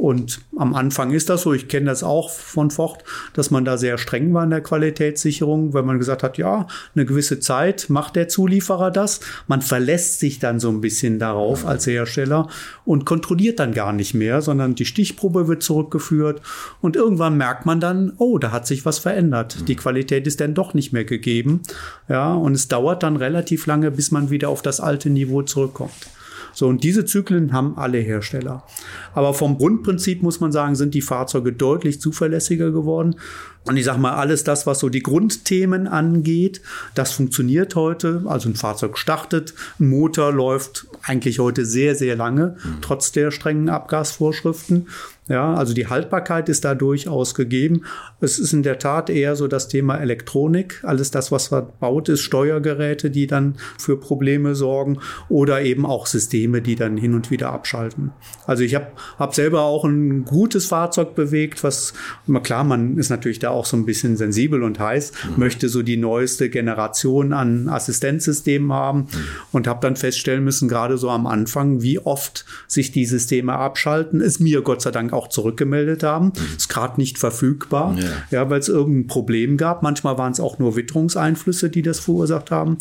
und 0.00 0.40
am 0.56 0.74
Anfang 0.74 1.10
ist 1.10 1.28
das 1.28 1.42
so, 1.42 1.52
ich 1.52 1.68
kenne 1.68 1.84
das 1.84 2.02
auch 2.02 2.30
von 2.30 2.70
Ford, 2.70 3.04
dass 3.34 3.50
man 3.50 3.66
da 3.66 3.76
sehr 3.76 3.98
streng 3.98 4.32
war 4.32 4.44
in 4.44 4.48
der 4.48 4.62
Qualitätssicherung, 4.62 5.74
weil 5.74 5.82
man 5.82 5.98
gesagt 5.98 6.22
hat, 6.22 6.38
ja, 6.38 6.66
eine 6.94 7.04
gewisse 7.04 7.38
Zeit 7.38 7.90
macht 7.90 8.16
der 8.16 8.26
Zulieferer 8.26 8.90
das. 8.90 9.20
Man 9.46 9.60
verlässt 9.60 10.18
sich 10.18 10.38
dann 10.38 10.58
so 10.58 10.70
ein 10.70 10.80
bisschen 10.80 11.18
darauf 11.18 11.66
als 11.66 11.86
Hersteller 11.86 12.48
und 12.86 13.04
kontrolliert 13.04 13.58
dann 13.58 13.74
gar 13.74 13.92
nicht 13.92 14.14
mehr, 14.14 14.40
sondern 14.40 14.74
die 14.74 14.86
Stichprobe 14.86 15.48
wird 15.48 15.62
zurückgeführt 15.62 16.40
und 16.80 16.96
irgendwann 16.96 17.36
merkt 17.36 17.66
man 17.66 17.78
dann, 17.78 18.14
oh, 18.16 18.38
da 18.38 18.52
hat 18.52 18.66
sich 18.66 18.86
was 18.86 18.98
verändert. 18.98 19.68
Die 19.68 19.76
Qualität 19.76 20.26
ist 20.26 20.40
dann 20.40 20.54
doch 20.54 20.72
nicht 20.72 20.94
mehr 20.94 21.04
gegeben. 21.04 21.60
Ja, 22.08 22.32
und 22.32 22.54
es 22.54 22.68
dauert 22.68 23.02
dann 23.02 23.16
relativ 23.16 23.66
lange, 23.66 23.90
bis 23.90 24.12
man 24.12 24.30
wieder 24.30 24.48
auf 24.48 24.62
das 24.62 24.80
alte 24.80 25.10
Niveau 25.10 25.42
zurückkommt. 25.42 25.92
So, 26.52 26.66
und 26.68 26.84
diese 26.84 27.04
Zyklen 27.04 27.52
haben 27.52 27.76
alle 27.76 27.98
Hersteller. 27.98 28.64
Aber 29.14 29.34
vom 29.34 29.58
Grundprinzip 29.58 30.22
muss 30.22 30.40
man 30.40 30.52
sagen, 30.52 30.74
sind 30.74 30.94
die 30.94 31.02
Fahrzeuge 31.02 31.52
deutlich 31.52 32.00
zuverlässiger 32.00 32.70
geworden. 32.70 33.16
Und 33.66 33.76
ich 33.76 33.84
sage 33.84 34.00
mal, 34.00 34.14
alles 34.14 34.42
das, 34.42 34.66
was 34.66 34.78
so 34.78 34.88
die 34.88 35.02
Grundthemen 35.02 35.86
angeht, 35.86 36.62
das 36.94 37.12
funktioniert 37.12 37.74
heute. 37.74 38.22
Also 38.26 38.48
ein 38.48 38.54
Fahrzeug 38.54 38.96
startet, 38.96 39.54
ein 39.78 39.90
Motor 39.90 40.32
läuft 40.32 40.86
eigentlich 41.02 41.38
heute 41.38 41.66
sehr, 41.66 41.94
sehr 41.94 42.16
lange, 42.16 42.56
mhm. 42.62 42.78
trotz 42.80 43.12
der 43.12 43.30
strengen 43.30 43.68
Abgasvorschriften. 43.68 44.86
Ja, 45.30 45.54
also 45.54 45.74
die 45.74 45.86
Haltbarkeit 45.86 46.48
ist 46.48 46.64
da 46.64 46.74
durchaus 46.74 47.36
gegeben. 47.36 47.82
Es 48.20 48.40
ist 48.40 48.52
in 48.52 48.64
der 48.64 48.80
Tat 48.80 49.08
eher 49.08 49.36
so 49.36 49.46
das 49.46 49.68
Thema 49.68 49.96
Elektronik, 49.98 50.80
alles 50.82 51.12
das, 51.12 51.30
was 51.30 51.46
verbaut 51.46 52.08
ist, 52.08 52.22
Steuergeräte, 52.22 53.12
die 53.12 53.28
dann 53.28 53.54
für 53.78 53.96
Probleme 53.96 54.56
sorgen 54.56 54.98
oder 55.28 55.62
eben 55.62 55.86
auch 55.86 56.08
Systeme, 56.08 56.62
die 56.62 56.74
dann 56.74 56.96
hin 56.96 57.14
und 57.14 57.30
wieder 57.30 57.52
abschalten. 57.52 58.10
Also 58.44 58.64
ich 58.64 58.74
habe 58.74 58.88
hab 59.20 59.36
selber 59.36 59.62
auch 59.62 59.84
ein 59.84 60.24
gutes 60.24 60.66
Fahrzeug 60.66 61.14
bewegt, 61.14 61.62
was, 61.62 61.94
klar, 62.42 62.64
man 62.64 62.98
ist 62.98 63.10
natürlich 63.10 63.38
da 63.38 63.50
auch 63.50 63.66
so 63.66 63.76
ein 63.76 63.86
bisschen 63.86 64.16
sensibel 64.16 64.64
und 64.64 64.80
heiß, 64.80 65.12
mhm. 65.12 65.38
möchte 65.38 65.68
so 65.68 65.84
die 65.84 65.96
neueste 65.96 66.50
Generation 66.50 67.32
an 67.32 67.68
Assistenzsystemen 67.68 68.72
haben 68.72 68.98
mhm. 69.02 69.06
und 69.52 69.68
habe 69.68 69.78
dann 69.80 69.94
feststellen 69.94 70.42
müssen, 70.42 70.68
gerade 70.68 70.98
so 70.98 71.08
am 71.08 71.28
Anfang, 71.28 71.82
wie 71.82 72.00
oft 72.00 72.46
sich 72.66 72.90
die 72.90 73.06
Systeme 73.06 73.52
abschalten, 73.52 74.20
ist 74.20 74.40
mir 74.40 74.62
Gott 74.62 74.82
sei 74.82 74.90
Dank 74.90 75.12
auch 75.12 75.19
auch 75.20 75.28
zurückgemeldet 75.28 76.02
haben. 76.02 76.26
Mhm. 76.26 76.56
Ist 76.56 76.68
gerade 76.68 76.98
nicht 76.98 77.18
verfügbar, 77.18 77.94
ja, 77.98 78.08
ja 78.30 78.50
weil 78.50 78.60
es 78.60 78.68
irgendein 78.68 79.06
Problem 79.06 79.56
gab. 79.56 79.82
Manchmal 79.82 80.16
waren 80.16 80.32
es 80.32 80.40
auch 80.40 80.58
nur 80.58 80.76
Witterungseinflüsse, 80.76 81.68
die 81.68 81.82
das 81.82 82.00
verursacht 82.00 82.50
haben. 82.50 82.78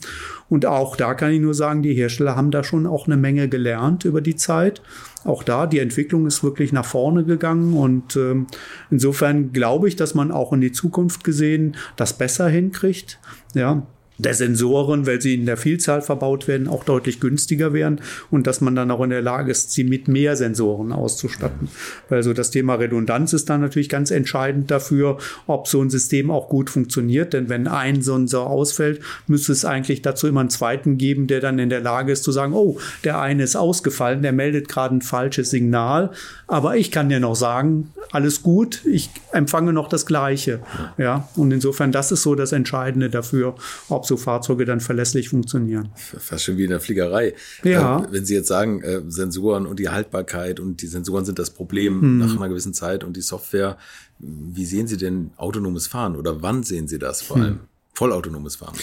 Und 0.48 0.66
auch 0.66 0.96
da 0.96 1.14
kann 1.14 1.32
ich 1.32 1.42
nur 1.42 1.54
sagen, 1.54 1.84
die 1.84 1.94
Hersteller 1.94 2.36
haben 2.36 2.52
da 2.52 2.64
schon 2.64 2.88
auch 2.88 3.08
eine 3.08 3.18
Menge 3.18 3.50
gelernt 3.50 4.06
über 4.06 4.22
die 4.22 4.36
Zeit. 4.36 4.82
Auch 5.26 5.44
da, 5.44 5.68
die 5.68 5.80
Entwicklung 5.80 6.26
ist 6.26 6.44
wirklich 6.44 6.72
nach 6.72 6.86
vorne 6.86 7.26
gegangen 7.26 7.74
und 7.74 8.16
ähm, 8.16 8.48
insofern 8.90 9.52
glaube 9.52 9.90
ich, 9.90 9.98
dass 9.98 10.16
man 10.16 10.32
auch 10.32 10.54
in 10.54 10.62
die 10.62 10.72
Zukunft 10.72 11.26
gesehen 11.26 11.76
das 11.98 12.18
besser 12.18 12.48
hinkriegt. 12.48 13.20
Ja, 13.54 13.84
der 14.20 14.34
Sensoren, 14.34 15.08
weil 15.08 15.22
sie 15.22 15.34
in 15.34 15.46
der 15.46 15.58
Vielzahl 15.58 16.02
verbaut 16.02 16.48
werden, 16.48 16.68
auch 16.68 16.84
deutlich 16.84 17.20
günstiger 17.20 17.74
wären 17.74 18.02
und 18.30 18.48
dass 18.48 18.62
man 18.62 18.76
dann 18.76 18.92
auch 18.92 19.02
in 19.02 19.10
der 19.10 19.22
Lage 19.22 19.50
ist, 19.50 19.72
sie 19.72 19.86
mit 19.86 20.08
mehr 20.08 20.36
Sensoren 20.36 20.92
auszustatten. 20.92 21.70
Weil 22.10 22.22
so 22.22 22.34
das 22.34 22.52
Thema 22.52 22.76
Redundanz 22.76 23.34
ist 23.34 23.50
dann 23.50 23.62
natürlich 23.62 23.90
ganz 23.90 24.12
entscheidend 24.12 24.70
dafür, 24.70 25.18
ob 25.48 25.68
so 25.68 25.82
ein 25.82 25.90
System 25.90 26.32
auch 26.32 26.50
gut 26.50 26.70
funktioniert. 26.70 27.34
Denn 27.34 27.48
wenn 27.48 27.68
ein 27.68 28.02
Sensor 28.02 28.48
ausfällt, 28.48 29.02
müsste 29.28 29.54
es 29.54 29.64
eigentlich 29.64 30.02
dazu 30.02 30.28
immer 30.28 30.42
einen 30.42 30.50
zweiten 30.50 30.98
geben, 30.98 31.28
der 31.28 31.40
dann 31.40 31.58
in 31.58 31.70
der 31.70 31.82
Lage 31.82 32.12
ist 32.12 32.24
zu 32.24 32.32
sagen, 32.32 32.54
oh, 32.54 32.78
der 33.06 33.22
eine 33.22 33.44
ist 33.44 33.56
ausgefallen, 33.56 34.22
der 34.22 34.34
meldet 34.34 34.68
gerade 34.68 34.96
ein 34.96 35.02
falsches 35.02 35.50
Signal. 35.50 36.12
Aber 36.46 36.76
ich 36.76 36.92
kann 36.92 37.08
dir 37.08 37.22
noch 37.22 37.36
sagen, 37.36 37.94
alles 38.12 38.44
gut, 38.44 38.82
ich 38.86 39.10
empfange 39.32 39.72
noch 39.72 39.88
das 39.88 40.06
Gleiche. 40.06 40.60
Ja, 40.98 41.30
und 41.36 41.52
insofern, 41.52 41.94
das 41.94 42.12
ist 42.12 42.24
so 42.24 42.36
das 42.36 42.52
Entscheidende 42.52 43.10
dafür, 43.10 43.56
ob 43.88 44.06
so 44.10 44.18
Fahrzeuge 44.18 44.66
dann 44.66 44.82
verlässlich 44.82 45.30
funktionieren. 45.30 45.90
Fast 45.96 46.44
schon 46.44 46.58
wie 46.58 46.66
in 46.66 46.70
der 46.70 46.82
Fliegerei. 46.82 47.34
Ja. 47.64 48.04
Äh, 48.04 48.12
wenn 48.12 48.26
Sie 48.26 48.34
jetzt 48.34 48.50
sagen, 48.50 48.82
äh, 48.82 49.02
Sensoren 49.08 49.66
und 49.66 49.80
die 49.80 49.88
Haltbarkeit 49.90 50.60
und 50.60 50.82
die 50.82 50.88
Sensoren 50.88 51.24
sind 51.24 51.40
das 51.40 51.52
Problem 51.52 52.02
hm. 52.02 52.18
nach 52.18 52.36
einer 52.36 52.50
gewissen 52.50 52.74
Zeit 52.74 53.06
und 53.06 53.16
die 53.16 53.22
Software, 53.22 53.78
wie 54.20 54.66
sehen 54.66 54.88
Sie 54.88 54.98
denn 54.98 55.32
autonomes 55.38 55.88
Fahren 55.88 56.18
oder 56.18 56.42
wann 56.42 56.64
sehen 56.64 56.90
Sie 56.90 57.00
das 57.00 57.22
vor 57.22 57.38
hm. 57.38 57.44
allem? 57.44 57.54
Hm. 57.54 57.60
Vollautonomes 57.94 58.58
Fahren. 58.58 58.76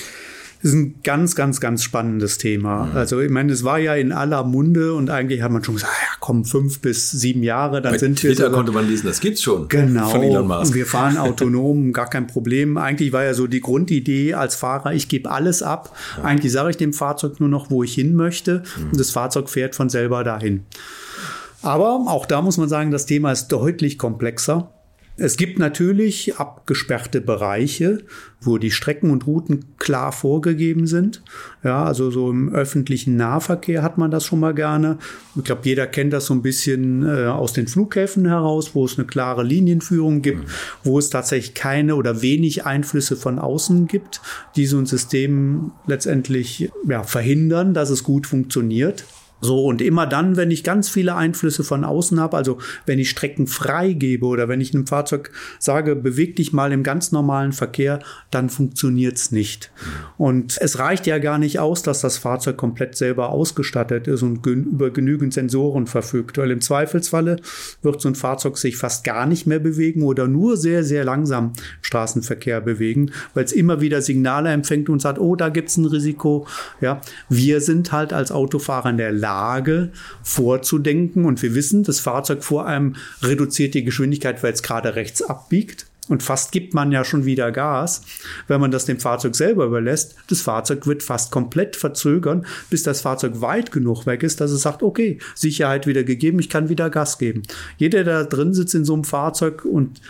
Das 0.62 0.72
ist 0.72 0.76
ein 0.76 1.00
ganz, 1.02 1.34
ganz, 1.34 1.60
ganz 1.60 1.82
spannendes 1.82 2.38
Thema. 2.38 2.86
Mhm. 2.86 2.96
Also 2.96 3.20
ich 3.20 3.30
meine, 3.30 3.52
es 3.52 3.62
war 3.64 3.78
ja 3.78 3.94
in 3.94 4.12
aller 4.12 4.42
Munde 4.44 4.94
und 4.94 5.10
eigentlich 5.10 5.42
hat 5.42 5.52
man 5.52 5.62
schon 5.62 5.74
gesagt, 5.74 5.92
ja 6.00 6.16
komm, 6.20 6.44
fünf 6.44 6.80
bis 6.80 7.10
sieben 7.10 7.42
Jahre, 7.42 7.82
dann 7.82 7.92
Bei 7.92 7.98
sind 7.98 8.18
Twitter 8.18 8.28
wir. 8.28 8.34
Twitter 8.36 8.50
konnte 8.50 8.72
man 8.72 8.88
lesen, 8.88 9.06
das 9.06 9.20
gibt's 9.20 9.42
schon. 9.42 9.68
Genau. 9.68 10.08
Von 10.08 10.22
Elon 10.22 10.46
Musk. 10.46 10.74
Wir 10.74 10.86
fahren 10.86 11.18
autonom, 11.18 11.92
gar 11.92 12.08
kein 12.08 12.26
Problem. 12.26 12.78
Eigentlich 12.78 13.12
war 13.12 13.24
ja 13.24 13.34
so 13.34 13.46
die 13.46 13.60
Grundidee 13.60 14.34
als 14.34 14.56
Fahrer, 14.56 14.92
ich 14.92 15.08
gebe 15.08 15.30
alles 15.30 15.62
ab. 15.62 15.96
Ja. 16.16 16.24
Eigentlich 16.24 16.52
sage 16.52 16.70
ich 16.70 16.76
dem 16.76 16.92
Fahrzeug 16.92 17.38
nur 17.40 17.48
noch, 17.48 17.70
wo 17.70 17.82
ich 17.82 17.94
hin 17.94 18.14
möchte. 18.14 18.62
Mhm. 18.78 18.90
Und 18.90 19.00
das 19.00 19.10
Fahrzeug 19.10 19.48
fährt 19.48 19.74
von 19.74 19.88
selber 19.88 20.24
dahin. 20.24 20.64
Aber 21.62 22.04
auch 22.06 22.26
da 22.26 22.42
muss 22.42 22.58
man 22.58 22.68
sagen, 22.68 22.90
das 22.90 23.06
Thema 23.06 23.32
ist 23.32 23.48
deutlich 23.48 23.98
komplexer. 23.98 24.72
Es 25.18 25.38
gibt 25.38 25.58
natürlich 25.58 26.36
abgesperrte 26.36 27.22
Bereiche, 27.22 28.00
wo 28.42 28.58
die 28.58 28.70
Strecken 28.70 29.10
und 29.10 29.26
Routen 29.26 29.64
klar 29.78 30.12
vorgegeben 30.12 30.86
sind. 30.86 31.22
Ja, 31.64 31.84
also 31.84 32.10
so 32.10 32.30
im 32.30 32.54
öffentlichen 32.54 33.16
Nahverkehr 33.16 33.82
hat 33.82 33.96
man 33.96 34.10
das 34.10 34.26
schon 34.26 34.40
mal 34.40 34.52
gerne. 34.52 34.98
Ich 35.34 35.44
glaube, 35.44 35.62
jeder 35.64 35.86
kennt 35.86 36.12
das 36.12 36.26
so 36.26 36.34
ein 36.34 36.42
bisschen 36.42 37.02
äh, 37.02 37.26
aus 37.26 37.54
den 37.54 37.66
Flughäfen 37.66 38.26
heraus, 38.26 38.74
wo 38.74 38.84
es 38.84 38.98
eine 38.98 39.06
klare 39.06 39.42
Linienführung 39.42 40.20
gibt, 40.20 40.44
mhm. 40.44 40.50
wo 40.84 40.98
es 40.98 41.08
tatsächlich 41.08 41.54
keine 41.54 41.96
oder 41.96 42.20
wenig 42.20 42.66
Einflüsse 42.66 43.16
von 43.16 43.38
außen 43.38 43.86
gibt, 43.86 44.20
die 44.54 44.66
so 44.66 44.76
ein 44.78 44.86
System 44.86 45.72
letztendlich 45.86 46.70
ja, 46.86 47.02
verhindern, 47.04 47.72
dass 47.72 47.88
es 47.88 48.04
gut 48.04 48.26
funktioniert. 48.26 49.06
So, 49.40 49.64
und 49.64 49.82
immer 49.82 50.06
dann, 50.06 50.36
wenn 50.36 50.50
ich 50.50 50.64
ganz 50.64 50.88
viele 50.88 51.14
Einflüsse 51.14 51.62
von 51.62 51.84
außen 51.84 52.18
habe, 52.18 52.36
also 52.36 52.58
wenn 52.86 52.98
ich 52.98 53.10
Strecken 53.10 53.46
freigebe 53.46 54.24
oder 54.24 54.48
wenn 54.48 54.62
ich 54.62 54.74
einem 54.74 54.86
Fahrzeug 54.86 55.30
sage, 55.58 55.94
beweg 55.94 56.36
dich 56.36 56.54
mal 56.54 56.72
im 56.72 56.82
ganz 56.82 57.12
normalen 57.12 57.52
Verkehr, 57.52 57.98
dann 58.30 58.48
funktioniert's 58.48 59.32
nicht. 59.32 59.70
Und 60.16 60.56
es 60.60 60.78
reicht 60.78 61.06
ja 61.06 61.18
gar 61.18 61.38
nicht 61.38 61.58
aus, 61.58 61.82
dass 61.82 62.00
das 62.00 62.16
Fahrzeug 62.16 62.56
komplett 62.56 62.96
selber 62.96 63.28
ausgestattet 63.28 64.08
ist 64.08 64.22
und 64.22 64.42
gen 64.42 64.64
über 64.64 64.90
genügend 64.90 65.34
Sensoren 65.34 65.86
verfügt, 65.86 66.38
weil 66.38 66.50
im 66.50 66.62
Zweifelsfalle 66.62 67.36
wird 67.82 68.00
so 68.00 68.08
ein 68.08 68.14
Fahrzeug 68.14 68.56
sich 68.56 68.78
fast 68.78 69.04
gar 69.04 69.26
nicht 69.26 69.46
mehr 69.46 69.58
bewegen 69.58 70.02
oder 70.02 70.28
nur 70.28 70.56
sehr, 70.56 70.82
sehr 70.82 71.04
langsam 71.04 71.52
Straßenverkehr 71.82 72.62
bewegen, 72.62 73.10
weil 73.34 73.44
es 73.44 73.52
immer 73.52 73.82
wieder 73.82 74.00
Signale 74.00 74.50
empfängt 74.50 74.88
und 74.88 75.02
sagt, 75.02 75.18
oh, 75.18 75.36
da 75.36 75.50
gibt's 75.50 75.76
ein 75.76 75.84
Risiko. 75.84 76.46
Ja, 76.80 77.02
wir 77.28 77.60
sind 77.60 77.92
halt 77.92 78.14
als 78.14 78.32
Autofahrer 78.32 78.90
in 78.90 78.96
der 78.96 79.12
Lage, 79.26 79.90
vorzudenken. 80.22 81.24
Und 81.24 81.42
wir 81.42 81.54
wissen, 81.56 81.82
das 81.82 81.98
Fahrzeug 81.98 82.44
vor 82.44 82.66
einem 82.66 82.94
reduziert 83.22 83.74
die 83.74 83.82
Geschwindigkeit, 83.82 84.42
weil 84.44 84.52
es 84.52 84.62
gerade 84.62 84.94
rechts 84.94 85.20
abbiegt. 85.20 85.86
Und 86.08 86.22
fast 86.22 86.52
gibt 86.52 86.72
man 86.72 86.92
ja 86.92 87.04
schon 87.04 87.24
wieder 87.24 87.50
Gas, 87.50 88.02
wenn 88.46 88.60
man 88.60 88.70
das 88.70 88.84
dem 88.84 89.00
Fahrzeug 89.00 89.34
selber 89.34 89.64
überlässt. 89.64 90.14
Das 90.28 90.40
Fahrzeug 90.40 90.86
wird 90.86 91.02
fast 91.02 91.32
komplett 91.32 91.74
verzögern, 91.74 92.46
bis 92.70 92.84
das 92.84 93.00
Fahrzeug 93.00 93.40
weit 93.40 93.72
genug 93.72 94.06
weg 94.06 94.22
ist, 94.22 94.40
dass 94.40 94.52
es 94.52 94.62
sagt, 94.62 94.84
okay, 94.84 95.18
Sicherheit 95.34 95.88
wieder 95.88 96.04
gegeben, 96.04 96.38
ich 96.38 96.48
kann 96.48 96.68
wieder 96.68 96.90
Gas 96.90 97.18
geben. 97.18 97.42
Jeder, 97.78 98.04
der 98.04 98.22
da 98.22 98.28
drin 98.28 98.54
sitzt 98.54 98.76
in 98.76 98.84
so 98.84 98.94
einem 98.94 99.02
Fahrzeug 99.02 99.64
und 99.64 100.00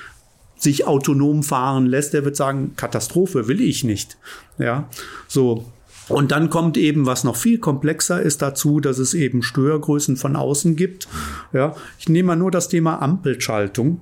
sich 0.59 0.87
autonom 0.87 1.43
fahren 1.43 1.87
lässt, 1.87 2.13
der 2.13 2.27
wird 2.27 2.37
sagen, 2.37 2.75
Katastrophe 2.77 3.49
will 3.49 3.63
ich 3.63 3.83
nicht. 3.83 4.19
Ja, 4.59 4.91
so. 5.29 5.65
Und 6.09 6.31
dann 6.31 6.51
kommt 6.51 6.77
eben, 6.77 7.07
was 7.07 7.25
noch 7.25 7.37
viel 7.37 7.59
komplexer 7.59 8.23
ist 8.23 8.43
dazu, 8.43 8.81
dass 8.81 8.99
es 8.99 9.15
eben 9.15 9.43
Störgrößen 9.43 10.17
von 10.17 10.37
außen 10.37 10.77
gibt. 10.77 11.09
Ja, 11.53 11.75
ich 11.99 12.09
nehme 12.09 12.29
mal 12.29 12.37
nur 12.37 12.51
das 12.51 12.69
Thema 12.69 13.03
Ampelschaltung. 13.03 14.01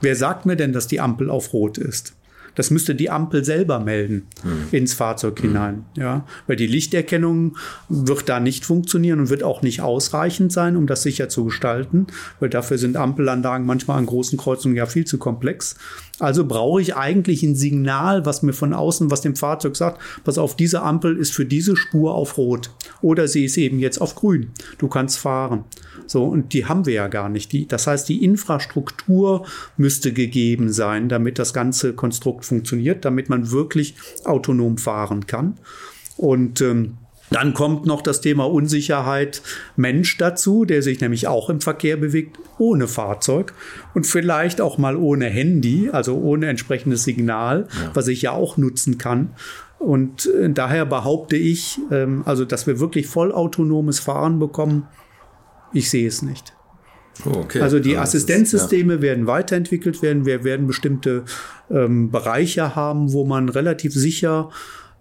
Wer 0.00 0.16
sagt 0.16 0.46
mir 0.46 0.56
denn, 0.56 0.72
dass 0.72 0.86
die 0.86 1.00
Ampel 1.00 1.28
auf 1.28 1.52
Rot 1.52 1.76
ist? 1.76 2.14
Das 2.54 2.72
müsste 2.72 2.96
die 2.96 3.08
Ampel 3.08 3.44
selber 3.44 3.78
melden 3.78 4.26
hm. 4.42 4.66
ins 4.72 4.92
Fahrzeug 4.92 5.38
hm. 5.38 5.48
hinein. 5.48 5.84
Ja, 5.96 6.26
weil 6.48 6.56
die 6.56 6.66
Lichterkennung 6.66 7.56
wird 7.88 8.28
da 8.28 8.40
nicht 8.40 8.64
funktionieren 8.64 9.20
und 9.20 9.30
wird 9.30 9.44
auch 9.44 9.62
nicht 9.62 9.80
ausreichend 9.80 10.50
sein, 10.50 10.76
um 10.76 10.88
das 10.88 11.04
sicher 11.04 11.28
zu 11.28 11.44
gestalten, 11.44 12.08
weil 12.40 12.48
dafür 12.48 12.76
sind 12.76 12.96
Ampelanlagen 12.96 13.64
manchmal 13.64 13.98
an 13.98 14.06
großen 14.06 14.36
Kreuzungen 14.38 14.76
ja 14.76 14.86
viel 14.86 15.04
zu 15.04 15.18
komplex. 15.18 15.76
Also 16.20 16.44
brauche 16.46 16.80
ich 16.80 16.96
eigentlich 16.96 17.42
ein 17.42 17.54
Signal, 17.54 18.26
was 18.26 18.42
mir 18.42 18.52
von 18.52 18.74
außen, 18.74 19.10
was 19.10 19.20
dem 19.20 19.36
Fahrzeug 19.36 19.76
sagt, 19.76 20.00
pass 20.24 20.38
auf, 20.38 20.56
diese 20.56 20.82
Ampel 20.82 21.16
ist 21.16 21.32
für 21.32 21.46
diese 21.46 21.76
Spur 21.76 22.14
auf 22.14 22.38
Rot 22.38 22.70
oder 23.02 23.28
sie 23.28 23.44
ist 23.44 23.56
eben 23.56 23.78
jetzt 23.78 24.00
auf 24.00 24.14
Grün. 24.14 24.50
Du 24.78 24.88
kannst 24.88 25.18
fahren. 25.18 25.64
So, 26.06 26.24
und 26.24 26.52
die 26.54 26.66
haben 26.66 26.86
wir 26.86 26.94
ja 26.94 27.08
gar 27.08 27.28
nicht. 27.28 27.52
Die, 27.52 27.68
das 27.68 27.86
heißt, 27.86 28.08
die 28.08 28.24
Infrastruktur 28.24 29.46
müsste 29.76 30.12
gegeben 30.12 30.72
sein, 30.72 31.08
damit 31.08 31.38
das 31.38 31.52
ganze 31.52 31.92
Konstrukt 31.92 32.44
funktioniert, 32.44 33.04
damit 33.04 33.28
man 33.28 33.50
wirklich 33.50 33.94
autonom 34.24 34.78
fahren 34.78 35.26
kann. 35.26 35.54
Und 36.16 36.60
ähm, 36.62 36.96
dann 37.30 37.54
kommt 37.54 37.86
noch 37.86 38.02
das 38.02 38.20
Thema 38.20 38.44
Unsicherheit 38.50 39.42
Mensch 39.76 40.16
dazu, 40.18 40.64
der 40.64 40.82
sich 40.82 41.00
nämlich 41.00 41.28
auch 41.28 41.50
im 41.50 41.60
Verkehr 41.60 41.96
bewegt, 41.96 42.38
ohne 42.58 42.88
Fahrzeug 42.88 43.54
und 43.94 44.06
vielleicht 44.06 44.60
auch 44.60 44.78
mal 44.78 44.96
ohne 44.96 45.26
Handy, 45.26 45.90
also 45.92 46.16
ohne 46.16 46.46
entsprechendes 46.46 47.04
Signal, 47.04 47.68
ja. 47.70 47.90
was 47.94 48.08
ich 48.08 48.22
ja 48.22 48.32
auch 48.32 48.56
nutzen 48.56 48.98
kann. 48.98 49.30
Und 49.78 50.26
äh, 50.26 50.50
daher 50.50 50.86
behaupte 50.86 51.36
ich, 51.36 51.78
ähm, 51.90 52.22
also, 52.24 52.44
dass 52.44 52.66
wir 52.66 52.80
wirklich 52.80 53.06
vollautonomes 53.06 54.00
Fahren 54.00 54.38
bekommen, 54.38 54.88
ich 55.72 55.90
sehe 55.90 56.08
es 56.08 56.22
nicht. 56.22 56.54
Oh, 57.24 57.38
okay. 57.38 57.60
Also 57.60 57.78
die 57.78 57.96
Assistenzsysteme 57.96 58.94
ist, 58.94 58.98
ja. 58.98 59.02
werden 59.02 59.26
weiterentwickelt 59.26 60.02
werden. 60.02 60.24
Wir 60.24 60.44
werden 60.44 60.66
bestimmte 60.66 61.24
ähm, 61.70 62.10
Bereiche 62.10 62.76
haben, 62.76 63.12
wo 63.12 63.24
man 63.24 63.48
relativ 63.48 63.92
sicher 63.92 64.50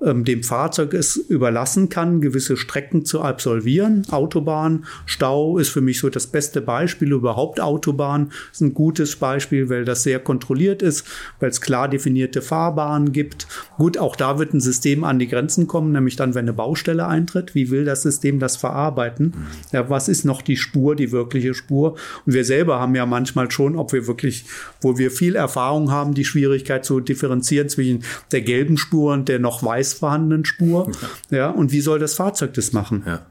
ähm, 0.03 0.23
dem 0.23 0.43
Fahrzeug 0.43 0.93
es 0.93 1.15
überlassen 1.15 1.89
kann, 1.89 2.21
gewisse 2.21 2.57
Strecken 2.57 3.05
zu 3.05 3.21
absolvieren. 3.21 4.05
Autobahn, 4.11 4.85
Stau 5.05 5.57
ist 5.57 5.69
für 5.69 5.81
mich 5.81 5.99
so 5.99 6.09
das 6.09 6.27
beste 6.27 6.61
Beispiel. 6.61 7.11
Überhaupt 7.11 7.59
Autobahn 7.59 8.31
ist 8.51 8.61
ein 8.61 8.73
gutes 8.73 9.15
Beispiel, 9.15 9.69
weil 9.69 9.85
das 9.85 10.03
sehr 10.03 10.19
kontrolliert 10.19 10.81
ist, 10.81 11.05
weil 11.39 11.49
es 11.49 11.61
klar 11.61 11.89
definierte 11.89 12.41
Fahrbahnen 12.41 13.11
gibt. 13.11 13.47
Gut, 13.77 13.97
auch 13.97 14.15
da 14.15 14.39
wird 14.39 14.53
ein 14.53 14.59
System 14.59 15.03
an 15.03 15.19
die 15.19 15.27
Grenzen 15.27 15.67
kommen, 15.67 15.91
nämlich 15.91 16.15
dann, 16.15 16.35
wenn 16.35 16.45
eine 16.45 16.53
Baustelle 16.53 17.07
eintritt. 17.07 17.55
Wie 17.55 17.71
will 17.71 17.85
das 17.85 18.03
System 18.03 18.39
das 18.39 18.57
verarbeiten? 18.57 19.33
Ja, 19.71 19.89
was 19.89 20.09
ist 20.09 20.25
noch 20.25 20.41
die 20.41 20.57
Spur, 20.57 20.95
die 20.95 21.11
wirkliche 21.11 21.53
Spur? 21.53 21.95
Und 22.25 22.33
wir 22.33 22.45
selber 22.45 22.79
haben 22.79 22.95
ja 22.95 23.05
manchmal 23.05 23.49
schon, 23.49 23.75
ob 23.75 23.93
wir 23.93 24.07
wirklich, 24.07 24.45
wo 24.81 24.97
wir 24.97 25.11
viel 25.11 25.35
Erfahrung 25.35 25.91
haben, 25.91 26.13
die 26.13 26.25
Schwierigkeit 26.25 26.85
zu 26.85 26.99
differenzieren 26.99 27.69
zwischen 27.69 28.03
der 28.31 28.41
gelben 28.41 28.77
Spur 28.77 29.13
und 29.13 29.27
der 29.27 29.39
noch 29.39 29.63
weiß 29.91 29.99
vorhandenen 29.99 30.45
Spur. 30.45 30.91
Ja. 31.29 31.37
ja, 31.37 31.49
und 31.49 31.71
wie 31.71 31.81
soll 31.81 31.99
das 31.99 32.13
Fahrzeug 32.13 32.53
das 32.53 32.73
machen? 32.73 33.03
Ja. 33.05 33.21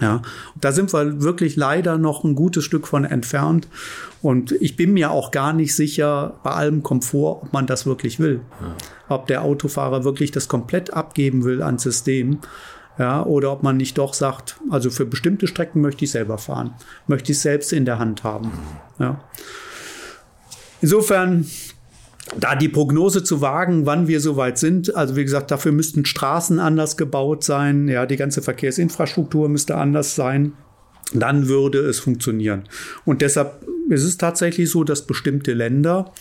Ja, 0.00 0.22
da 0.60 0.72
sind 0.72 0.92
wir 0.92 1.22
wirklich 1.22 1.54
leider 1.54 1.98
noch 1.98 2.24
ein 2.24 2.34
gutes 2.34 2.64
Stück 2.64 2.88
von 2.88 3.04
entfernt. 3.04 3.68
Und 4.22 4.50
ich 4.50 4.74
bin 4.74 4.92
mir 4.92 5.12
auch 5.12 5.30
gar 5.30 5.52
nicht 5.52 5.72
sicher 5.72 6.40
bei 6.42 6.50
allem 6.50 6.82
Komfort, 6.82 7.44
ob 7.44 7.52
man 7.52 7.68
das 7.68 7.86
wirklich 7.86 8.18
will. 8.18 8.40
Ja. 8.60 9.14
Ob 9.14 9.28
der 9.28 9.42
Autofahrer 9.42 10.02
wirklich 10.02 10.32
das 10.32 10.48
komplett 10.48 10.92
abgeben 10.92 11.44
will 11.44 11.62
ans 11.62 11.84
System. 11.84 12.40
Ja, 12.98 13.24
oder 13.24 13.52
ob 13.52 13.62
man 13.62 13.76
nicht 13.76 13.96
doch 13.96 14.14
sagt, 14.14 14.56
also 14.68 14.90
für 14.90 15.06
bestimmte 15.06 15.46
Strecken 15.46 15.80
möchte 15.80 16.04
ich 16.04 16.10
selber 16.10 16.38
fahren, 16.38 16.74
möchte 17.06 17.30
ich 17.30 17.38
selbst 17.38 17.72
in 17.72 17.84
der 17.84 18.00
Hand 18.00 18.24
haben. 18.24 18.50
Ja. 18.98 19.20
Insofern 20.80 21.46
da 22.38 22.54
die 22.54 22.68
Prognose 22.68 23.22
zu 23.22 23.40
wagen, 23.40 23.86
wann 23.86 24.08
wir 24.08 24.20
soweit 24.20 24.58
sind, 24.58 24.94
also 24.94 25.16
wie 25.16 25.24
gesagt, 25.24 25.50
dafür 25.50 25.72
müssten 25.72 26.04
Straßen 26.04 26.58
anders 26.58 26.96
gebaut 26.96 27.44
sein, 27.44 27.88
ja, 27.88 28.06
die 28.06 28.16
ganze 28.16 28.42
Verkehrsinfrastruktur 28.42 29.48
müsste 29.48 29.76
anders 29.76 30.14
sein, 30.14 30.52
dann 31.12 31.48
würde 31.48 31.80
es 31.80 32.00
funktionieren. 32.00 32.64
Und 33.04 33.20
deshalb 33.20 33.66
ist 33.90 34.04
es 34.04 34.16
tatsächlich 34.16 34.70
so, 34.70 34.84
dass 34.84 35.06
bestimmte 35.06 35.52
Länder 35.52 36.12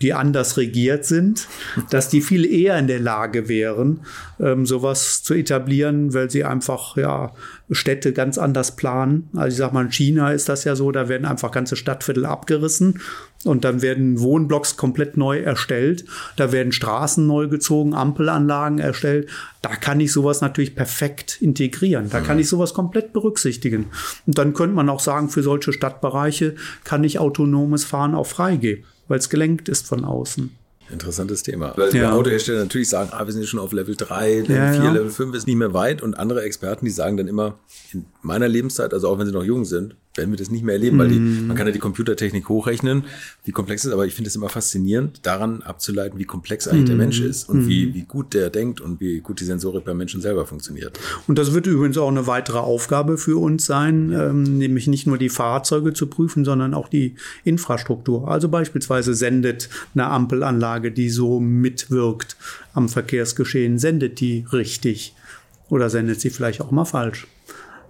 die 0.00 0.14
anders 0.14 0.56
regiert 0.56 1.04
sind, 1.04 1.46
dass 1.90 2.08
die 2.08 2.20
viel 2.20 2.44
eher 2.44 2.78
in 2.78 2.86
der 2.86 3.00
Lage 3.00 3.48
wären, 3.48 4.00
ähm, 4.38 4.66
sowas 4.66 5.22
zu 5.22 5.34
etablieren, 5.34 6.14
weil 6.14 6.30
sie 6.30 6.44
einfach 6.44 6.96
ja 6.96 7.32
Städte 7.70 8.12
ganz 8.12 8.38
anders 8.38 8.76
planen. 8.76 9.28
Also 9.34 9.48
ich 9.48 9.58
sag 9.58 9.72
mal, 9.72 9.84
in 9.84 9.92
China 9.92 10.32
ist 10.32 10.48
das 10.48 10.64
ja 10.64 10.74
so, 10.74 10.90
da 10.90 11.08
werden 11.08 11.26
einfach 11.26 11.50
ganze 11.50 11.76
Stadtviertel 11.76 12.24
abgerissen 12.24 13.00
und 13.44 13.64
dann 13.64 13.82
werden 13.82 14.20
Wohnblocks 14.20 14.76
komplett 14.76 15.16
neu 15.16 15.40
erstellt, 15.40 16.04
da 16.36 16.52
werden 16.52 16.72
Straßen 16.72 17.26
neu 17.26 17.48
gezogen, 17.48 17.94
Ampelanlagen 17.94 18.78
erstellt. 18.78 19.28
Da 19.62 19.76
kann 19.76 20.00
ich 20.00 20.12
sowas 20.12 20.40
natürlich 20.40 20.74
perfekt 20.74 21.38
integrieren. 21.40 22.10
Da 22.10 22.20
kann 22.20 22.38
ich 22.38 22.48
sowas 22.48 22.74
komplett 22.74 23.12
berücksichtigen. 23.12 23.86
Und 24.26 24.38
dann 24.38 24.54
könnte 24.54 24.76
man 24.76 24.88
auch 24.88 25.00
sagen, 25.00 25.28
für 25.28 25.42
solche 25.42 25.72
Stadtbereiche 25.72 26.54
kann 26.84 27.04
ich 27.04 27.18
autonomes 27.18 27.84
Fahren 27.84 28.14
auch 28.14 28.26
freigeben 28.26 28.84
weil 29.10 29.18
es 29.18 29.28
gelenkt 29.28 29.68
ist 29.68 29.88
von 29.88 30.04
außen. 30.04 30.50
Interessantes 30.88 31.42
Thema. 31.42 31.72
Weil 31.76 31.86
ja. 31.86 31.90
die 31.90 32.04
Autohersteller 32.04 32.60
natürlich 32.60 32.88
sagen, 32.88 33.10
ah, 33.12 33.26
wir 33.26 33.32
sind 33.32 33.44
schon 33.44 33.58
auf 33.58 33.72
Level 33.72 33.96
3, 33.96 34.40
Level 34.40 34.56
ja, 34.56 34.72
4, 34.72 34.84
ja. 34.84 34.92
Level 34.92 35.10
5 35.10 35.34
ist 35.34 35.46
nicht 35.48 35.56
mehr 35.56 35.74
weit. 35.74 36.00
Und 36.00 36.14
andere 36.14 36.42
Experten, 36.42 36.84
die 36.84 36.90
sagen 36.92 37.16
dann 37.16 37.26
immer, 37.26 37.58
in 37.92 38.06
meiner 38.22 38.48
Lebenszeit, 38.48 38.94
also 38.94 39.08
auch 39.08 39.18
wenn 39.18 39.26
sie 39.26 39.32
noch 39.32 39.42
jung 39.42 39.64
sind, 39.64 39.96
werden 40.16 40.30
wir 40.30 40.36
das 40.36 40.50
nicht 40.50 40.64
mehr 40.64 40.74
erleben, 40.74 40.98
weil 40.98 41.08
die, 41.08 41.18
mhm. 41.18 41.46
man 41.46 41.56
kann 41.56 41.66
ja 41.66 41.72
die 41.72 41.78
Computertechnik 41.78 42.48
hochrechnen, 42.48 43.04
wie 43.44 43.52
komplex 43.52 43.82
es 43.82 43.88
ist, 43.88 43.92
aber 43.92 44.06
ich 44.06 44.14
finde 44.14 44.28
es 44.28 44.36
immer 44.36 44.48
faszinierend, 44.48 45.24
daran 45.24 45.62
abzuleiten, 45.62 46.18
wie 46.18 46.24
komplex 46.24 46.66
eigentlich 46.66 46.86
der 46.86 46.96
mhm. 46.96 47.00
Mensch 47.00 47.20
ist 47.20 47.48
und 47.48 47.68
wie, 47.68 47.86
mhm. 47.86 47.94
wie 47.94 48.02
gut 48.02 48.34
der 48.34 48.50
denkt 48.50 48.80
und 48.80 49.00
wie 49.00 49.20
gut 49.20 49.40
die 49.40 49.44
Sensorik 49.44 49.84
beim 49.84 49.96
Menschen 49.96 50.20
selber 50.20 50.46
funktioniert. 50.46 50.98
Und 51.28 51.38
das 51.38 51.54
wird 51.54 51.66
übrigens 51.68 51.96
auch 51.96 52.08
eine 52.08 52.26
weitere 52.26 52.58
Aufgabe 52.58 53.18
für 53.18 53.40
uns 53.40 53.66
sein, 53.66 54.12
ähm, 54.12 54.58
nämlich 54.58 54.88
nicht 54.88 55.06
nur 55.06 55.16
die 55.16 55.28
Fahrzeuge 55.28 55.92
zu 55.92 56.08
prüfen, 56.08 56.44
sondern 56.44 56.74
auch 56.74 56.88
die 56.88 57.14
Infrastruktur. 57.44 58.28
Also 58.28 58.48
beispielsweise 58.48 59.14
sendet 59.14 59.68
eine 59.94 60.06
Ampelanlage, 60.06 60.90
die 60.90 61.08
so 61.08 61.38
mitwirkt 61.38 62.36
am 62.74 62.88
Verkehrsgeschehen, 62.88 63.78
sendet 63.78 64.18
die 64.18 64.44
richtig 64.52 65.14
oder 65.68 65.88
sendet 65.88 66.20
sie 66.20 66.30
vielleicht 66.30 66.60
auch 66.60 66.72
mal 66.72 66.84
falsch 66.84 67.28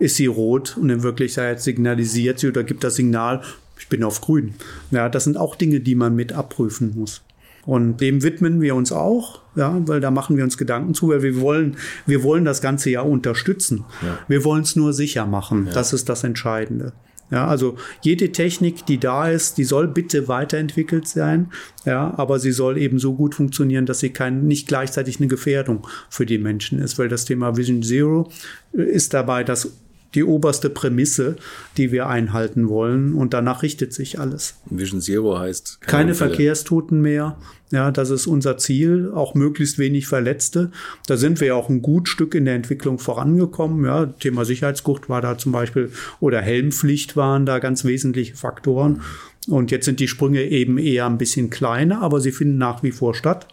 ist 0.01 0.17
sie 0.17 0.27
rot 0.27 0.77
und 0.81 0.91
in 0.91 1.05
Wirklichkeit 1.05 1.63
signalisiert 1.63 2.41
sie 2.41 2.49
oder 2.49 2.65
gibt 2.65 2.83
das 2.83 2.97
Signal, 2.97 3.43
ich 3.79 3.89
bin 3.89 4.03
auf 4.03 4.21
grün. 4.21 4.55
Ja, 4.91 5.09
das 5.09 5.25
sind 5.25 5.37
auch 5.37 5.55
Dinge, 5.55 5.81
die 5.81 5.95
man 5.95 6.17
mit 6.17 6.33
abprüfen 6.33 6.93
muss. 6.97 7.23
Und 7.67 7.99
dem 7.99 8.23
widmen 8.23 8.61
wir 8.61 8.75
uns 8.75 8.91
auch, 8.91 9.43
ja, 9.55 9.77
weil 9.87 10.01
da 10.01 10.11
machen 10.11 10.37
wir 10.37 10.45
uns 10.45 10.57
Gedanken 10.57 10.95
zu, 10.95 11.11
weil 11.11 11.23
wir 11.23 11.41
wollen, 11.41 11.77
wir 12.07 12.23
wollen 12.23 12.45
das 12.45 12.63
Ganze 12.63 12.91
ja 12.91 13.03
unterstützen. 13.03 13.85
Ja. 14.03 14.19
Wir 14.29 14.45
wollen 14.45 14.63
es 14.63 14.77
nur 14.77 14.93
sicher 14.93 15.27
machen. 15.27 15.67
Ja. 15.67 15.73
Das 15.73 15.93
ist 15.93 16.09
das 16.09 16.25
Entscheidende. 16.25 16.93
Ja, 17.31 17.47
also 17.47 17.77
jede 18.01 18.33
Technik, 18.33 18.87
die 18.87 18.99
da 18.99 19.29
ist, 19.29 19.57
die 19.57 19.65
soll 19.65 19.87
bitte 19.87 20.27
weiterentwickelt 20.27 21.07
sein, 21.07 21.53
ja, 21.85 22.13
aber 22.17 22.41
sie 22.41 22.51
soll 22.51 22.77
eben 22.77 22.99
so 22.99 23.15
gut 23.15 23.37
funktionieren, 23.37 23.87
dass 23.87 24.01
sie 24.01 24.11
kein, 24.11 24.47
nicht 24.49 24.67
gleichzeitig 24.67 25.21
eine 25.21 25.29
Gefährdung 25.29 25.87
für 26.09 26.27
die 26.27 26.39
Menschen 26.39 26.81
ist, 26.81 26.99
weil 26.99 27.09
das 27.09 27.27
Thema 27.27 27.57
Vision 27.57 27.85
Zero 27.85 28.29
ist 28.73 29.15
dabei 29.15 29.45
das 29.45 29.71
die 30.15 30.25
oberste 30.25 30.71
Prämisse, 30.71 31.37
die 31.77 31.93
wir 31.93 32.09
einhalten 32.09 32.69
wollen. 32.69 33.15
Und 33.15 33.33
danach 33.35 33.63
richtet 33.63 33.93
sich 33.93 34.19
alles. 34.19 34.57
Vision 34.67 35.01
Zero 35.01 35.39
heißt 35.39 35.81
keine, 35.81 35.91
keine 35.91 36.15
Verkehrstoten 36.15 37.01
mehr. 37.01 37.37
Ja, 37.71 37.93
das 37.93 38.11
ist 38.11 38.27
unser 38.27 38.59
Ziel. 38.59 39.13
Auch 39.15 39.35
möglichst 39.35 39.79
wenig 39.79 40.09
Verletzte. 40.09 40.73
Da 41.07 41.17
sind 41.17 41.41
wir 41.41 41.49
ja 41.49 41.55
auch 41.55 41.69
ein 41.69 41.83
gut 41.83 42.09
Stück 42.09 42.35
in 42.35 42.45
der 42.45 42.55
Entwicklung 42.55 42.99
vorangekommen. 42.99 43.85
Ja, 43.85 44.07
Thema 44.07 44.45
Sicherheitsgurt 44.45 45.09
war 45.09 45.21
da 45.21 45.39
zum 45.39 45.53
Beispiel 45.53 45.91
oder 46.19 46.41
Helmpflicht 46.41 47.17
waren 47.17 47.47
da 47.47 47.61
ganz 47.61 47.85
wesentliche 47.85 48.35
Faktoren. 48.35 49.03
Und 49.49 49.71
jetzt 49.71 49.85
sind 49.85 50.01
die 50.01 50.09
Sprünge 50.09 50.43
eben 50.43 50.79
eher 50.79 51.07
ein 51.07 51.19
bisschen 51.19 51.49
kleiner, 51.51 52.03
aber 52.03 52.21
sie 52.21 52.33
finden 52.33 52.59
nach 52.59 52.83
wie 52.83 52.93
vor 52.93 53.15
statt. 53.15 53.47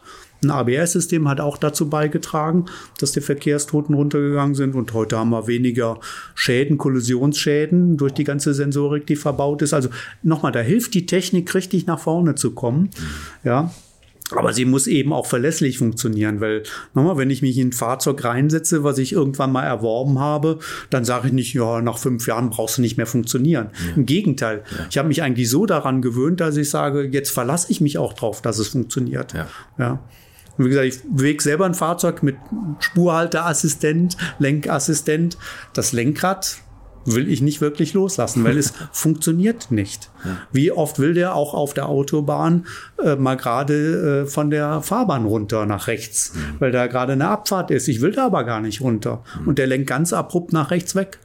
Ein 0.43 0.51
ABS-System 0.51 1.27
hat 1.27 1.39
auch 1.39 1.57
dazu 1.57 1.89
beigetragen, 1.89 2.65
dass 2.99 3.11
die 3.11 3.21
Verkehrstoten 3.21 3.95
runtergegangen 3.95 4.55
sind. 4.55 4.75
Und 4.75 4.93
heute 4.93 5.17
haben 5.17 5.31
wir 5.31 5.47
weniger 5.47 5.99
Schäden, 6.35 6.77
Kollisionsschäden 6.77 7.97
durch 7.97 8.13
die 8.13 8.23
ganze 8.23 8.53
Sensorik, 8.53 9.07
die 9.07 9.15
verbaut 9.15 9.61
ist. 9.61 9.73
Also 9.73 9.89
nochmal, 10.21 10.51
da 10.51 10.59
hilft 10.59 10.93
die 10.93 11.05
Technik 11.05 11.53
richtig 11.55 11.87
nach 11.87 11.99
vorne 11.99 12.35
zu 12.35 12.51
kommen. 12.51 12.89
Ja. 13.43 13.71
Aber 14.31 14.51
sie 14.51 14.65
muss 14.65 14.87
eben 14.87 15.13
auch 15.13 15.25
verlässlich 15.25 15.77
funktionieren, 15.77 16.41
weil 16.41 16.63
nochmal, 16.93 17.17
wenn 17.17 17.29
ich 17.29 17.41
mich 17.41 17.57
in 17.57 17.69
ein 17.69 17.71
Fahrzeug 17.71 18.23
reinsetze, 18.25 18.83
was 18.83 18.97
ich 18.97 19.13
irgendwann 19.13 19.53
mal 19.53 19.63
erworben 19.63 20.19
habe, 20.19 20.59
dann 20.89 21.05
sage 21.05 21.27
ich 21.27 21.33
nicht, 21.33 21.53
ja, 21.53 21.81
nach 21.81 21.97
fünf 21.97 22.27
Jahren 22.27 22.49
brauchst 22.49 22.77
du 22.77 22.81
nicht 22.81 22.97
mehr 22.97 23.05
funktionieren. 23.05 23.69
Ja. 23.73 23.95
Im 23.95 24.05
Gegenteil, 24.05 24.63
ja. 24.69 24.85
ich 24.89 24.97
habe 24.97 25.07
mich 25.07 25.23
eigentlich 25.23 25.49
so 25.49 25.65
daran 25.65 26.01
gewöhnt, 26.01 26.41
dass 26.41 26.57
ich 26.57 26.69
sage, 26.69 27.03
jetzt 27.03 27.31
verlasse 27.31 27.71
ich 27.71 27.79
mich 27.79 27.97
auch 27.97 28.13
drauf, 28.13 28.41
dass 28.41 28.59
es 28.59 28.67
funktioniert. 28.67 29.33
Ja. 29.33 29.47
ja. 29.77 29.99
Und 30.57 30.65
wie 30.65 30.69
gesagt, 30.69 30.87
ich 30.87 31.01
bewege 31.03 31.41
selber 31.41 31.65
ein 31.65 31.73
Fahrzeug 31.73 32.23
mit 32.23 32.35
Spurhalteassistent, 32.79 34.17
Lenkassistent. 34.39 35.37
Das 35.73 35.93
Lenkrad 35.93 36.57
will 37.07 37.29
ich 37.31 37.41
nicht 37.41 37.61
wirklich 37.61 37.93
loslassen, 37.93 38.43
weil 38.43 38.57
es 38.57 38.73
funktioniert 38.91 39.71
nicht. 39.71 40.09
Ja. 40.25 40.37
Wie 40.51 40.71
oft 40.71 40.99
will 40.99 41.13
der 41.13 41.35
auch 41.35 41.53
auf 41.53 41.73
der 41.73 41.87
Autobahn 41.87 42.65
äh, 43.01 43.15
mal 43.15 43.37
gerade 43.37 44.23
äh, 44.23 44.27
von 44.27 44.49
der 44.49 44.81
Fahrbahn 44.81 45.25
runter 45.25 45.65
nach 45.65 45.87
rechts, 45.87 46.33
mhm. 46.33 46.39
weil 46.59 46.71
da 46.71 46.87
gerade 46.87 47.13
eine 47.13 47.29
Abfahrt 47.29 47.71
ist. 47.71 47.87
Ich 47.87 48.01
will 48.01 48.11
da 48.11 48.25
aber 48.25 48.43
gar 48.43 48.59
nicht 48.59 48.81
runter. 48.81 49.23
Mhm. 49.39 49.47
Und 49.47 49.57
der 49.57 49.67
lenkt 49.67 49.87
ganz 49.87 50.11
abrupt 50.11 50.51
nach 50.53 50.69
rechts 50.71 50.95
weg. 50.95 51.19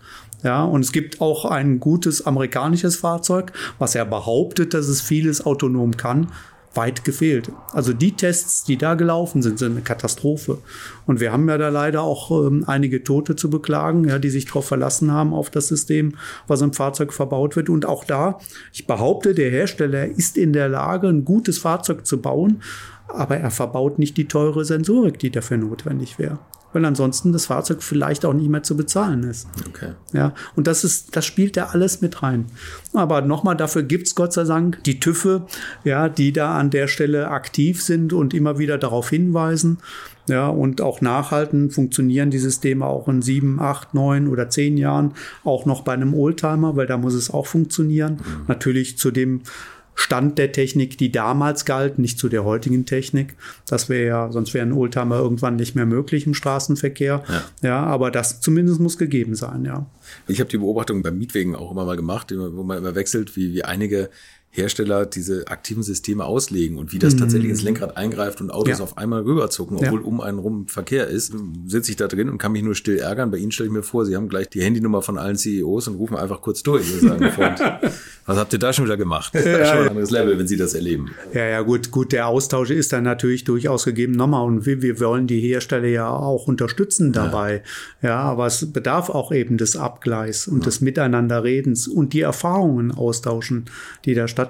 Ja, 0.45 0.65
und 0.65 0.81
es 0.81 0.91
gibt 0.91 1.21
auch 1.21 1.45
ein 1.45 1.79
gutes 1.79 2.27
amerikanisches 2.27 2.97
Fahrzeug, 2.97 3.53
was 3.79 3.95
er 3.95 4.05
behauptet, 4.05 4.75
dass 4.75 4.89
es 4.89 5.01
vieles 5.01 5.47
autonom 5.47 5.97
kann 5.97 6.29
weit 6.75 7.05
gefehlt. 7.05 7.53
Also 7.73 7.93
die 7.93 8.13
Tests, 8.13 8.65
die 8.65 8.77
da 8.77 8.95
gelaufen 8.95 9.43
sind, 9.43 9.59
sind 9.59 9.73
eine 9.73 9.83
Katastrophe. 9.83 10.59
Und 11.07 11.21
wir 11.21 11.33
haben 11.33 11.49
ja 11.49 11.59
da 11.59 11.69
leider 11.69 12.03
auch 12.03 12.31
ähm, 12.31 12.65
einige 12.67 13.05
Tote 13.05 13.37
zu 13.37 13.51
beklagen, 13.51 14.09
ja, 14.09 14.19
die 14.19 14.31
sich 14.31 14.47
darauf 14.47 14.67
verlassen 14.67 15.13
haben, 15.13 15.35
auf 15.35 15.51
das 15.51 15.69
System, 15.69 16.15
was 16.47 16.63
im 16.63 16.73
Fahrzeug 16.73 17.13
verbaut 17.13 17.57
wird. 17.57 17.69
Und 17.69 17.87
auch 17.87 18.05
da, 18.05 18.39
ich 18.73 18.87
behaupte, 18.87 19.35
der 19.35 19.51
Hersteller 19.51 20.07
ist 20.07 20.37
in 20.37 20.53
der 20.53 20.69
Lage, 20.69 21.09
ein 21.09 21.25
gutes 21.25 21.59
Fahrzeug 21.59 22.07
zu 22.07 22.21
bauen, 22.21 22.63
aber 23.09 23.37
er 23.37 23.51
verbaut 23.51 23.99
nicht 23.99 24.17
die 24.17 24.29
teure 24.29 24.65
Sensorik, 24.65 25.19
die 25.19 25.31
dafür 25.31 25.59
notwendig 25.59 26.19
wäre 26.19 26.39
weil 26.73 26.85
ansonsten 26.85 27.33
das 27.33 27.47
Fahrzeug 27.47 27.83
vielleicht 27.83 28.25
auch 28.25 28.33
nicht 28.33 28.49
mehr 28.49 28.63
zu 28.63 28.77
bezahlen 28.77 29.23
ist. 29.25 29.49
Okay. 29.69 29.93
Ja, 30.13 30.35
und 30.57 30.67
das 30.67 30.85
ist, 30.85 31.17
das 31.17 31.25
spielt 31.27 31.57
da 31.57 31.67
alles 31.67 32.01
mit 32.01 32.23
rein. 32.23 32.47
Aber 32.93 33.23
nochmal, 33.23 33.57
dafür 33.57 33.83
gibt's 33.83 34.15
Gott 34.15 34.33
sei 34.33 34.45
Dank 34.45 34.83
die 34.85 35.01
TÜVe, 35.01 35.47
ja, 35.85 36.09
die 36.09 36.33
da 36.33 36.59
an 36.59 36.71
der 36.71 36.89
Stelle 36.89 37.29
aktiv 37.29 37.83
sind 37.83 38.13
und 38.13 38.35
immer 38.35 38.59
wieder 38.59 38.79
darauf 38.79 39.11
hinweisen. 39.11 39.79
Ja, 40.29 40.49
und 40.49 40.81
auch 40.81 41.01
nachhalten 41.01 41.71
funktionieren 41.71 42.31
die 42.31 42.39
Systeme 42.39 42.87
auch 42.87 43.09
in 43.09 43.23
sieben, 43.23 43.59
acht, 43.59 43.93
neun 43.93 44.29
oder 44.29 44.49
zehn 44.49 44.77
Jahren 44.77 45.15
auch 45.43 45.67
noch 45.67 45.83
bei 45.83 45.93
einem 45.93 46.15
Oldtimer, 46.15 46.77
weil 46.77 46.87
da 46.87 46.97
muss 46.97 47.15
es 47.15 47.31
auch 47.31 47.47
funktionieren. 47.47 48.15
Mhm. 48.15 48.45
Natürlich 48.47 48.99
zu 48.99 49.11
dem 49.11 49.41
Stand 49.95 50.39
der 50.39 50.53
Technik, 50.53 50.97
die 50.99 51.13
damals 51.13 51.65
galt, 51.65 51.99
nicht 51.99 52.19
zu 52.19 52.29
der 52.29 52.45
heutigen 52.45 52.87
Technik. 52.87 53.37
Das 53.67 53.89
wäre 53.89 54.07
ja, 54.07 54.33
sonst 54.33 54.55
wäre 54.55 54.67
ein 54.67 54.73
Oldtimer 54.73 55.17
irgendwann 55.17 55.57
nicht 55.57 55.75
mehr 55.75 55.87
möglich 55.87 56.27
im 56.27 56.35
Straßenverkehr. 56.35 57.23
Ja, 57.29 57.43
ja 57.63 57.83
aber 57.85 58.11
das 58.11 58.41
zumindest 58.41 58.81
muss 58.81 58.99
gegeben 58.99 59.35
sein, 59.35 59.65
ja. 59.65 59.87
Ich 60.29 60.41
habe 60.41 60.51
die 60.51 60.59
Beobachtung 60.59 61.03
beim 61.03 61.19
Mietwegen 61.19 61.55
auch 61.55 61.71
immer 61.71 61.85
mal 61.85 61.97
gemacht, 61.97 62.33
wo 62.35 62.63
man 62.63 62.79
immer 62.79 62.95
wechselt, 62.95 63.37
wie, 63.37 63.53
wie 63.53 63.65
einige 63.65 64.09
Hersteller 64.55 65.07
diese 65.07 65.49
aktiven 65.49 65.83
Systeme 65.83 66.27
auslegen 66.27 66.77
und 66.77 66.93
wie 66.93 66.99
das 66.99 67.15
mhm. 67.15 67.21
tatsächlich 67.21 67.49
ins 67.49 67.63
Lenkrad 67.63 67.97
eingreift 67.97 68.43
und 68.43 68.51
Autos 68.51 68.79
ja. 68.79 68.85
auf 68.85 68.99
einmal 68.99 69.23
rüberzucken, 69.23 69.79
obwohl 69.79 70.01
ja. 70.01 70.07
um 70.07 70.21
einen 70.21 70.39
rum 70.39 70.67
Verkehr 70.67 71.07
ist, 71.07 71.33
sitze 71.65 71.91
ich 71.91 71.97
da 71.97 72.07
drin 72.07 72.29
und 72.29 72.37
kann 72.37 72.53
mich 72.53 72.63
nur 72.63 72.75
still 72.75 72.99
ärgern. 72.99 73.31
Bei 73.31 73.39
Ihnen 73.39 73.51
stelle 73.51 73.69
ich 73.69 73.73
mir 73.73 73.83
vor, 73.83 74.05
Sie 74.05 74.15
haben 74.15 74.29
gleich 74.29 74.51
die 74.51 74.63
Handynummer 74.63 75.01
von 75.01 75.17
allen 75.17 75.37
CEOs 75.37 75.89
und 75.89 75.95
rufen 75.95 76.19
einfach 76.19 76.43
kurz 76.43 76.63
durch 76.63 76.85
und 76.93 77.09
sagen, 77.09 77.33
Freund, 77.33 77.61
was 78.27 78.37
habt 78.37 78.53
ihr 78.53 78.59
da 78.59 78.75
schon 78.75 78.85
wieder 78.85 78.99
gemacht? 78.99 79.35
Das 79.35 79.43
ist 79.43 79.69
schon 79.69 79.79
ein 79.79 79.89
anderes 79.89 80.11
Level, 80.11 80.39
wenn 80.39 80.47
Sie 80.47 80.59
das 80.59 80.75
erleben. 80.75 81.13
Ja, 81.33 81.47
ja, 81.47 81.63
gut, 81.63 81.91
gut, 81.91 82.13
der 82.13 82.27
Austausch 82.27 82.69
ist 82.69 82.93
dann 82.93 83.05
natürlich 83.05 83.45
durchaus 83.45 83.87
gegeben. 83.87 84.13
Nochmal, 84.13 84.45
und 84.45 84.67
wir, 84.67 84.83
wir 84.83 85.01
wollen 85.01 85.27
die 85.27 85.41
Hersteller 85.41 85.89
ja 85.89 86.11
auch 86.11 86.47
unterstützen 86.47 87.13
dabei. 87.13 87.63
Ja, 88.03 88.09
ja 88.11 88.19
aber 88.21 88.49
es 88.49 88.71
bedarf 88.71 89.09
auch 89.09 89.33
eben 89.33 89.57
des 89.57 89.77
Abgleichs 89.77 90.47
und 90.47 90.59
ja. 90.59 90.65
des 90.65 90.83
Miteinanderredens 90.83 91.89
und 91.89 92.13
die 92.13 92.21
Erfahrungen 92.21 92.93
austauschen, 92.93 93.65
die 94.05 94.13
da 94.13 94.29
stattfinden. 94.29 94.42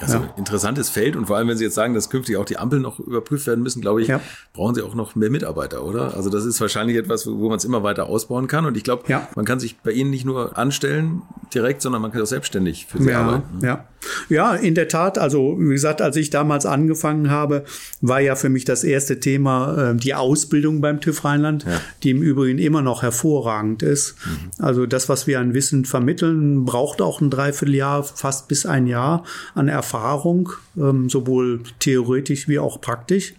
Also 0.00 0.18
ja. 0.18 0.34
interessantes 0.36 0.90
Feld 0.90 1.14
und 1.14 1.26
vor 1.26 1.36
allem, 1.36 1.48
wenn 1.48 1.56
Sie 1.56 1.64
jetzt 1.64 1.74
sagen, 1.74 1.94
dass 1.94 2.10
künftig 2.10 2.36
auch 2.36 2.44
die 2.44 2.58
Ampeln 2.58 2.82
noch 2.82 2.98
überprüft 2.98 3.46
werden 3.46 3.62
müssen, 3.62 3.80
glaube 3.80 4.02
ich, 4.02 4.08
ja. 4.08 4.20
brauchen 4.52 4.74
Sie 4.74 4.82
auch 4.82 4.94
noch 4.94 5.14
mehr 5.14 5.30
Mitarbeiter, 5.30 5.84
oder? 5.84 6.16
Also 6.16 6.28
das 6.28 6.44
ist 6.44 6.60
wahrscheinlich 6.60 6.96
etwas, 6.96 7.26
wo 7.26 7.48
man 7.48 7.58
es 7.58 7.64
immer 7.64 7.82
weiter 7.84 8.06
ausbauen 8.06 8.48
kann 8.48 8.66
und 8.66 8.76
ich 8.76 8.82
glaube, 8.82 9.04
ja. 9.06 9.28
man 9.36 9.44
kann 9.44 9.60
sich 9.60 9.78
bei 9.78 9.92
Ihnen 9.92 10.10
nicht 10.10 10.24
nur 10.24 10.58
anstellen 10.58 11.22
direkt, 11.54 11.82
sondern 11.82 12.02
man 12.02 12.10
kann 12.10 12.20
auch 12.20 12.26
selbstständig 12.26 12.86
für 12.86 13.00
Sie 13.00 13.12
arbeiten. 13.12 13.58
Ne? 13.60 13.66
Ja. 13.66 13.84
Ja, 14.28 14.54
in 14.54 14.74
der 14.74 14.88
Tat. 14.88 15.18
Also 15.18 15.56
wie 15.58 15.72
gesagt, 15.72 16.02
als 16.02 16.16
ich 16.16 16.30
damals 16.30 16.66
angefangen 16.66 17.30
habe, 17.30 17.64
war 18.00 18.20
ja 18.20 18.34
für 18.34 18.48
mich 18.48 18.64
das 18.64 18.84
erste 18.84 19.20
Thema 19.20 19.92
äh, 19.92 19.96
die 19.96 20.14
Ausbildung 20.14 20.80
beim 20.80 21.00
TÜV 21.00 21.24
Rheinland, 21.24 21.64
die 22.02 22.10
im 22.10 22.22
Übrigen 22.22 22.58
immer 22.58 22.82
noch 22.82 23.02
hervorragend 23.02 23.82
ist. 23.82 24.16
Mhm. 24.24 24.64
Also 24.64 24.86
das, 24.86 25.08
was 25.08 25.26
wir 25.26 25.40
an 25.40 25.54
Wissen 25.54 25.84
vermitteln, 25.84 26.64
braucht 26.64 27.00
auch 27.00 27.20
ein 27.20 27.30
Dreivierteljahr, 27.30 28.02
fast 28.02 28.48
bis 28.48 28.66
ein 28.66 28.86
Jahr 28.86 29.24
an 29.54 29.68
Erfahrung 29.68 29.92
Erfahrung, 29.92 30.52
ähm, 30.76 31.08
sowohl 31.08 31.60
theoretisch 31.78 32.48
wie 32.48 32.58
auch 32.58 32.80
praktisch. 32.80 33.34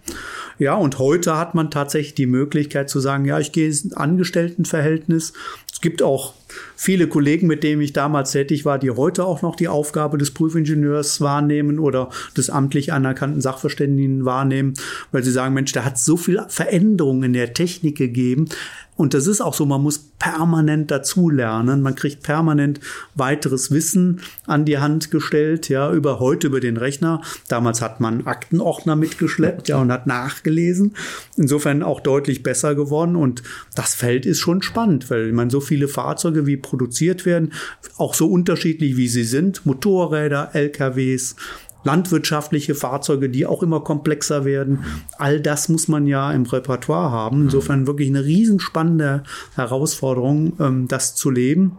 Ja, 0.59 0.75
und 0.75 0.99
heute 0.99 1.37
hat 1.37 1.55
man 1.55 1.71
tatsächlich 1.71 2.15
die 2.15 2.25
Möglichkeit 2.25 2.89
zu 2.89 2.99
sagen, 2.99 3.25
ja, 3.25 3.39
ich 3.39 3.51
gehe 3.51 3.67
ins 3.67 3.93
Angestelltenverhältnis. 3.93 5.33
Es 5.71 5.81
gibt 5.81 6.01
auch 6.01 6.33
viele 6.75 7.07
Kollegen, 7.07 7.47
mit 7.47 7.63
denen 7.63 7.81
ich 7.81 7.93
damals 7.93 8.31
tätig 8.31 8.65
war, 8.65 8.79
die 8.79 8.91
heute 8.91 9.25
auch 9.25 9.41
noch 9.41 9.55
die 9.55 9.67
Aufgabe 9.67 10.17
des 10.17 10.31
Prüfingenieurs 10.31 11.21
wahrnehmen 11.21 11.79
oder 11.79 12.09
des 12.37 12.49
amtlich 12.49 12.93
anerkannten 12.93 13.41
Sachverständigen 13.41 14.25
wahrnehmen, 14.25 14.73
weil 15.11 15.23
sie 15.23 15.31
sagen, 15.31 15.53
Mensch, 15.53 15.71
da 15.71 15.85
hat 15.85 15.97
so 15.97 16.17
viel 16.17 16.41
Veränderungen 16.47 17.23
in 17.23 17.33
der 17.33 17.53
Technik 17.53 17.97
gegeben. 17.97 18.47
Und 18.95 19.15
das 19.15 19.25
ist 19.25 19.41
auch 19.41 19.55
so, 19.55 19.65
man 19.65 19.81
muss 19.81 19.97
permanent 20.19 20.91
dazulernen. 20.91 21.81
Man 21.81 21.95
kriegt 21.95 22.21
permanent 22.21 22.79
weiteres 23.15 23.71
Wissen 23.71 24.21
an 24.45 24.65
die 24.65 24.77
Hand 24.77 25.09
gestellt, 25.09 25.67
ja, 25.67 25.91
über 25.91 26.19
heute 26.19 26.47
über 26.47 26.59
den 26.59 26.77
Rechner. 26.77 27.21
Damals 27.47 27.81
hat 27.81 27.99
man 27.99 28.27
Aktenordner 28.27 28.95
mitgeschleppt, 28.95 29.67
ja, 29.67 29.81
und 29.81 29.91
hat 29.91 30.05
nachgelesen. 30.05 30.95
Insofern 31.37 31.81
auch 31.81 32.01
deutlich 32.01 32.43
besser 32.43 32.75
geworden. 32.75 33.15
Und 33.15 33.41
das 33.75 33.95
Feld 33.95 34.27
ist 34.27 34.39
schon 34.39 34.61
spannend, 34.61 35.09
weil 35.09 35.31
man 35.31 35.49
so 35.49 35.59
viele 35.59 35.87
Fahrzeuge 35.87 36.45
wie 36.45 36.57
produziert 36.63 37.27
werden, 37.27 37.53
auch 37.97 38.15
so 38.15 38.27
unterschiedlich 38.27 38.97
wie 38.97 39.07
sie 39.07 39.23
sind, 39.23 39.65
Motorräder, 39.67 40.49
LKWs, 40.53 41.35
landwirtschaftliche 41.83 42.73
Fahrzeuge, 42.73 43.29
die 43.29 43.45
auch 43.45 43.61
immer 43.61 43.81
komplexer 43.81 44.45
werden. 44.45 44.83
All 45.19 45.39
das 45.39 45.69
muss 45.69 45.87
man 45.87 46.07
ja 46.07 46.31
im 46.31 46.43
Repertoire 46.43 47.11
haben. 47.11 47.43
Insofern 47.43 47.85
wirklich 47.85 48.09
eine 48.09 48.25
riesenspannende 48.25 49.23
Herausforderung, 49.55 50.53
ähm, 50.59 50.87
das 50.87 51.15
zu 51.15 51.29
leben 51.29 51.77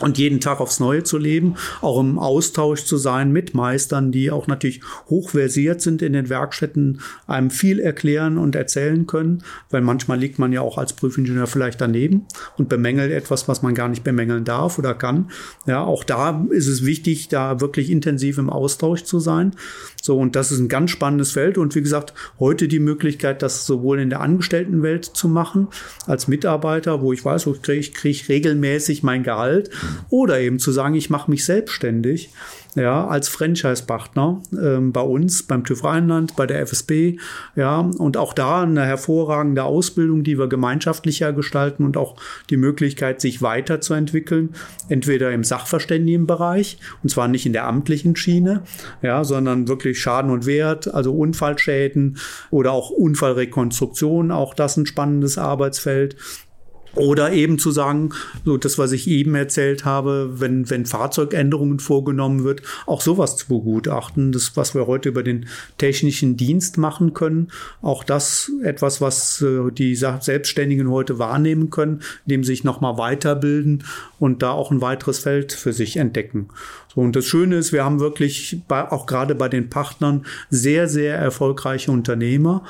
und 0.00 0.18
jeden 0.18 0.40
Tag 0.40 0.60
aufs 0.60 0.80
Neue 0.80 1.04
zu 1.04 1.18
leben, 1.18 1.54
auch 1.80 2.00
im 2.00 2.18
Austausch 2.18 2.84
zu 2.84 2.96
sein 2.96 3.30
mit 3.30 3.54
Meistern, 3.54 4.10
die 4.10 4.32
auch 4.32 4.48
natürlich 4.48 4.80
hochversiert 5.08 5.80
sind 5.80 6.02
in 6.02 6.14
den 6.14 6.28
Werkstätten, 6.28 7.00
einem 7.28 7.50
viel 7.50 7.78
erklären 7.78 8.36
und 8.36 8.56
erzählen 8.56 9.06
können, 9.06 9.44
weil 9.70 9.82
manchmal 9.82 10.18
liegt 10.18 10.40
man 10.40 10.52
ja 10.52 10.62
auch 10.62 10.78
als 10.78 10.94
Prüfingenieur 10.94 11.46
vielleicht 11.46 11.80
daneben 11.80 12.26
und 12.58 12.68
bemängelt 12.68 13.12
etwas, 13.12 13.46
was 13.46 13.62
man 13.62 13.74
gar 13.74 13.88
nicht 13.88 14.02
bemängeln 14.02 14.44
darf 14.44 14.80
oder 14.80 14.94
kann. 14.94 15.30
Ja, 15.66 15.84
auch 15.84 16.02
da 16.02 16.44
ist 16.50 16.66
es 16.66 16.84
wichtig, 16.84 17.28
da 17.28 17.60
wirklich 17.60 17.88
intensiv 17.88 18.38
im 18.38 18.50
Austausch 18.50 19.04
zu 19.04 19.20
sein. 19.20 19.54
So, 20.02 20.18
und 20.18 20.34
das 20.34 20.50
ist 20.50 20.58
ein 20.58 20.68
ganz 20.68 20.90
spannendes 20.90 21.30
Feld 21.30 21.56
und 21.56 21.74
wie 21.76 21.82
gesagt, 21.82 22.14
heute 22.40 22.66
die 22.66 22.80
Möglichkeit, 22.80 23.42
das 23.42 23.64
sowohl 23.64 24.00
in 24.00 24.10
der 24.10 24.20
Angestelltenwelt 24.20 25.04
zu 25.04 25.28
machen, 25.28 25.68
als 26.06 26.26
Mitarbeiter, 26.26 27.00
wo 27.00 27.12
ich 27.12 27.24
weiß, 27.24 27.46
ich 27.46 27.62
kriege 27.62 27.90
krieg 27.90 28.28
regelmäßig 28.28 29.02
mein 29.04 29.22
Gehalt, 29.22 29.70
oder 30.08 30.40
eben 30.40 30.58
zu 30.58 30.72
sagen, 30.72 30.94
ich 30.94 31.10
mache 31.10 31.30
mich 31.30 31.44
selbstständig 31.44 32.30
ja, 32.74 33.06
als 33.06 33.28
Franchise-Partner 33.28 34.42
ähm, 34.60 34.92
bei 34.92 35.00
uns, 35.00 35.44
beim 35.44 35.64
TÜV 35.64 35.84
Rheinland, 35.84 36.36
bei 36.36 36.46
der 36.46 36.60
FSB, 36.60 37.18
ja, 37.56 37.78
und 37.80 38.16
auch 38.16 38.32
da 38.32 38.62
eine 38.62 38.84
hervorragende 38.84 39.64
Ausbildung, 39.64 40.24
die 40.24 40.38
wir 40.38 40.48
gemeinschaftlicher 40.48 41.32
gestalten 41.32 41.84
und 41.84 41.96
auch 41.96 42.16
die 42.50 42.56
Möglichkeit, 42.56 43.20
sich 43.20 43.42
weiterzuentwickeln, 43.42 44.54
entweder 44.88 45.32
im 45.32 45.44
Sachverständigenbereich, 45.44 46.78
und 47.02 47.08
zwar 47.10 47.28
nicht 47.28 47.46
in 47.46 47.52
der 47.52 47.66
amtlichen 47.66 48.16
Schiene, 48.16 48.62
ja, 49.02 49.24
sondern 49.24 49.68
wirklich 49.68 50.00
Schaden 50.00 50.30
und 50.30 50.46
Wert, 50.46 50.92
also 50.92 51.14
Unfallschäden 51.14 52.18
oder 52.50 52.72
auch 52.72 52.90
Unfallrekonstruktion, 52.90 54.30
auch 54.30 54.54
das 54.54 54.76
ein 54.76 54.86
spannendes 54.86 55.38
Arbeitsfeld. 55.38 56.16
Oder 56.94 57.32
eben 57.32 57.58
zu 57.58 57.70
sagen, 57.70 58.10
so 58.44 58.56
das, 58.56 58.78
was 58.78 58.92
ich 58.92 59.08
eben 59.08 59.34
erzählt 59.34 59.84
habe, 59.84 60.40
wenn, 60.40 60.68
wenn 60.70 60.86
Fahrzeugänderungen 60.86 61.80
vorgenommen 61.80 62.44
wird, 62.44 62.62
auch 62.86 63.00
sowas 63.00 63.36
zu 63.36 63.48
begutachten. 63.48 64.32
Das, 64.32 64.56
was 64.56 64.74
wir 64.74 64.86
heute 64.86 65.08
über 65.08 65.22
den 65.22 65.46
technischen 65.78 66.36
Dienst 66.36 66.78
machen 66.78 67.14
können, 67.14 67.48
auch 67.82 68.04
das 68.04 68.50
etwas, 68.62 69.00
was 69.00 69.42
äh, 69.42 69.70
die 69.72 69.94
Selbstständigen 69.94 70.90
heute 70.90 71.18
wahrnehmen 71.18 71.70
können, 71.70 72.00
indem 72.26 72.44
sie 72.44 72.52
sich 72.52 72.64
nochmal 72.64 72.96
weiterbilden 72.96 73.84
und 74.24 74.42
da 74.42 74.52
auch 74.52 74.70
ein 74.70 74.80
weiteres 74.80 75.18
Feld 75.18 75.52
für 75.52 75.74
sich 75.74 75.98
entdecken. 75.98 76.48
So, 76.94 77.02
und 77.02 77.14
das 77.14 77.26
Schöne 77.26 77.56
ist, 77.56 77.74
wir 77.74 77.84
haben 77.84 78.00
wirklich 78.00 78.62
bei, 78.66 78.90
auch 78.90 79.04
gerade 79.04 79.34
bei 79.34 79.50
den 79.50 79.68
Partnern 79.68 80.24
sehr, 80.48 80.88
sehr 80.88 81.16
erfolgreiche 81.16 81.92
Unternehmer, 81.92 82.64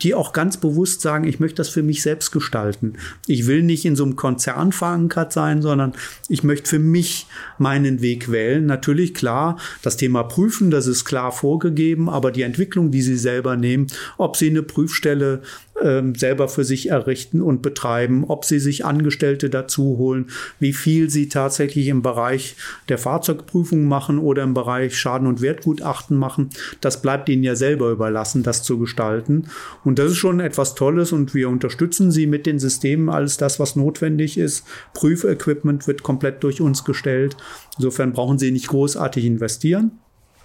die 0.00 0.14
auch 0.14 0.32
ganz 0.32 0.58
bewusst 0.58 1.00
sagen, 1.00 1.24
ich 1.24 1.40
möchte 1.40 1.56
das 1.56 1.70
für 1.70 1.82
mich 1.82 2.02
selbst 2.02 2.30
gestalten. 2.30 2.92
Ich 3.26 3.48
will 3.48 3.64
nicht 3.64 3.84
in 3.84 3.96
so 3.96 4.04
einem 4.04 4.14
Konzern 4.14 4.70
verankert 4.70 5.32
sein, 5.32 5.60
sondern 5.60 5.94
ich 6.28 6.44
möchte 6.44 6.68
für 6.68 6.78
mich 6.78 7.26
meinen 7.58 8.00
Weg 8.00 8.30
wählen. 8.30 8.64
Natürlich 8.64 9.12
klar, 9.12 9.58
das 9.82 9.96
Thema 9.96 10.22
Prüfen, 10.22 10.70
das 10.70 10.86
ist 10.86 11.04
klar 11.04 11.32
vorgegeben, 11.32 12.08
aber 12.08 12.30
die 12.30 12.42
Entwicklung, 12.42 12.92
die 12.92 13.02
sie 13.02 13.16
selber 13.16 13.56
nehmen, 13.56 13.88
ob 14.18 14.36
sie 14.36 14.50
eine 14.50 14.62
Prüfstelle 14.62 15.42
ähm, 15.82 16.14
selber 16.14 16.48
für 16.48 16.64
sich 16.64 16.90
errichten 16.90 17.40
und 17.40 17.62
betreiben, 17.62 18.24
ob 18.26 18.44
sie 18.44 18.58
sich 18.58 18.84
Angestellte 18.84 19.50
dazu 19.50 19.98
holen, 19.98 20.30
wie 20.58 20.72
viel 20.72 21.10
sie 21.10 21.28
tatsächlich 21.28 21.88
im 21.88 22.02
Bereich 22.02 22.56
der 22.88 22.98
Fahrzeugprüfung 22.98 23.84
machen 23.84 24.18
oder 24.18 24.42
im 24.42 24.54
Bereich 24.54 24.96
Schaden- 24.96 25.26
und 25.26 25.40
Wertgutachten 25.40 26.16
machen. 26.16 26.50
Das 26.80 27.02
bleibt 27.02 27.28
ihnen 27.28 27.42
ja 27.42 27.56
selber 27.56 27.90
überlassen, 27.90 28.42
das 28.42 28.62
zu 28.62 28.78
gestalten. 28.78 29.46
Und 29.84 29.98
das 29.98 30.12
ist 30.12 30.18
schon 30.18 30.40
etwas 30.40 30.74
Tolles 30.74 31.12
und 31.12 31.34
wir 31.34 31.48
unterstützen 31.48 32.10
sie 32.10 32.26
mit 32.26 32.46
den 32.46 32.58
Systemen, 32.58 33.08
alles 33.08 33.36
das, 33.36 33.58
was 33.58 33.76
notwendig 33.76 34.38
ist. 34.38 34.64
Prüfequipment 34.94 35.86
wird 35.86 36.02
komplett 36.02 36.42
durch 36.42 36.60
uns 36.60 36.84
gestellt. 36.84 37.36
Insofern 37.76 38.12
brauchen 38.12 38.38
sie 38.38 38.50
nicht 38.50 38.68
großartig 38.68 39.24
investieren. 39.24 40.01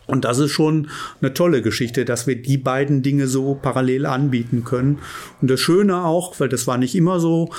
Und 0.07 0.25
das 0.25 0.39
ist 0.39 0.51
schon 0.51 0.87
eine 1.21 1.33
tolle 1.33 1.61
Geschichte, 1.61 2.05
dass 2.05 2.25
wir 2.25 2.41
die 2.41 2.57
beiden 2.57 3.03
Dinge 3.03 3.27
so 3.27 3.55
parallel 3.55 4.05
anbieten 4.05 4.63
können. 4.63 4.99
Und 5.41 5.51
das 5.51 5.59
Schöne 5.59 6.03
auch, 6.03 6.39
weil 6.39 6.49
das 6.49 6.65
war 6.65 6.77
nicht 6.77 6.95
immer 6.95 7.19
so, 7.19 7.49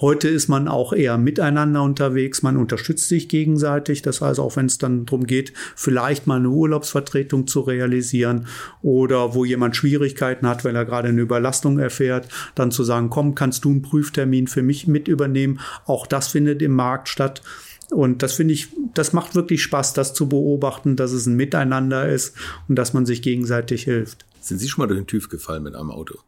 Heute 0.00 0.28
ist 0.28 0.46
man 0.46 0.68
auch 0.68 0.92
eher 0.92 1.18
miteinander 1.18 1.82
unterwegs, 1.82 2.44
man 2.44 2.56
unterstützt 2.56 3.08
sich 3.08 3.28
gegenseitig. 3.28 4.00
Das 4.00 4.20
heißt, 4.20 4.38
auch 4.38 4.54
wenn 4.54 4.66
es 4.66 4.78
dann 4.78 5.06
darum 5.06 5.26
geht, 5.26 5.52
vielleicht 5.74 6.28
mal 6.28 6.36
eine 6.36 6.50
Urlaubsvertretung 6.50 7.48
zu 7.48 7.60
realisieren 7.62 8.46
oder 8.80 9.34
wo 9.34 9.44
jemand 9.44 9.74
Schwierigkeiten 9.74 10.46
hat, 10.46 10.64
weil 10.64 10.76
er 10.76 10.84
gerade 10.84 11.08
eine 11.08 11.20
Überlastung 11.20 11.80
erfährt, 11.80 12.28
dann 12.54 12.70
zu 12.70 12.84
sagen, 12.84 13.10
komm, 13.10 13.34
kannst 13.34 13.64
du 13.64 13.70
einen 13.70 13.82
Prüftermin 13.82 14.46
für 14.46 14.62
mich 14.62 14.86
mit 14.86 15.08
übernehmen. 15.08 15.58
Auch 15.84 16.06
das 16.06 16.28
findet 16.28 16.62
im 16.62 16.74
Markt 16.74 17.08
statt. 17.08 17.42
Und 17.90 18.22
das 18.22 18.34
finde 18.34 18.54
ich, 18.54 18.68
das 18.94 19.12
macht 19.12 19.34
wirklich 19.34 19.62
Spaß, 19.62 19.94
das 19.94 20.12
zu 20.12 20.28
beobachten, 20.28 20.96
dass 20.96 21.12
es 21.12 21.26
ein 21.26 21.36
Miteinander 21.36 22.08
ist 22.08 22.36
und 22.68 22.76
dass 22.76 22.92
man 22.92 23.06
sich 23.06 23.22
gegenseitig 23.22 23.84
hilft. 23.84 24.26
Sind 24.40 24.58
Sie 24.58 24.68
schon 24.68 24.82
mal 24.82 24.88
durch 24.88 25.00
den 25.00 25.06
TÜV 25.06 25.28
gefallen 25.28 25.62
mit 25.62 25.74
einem 25.74 25.90
Auto? 25.90 26.18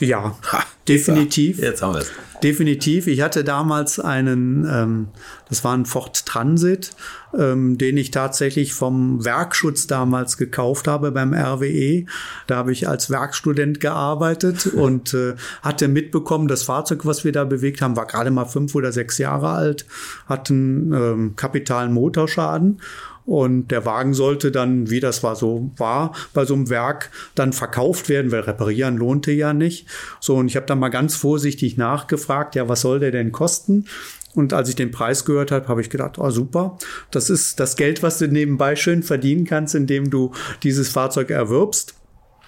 Ja, 0.00 0.36
ha, 0.52 0.64
definitiv. 0.88 1.58
So, 1.58 1.62
jetzt 1.62 1.82
haben 1.82 1.94
wir 1.94 2.00
es. 2.00 2.10
Definitiv. 2.42 3.06
Ich 3.06 3.22
hatte 3.22 3.42
damals 3.42 3.98
einen, 3.98 4.68
ähm, 4.70 5.08
das 5.48 5.64
war 5.64 5.74
ein 5.74 5.86
Ford 5.86 6.26
Transit, 6.26 6.90
ähm, 7.38 7.78
den 7.78 7.96
ich 7.96 8.10
tatsächlich 8.10 8.74
vom 8.74 9.24
Werkschutz 9.24 9.86
damals 9.86 10.36
gekauft 10.36 10.86
habe 10.86 11.10
beim 11.10 11.32
RWE. 11.32 12.04
Da 12.46 12.56
habe 12.56 12.72
ich 12.72 12.86
als 12.86 13.08
Werkstudent 13.08 13.80
gearbeitet 13.80 14.66
und 14.74 15.14
äh, 15.14 15.36
hatte 15.62 15.88
mitbekommen, 15.88 16.46
das 16.46 16.64
Fahrzeug, 16.64 17.06
was 17.06 17.24
wir 17.24 17.32
da 17.32 17.44
bewegt 17.44 17.80
haben, 17.80 17.96
war 17.96 18.06
gerade 18.06 18.30
mal 18.30 18.44
fünf 18.44 18.74
oder 18.74 18.92
sechs 18.92 19.16
Jahre 19.16 19.48
alt, 19.48 19.86
hat 20.26 20.50
einen 20.50 20.92
ähm, 20.92 21.36
kapitalen 21.36 21.94
Motorschaden. 21.94 22.80
Und 23.26 23.68
der 23.68 23.86
Wagen 23.86 24.12
sollte 24.12 24.52
dann, 24.52 24.90
wie 24.90 25.00
das 25.00 25.22
war 25.22 25.34
so 25.34 25.70
war, 25.76 26.14
bei 26.34 26.44
so 26.44 26.54
einem 26.54 26.68
Werk 26.68 27.10
dann 27.34 27.52
verkauft 27.52 28.08
werden, 28.08 28.30
weil 28.32 28.40
reparieren 28.40 28.96
lohnte 28.96 29.32
ja 29.32 29.54
nicht. 29.54 29.86
So, 30.20 30.36
und 30.36 30.48
ich 30.48 30.56
habe 30.56 30.66
dann 30.66 30.78
mal 30.78 30.90
ganz 30.90 31.16
vorsichtig 31.16 31.76
nachgefragt, 31.76 32.54
ja, 32.54 32.68
was 32.68 32.82
soll 32.82 33.00
der 33.00 33.12
denn 33.12 33.32
kosten? 33.32 33.86
Und 34.34 34.52
als 34.52 34.68
ich 34.68 34.76
den 34.76 34.90
Preis 34.90 35.24
gehört 35.24 35.52
habe, 35.52 35.68
habe 35.68 35.80
ich 35.80 35.90
gedacht, 35.90 36.18
oh 36.18 36.30
super, 36.30 36.76
das 37.10 37.30
ist 37.30 37.60
das 37.60 37.76
Geld, 37.76 38.02
was 38.02 38.18
du 38.18 38.28
nebenbei 38.28 38.76
schön 38.76 39.02
verdienen 39.02 39.44
kannst, 39.44 39.74
indem 39.74 40.10
du 40.10 40.32
dieses 40.62 40.88
Fahrzeug 40.88 41.30
erwirbst 41.30 41.94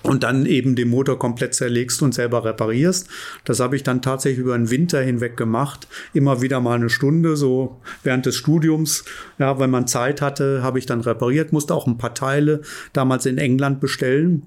und 0.07 0.23
dann 0.23 0.47
eben 0.47 0.77
den 0.77 0.89
Motor 0.89 1.19
komplett 1.19 1.55
zerlegst 1.55 2.03
und 2.03 2.15
selber 2.15 2.45
reparierst. 2.45 3.09
Das 3.45 3.61
habe 3.61 3.77
ich 3.77 3.83
dann 3.83 4.03
tatsächlich 4.03 4.41
über 4.41 4.57
den 4.57 4.71
Winter 4.71 5.01
hinweg 5.01 5.37
gemacht. 5.37 5.89
Immer 6.13 6.43
wieder 6.43 6.61
mal 6.61 6.77
eine 6.77 6.91
Stunde, 6.91 7.37
so 7.37 7.81
während 8.03 8.27
des 8.27 8.37
Studiums. 8.37 9.05
Ja, 9.39 9.59
wenn 9.59 9.71
man 9.71 9.87
Zeit 9.87 10.23
hatte, 10.23 10.63
habe 10.63 10.79
ich 10.79 10.87
dann 10.87 11.01
repariert, 11.01 11.53
musste 11.53 11.75
auch 11.75 11.87
ein 11.87 11.99
paar 11.99 12.15
Teile 12.15 12.63
damals 12.93 13.27
in 13.27 13.39
England 13.39 13.81
bestellen 13.81 14.43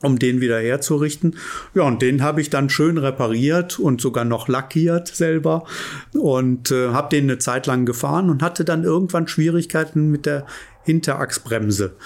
um 0.00 0.16
den 0.18 0.40
wieder 0.40 0.60
herzurichten. 0.60 1.36
Ja, 1.74 1.82
und 1.82 2.02
den 2.02 2.22
habe 2.22 2.40
ich 2.40 2.50
dann 2.50 2.70
schön 2.70 2.98
repariert 2.98 3.80
und 3.80 4.00
sogar 4.00 4.24
noch 4.24 4.46
lackiert 4.46 5.08
selber 5.08 5.64
und 6.14 6.70
äh, 6.70 6.90
habe 6.90 7.08
den 7.08 7.24
eine 7.24 7.38
Zeit 7.38 7.66
lang 7.66 7.84
gefahren 7.84 8.30
und 8.30 8.40
hatte 8.40 8.64
dann 8.64 8.84
irgendwann 8.84 9.26
Schwierigkeiten 9.26 10.08
mit 10.08 10.24
der 10.24 10.46
Hinterachsbremse. 10.84 11.96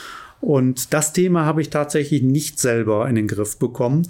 Und 0.43 0.93
das 0.93 1.13
Thema 1.13 1.45
habe 1.45 1.63
ich 1.63 1.71
tatsächlich 1.71 2.21
nicht 2.21 2.59
selber 2.59 3.09
in 3.09 3.15
den 3.15 3.29
Griff 3.29 3.61
bekommen 3.61 4.03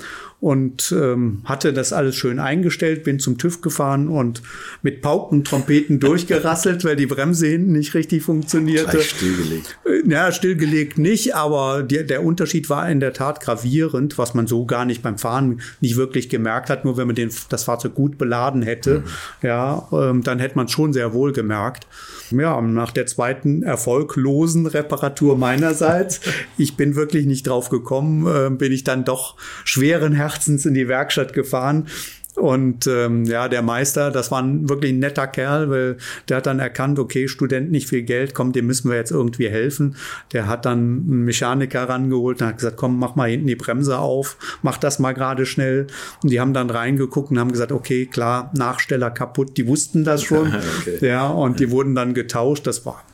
und 0.42 0.90
ähm, 0.90 1.42
hatte 1.44 1.72
das 1.72 1.92
alles 1.92 2.16
schön 2.16 2.40
eingestellt, 2.40 3.04
bin 3.04 3.20
zum 3.20 3.38
TÜV 3.38 3.60
gefahren 3.60 4.08
und 4.08 4.42
mit 4.82 5.00
Pauken, 5.00 5.44
Trompeten 5.44 6.00
durchgerasselt, 6.00 6.84
weil 6.84 6.96
die 6.96 7.06
Bremse 7.06 7.46
hinten 7.46 7.70
nicht 7.70 7.94
richtig 7.94 8.24
funktionierte. 8.24 8.90
Gleich 8.90 9.10
stillgelegt. 9.10 9.78
Äh, 9.86 10.10
ja, 10.10 10.32
stillgelegt 10.32 10.98
nicht, 10.98 11.36
aber 11.36 11.84
die, 11.84 12.04
der 12.04 12.24
Unterschied 12.24 12.68
war 12.68 12.90
in 12.90 12.98
der 12.98 13.12
Tat 13.12 13.40
gravierend, 13.40 14.18
was 14.18 14.34
man 14.34 14.48
so 14.48 14.66
gar 14.66 14.84
nicht 14.84 15.00
beim 15.00 15.16
Fahren 15.16 15.60
nicht 15.80 15.96
wirklich 15.96 16.28
gemerkt 16.28 16.70
hat. 16.70 16.84
Nur 16.84 16.96
wenn 16.96 17.06
man 17.06 17.14
den, 17.14 17.30
das 17.48 17.62
Fahrzeug 17.62 17.94
gut 17.94 18.18
beladen 18.18 18.62
hätte, 18.62 18.98
mhm. 18.98 19.04
ja, 19.46 19.88
ähm, 19.92 20.24
dann 20.24 20.40
hätte 20.40 20.56
man 20.56 20.66
es 20.66 20.72
schon 20.72 20.92
sehr 20.92 21.12
wohl 21.12 21.32
gemerkt. 21.32 21.86
Ja, 22.32 22.60
nach 22.60 22.90
der 22.90 23.06
zweiten 23.06 23.62
erfolglosen 23.62 24.66
Reparatur 24.66 25.36
meinerseits 25.36 26.20
ich 26.58 26.76
bin 26.76 26.96
wirklich 26.96 27.26
nicht 27.26 27.46
drauf 27.46 27.68
gekommen, 27.68 28.26
äh, 28.26 28.50
bin 28.50 28.72
ich 28.72 28.84
dann 28.84 29.04
doch 29.04 29.36
schweren 29.64 30.12
Herzens 30.32 30.66
in 30.66 30.74
die 30.74 30.88
Werkstatt 30.88 31.32
gefahren. 31.32 31.86
Und 32.34 32.86
ähm, 32.86 33.24
ja, 33.26 33.48
der 33.48 33.60
Meister, 33.60 34.10
das 34.10 34.30
war 34.30 34.42
ein 34.42 34.68
wirklich 34.68 34.94
netter 34.94 35.26
Kerl, 35.26 35.68
weil 35.68 35.96
der 36.28 36.38
hat 36.38 36.46
dann 36.46 36.60
erkannt, 36.60 36.98
okay, 36.98 37.28
Student 37.28 37.70
nicht 37.70 37.88
viel 37.88 38.02
Geld, 38.02 38.32
komm, 38.32 38.52
dem 38.52 38.66
müssen 38.66 38.88
wir 38.88 38.96
jetzt 38.96 39.10
irgendwie 39.10 39.50
helfen. 39.50 39.96
Der 40.32 40.46
hat 40.46 40.64
dann 40.64 40.78
einen 40.78 41.24
Mechaniker 41.24 41.88
rangeholt 41.88 42.40
und 42.40 42.48
hat 42.48 42.56
gesagt, 42.56 42.78
komm, 42.78 42.98
mach 42.98 43.16
mal 43.16 43.28
hinten 43.28 43.48
die 43.48 43.56
Bremse 43.56 43.98
auf, 43.98 44.38
mach 44.62 44.78
das 44.78 44.98
mal 44.98 45.12
gerade 45.12 45.44
schnell. 45.44 45.88
Und 46.22 46.30
die 46.30 46.40
haben 46.40 46.54
dann 46.54 46.70
reingeguckt 46.70 47.30
und 47.30 47.38
haben 47.38 47.52
gesagt, 47.52 47.70
okay, 47.70 48.06
klar, 48.06 48.50
Nachsteller 48.56 49.10
kaputt, 49.10 49.58
die 49.58 49.66
wussten 49.66 50.02
das 50.04 50.22
schon. 50.22 50.54
okay. 50.80 51.06
Ja, 51.06 51.26
und 51.26 51.60
die 51.60 51.70
wurden 51.70 51.94
dann 51.94 52.14
getauscht. 52.14 52.66
Das 52.66 52.86
war 52.86 53.04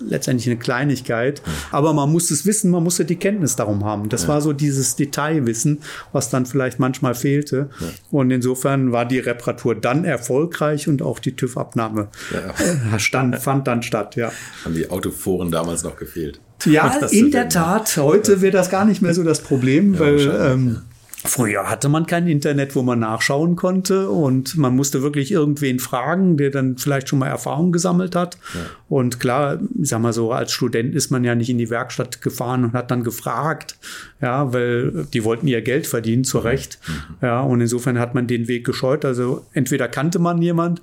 letztendlich 0.00 0.48
eine 0.48 0.58
Kleinigkeit. 0.58 1.42
Aber 1.70 1.92
man 1.92 2.10
muss 2.10 2.30
es 2.30 2.46
wissen, 2.46 2.70
man 2.70 2.82
musste 2.82 3.04
die 3.04 3.16
Kenntnis 3.16 3.56
darum 3.56 3.84
haben. 3.84 4.08
Das 4.08 4.22
ja. 4.22 4.28
war 4.28 4.40
so 4.40 4.52
dieses 4.52 4.96
Detailwissen, 4.96 5.80
was 6.12 6.30
dann 6.30 6.46
vielleicht 6.46 6.78
manchmal 6.78 7.14
fehlte. 7.14 7.70
Ja. 7.80 7.86
Und 8.10 8.30
insofern 8.30 8.92
war 8.92 9.04
die 9.04 9.18
Reparatur 9.18 9.74
dann 9.74 10.04
erfolgreich 10.04 10.88
und 10.88 11.02
auch 11.02 11.18
die 11.18 11.34
TÜV-Abnahme 11.34 12.08
ja. 12.32 12.98
stand, 12.98 13.36
fand 13.36 13.66
dann 13.66 13.82
statt, 13.82 14.16
ja. 14.16 14.32
Haben 14.64 14.74
die 14.74 14.90
Autoforen 14.90 15.50
damals 15.50 15.82
noch 15.82 15.96
gefehlt? 15.96 16.40
Ja, 16.64 16.88
in 17.10 17.30
der 17.30 17.48
Tat. 17.48 17.96
Heute 17.96 18.40
wird 18.40 18.54
das 18.54 18.70
gar 18.70 18.84
nicht 18.84 19.02
mehr 19.02 19.14
so 19.14 19.22
das 19.22 19.40
Problem, 19.40 19.98
weil 19.98 20.20
ähm, 20.40 20.82
Früher 21.26 21.68
hatte 21.68 21.88
man 21.88 22.06
kein 22.06 22.28
Internet, 22.28 22.76
wo 22.76 22.82
man 22.82 23.00
nachschauen 23.00 23.56
konnte 23.56 24.10
und 24.10 24.56
man 24.56 24.74
musste 24.76 25.02
wirklich 25.02 25.32
irgendwen 25.32 25.78
fragen, 25.78 26.36
der 26.36 26.50
dann 26.50 26.78
vielleicht 26.78 27.08
schon 27.08 27.18
mal 27.18 27.28
Erfahrung 27.28 27.72
gesammelt 27.72 28.14
hat. 28.14 28.38
Ja. 28.54 28.60
Und 28.88 29.18
klar, 29.18 29.58
ich 29.80 29.88
sag 29.88 30.00
mal 30.00 30.12
so, 30.12 30.30
als 30.30 30.52
Student 30.52 30.94
ist 30.94 31.10
man 31.10 31.24
ja 31.24 31.34
nicht 31.34 31.50
in 31.50 31.58
die 31.58 31.70
Werkstatt 31.70 32.22
gefahren 32.22 32.64
und 32.64 32.72
hat 32.72 32.90
dann 32.90 33.02
gefragt, 33.02 33.76
ja, 34.22 34.52
weil 34.52 35.06
die 35.12 35.24
wollten 35.24 35.48
ihr 35.48 35.60
Geld 35.60 35.86
verdienen, 35.86 36.22
zu 36.22 36.38
Recht. 36.38 36.78
Mhm. 36.86 36.92
Ja, 37.22 37.40
und 37.40 37.60
insofern 37.60 37.98
hat 37.98 38.14
man 38.14 38.26
den 38.26 38.46
Weg 38.46 38.64
gescheut. 38.64 39.04
Also 39.04 39.44
entweder 39.52 39.88
kannte 39.88 40.20
man 40.20 40.40
jemand 40.40 40.82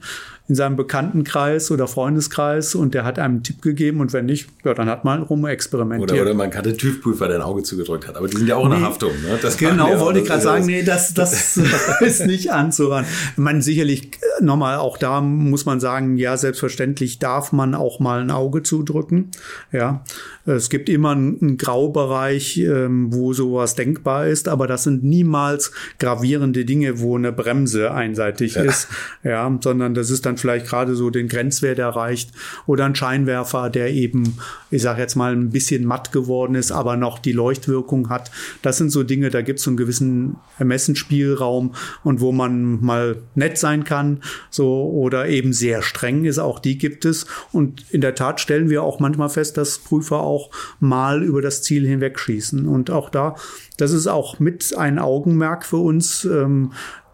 in 0.50 0.56
seinem 0.56 0.76
Bekanntenkreis 0.76 1.72
oder 1.72 1.88
Freundeskreis 1.88 2.76
und 2.76 2.94
der 2.94 3.06
hat 3.06 3.18
einem 3.18 3.36
einen 3.36 3.44
Tipp 3.44 3.62
gegeben 3.62 4.02
und 4.02 4.12
wenn 4.12 4.26
nicht, 4.26 4.50
ja, 4.66 4.74
dann 4.74 4.90
hat 4.90 5.06
man 5.06 5.24
rumexperimentiert. 5.24 6.12
Oder, 6.12 6.22
oder 6.22 6.34
man 6.34 6.50
kannte 6.50 6.76
TÜV-Prüfer, 6.76 7.28
der 7.28 7.38
ein 7.38 7.42
Auge 7.42 7.64
zugedrückt 7.64 8.08
hat. 8.10 8.18
Aber 8.18 8.28
die 8.28 8.36
sind 8.36 8.48
ja 8.48 8.58
auch 8.58 8.66
in 8.66 8.72
der 8.72 8.82
Haftung. 8.82 9.12
Ne? 9.12 9.40
Das 9.42 9.56
genau, 9.56 10.00
wollte 10.02 10.20
ich 10.20 10.26
gerade 10.26 10.42
sagen, 10.42 10.66
nee, 10.66 10.84
das, 10.84 11.14
das 11.14 11.58
ist 12.02 12.26
nicht 12.26 12.52
anzuran. 12.52 13.06
Man 13.38 13.62
sicherlich 13.62 14.16
äh, 14.16 14.44
nochmal 14.44 14.78
auch 14.78 14.98
da 14.98 15.22
muss 15.22 15.66
man 15.66 15.80
sagen, 15.80 16.18
ja, 16.18 16.36
selbstverständlich 16.36 17.20
darf 17.20 17.54
man 17.54 17.74
auch 17.74 17.93
mal 18.00 18.22
ein 18.22 18.32
Auge 18.32 18.64
zudrücken. 18.64 19.32
Ja, 19.72 20.04
es 20.46 20.70
gibt 20.70 20.90
immer 20.90 21.12
einen 21.12 21.58
Graubereich, 21.58 22.58
ähm, 22.58 23.14
wo 23.14 23.32
sowas 23.32 23.76
denkbar 23.76 24.28
ist, 24.28 24.50
aber 24.50 24.68
das 24.68 24.84
sind 24.84 25.02
niemals 25.02 25.72
gravierende 26.00 26.66
Dinge, 26.66 27.00
wo 27.00 27.16
eine 27.16 27.32
Bremse 27.32 27.94
einseitig 27.94 28.56
ja. 28.56 28.64
ist. 28.64 28.90
Ja, 29.24 29.58
sondern 29.62 29.94
das 29.94 30.10
ist 30.10 30.26
dann 30.26 30.36
vielleicht 30.36 30.68
gerade 30.68 30.96
so 30.96 31.10
den 31.10 31.30
Grenzwert 31.30 31.80
erreicht 31.80 32.32
oder 32.66 32.84
ein 32.86 32.96
Scheinwerfer, 32.96 33.70
der 33.70 33.92
eben, 33.92 34.38
ich 34.70 34.82
sage 34.82 35.02
jetzt 35.02 35.16
mal, 35.16 35.32
ein 35.32 35.52
bisschen 35.52 35.86
matt 35.86 36.12
geworden 36.12 36.56
ist, 36.56 36.74
aber 36.74 36.98
noch 36.98 37.20
die 37.20 37.32
Leuchtwirkung 37.32 38.10
hat. 38.10 38.30
Das 38.62 38.78
sind 38.78 38.90
so 38.90 39.04
Dinge, 39.04 39.30
da 39.30 39.42
gibt 39.42 39.60
es 39.60 39.66
so 39.66 39.70
einen 39.70 39.78
gewissen 39.78 40.36
Ermessensspielraum 40.60 41.74
und 42.04 42.20
wo 42.20 42.34
man 42.34 42.84
mal 42.84 43.18
nett 43.36 43.58
sein 43.58 43.86
kann, 43.86 44.22
so 44.50 44.90
oder 44.90 45.30
eben 45.30 45.54
sehr 45.54 45.82
streng 45.82 46.26
ist, 46.26 46.40
auch 46.40 46.60
die 46.60 46.78
gibt 46.78 47.06
es. 47.06 47.28
Und 47.54 47.86
in 47.92 48.02
der 48.02 48.16
Tat 48.16 48.42
stellen 48.42 48.70
wir 48.70 48.84
auch 48.84 49.00
manchmal 49.00 49.30
fest, 49.30 49.56
dass 49.56 49.78
Prüfer 49.78 50.20
auch 50.20 50.33
mal 50.80 51.24
über 51.24 51.42
das 51.42 51.64
Ziel 51.64 51.88
hinwegschießen. 51.88 52.68
Und 52.68 52.92
auch 52.92 53.10
da, 53.10 53.36
das 53.78 53.92
ist 53.92 54.08
auch 54.08 54.40
mit 54.40 54.76
ein 54.78 55.00
Augenmerk 55.00 55.66
für 55.66 55.78
uns, 55.78 56.26
ähm, 56.26 56.72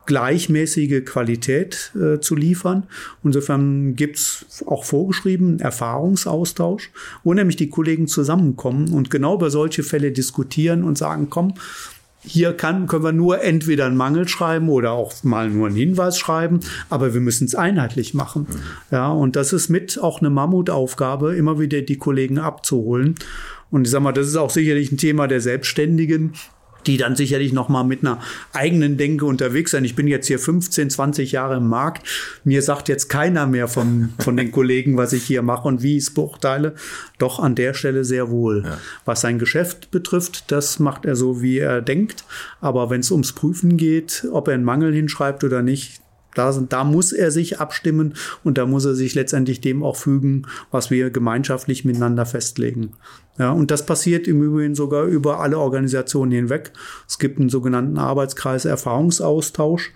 gleichmäßige 0.09 1.05
Qualität 1.05 1.93
äh, 1.95 2.19
zu 2.19 2.35
liefern. 2.35 2.87
Insofern 3.23 3.95
gibt's 3.95 4.63
auch 4.65 4.83
vorgeschrieben 4.83 5.59
Erfahrungsaustausch, 5.59 6.89
wo 7.23 7.35
nämlich 7.35 7.57
die 7.57 7.69
Kollegen 7.69 8.07
zusammenkommen 8.07 8.91
und 8.91 9.11
genau 9.11 9.35
über 9.35 9.51
solche 9.51 9.83
Fälle 9.83 10.11
diskutieren 10.11 10.83
und 10.83 10.97
sagen, 10.97 11.29
komm, 11.29 11.53
hier 12.21 12.53
kann, 12.53 12.87
können 12.87 13.03
wir 13.03 13.11
nur 13.11 13.41
entweder 13.41 13.85
einen 13.85 13.97
Mangel 13.97 14.27
schreiben 14.27 14.69
oder 14.69 14.91
auch 14.91 15.23
mal 15.23 15.49
nur 15.49 15.67
einen 15.67 15.75
Hinweis 15.75 16.17
schreiben, 16.17 16.59
aber 16.89 17.13
wir 17.13 17.21
müssen 17.21 17.45
es 17.45 17.55
einheitlich 17.55 18.13
machen. 18.13 18.47
Mhm. 18.49 18.55
Ja, 18.91 19.09
und 19.11 19.35
das 19.35 19.53
ist 19.53 19.69
mit 19.69 19.99
auch 20.01 20.19
eine 20.19 20.29
Mammutaufgabe, 20.29 21.35
immer 21.35 21.59
wieder 21.59 21.81
die 21.81 21.97
Kollegen 21.97 22.37
abzuholen. 22.39 23.15
Und 23.71 23.85
ich 23.85 23.91
sag 23.91 24.01
mal, 24.01 24.11
das 24.11 24.27
ist 24.27 24.35
auch 24.35 24.49
sicherlich 24.49 24.91
ein 24.91 24.97
Thema 24.97 25.27
der 25.27 25.41
Selbstständigen, 25.41 26.33
die 26.85 26.97
dann 26.97 27.15
sicherlich 27.15 27.53
noch 27.53 27.69
mal 27.69 27.83
mit 27.83 28.01
einer 28.01 28.21
eigenen 28.53 28.97
Denke 28.97 29.25
unterwegs 29.25 29.71
sind. 29.71 29.85
Ich 29.85 29.95
bin 29.95 30.07
jetzt 30.07 30.27
hier 30.27 30.39
15, 30.39 30.89
20 30.89 31.31
Jahre 31.31 31.57
im 31.57 31.67
Markt. 31.67 32.07
Mir 32.43 32.61
sagt 32.61 32.89
jetzt 32.89 33.09
keiner 33.09 33.47
mehr 33.47 33.67
von, 33.67 34.13
von 34.19 34.37
den 34.37 34.51
Kollegen, 34.51 34.97
was 34.97 35.13
ich 35.13 35.23
hier 35.23 35.41
mache 35.41 35.67
und 35.67 35.83
wie 35.83 35.97
ich 35.97 36.03
es 36.03 36.13
beurteile. 36.13 36.75
Doch 37.17 37.39
an 37.39 37.55
der 37.55 37.73
Stelle 37.73 38.05
sehr 38.05 38.29
wohl. 38.29 38.63
Ja. 38.65 38.77
Was 39.05 39.21
sein 39.21 39.39
Geschäft 39.39 39.91
betrifft, 39.91 40.51
das 40.51 40.79
macht 40.79 41.05
er 41.05 41.15
so, 41.15 41.41
wie 41.41 41.59
er 41.59 41.81
denkt. 41.81 42.23
Aber 42.61 42.89
wenn 42.89 43.01
es 43.01 43.11
ums 43.11 43.33
Prüfen 43.33 43.77
geht, 43.77 44.27
ob 44.31 44.47
er 44.47 44.53
einen 44.53 44.63
Mangel 44.63 44.93
hinschreibt 44.93 45.43
oder 45.43 45.61
nicht, 45.61 46.01
da, 46.39 46.53
sind, 46.53 46.71
da 46.71 46.83
muss 46.83 47.11
er 47.11 47.31
sich 47.31 47.59
abstimmen 47.59 48.13
und 48.43 48.57
da 48.57 48.65
muss 48.65 48.85
er 48.85 48.95
sich 48.95 49.13
letztendlich 49.13 49.59
dem 49.59 49.83
auch 49.83 49.97
fügen, 49.97 50.47
was 50.71 50.89
wir 50.89 51.09
gemeinschaftlich 51.09 51.83
miteinander 51.83 52.25
festlegen. 52.25 52.93
Ja, 53.37 53.51
und 53.51 53.71
das 53.71 53.85
passiert 53.85 54.27
im 54.27 54.41
Übrigen 54.41 54.75
sogar 54.75 55.05
über 55.05 55.41
alle 55.41 55.59
Organisationen 55.59 56.31
hinweg. 56.31 56.71
Es 57.07 57.19
gibt 57.19 57.39
einen 57.39 57.49
sogenannten 57.49 57.97
Arbeitskreis 57.97 58.65
Erfahrungsaustausch, 58.65 59.91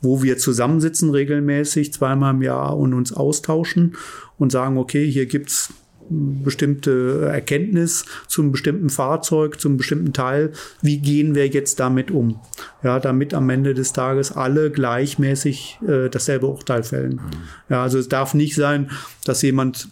wo 0.00 0.22
wir 0.22 0.38
zusammensitzen 0.38 1.10
regelmäßig 1.10 1.92
zweimal 1.92 2.34
im 2.34 2.42
Jahr 2.42 2.76
und 2.76 2.94
uns 2.94 3.12
austauschen 3.12 3.96
und 4.38 4.52
sagen, 4.52 4.78
okay, 4.78 5.10
hier 5.10 5.26
gibt's 5.26 5.72
bestimmte 6.10 7.28
Erkenntnis 7.32 8.04
zum 8.26 8.52
bestimmten 8.52 8.90
Fahrzeug, 8.90 9.60
zum 9.60 9.76
bestimmten 9.76 10.12
Teil. 10.12 10.52
Wie 10.82 10.98
gehen 10.98 11.34
wir 11.34 11.46
jetzt 11.48 11.80
damit 11.80 12.10
um? 12.10 12.40
Ja, 12.82 13.00
damit 13.00 13.34
am 13.34 13.50
Ende 13.50 13.74
des 13.74 13.92
Tages 13.92 14.32
alle 14.32 14.70
gleichmäßig 14.70 15.78
äh, 15.86 16.08
dasselbe 16.08 16.46
Urteil 16.46 16.82
fällen. 16.82 17.14
Mhm. 17.14 17.20
Ja, 17.68 17.82
also 17.82 17.98
es 17.98 18.08
darf 18.08 18.34
nicht 18.34 18.54
sein, 18.54 18.90
dass 19.24 19.42
jemand 19.42 19.88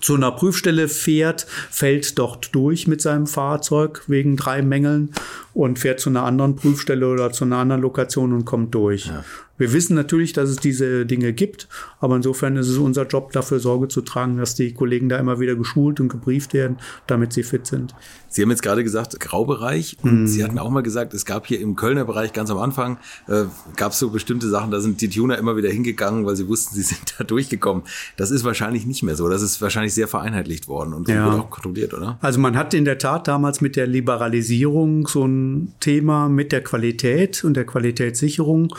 zu 0.00 0.14
einer 0.14 0.32
Prüfstelle 0.32 0.88
fährt, 0.88 1.46
fällt 1.70 2.18
dort 2.18 2.54
durch 2.54 2.86
mit 2.86 3.00
seinem 3.00 3.26
Fahrzeug 3.26 4.02
wegen 4.06 4.36
drei 4.36 4.62
Mängeln 4.62 5.10
und 5.54 5.78
fährt 5.78 6.00
zu 6.00 6.10
einer 6.10 6.24
anderen 6.24 6.54
Prüfstelle 6.56 7.08
oder 7.08 7.32
zu 7.32 7.44
einer 7.44 7.56
anderen 7.56 7.82
Lokation 7.82 8.32
und 8.32 8.44
kommt 8.44 8.74
durch. 8.74 9.06
Ja. 9.06 9.24
Wir 9.58 9.72
wissen 9.72 9.94
natürlich, 9.94 10.32
dass 10.32 10.50
es 10.50 10.56
diese 10.56 11.06
Dinge 11.06 11.32
gibt, 11.32 11.68
aber 12.00 12.16
insofern 12.16 12.56
ist 12.56 12.68
es 12.68 12.78
unser 12.78 13.06
Job, 13.06 13.32
dafür 13.32 13.58
Sorge 13.58 13.88
zu 13.88 14.02
tragen, 14.02 14.36
dass 14.36 14.54
die 14.54 14.74
Kollegen 14.74 15.08
da 15.08 15.18
immer 15.18 15.40
wieder 15.40 15.54
geschult 15.54 16.00
und 16.00 16.08
gebrieft 16.08 16.52
werden, 16.54 16.78
damit 17.06 17.32
sie 17.32 17.42
fit 17.42 17.66
sind. 17.66 17.94
Sie 18.36 18.42
haben 18.42 18.50
jetzt 18.50 18.62
gerade 18.62 18.84
gesagt, 18.84 19.18
Graubereich. 19.18 19.96
Und 20.02 20.24
mm. 20.24 20.26
Sie 20.26 20.44
hatten 20.44 20.58
auch 20.58 20.68
mal 20.68 20.82
gesagt, 20.82 21.14
es 21.14 21.24
gab 21.24 21.46
hier 21.46 21.58
im 21.58 21.74
Kölner 21.74 22.04
Bereich 22.04 22.34
ganz 22.34 22.50
am 22.50 22.58
Anfang, 22.58 22.98
äh, 23.28 23.44
gab 23.76 23.92
es 23.92 23.98
so 23.98 24.10
bestimmte 24.10 24.46
Sachen, 24.50 24.70
da 24.70 24.78
sind 24.80 25.00
die 25.00 25.08
Tuner 25.08 25.38
immer 25.38 25.56
wieder 25.56 25.70
hingegangen, 25.70 26.26
weil 26.26 26.36
sie 26.36 26.46
wussten, 26.46 26.74
sie 26.74 26.82
sind 26.82 27.14
da 27.16 27.24
durchgekommen. 27.24 27.84
Das 28.18 28.30
ist 28.30 28.44
wahrscheinlich 28.44 28.84
nicht 28.84 29.02
mehr 29.02 29.16
so. 29.16 29.30
Das 29.30 29.40
ist 29.40 29.62
wahrscheinlich 29.62 29.94
sehr 29.94 30.06
vereinheitlicht 30.06 30.68
worden 30.68 30.92
und 30.92 31.08
ja. 31.08 31.24
wurde 31.24 31.44
auch 31.44 31.50
kontrolliert, 31.50 31.94
oder? 31.94 32.18
Also 32.20 32.38
man 32.38 32.58
hat 32.58 32.74
in 32.74 32.84
der 32.84 32.98
Tat 32.98 33.26
damals 33.26 33.62
mit 33.62 33.74
der 33.74 33.86
Liberalisierung 33.86 35.06
so 35.06 35.24
ein 35.24 35.72
Thema 35.80 36.28
mit 36.28 36.52
der 36.52 36.62
Qualität 36.62 37.42
und 37.42 37.54
der 37.54 37.64
Qualitätssicherung 37.64 38.74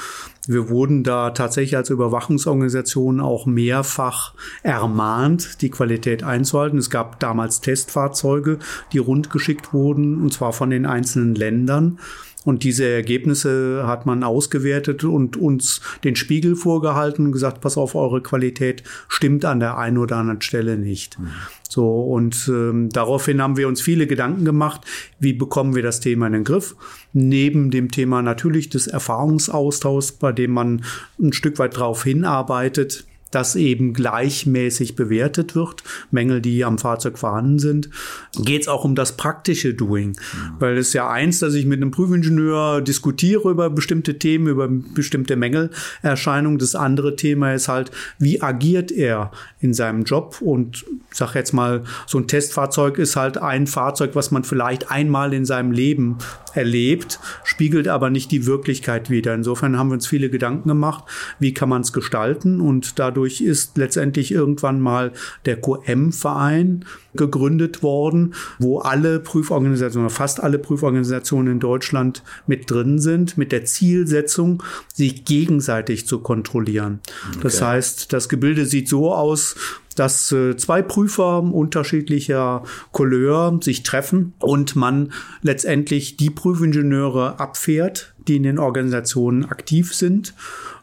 wir 0.47 0.69
wurden 0.69 1.03
da 1.03 1.31
tatsächlich 1.31 1.75
als 1.75 1.89
Überwachungsorganisation 1.89 3.19
auch 3.19 3.45
mehrfach 3.45 4.33
ermahnt, 4.63 5.61
die 5.61 5.69
Qualität 5.69 6.23
einzuhalten. 6.23 6.79
Es 6.79 6.89
gab 6.89 7.19
damals 7.19 7.59
Testfahrzeuge, 7.59 8.59
die 8.93 8.99
rundgeschickt 9.47 9.73
wurden, 9.73 10.21
und 10.21 10.33
zwar 10.33 10.53
von 10.53 10.69
den 10.69 10.85
einzelnen 10.85 11.35
Ländern. 11.35 11.99
Und 12.45 12.63
diese 12.63 12.87
Ergebnisse 12.87 13.83
hat 13.87 14.05
man 14.05 14.23
ausgewertet 14.23 15.03
und 15.03 15.35
uns 15.35 15.81
den 16.05 16.15
Spiegel 16.15 16.55
vorgehalten 16.55 17.25
und 17.25 17.31
gesagt, 17.33 17.59
pass 17.59 17.77
auf, 17.77 17.93
eure 17.93 18.21
Qualität 18.21 18.83
stimmt 19.09 19.43
an 19.43 19.59
der 19.59 19.77
einen 19.77 19.97
oder 19.97 20.15
anderen 20.15 20.41
Stelle 20.41 20.77
nicht. 20.77 21.19
Mhm. 21.19 21.27
So, 21.67 22.03
und 22.03 22.47
ähm, 22.47 22.87
daraufhin 22.89 23.41
haben 23.41 23.57
wir 23.57 23.67
uns 23.67 23.81
viele 23.81 24.07
Gedanken 24.07 24.45
gemacht, 24.45 24.81
wie 25.19 25.33
bekommen 25.33 25.75
wir 25.75 25.83
das 25.83 25.99
Thema 25.99 26.27
in 26.27 26.33
den 26.33 26.43
Griff. 26.45 26.77
Neben 27.11 27.69
dem 27.69 27.91
Thema 27.91 28.21
natürlich 28.21 28.69
des 28.69 28.87
Erfahrungsaustauschs, 28.87 30.13
bei 30.13 30.31
dem 30.31 30.51
man 30.51 30.85
ein 31.19 31.33
Stück 31.33 31.59
weit 31.59 31.75
drauf 31.75 32.05
hinarbeitet, 32.05 33.05
dass 33.31 33.55
eben 33.55 33.93
gleichmäßig 33.93 34.95
bewertet 34.95 35.55
wird, 35.55 35.83
Mängel, 36.11 36.41
die 36.41 36.63
am 36.63 36.77
Fahrzeug 36.77 37.17
vorhanden 37.17 37.59
sind, 37.59 37.89
geht 38.37 38.63
es 38.63 38.67
auch 38.67 38.83
um 38.83 38.95
das 38.95 39.17
praktische 39.17 39.73
Doing. 39.73 40.09
Mhm. 40.09 40.15
Weil 40.59 40.77
es 40.77 40.93
ja 40.93 41.09
eins, 41.09 41.39
dass 41.39 41.53
ich 41.53 41.65
mit 41.65 41.81
einem 41.81 41.91
Prüfingenieur 41.91 42.81
diskutiere 42.81 43.49
über 43.49 43.69
bestimmte 43.69 44.17
Themen, 44.17 44.47
über 44.47 44.67
bestimmte 44.67 45.35
Mängelerscheinungen. 45.35 46.57
Das 46.57 46.75
andere 46.75 47.15
Thema 47.15 47.53
ist 47.53 47.67
halt, 47.67 47.91
wie 48.19 48.41
agiert 48.41 48.91
er 48.91 49.31
in 49.59 49.73
seinem 49.73 50.03
Job? 50.03 50.41
Und 50.41 50.85
ich 51.11 51.17
sag 51.17 51.35
jetzt 51.35 51.53
mal, 51.53 51.83
so 52.05 52.17
ein 52.17 52.27
Testfahrzeug 52.27 52.97
ist 52.97 53.15
halt 53.15 53.37
ein 53.37 53.67
Fahrzeug, 53.67 54.11
was 54.13 54.31
man 54.31 54.43
vielleicht 54.43 54.91
einmal 54.91 55.33
in 55.33 55.45
seinem 55.45 55.71
Leben 55.71 56.17
erlebt, 56.53 57.19
spiegelt 57.43 57.87
aber 57.87 58.09
nicht 58.09 58.31
die 58.31 58.45
Wirklichkeit 58.45 59.09
wider. 59.09 59.33
Insofern 59.33 59.77
haben 59.77 59.89
wir 59.89 59.93
uns 59.93 60.07
viele 60.07 60.29
Gedanken 60.29 60.69
gemacht, 60.69 61.05
wie 61.39 61.53
kann 61.53 61.69
man 61.69 61.81
es 61.81 61.93
gestalten 61.93 62.59
und 62.59 62.99
dadurch 62.99 63.16
ist 63.25 63.77
letztendlich 63.77 64.31
irgendwann 64.31 64.81
mal 64.81 65.11
der 65.45 65.59
QM-Verein 65.59 66.85
gegründet 67.15 67.83
worden, 67.83 68.33
wo 68.59 68.79
alle 68.79 69.19
Prüforganisationen, 69.19 70.09
fast 70.09 70.41
alle 70.41 70.59
Prüforganisationen 70.59 71.53
in 71.53 71.59
Deutschland 71.59 72.23
mit 72.45 72.69
drin 72.69 72.99
sind, 72.99 73.37
mit 73.37 73.51
der 73.51 73.65
Zielsetzung, 73.65 74.63
sich 74.93 75.25
gegenseitig 75.25 76.07
zu 76.07 76.19
kontrollieren. 76.19 76.99
Okay. 77.29 77.39
Das 77.43 77.61
heißt, 77.61 78.13
das 78.13 78.29
Gebilde 78.29 78.65
sieht 78.65 78.87
so 78.87 79.13
aus, 79.13 79.55
dass 79.95 80.31
äh, 80.31 80.55
zwei 80.55 80.81
Prüfer 80.81 81.41
unterschiedlicher 81.41 82.63
Couleur 82.91 83.59
sich 83.61 83.83
treffen 83.83 84.33
und 84.39 84.75
man 84.75 85.11
letztendlich 85.41 86.17
die 86.17 86.29
Prüfingenieure 86.29 87.39
abfährt, 87.39 88.13
die 88.27 88.35
in 88.35 88.43
den 88.43 88.59
Organisationen 88.59 89.45
aktiv 89.45 89.93
sind 89.93 90.33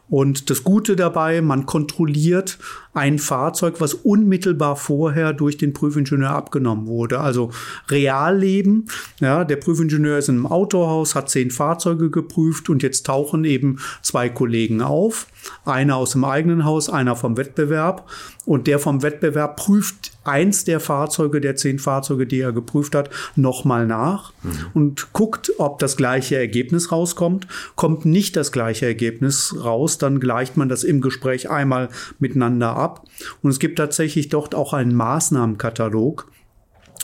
und 0.09 0.49
das 0.49 0.63
Gute 0.63 0.95
dabei, 0.95 1.41
man 1.41 1.65
kontrolliert 1.65 2.59
ein 2.95 3.19
Fahrzeug, 3.19 3.75
was 3.79 3.93
unmittelbar 3.93 4.77
vorher 4.77 5.33
durch 5.33 5.57
den 5.57 5.73
Prüfingenieur 5.73 6.31
abgenommen 6.31 6.87
wurde. 6.87 7.19
Also 7.19 7.51
Realleben. 7.89 8.87
Ja, 9.19 9.43
der 9.43 9.57
Prüfingenieur 9.57 10.17
ist 10.17 10.29
in 10.29 10.35
einem 10.35 10.47
Autohaus, 10.47 11.13
hat 11.13 11.29
zehn 11.29 11.51
Fahrzeuge 11.51 12.09
geprüft 12.09 12.69
und 12.69 12.81
jetzt 12.83 13.05
tauchen 13.05 13.43
eben 13.43 13.79
zwei 14.01 14.29
Kollegen 14.29 14.81
auf. 14.81 15.27
Einer 15.65 15.97
aus 15.97 16.13
dem 16.13 16.23
eigenen 16.23 16.63
Haus, 16.63 16.89
einer 16.89 17.15
vom 17.15 17.37
Wettbewerb. 17.37 18.09
Und 18.45 18.67
der 18.67 18.79
vom 18.79 19.01
Wettbewerb 19.01 19.57
prüft 19.57 20.11
eins 20.23 20.63
der 20.63 20.79
Fahrzeuge, 20.79 21.41
der 21.41 21.55
zehn 21.55 21.79
Fahrzeuge, 21.79 22.27
die 22.27 22.39
er 22.39 22.51
geprüft 22.51 22.95
hat, 22.95 23.09
nochmal 23.35 23.87
nach 23.87 24.33
mhm. 24.43 24.51
und 24.73 25.13
guckt, 25.13 25.51
ob 25.57 25.79
das 25.79 25.97
gleiche 25.97 26.37
Ergebnis 26.37 26.91
rauskommt. 26.91 27.47
Kommt 27.75 28.05
nicht 28.05 28.35
das 28.35 28.51
gleiche 28.51 28.85
Ergebnis 28.85 29.55
raus, 29.63 29.97
dann 29.97 30.19
gleicht 30.19 30.57
man 30.57 30.69
das 30.69 30.83
im 30.83 31.01
Gespräch 31.01 31.49
einmal 31.49 31.89
miteinander 32.19 32.75
ab. 32.75 32.84
Und 33.41 33.49
es 33.51 33.59
gibt 33.59 33.77
tatsächlich 33.77 34.29
dort 34.29 34.55
auch 34.55 34.73
einen 34.73 34.95
Maßnahmenkatalog, 34.95 36.27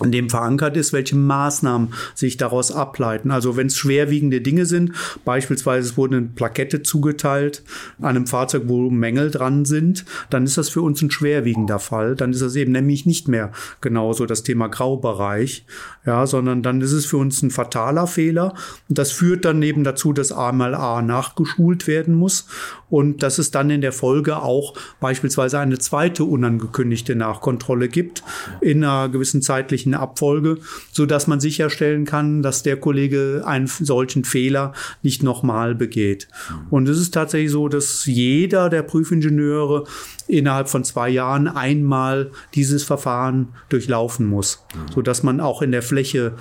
in 0.04 0.12
dem 0.12 0.30
verankert 0.30 0.78
ist, 0.78 0.94
welche 0.94 1.16
Maßnahmen 1.16 1.94
sich 2.16 2.38
daraus 2.38 2.72
ableiten. 2.72 3.32
Also 3.32 3.58
wenn 3.58 3.68
es 3.68 3.78
schwerwiegende 3.78 4.42
Dinge 4.42 4.66
sind, 4.66 4.94
beispielsweise 5.26 5.90
es 5.90 5.98
wurde 5.98 6.18
eine 6.18 6.26
Plakette 6.28 6.82
zugeteilt 6.82 7.64
an 8.00 8.16
einem 8.16 8.28
Fahrzeug, 8.28 8.64
wo 8.66 8.90
Mängel 8.90 9.32
dran 9.32 9.66
sind, 9.66 10.06
dann 10.30 10.44
ist 10.44 10.58
das 10.58 10.70
für 10.70 10.82
uns 10.82 11.02
ein 11.02 11.12
schwerwiegender 11.12 11.80
Fall. 11.80 12.16
Dann 12.16 12.32
ist 12.32 12.42
das 12.42 12.56
eben 12.56 12.72
nämlich 12.72 13.06
nicht 13.06 13.28
mehr 13.28 13.52
genauso 13.80 14.26
das 14.26 14.44
Thema 14.44 14.68
Graubereich, 14.70 15.66
ja, 16.06 16.26
sondern 16.26 16.64
dann 16.64 16.82
ist 16.82 16.94
es 16.94 17.06
für 17.06 17.18
uns 17.18 17.42
ein 17.44 17.52
fataler 17.52 18.08
Fehler. 18.08 18.56
Und 18.90 18.98
das 18.98 19.12
führt 19.12 19.46
dann 19.46 19.62
eben 19.62 19.84
dazu, 19.84 20.14
dass 20.14 20.32
A 20.32 20.52
mal 20.52 20.74
A 20.74 21.02
nachgeschult 21.02 21.86
werden 21.88 22.16
muss 22.16 22.48
und 22.90 23.24
dass 23.24 23.38
es 23.38 23.52
dann 23.52 23.70
in 23.70 23.82
der 23.82 23.94
Folge 23.94 24.38
auch 24.38 24.74
beispielsweise 25.00 25.60
eine 25.60 25.78
zweite 25.78 26.24
unangekündigte 26.24 27.16
Nachkontrolle 27.16 27.88
gibt 27.88 28.24
in 28.62 28.84
einer 28.84 29.10
gewissen 29.10 29.42
zeitlichen 29.42 29.94
Abfolge, 29.94 30.58
so 30.92 31.06
dass 31.06 31.28
man 31.28 31.40
sicherstellen 31.40 32.06
kann, 32.06 32.42
dass 32.42 32.64
der 32.64 32.78
Kollege 32.78 33.44
einen 33.46 33.68
solchen 33.68 34.26
Fehler 34.26 34.74
nicht 35.04 35.24
nochmal 35.24 35.76
begeht. 35.76 36.28
Und 36.70 36.90
es 36.90 37.00
ist 37.00 37.14
tatsächlich 37.14 37.52
so, 37.52 37.68
dass 37.68 38.06
jeder 38.06 38.70
der 38.70 38.82
Prüfingenieure 38.82 39.86
innerhalb 40.32 40.70
von 40.70 40.84
zwei 40.84 41.10
Jahren 41.10 41.48
einmal 41.48 42.32
dieses 42.56 42.84
Verfahren 42.84 43.50
durchlaufen 43.70 44.26
muss, 44.26 44.66
so 44.94 45.02
dass 45.02 45.24
man 45.24 45.40
auch 45.40 45.62
in 45.62 45.72
der 45.72 45.82
Fläche 45.82 46.34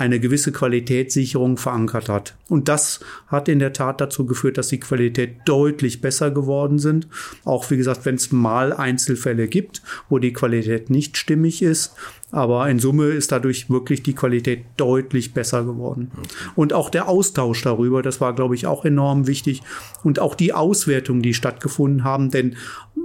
eine 0.00 0.18
gewisse 0.18 0.50
Qualitätssicherung 0.50 1.58
verankert 1.58 2.08
hat. 2.08 2.34
Und 2.48 2.68
das 2.68 3.00
hat 3.26 3.48
in 3.48 3.58
der 3.58 3.74
Tat 3.74 4.00
dazu 4.00 4.24
geführt, 4.24 4.56
dass 4.56 4.68
die 4.68 4.80
Qualität 4.80 5.36
deutlich 5.44 6.00
besser 6.00 6.30
geworden 6.30 6.78
sind. 6.78 7.06
Auch 7.44 7.70
wie 7.70 7.76
gesagt, 7.76 8.06
wenn 8.06 8.14
es 8.14 8.32
mal 8.32 8.72
Einzelfälle 8.72 9.46
gibt, 9.46 9.82
wo 10.08 10.18
die 10.18 10.32
Qualität 10.32 10.88
nicht 10.88 11.18
stimmig 11.18 11.60
ist. 11.62 11.94
Aber 12.32 12.68
in 12.70 12.78
Summe 12.78 13.06
ist 13.06 13.32
dadurch 13.32 13.68
wirklich 13.70 14.02
die 14.02 14.14
Qualität 14.14 14.64
deutlich 14.76 15.34
besser 15.34 15.64
geworden. 15.64 16.12
Und 16.54 16.72
auch 16.72 16.88
der 16.88 17.08
Austausch 17.08 17.62
darüber, 17.62 18.02
das 18.02 18.20
war, 18.20 18.34
glaube 18.34 18.54
ich, 18.54 18.66
auch 18.66 18.84
enorm 18.84 19.26
wichtig. 19.26 19.62
Und 20.04 20.20
auch 20.20 20.34
die 20.34 20.52
Auswertungen, 20.52 21.22
die 21.22 21.34
stattgefunden 21.34 22.04
haben. 22.04 22.30
Denn 22.30 22.56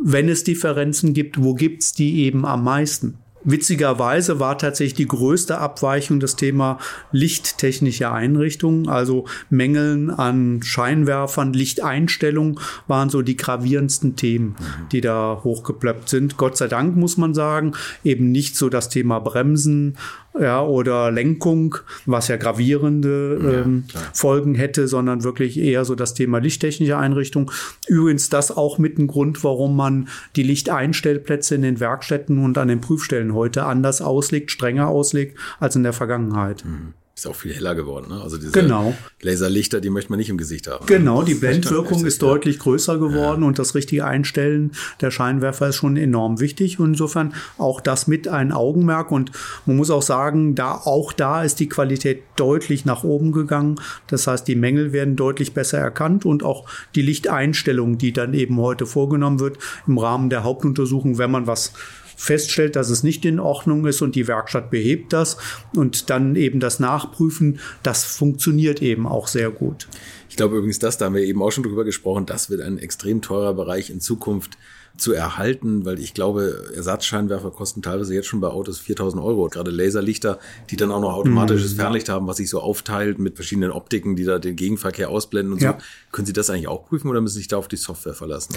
wenn 0.03 0.29
es 0.29 0.43
Differenzen 0.43 1.13
gibt, 1.13 1.43
wo 1.43 1.55
gibt 1.55 1.83
es 1.83 1.93
die 1.93 2.23
eben 2.23 2.45
am 2.45 2.63
meisten? 2.63 3.17
Witzigerweise 3.45 4.39
war 4.39 4.57
tatsächlich 4.57 4.95
die 4.95 5.07
größte 5.07 5.59
Abweichung 5.59 6.19
das 6.19 6.35
Thema 6.35 6.79
lichttechnische 7.11 8.11
Einrichtungen, 8.11 8.89
also 8.89 9.25
Mängeln 9.49 10.09
an 10.09 10.61
Scheinwerfern, 10.63 11.53
Lichteinstellungen 11.53 12.59
waren 12.87 13.09
so 13.09 13.21
die 13.21 13.37
gravierendsten 13.37 14.15
Themen, 14.15 14.55
mhm. 14.59 14.89
die 14.91 15.01
da 15.01 15.41
hochgeplöppt 15.43 16.09
sind. 16.09 16.37
Gott 16.37 16.57
sei 16.57 16.67
Dank 16.67 16.95
muss 16.95 17.17
man 17.17 17.35
sagen, 17.35 17.73
eben 18.03 18.31
nicht 18.31 18.57
so 18.57 18.67
das 18.67 18.89
Thema 18.89 19.19
Bremsen 19.19 19.95
ja, 20.39 20.63
oder 20.63 21.11
Lenkung, 21.11 21.75
was 22.05 22.27
ja 22.27 22.37
gravierende 22.37 23.63
ähm, 23.65 23.83
ja, 23.93 23.99
Folgen 24.13 24.55
hätte, 24.55 24.87
sondern 24.87 25.23
wirklich 25.23 25.57
eher 25.57 25.85
so 25.85 25.95
das 25.95 26.13
Thema 26.13 26.39
lichttechnische 26.39 26.97
Einrichtung. 26.97 27.51
Übrigens 27.87 28.29
das 28.29 28.55
auch 28.55 28.77
mit 28.77 28.97
ein 28.97 29.07
Grund, 29.07 29.43
warum 29.43 29.75
man 29.75 30.09
die 30.35 30.43
Lichteinstellplätze 30.43 31.55
in 31.55 31.61
den 31.61 31.79
Werkstätten 31.79 32.43
und 32.43 32.57
an 32.57 32.67
den 32.67 32.81
Prüfstellen 32.81 33.33
heute 33.33 33.65
anders 33.65 34.01
auslegt, 34.01 34.51
strenger 34.51 34.87
auslegt 34.87 35.37
als 35.59 35.75
in 35.75 35.83
der 35.83 35.93
Vergangenheit. 35.93 36.65
Mhm. 36.65 36.93
Ist 37.17 37.27
auch 37.27 37.35
viel 37.35 37.53
heller 37.53 37.75
geworden, 37.75 38.07
ne? 38.09 38.21
Also 38.21 38.35
diese 38.35 38.51
Genau. 38.51 38.93
Laserlichter, 39.21 39.79
die 39.79 39.89
möchte 39.89 40.11
man 40.11 40.19
nicht 40.19 40.29
im 40.29 40.37
Gesicht 40.37 40.67
haben. 40.67 40.85
Genau, 40.85 41.23
die 41.23 41.33
Blendwirkung 41.35 42.05
ist 42.05 42.21
deutlich 42.21 42.59
größer 42.59 42.97
geworden 42.97 43.43
und 43.43 43.57
das 43.57 43.73
richtige 43.73 44.03
Einstellen 44.03 44.73
der 44.99 45.11
Scheinwerfer 45.11 45.69
ist 45.69 45.77
schon 45.77 45.95
enorm 45.95 46.41
wichtig. 46.41 46.77
Und 46.77 46.89
insofern 46.89 47.33
auch 47.57 47.79
das 47.79 48.07
mit 48.07 48.27
ein 48.27 48.51
Augenmerk. 48.51 49.13
Und 49.13 49.31
man 49.65 49.77
muss 49.77 49.91
auch 49.91 50.01
sagen, 50.01 50.55
da 50.55 50.73
auch 50.73 51.13
da 51.13 51.41
ist 51.43 51.61
die 51.61 51.69
Qualität 51.69 52.21
deutlich 52.35 52.83
nach 52.83 53.05
oben 53.05 53.31
gegangen. 53.31 53.79
Das 54.07 54.27
heißt, 54.27 54.45
die 54.45 54.55
Mängel 54.55 54.91
werden 54.91 55.15
deutlich 55.15 55.53
besser 55.53 55.77
erkannt 55.77 56.25
und 56.25 56.43
auch 56.43 56.65
die 56.95 57.01
Lichteinstellung, 57.01 57.97
die 57.97 58.11
dann 58.11 58.33
eben 58.33 58.59
heute 58.59 58.85
vorgenommen 58.85 59.39
wird 59.39 59.57
im 59.87 59.97
Rahmen 59.97 60.29
der 60.29 60.43
Hauptuntersuchung, 60.43 61.17
wenn 61.17 61.31
man 61.31 61.47
was 61.47 61.71
feststellt, 62.15 62.75
dass 62.75 62.89
es 62.89 63.03
nicht 63.03 63.25
in 63.25 63.39
Ordnung 63.39 63.85
ist 63.85 64.01
und 64.01 64.15
die 64.15 64.27
Werkstatt 64.27 64.71
behebt 64.71 65.13
das 65.13 65.37
und 65.73 66.09
dann 66.09 66.35
eben 66.35 66.59
das 66.59 66.79
Nachprüfen, 66.79 67.59
das 67.83 68.03
funktioniert 68.03 68.81
eben 68.81 69.07
auch 69.07 69.27
sehr 69.27 69.51
gut. 69.51 69.87
Ich 70.29 70.35
glaube 70.35 70.57
übrigens, 70.57 70.79
das, 70.79 70.97
da 70.97 71.05
haben 71.05 71.15
wir 71.15 71.23
eben 71.23 71.41
auch 71.41 71.51
schon 71.51 71.63
drüber 71.63 71.85
gesprochen, 71.85 72.25
das 72.25 72.49
wird 72.49 72.61
ein 72.61 72.77
extrem 72.77 73.21
teurer 73.21 73.53
Bereich 73.53 73.89
in 73.89 74.01
Zukunft 74.01 74.57
zu 74.97 75.11
erhalten, 75.13 75.85
weil 75.85 75.99
ich 75.99 76.13
glaube, 76.13 76.71
Ersatzscheinwerfer 76.75 77.51
kosten 77.51 77.81
teilweise 77.81 78.13
jetzt 78.13 78.27
schon 78.27 78.39
bei 78.39 78.47
Autos 78.47 78.79
4000 78.79 79.21
Euro. 79.21 79.47
Gerade 79.49 79.71
Laserlichter, 79.71 80.39
die 80.69 80.77
dann 80.77 80.91
auch 80.91 81.01
noch 81.01 81.13
automatisches 81.13 81.73
Mhm. 81.73 81.77
Fernlicht 81.77 82.09
haben, 82.09 82.27
was 82.27 82.37
sich 82.37 82.49
so 82.49 82.59
aufteilt 82.61 83.19
mit 83.19 83.35
verschiedenen 83.35 83.71
Optiken, 83.71 84.15
die 84.15 84.23
da 84.23 84.39
den 84.39 84.55
Gegenverkehr 84.55 85.09
ausblenden 85.09 85.53
und 85.53 85.61
Ja. 85.61 85.71
so. 85.73 85.77
Können 86.11 86.25
Sie 86.25 86.33
das 86.33 86.49
eigentlich 86.49 86.67
auch 86.69 86.85
prüfen 86.87 87.09
oder 87.09 87.19
müssen 87.19 87.33
Sie 87.33 87.39
sich 87.39 87.47
da 87.49 87.57
auf 87.57 87.67
die 87.67 87.75
Software 87.75 88.13
verlassen? 88.13 88.55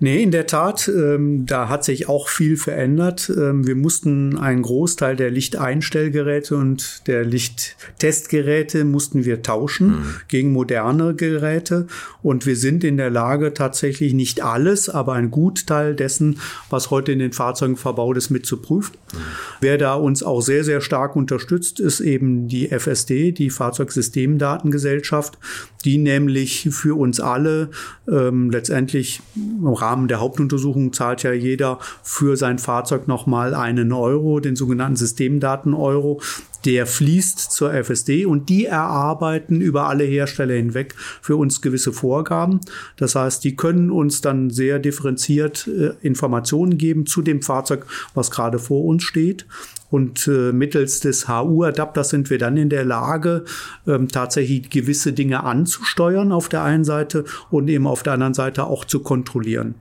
Nee, 0.00 0.22
in 0.22 0.30
der 0.30 0.46
Tat, 0.46 0.88
ähm, 0.88 1.44
da 1.44 1.68
hat 1.68 1.84
sich 1.84 2.08
auch 2.08 2.28
viel 2.28 2.56
verändert. 2.56 3.30
Ähm, 3.36 3.66
wir 3.66 3.74
mussten 3.76 4.38
einen 4.38 4.62
Großteil 4.62 5.16
der 5.16 5.30
Lichteinstellgeräte 5.30 6.56
und 6.56 7.06
der 7.06 7.24
Lichttestgeräte 7.24 8.84
mussten 8.84 9.24
wir 9.24 9.42
tauschen 9.42 10.04
gegen 10.28 10.52
moderne 10.52 11.14
Geräte. 11.14 11.86
Und 12.22 12.46
wir 12.46 12.56
sind 12.56 12.84
in 12.84 12.96
der 12.96 13.10
Lage, 13.10 13.52
tatsächlich 13.54 14.14
nicht 14.14 14.42
alles, 14.42 14.88
aber 14.88 15.12
ein 15.12 15.30
Gutteil 15.74 15.94
dessen, 15.94 16.38
was 16.70 16.90
heute 16.90 17.12
in 17.12 17.18
den 17.18 17.32
Fahrzeugen 17.32 17.76
verbaut 17.76 18.16
ist, 18.16 18.30
mit 18.30 18.46
zu 18.46 18.58
prüfen. 18.58 18.96
Wer 19.60 19.78
da 19.78 19.94
uns 19.94 20.22
auch 20.22 20.40
sehr, 20.40 20.64
sehr 20.64 20.80
stark 20.80 21.16
unterstützt, 21.16 21.80
ist 21.80 22.00
eben 22.00 22.48
die 22.48 22.70
FSD, 22.70 23.32
die 23.32 23.50
Fahrzeugsystemdatengesellschaft, 23.50 25.38
die 25.84 25.98
nämlich 25.98 26.68
für 26.70 26.98
uns 26.98 27.20
alle 27.20 27.70
ähm, 28.08 28.50
letztendlich 28.50 29.20
im 29.34 29.66
Rahmen 29.66 30.08
der 30.08 30.20
Hauptuntersuchung 30.20 30.92
zahlt 30.92 31.22
ja 31.22 31.32
jeder 31.32 31.78
für 32.02 32.36
sein 32.36 32.58
Fahrzeug 32.58 33.08
nochmal 33.08 33.54
einen 33.54 33.92
Euro, 33.92 34.40
den 34.40 34.56
sogenannten 34.56 34.96
Systemdaten-Euro. 34.96 36.20
Der 36.64 36.86
fließt 36.86 37.38
zur 37.52 37.72
FSD 37.72 38.24
und 38.24 38.48
die 38.48 38.64
erarbeiten 38.64 39.60
über 39.60 39.88
alle 39.88 40.04
Hersteller 40.04 40.54
hinweg 40.54 40.94
für 41.20 41.36
uns 41.36 41.60
gewisse 41.60 41.92
Vorgaben. 41.92 42.60
Das 42.96 43.14
heißt, 43.14 43.44
die 43.44 43.54
können 43.54 43.90
uns 43.90 44.20
dann 44.20 44.50
sehr 44.50 44.78
differenziert 44.78 45.68
äh, 45.68 45.92
Informationen 46.00 46.78
geben 46.78 47.06
zu 47.06 47.22
dem 47.22 47.42
Fahrzeug, 47.42 47.86
was 48.14 48.30
gerade 48.30 48.58
vor 48.58 48.84
uns 48.84 49.02
steht. 49.02 49.46
Und 49.90 50.26
äh, 50.26 50.52
mittels 50.52 51.00
des 51.00 51.28
HU-Adapters 51.28 52.08
sind 52.08 52.30
wir 52.30 52.38
dann 52.38 52.56
in 52.56 52.68
der 52.68 52.84
Lage, 52.84 53.44
ähm, 53.86 54.08
tatsächlich 54.08 54.70
gewisse 54.70 55.12
Dinge 55.12 55.44
anzusteuern 55.44 56.32
auf 56.32 56.48
der 56.48 56.64
einen 56.64 56.84
Seite 56.84 57.24
und 57.50 57.68
eben 57.68 57.86
auf 57.86 58.02
der 58.02 58.14
anderen 58.14 58.34
Seite 58.34 58.64
auch 58.64 58.84
zu 58.84 59.00
kontrollieren. 59.00 59.76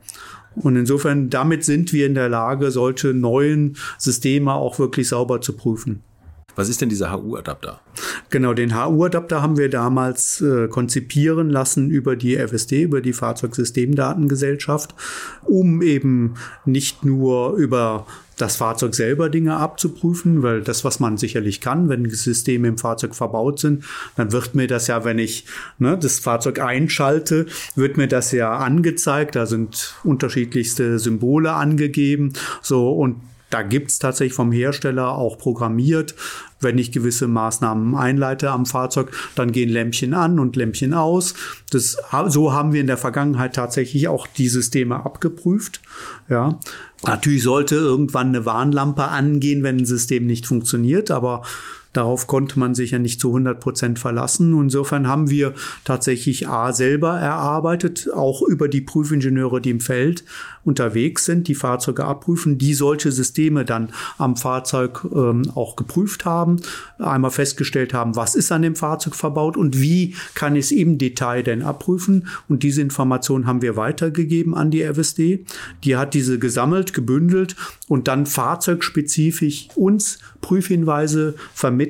Und 0.56 0.76
insofern, 0.76 1.30
damit 1.30 1.64
sind 1.64 1.94
wir 1.94 2.06
in 2.06 2.14
der 2.14 2.30
Lage, 2.30 2.70
solche 2.70 3.08
neuen 3.08 3.76
Systeme 3.98 4.54
auch 4.54 4.78
wirklich 4.78 5.08
sauber 5.08 5.42
zu 5.42 5.54
prüfen. 5.54 6.04
Was 6.56 6.70
ist 6.70 6.82
denn 6.82 6.90
dieser 6.90 7.12
HU-Adapter? 7.12 7.80
Genau, 8.30 8.54
den 8.54 8.76
HU-Adapter 8.76 9.42
haben 9.42 9.58
wir 9.58 9.70
damals 9.70 10.42
äh, 10.42 10.68
konzipieren 10.68 11.50
lassen 11.50 11.90
über 11.90 12.16
die 12.16 12.36
FSD, 12.36 12.84
über 12.84 13.02
die 13.02 13.14
Fahrzeugsystemdatengesellschaft, 13.14 14.94
um 15.44 15.82
eben 15.82 16.36
nicht 16.66 17.06
nur 17.06 17.54
über 17.54 18.06
das 18.38 18.56
Fahrzeug 18.56 18.96
selber 18.96 19.30
Dinge 19.30 19.58
abzuprüfen, 19.58 20.42
weil 20.42 20.62
das, 20.62 20.84
was 20.84 21.00
man 21.00 21.18
sicherlich 21.18 21.62
kann, 21.62 21.90
wenn 21.90 22.10
Systeme 22.10 22.68
im 22.68 22.78
Fahrzeug 22.78 23.16
verbaut 23.16 23.60
sind, 23.60 23.84
dann 24.16 24.32
wird 24.32 24.56
mir 24.56 24.68
das 24.68 24.88
ja, 24.88 25.06
wenn 25.06 25.20
ich 25.20 25.46
ne, 25.78 25.98
das 25.98 26.20
Fahrzeug 26.20 26.60
einschalte, 26.60 27.46
wird 27.76 27.98
mir 27.98 28.08
das 28.08 28.32
ja 28.32 28.58
angezeigt. 28.58 29.36
Da 29.36 29.46
sind 29.46 29.96
unterschiedlichste 30.04 31.00
Symbole 31.00 31.54
angegeben. 31.54 32.34
So 32.62 32.92
und 32.92 33.18
da 33.54 33.62
gibt's 33.62 34.00
tatsächlich 34.00 34.34
vom 34.34 34.52
Hersteller 34.52 35.10
auch 35.10 35.38
programmiert, 35.38 36.16
wenn 36.60 36.80
ich 36.80 36.92
gewisse 36.92 37.28
Maßnahmen 37.28 37.94
einleite 37.94 38.50
am 38.50 38.66
Fahrzeug, 38.66 39.12
dann 39.36 39.52
gehen 39.52 39.70
Lämpchen 39.70 40.16
an 40.16 40.40
und 40.40 40.56
Lämpchen 40.56 40.96
aus. 40.96 41.36
Das, 41.70 41.98
so 42.30 42.54
haben 42.54 42.74
wir 42.74 42.82
in 42.82 42.88
der 42.88 42.98
Vergangenheit 42.98 43.54
tatsächlich 43.54 44.08
auch 44.08 44.26
die 44.26 44.48
Systeme 44.48 45.06
abgeprüft. 45.06 45.82
Ja. 46.30 46.58
Natürlich 47.06 47.44
sollte 47.44 47.76
irgendwann 47.76 48.30
eine 48.30 48.46
Warnlampe 48.46 49.04
angehen, 49.04 49.62
wenn 49.62 49.78
ein 49.78 49.86
System 49.86 50.26
nicht 50.26 50.48
funktioniert, 50.48 51.12
aber 51.12 51.44
Darauf 51.94 52.28
konnte 52.28 52.60
man 52.60 52.76
sich 52.76 52.92
ja 52.92 53.00
nicht 53.00 53.22
zu 53.22 53.30
100 53.30 53.60
Prozent 53.60 54.00
verlassen. 54.00 54.60
Insofern 54.60 55.08
haben 55.08 55.30
wir 55.30 55.54
tatsächlich 55.86 56.48
A 56.48 56.74
selber 56.74 57.20
erarbeitet, 57.20 58.10
auch 58.14 58.42
über 58.42 58.68
die 58.68 58.82
Prüfingenieure, 58.82 59.62
die 59.62 59.70
im 59.70 59.80
Feld 59.80 60.24
unterwegs 60.64 61.26
sind, 61.26 61.48
die 61.48 61.56
Fahrzeuge 61.56 62.06
abprüfen, 62.06 62.58
die 62.58 62.74
solche 62.74 63.12
Systeme 63.12 63.66
dann 63.66 63.90
am 64.18 64.38
Fahrzeug 64.38 65.06
ähm, 65.14 65.44
auch 65.56 65.76
geprüft 65.76 66.26
haben, 66.26 66.62
einmal 66.98 67.32
festgestellt 67.32 67.94
haben, 67.94 68.16
was 68.16 68.36
ist 68.36 68.52
an 68.52 68.62
dem 68.62 68.76
Fahrzeug 68.76 69.16
verbaut 69.16 69.58
und 69.58 69.80
wie 69.80 70.16
kann 70.36 70.56
ich 70.56 70.66
es 70.66 70.72
im 70.72 70.98
Detail 70.98 71.44
denn 71.44 71.62
abprüfen. 71.62 72.28
Und 72.48 72.64
diese 72.64 72.82
Information 72.82 73.46
haben 73.46 73.62
wir 73.62 73.76
weitergegeben 73.76 74.56
an 74.56 74.72
die 74.72 74.82
FSD. 74.82 75.46
Die 75.84 75.96
hat 75.96 76.14
diese 76.14 76.40
gesammelt, 76.40 76.94
gebündelt 76.94 77.56
und 77.88 78.08
dann 78.08 78.26
fahrzeugspezifisch 78.26 79.68
uns 79.76 80.20
Prüfhinweise 80.42 81.36
vermittelt, 81.54 81.83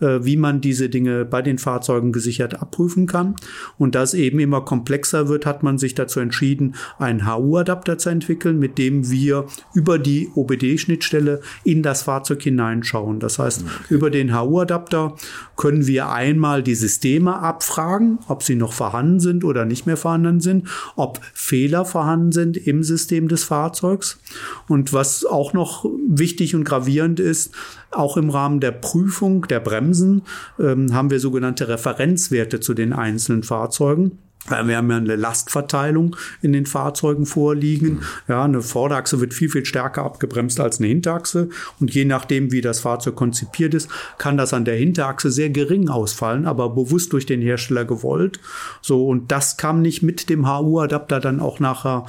äh, 0.00 0.18
wie 0.22 0.36
man 0.36 0.60
diese 0.60 0.88
Dinge 0.88 1.24
bei 1.24 1.42
den 1.42 1.58
Fahrzeugen 1.58 2.12
gesichert 2.12 2.60
abprüfen 2.60 3.06
kann. 3.06 3.36
Und 3.76 3.94
da 3.94 4.02
es 4.02 4.14
eben 4.14 4.38
immer 4.40 4.62
komplexer 4.62 5.28
wird, 5.28 5.46
hat 5.46 5.62
man 5.62 5.78
sich 5.78 5.94
dazu 5.94 6.20
entschieden, 6.20 6.74
einen 6.98 7.26
HU-Adapter 7.26 7.98
zu 7.98 8.10
entwickeln, 8.10 8.58
mit 8.58 8.78
dem 8.78 9.10
wir 9.10 9.46
über 9.74 9.98
die 9.98 10.28
OBD-Schnittstelle 10.34 11.40
in 11.64 11.82
das 11.82 12.02
Fahrzeug 12.02 12.42
hineinschauen. 12.42 13.20
Das 13.20 13.38
heißt, 13.38 13.62
okay. 13.62 13.94
über 13.94 14.10
den 14.10 14.34
HU-Adapter 14.34 15.14
können 15.58 15.86
wir 15.88 16.08
einmal 16.08 16.62
die 16.62 16.76
Systeme 16.76 17.40
abfragen, 17.40 18.20
ob 18.28 18.42
sie 18.42 18.54
noch 18.54 18.72
vorhanden 18.72 19.20
sind 19.20 19.44
oder 19.44 19.66
nicht 19.66 19.86
mehr 19.86 19.98
vorhanden 19.98 20.40
sind, 20.40 20.68
ob 20.96 21.20
Fehler 21.34 21.84
vorhanden 21.84 22.32
sind 22.32 22.56
im 22.56 22.84
System 22.84 23.28
des 23.28 23.44
Fahrzeugs. 23.44 24.20
Und 24.68 24.92
was 24.92 25.26
auch 25.26 25.52
noch 25.52 25.84
wichtig 26.08 26.54
und 26.54 26.64
gravierend 26.64 27.18
ist, 27.18 27.52
auch 27.90 28.16
im 28.16 28.30
Rahmen 28.30 28.60
der 28.60 28.70
Prüfung 28.70 29.48
der 29.48 29.60
Bremsen 29.60 30.22
ähm, 30.60 30.94
haben 30.94 31.10
wir 31.10 31.20
sogenannte 31.20 31.68
Referenzwerte 31.68 32.60
zu 32.60 32.72
den 32.72 32.92
einzelnen 32.92 33.42
Fahrzeugen. 33.42 34.18
Wir 34.50 34.76
haben 34.76 34.90
ja 34.90 34.96
eine 34.96 35.16
Lastverteilung 35.16 36.16
in 36.42 36.52
den 36.52 36.66
Fahrzeugen 36.66 37.26
vorliegen. 37.26 38.02
Ja, 38.28 38.44
eine 38.44 38.62
Vorderachse 38.62 39.20
wird 39.20 39.34
viel, 39.34 39.48
viel 39.48 39.64
stärker 39.64 40.04
abgebremst 40.04 40.60
als 40.60 40.78
eine 40.78 40.88
Hinterachse. 40.88 41.48
Und 41.80 41.94
je 41.94 42.04
nachdem, 42.04 42.52
wie 42.52 42.60
das 42.60 42.80
Fahrzeug 42.80 43.16
konzipiert 43.16 43.74
ist, 43.74 43.88
kann 44.18 44.36
das 44.36 44.54
an 44.54 44.64
der 44.64 44.76
Hinterachse 44.76 45.30
sehr 45.30 45.50
gering 45.50 45.88
ausfallen, 45.88 46.46
aber 46.46 46.70
bewusst 46.70 47.12
durch 47.12 47.26
den 47.26 47.42
Hersteller 47.42 47.84
gewollt. 47.84 48.40
So, 48.82 49.06
und 49.06 49.30
das 49.30 49.56
kam 49.56 49.82
nicht 49.82 50.02
mit 50.02 50.28
dem 50.28 50.48
HU-Adapter 50.48 51.20
dann 51.20 51.40
auch 51.40 51.60
nachher 51.60 52.06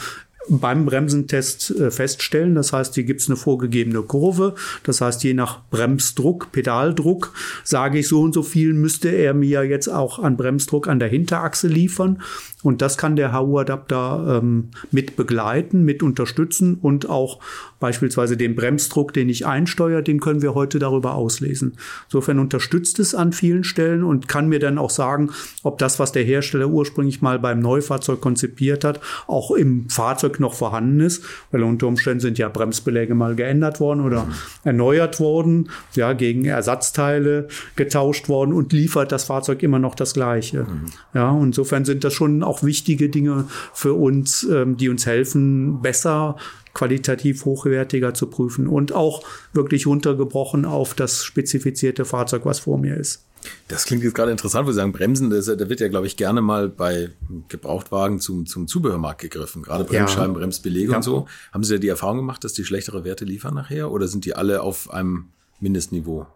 beim 0.49 0.85
Bremsentest 0.85 1.71
äh, 1.71 1.91
feststellen. 1.91 2.55
Das 2.55 2.73
heißt, 2.73 2.95
hier 2.95 3.03
gibt 3.03 3.21
es 3.21 3.27
eine 3.27 3.37
vorgegebene 3.37 4.01
Kurve. 4.01 4.55
Das 4.83 5.01
heißt, 5.01 5.23
je 5.23 5.33
nach 5.33 5.61
Bremsdruck, 5.69 6.51
Pedaldruck, 6.51 7.33
sage 7.63 7.99
ich 7.99 8.07
so 8.07 8.21
und 8.21 8.33
so 8.33 8.43
viel, 8.43 8.73
müsste 8.73 9.09
er 9.09 9.33
mir 9.33 9.63
jetzt 9.63 9.87
auch 9.87 10.19
an 10.19 10.37
Bremsdruck 10.37 10.87
an 10.87 10.99
der 10.99 11.09
Hinterachse 11.09 11.67
liefern. 11.67 12.21
Und 12.61 12.81
das 12.81 12.97
kann 12.97 13.15
der 13.15 13.33
HU-Adapter 13.33 14.41
ähm, 14.41 14.69
mit 14.91 15.15
begleiten, 15.15 15.85
mit 15.85 16.03
unterstützen 16.03 16.77
und 16.81 17.09
auch 17.09 17.39
beispielsweise 17.79 18.37
den 18.37 18.55
Bremsdruck, 18.55 19.13
den 19.13 19.29
ich 19.29 19.45
einsteuere, 19.45 20.01
den 20.01 20.19
können 20.19 20.41
wir 20.41 20.55
heute 20.55 20.79
darüber 20.79 21.15
auslesen. 21.15 21.77
Insofern 22.05 22.39
unterstützt 22.39 22.99
es 22.99 23.15
an 23.15 23.31
vielen 23.31 23.63
Stellen 23.63 24.03
und 24.03 24.27
kann 24.27 24.49
mir 24.49 24.59
dann 24.59 24.77
auch 24.77 24.89
sagen, 24.89 25.31
ob 25.63 25.77
das, 25.77 25.99
was 25.99 26.11
der 26.11 26.23
Hersteller 26.23 26.67
ursprünglich 26.67 27.21
mal 27.21 27.39
beim 27.39 27.59
Neufahrzeug 27.59 28.21
konzipiert 28.21 28.83
hat, 28.83 28.99
auch 29.27 29.51
im 29.51 29.89
Fahrzeug 29.89 30.39
noch 30.39 30.53
vorhanden 30.53 30.99
ist, 30.99 31.23
weil 31.51 31.63
unter 31.63 31.87
Umständen 31.87 32.19
sind 32.19 32.37
ja 32.37 32.49
Bremsbeläge 32.49 33.15
mal 33.15 33.35
geändert 33.35 33.79
worden 33.79 34.01
oder 34.01 34.27
erneuert 34.63 35.19
worden, 35.19 35.69
ja, 35.95 36.13
gegen 36.13 36.45
Ersatzteile 36.45 37.47
getauscht 37.75 38.29
worden 38.29 38.53
und 38.53 38.73
liefert 38.73 39.11
das 39.11 39.23
Fahrzeug 39.23 39.63
immer 39.63 39.79
noch 39.79 39.95
das 39.95 40.13
Gleiche. 40.13 40.63
Mhm. 40.63 40.85
Ja, 41.13 41.37
insofern 41.41 41.85
sind 41.85 42.03
das 42.03 42.13
schon 42.13 42.43
auch 42.43 42.63
wichtige 42.63 43.09
Dinge 43.09 43.45
für 43.73 43.93
uns, 43.93 44.43
ähm, 44.43 44.77
die 44.77 44.89
uns 44.89 45.05
helfen, 45.05 45.81
besser 45.81 46.35
qualitativ 46.73 47.45
hochwertiger 47.45 48.13
zu 48.13 48.27
prüfen 48.27 48.67
und 48.67 48.93
auch 48.93 49.23
wirklich 49.53 49.87
runtergebrochen 49.87 50.65
auf 50.65 50.93
das 50.93 51.23
spezifizierte 51.23 52.05
Fahrzeug, 52.05 52.45
was 52.45 52.59
vor 52.59 52.77
mir 52.77 52.95
ist. 52.95 53.25
Das 53.67 53.85
klingt 53.85 54.03
jetzt 54.03 54.15
gerade 54.15 54.31
interessant, 54.31 54.67
wo 54.67 54.71
Sie 54.71 54.75
sagen, 54.75 54.91
Bremsen, 54.91 55.29
das, 55.29 55.45
da 55.45 55.69
wird 55.69 55.79
ja, 55.79 55.87
glaube 55.87 56.07
ich, 56.07 56.17
gerne 56.17 56.41
mal 56.41 56.67
bei 56.67 57.11
Gebrauchtwagen 57.47 58.19
zum, 58.19 58.45
zum 58.45 58.67
Zubehörmarkt 58.67 59.21
gegriffen. 59.21 59.63
Gerade 59.63 59.85
Bremsscheiben, 59.85 60.33
ja. 60.33 60.39
Bremsbeläge 60.39 60.91
ja. 60.91 60.97
und 60.97 61.03
so. 61.03 61.27
Haben 61.53 61.63
Sie 61.63 61.73
da 61.73 61.79
die 61.79 61.87
Erfahrung 61.87 62.17
gemacht, 62.17 62.43
dass 62.43 62.53
die 62.53 62.65
schlechtere 62.65 63.05
Werte 63.05 63.25
liefern 63.25 63.53
nachher? 63.53 63.91
Oder 63.91 64.07
sind 64.07 64.25
die 64.25 64.35
alle 64.35 64.61
auf 64.61 64.91
einem 64.91 65.29
Mindestniveau? 65.59 66.27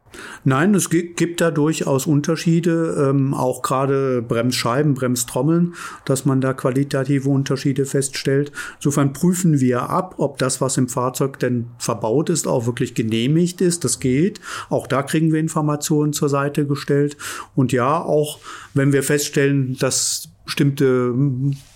Nein, 0.44 0.76
es 0.76 0.90
gibt 0.90 1.42
da 1.42 1.50
durchaus 1.50 2.06
Unterschiede, 2.06 3.10
ähm, 3.10 3.34
auch 3.34 3.62
gerade 3.62 4.22
Bremsscheiben, 4.22 4.94
Bremstrommeln, 4.94 5.74
dass 6.06 6.26
man 6.26 6.42
da 6.42 6.54
qualitative 6.54 7.30
Unterschiede 7.30 7.86
feststellt. 7.86 8.52
Insofern 8.76 9.14
prüfen 9.14 9.60
wir 9.60 9.90
ab, 9.90 10.16
ob 10.18 10.38
das, 10.38 10.62
was 10.62 10.78
im 10.78 10.90
Fahrzeug 10.90 11.40
denn 11.40 11.68
verbaut 11.78 12.30
ist, 12.30 12.48
auch 12.48 12.66
wirklich 12.66 12.94
genehmigt 12.94 13.62
ist. 13.62 13.84
Das 13.84 14.00
geht. 14.00 14.40
Auch 14.70 14.88
da 14.88 15.02
kriegen 15.04 15.32
wir 15.32 15.40
Informationen 15.40 16.14
zur 16.14 16.30
Seite 16.30 16.68
gestellt. 16.68 17.18
Und 17.56 17.72
ja, 17.72 18.00
auch 18.00 18.40
wenn 18.74 18.94
wir 18.94 19.04
feststellen, 19.04 19.78
dass 19.80 20.30
bestimmte 20.46 21.14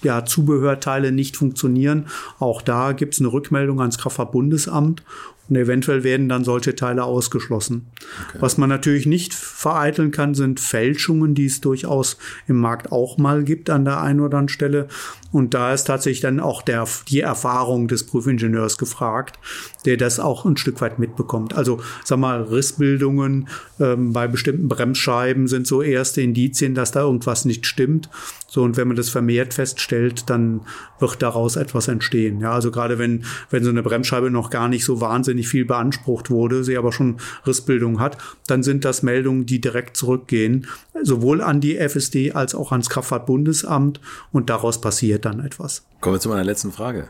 ja, 0.04 0.26
Zubehörteile 0.26 1.12
nicht 1.12 1.38
funktionieren. 1.38 2.08
Auch 2.38 2.62
da 2.62 2.92
gibt 2.92 3.14
es 3.14 3.22
eine 3.22 3.32
Rückmeldung 3.32 3.80
ans 3.80 3.98
Kraftfahrtbundesamt 3.98 5.04
und 5.50 5.56
eventuell 5.56 6.04
werden 6.04 6.30
dann 6.30 6.44
solche 6.44 6.76
Teile 6.76 7.04
ausgeschlossen. 7.04 7.88
Okay. 8.30 8.38
Was 8.40 8.58
man 8.58 8.70
natürlich 8.70 9.06
nicht 9.06 9.34
vereiteln 9.34 10.12
kann, 10.12 10.34
sind 10.34 10.60
Fälschungen, 10.60 11.36
die 11.36 11.46
es 11.46 11.62
durchaus 11.62 12.18
im 12.48 12.58
Markt 12.58 12.92
auch 12.92 13.18
mal 13.18 13.44
gibt 13.44 13.70
an 13.70 13.86
der 13.86 14.02
einen 14.02 14.20
oder 14.20 14.38
anderen 14.38 14.50
Stelle. 14.50 14.88
Und 15.32 15.54
da 15.54 15.74
ist 15.74 15.86
tatsächlich 15.86 16.22
dann 16.22 16.40
auch 16.40 16.62
der, 16.62 16.88
die 17.10 17.22
Erfahrung 17.22 17.88
des 17.88 18.06
Prüfingenieurs 18.06 18.78
gefragt, 18.78 19.40
der 19.86 19.98
das 19.98 20.20
auch 20.20 20.46
ein 20.46 20.58
Stück 20.58 20.80
weit 20.82 21.00
mitbekommt. 21.00 21.56
Also, 21.56 21.82
sag 22.04 22.20
mal, 22.20 22.42
Rissbildungen 22.42 23.48
ähm, 23.80 24.14
bei 24.14 24.28
bestimmten 24.28 24.68
Bremsscheiben 24.68 25.48
sind 25.48 25.68
so 25.68 25.82
erste 25.82 26.22
Indizien, 26.22 26.76
dass 26.76 26.92
da 26.92 27.02
irgendwas 27.02 27.46
nicht 27.46 27.66
stimmt. 27.66 28.10
So, 28.48 28.64
und 28.64 28.78
wenn 28.78 28.88
man 28.88 28.96
das 28.96 29.10
vermehrt 29.10 29.54
feststellt, 29.54 30.30
dann 30.30 30.62
wird 31.00 31.22
daraus 31.22 31.58
etwas 31.58 31.90
entstehen. 31.90 32.40
Ja, 32.40 32.54
also 32.54 32.72
gerade 32.72 32.98
wenn, 32.98 33.26
wenn 33.50 33.64
so 33.64 33.70
eine 33.70 33.84
Bremsscheibe 33.84 34.32
noch 34.32 34.50
gar 34.50 34.70
nicht 34.70 34.86
so 34.86 35.02
wahnsinnig 35.02 35.48
viel 35.48 35.66
beansprucht 35.66 36.30
wurde, 36.30 36.64
sie 36.64 36.78
aber 36.78 36.94
schon 36.94 37.18
Rissbildung 37.46 38.00
hat, 38.00 38.18
dann 38.48 38.64
sind 38.64 38.86
das 38.86 39.04
Meldungen, 39.04 39.46
die 39.46 39.60
direkt 39.60 39.98
zurückgehen, 39.98 40.68
sowohl 41.04 41.42
an 41.42 41.60
die 41.60 41.78
FSD 41.78 42.32
als 42.32 42.56
auch 42.56 42.72
ans 42.72 42.90
Kraftfahrtbundesamt 42.90 44.00
und 44.32 44.50
daraus 44.50 44.80
passiert 44.80 45.17
dann 45.26 45.40
etwas. 45.40 45.86
Kommen 46.02 46.16
wir 46.16 46.20
zu 46.20 46.30
meiner 46.30 46.44
letzten 46.44 46.72
Frage. 46.72 47.10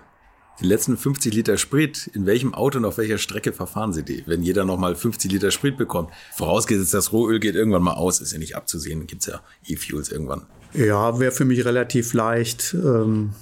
Die 0.60 0.66
letzten 0.66 0.98
50 0.98 1.34
Liter 1.34 1.58
Sprit, 1.58 2.08
in 2.14 2.26
welchem 2.26 2.56
Auto 2.56 2.80
und 2.80 2.86
auf 2.86 2.98
welcher 2.98 3.20
Strecke 3.20 3.54
verfahren 3.54 3.94
Sie 3.94 4.04
die? 4.04 4.24
Wenn 4.26 4.42
jeder 4.42 4.66
nochmal 4.66 4.96
50 4.96 5.32
Liter 5.32 5.52
Sprit 5.52 5.78
bekommt, 5.78 6.10
vorausgesetzt, 6.34 6.96
das 6.96 7.14
Rohöl 7.14 7.40
geht 7.40 7.54
irgendwann 7.54 7.84
mal 7.84 7.94
aus, 7.94 8.22
ist 8.22 8.34
ja 8.34 8.40
nicht 8.40 8.56
abzusehen, 8.56 9.06
gibt's 9.06 9.28
ja 9.28 9.42
E-Fuels 9.68 10.10
irgendwann. 10.10 10.48
Ja, 10.74 11.20
wäre 11.20 11.32
für 11.32 11.46
mich 11.46 11.64
relativ 11.64 12.14
leicht. 12.14 12.74
Ähm 12.74 13.34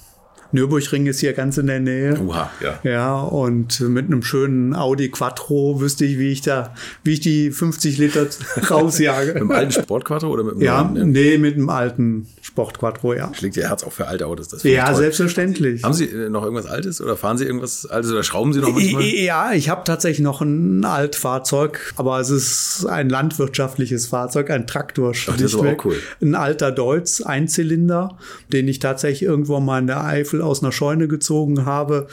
Nürburgring 0.56 1.06
ist 1.06 1.19
hier 1.19 1.34
ganz 1.34 1.57
in 1.57 1.68
der 1.68 1.80
Nähe. 1.80 2.19
Uha, 2.19 2.49
ja. 2.61 2.80
Ja, 2.84 3.19
und 3.22 3.80
mit 3.82 4.06
einem 4.07 4.23
schönen 4.23 4.73
Audi 4.76 5.10
Quattro 5.10 5.80
wüsste 5.80 6.06
ich, 6.06 6.18
wie 6.18 6.32
ich 6.32 6.41
da, 6.41 6.73
wie 7.03 7.14
ich 7.14 7.19
die 7.19 7.52
50 7.52 7.98
Liter 7.98 8.26
rausjage. 8.72 9.34
mit 9.34 9.41
dem 9.41 9.52
alten 9.52 9.72
Sport 9.72 10.06
Quattro 10.06 10.30
oder 10.30 10.44
mit 10.44 10.56
dem 10.56 10.61
Ja, 10.61 10.84
neuen, 10.84 11.11
nee, 11.11 11.38
mit 11.38 11.56
dem 11.57 11.69
alten 11.69 12.27
Sport 12.41 12.80
Quattro, 12.80 13.14
ja. 13.14 13.32
Schlägt 13.34 13.57
Ihr 13.57 13.69
Herz 13.69 13.84
auch 13.84 13.91
für 13.91 14.07
alte 14.07 14.26
Autos? 14.27 14.48
Das 14.48 14.64
ja, 14.64 14.94
selbstverständlich. 14.94 15.84
Haben 15.84 15.94
Sie 15.94 16.06
äh, 16.06 16.30
noch 16.30 16.44
irgendwas 16.44 16.65
Altes 16.65 17.02
oder 17.02 17.15
fahren 17.18 17.38
Sie 17.38 17.45
irgendwas 17.45 17.86
Altes 17.86 18.11
oder 18.11 18.23
schrauben 18.23 18.53
Sie 18.53 18.60
noch 18.60 18.72
manchmal? 18.72 19.03
Ja, 19.03 19.52
ich 19.53 19.69
habe 19.69 19.84
tatsächlich 19.84 20.23
noch 20.23 20.41
ein 20.41 20.84
Altfahrzeug, 20.86 21.94
aber 21.98 22.19
es 22.19 22.30
ist 22.30 22.86
ein 22.88 23.10
landwirtschaftliches 23.10 24.07
Fahrzeug, 24.07 24.49
ein 24.49 24.68
Traktor. 24.68 25.14
Ach, 25.30 25.34
das 25.34 25.41
ist 25.41 25.56
auch 25.56 25.86
cool. 25.86 25.98
Ein 26.22 26.36
alter 26.36 26.72
Deutz, 26.72 27.22
Einzylinder, 27.22 28.18
den 28.52 28.68
ich 28.68 28.80
tatsächlich 28.80 29.23
irgendwo 29.23 29.60
mal 29.60 29.80
in 29.80 29.88
der 29.88 30.03
Eifel 30.03 30.41
aus 30.45 30.63
einer 30.63 30.72
Scheune 30.72 31.07
gezogen 31.07 31.65
habe. 31.65 32.07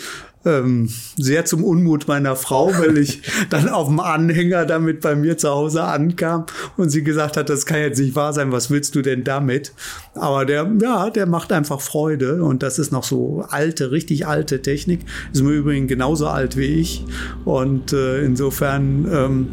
Ähm, 0.44 0.88
sehr 1.16 1.44
zum 1.44 1.62
Unmut 1.62 2.08
meiner 2.08 2.34
Frau, 2.34 2.72
weil 2.76 2.98
ich 2.98 3.22
dann 3.50 3.68
auf 3.68 3.86
dem 3.86 4.00
Anhänger 4.00 4.66
damit 4.66 5.00
bei 5.00 5.14
mir 5.14 5.38
zu 5.38 5.48
Hause 5.50 5.84
ankam 5.84 6.46
und 6.76 6.90
sie 6.90 7.04
gesagt 7.04 7.36
hat, 7.36 7.48
das 7.48 7.64
kann 7.64 7.78
jetzt 7.78 8.00
nicht 8.00 8.16
wahr 8.16 8.32
sein, 8.32 8.50
was 8.50 8.68
willst 8.68 8.96
du 8.96 9.02
denn 9.02 9.22
damit? 9.22 9.72
Aber 10.14 10.44
der, 10.44 10.68
ja, 10.80 11.10
der 11.10 11.26
macht 11.26 11.52
einfach 11.52 11.80
Freude 11.80 12.42
und 12.42 12.64
das 12.64 12.80
ist 12.80 12.90
noch 12.90 13.04
so 13.04 13.44
alte, 13.50 13.92
richtig 13.92 14.26
alte 14.26 14.62
Technik. 14.62 15.02
Ist 15.32 15.40
im 15.40 15.48
Übrigen 15.48 15.86
genauso 15.86 16.26
alt 16.26 16.56
wie 16.56 16.80
ich 16.80 17.04
und 17.44 17.92
äh, 17.92 18.24
insofern 18.24 19.06
ähm, 19.12 19.48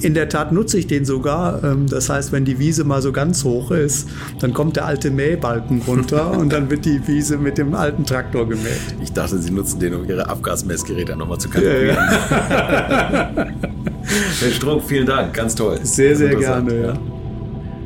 in 0.00 0.14
der 0.14 0.28
Tat 0.28 0.52
nutze 0.52 0.78
ich 0.78 0.86
den 0.86 1.04
sogar. 1.04 1.62
Ähm, 1.62 1.86
das 1.88 2.08
heißt, 2.08 2.32
wenn 2.32 2.44
die 2.44 2.58
Wiese 2.58 2.84
mal 2.84 3.02
so 3.02 3.12
ganz 3.12 3.44
hoch 3.44 3.70
ist, 3.70 4.08
dann 4.40 4.54
kommt 4.54 4.76
der 4.76 4.86
alte 4.86 5.10
Mähbalken 5.10 5.82
runter 5.86 6.30
und 6.38 6.52
dann 6.52 6.70
wird 6.70 6.84
die 6.84 7.06
Wiese 7.06 7.38
mit 7.38 7.58
dem 7.58 7.74
alten 7.74 8.04
Traktor 8.04 8.48
gemäht. 8.48 8.80
Ich 9.02 9.12
dachte, 9.12 9.38
Sie 9.38 9.50
nutzen 9.50 9.80
den, 9.80 9.94
um 9.94 10.08
Ihre 10.08 10.28
Abgasmessgeräte 10.28 11.16
nochmal 11.16 11.38
zu 11.38 11.48
kalibrieren. 11.48 11.96
Ja, 11.96 13.10
ja. 13.12 13.32
Herr 14.40 14.50
Strunk, 14.50 14.82
vielen 14.84 15.06
Dank. 15.06 15.34
Ganz 15.34 15.54
toll. 15.54 15.78
Sehr, 15.82 16.16
sehr 16.16 16.34
gerne, 16.34 16.82
ja. 16.82 17.19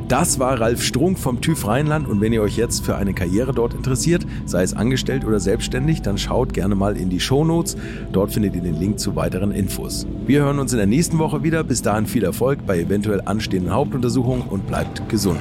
Das 0.07 0.37
war 0.37 0.61
Ralf 0.61 0.83
Strunk 0.83 1.17
vom 1.17 1.41
TÜV 1.41 1.67
Rheinland 1.67 2.07
und 2.07 2.21
wenn 2.21 2.31
ihr 2.31 2.43
euch 2.43 2.57
jetzt 2.57 2.85
für 2.85 2.95
eine 2.95 3.15
Karriere 3.15 3.53
dort 3.53 3.73
interessiert, 3.73 4.23
sei 4.45 4.61
es 4.61 4.75
angestellt 4.75 5.25
oder 5.25 5.39
selbstständig, 5.39 6.03
dann 6.03 6.19
schaut 6.19 6.53
gerne 6.53 6.75
mal 6.75 6.95
in 6.95 7.09
die 7.09 7.19
Shownotes. 7.19 7.75
Dort 8.11 8.31
findet 8.31 8.53
ihr 8.55 8.61
den 8.61 8.79
Link 8.79 8.99
zu 8.99 9.15
weiteren 9.15 9.51
Infos. 9.51 10.05
Wir 10.27 10.41
hören 10.41 10.59
uns 10.59 10.73
in 10.73 10.77
der 10.77 10.85
nächsten 10.85 11.17
Woche 11.17 11.41
wieder. 11.41 11.63
Bis 11.63 11.81
dahin 11.81 12.05
viel 12.05 12.23
Erfolg 12.23 12.67
bei 12.67 12.77
eventuell 12.77 13.23
anstehenden 13.25 13.73
Hauptuntersuchungen 13.73 14.47
und 14.47 14.67
bleibt 14.67 15.09
gesund. 15.09 15.39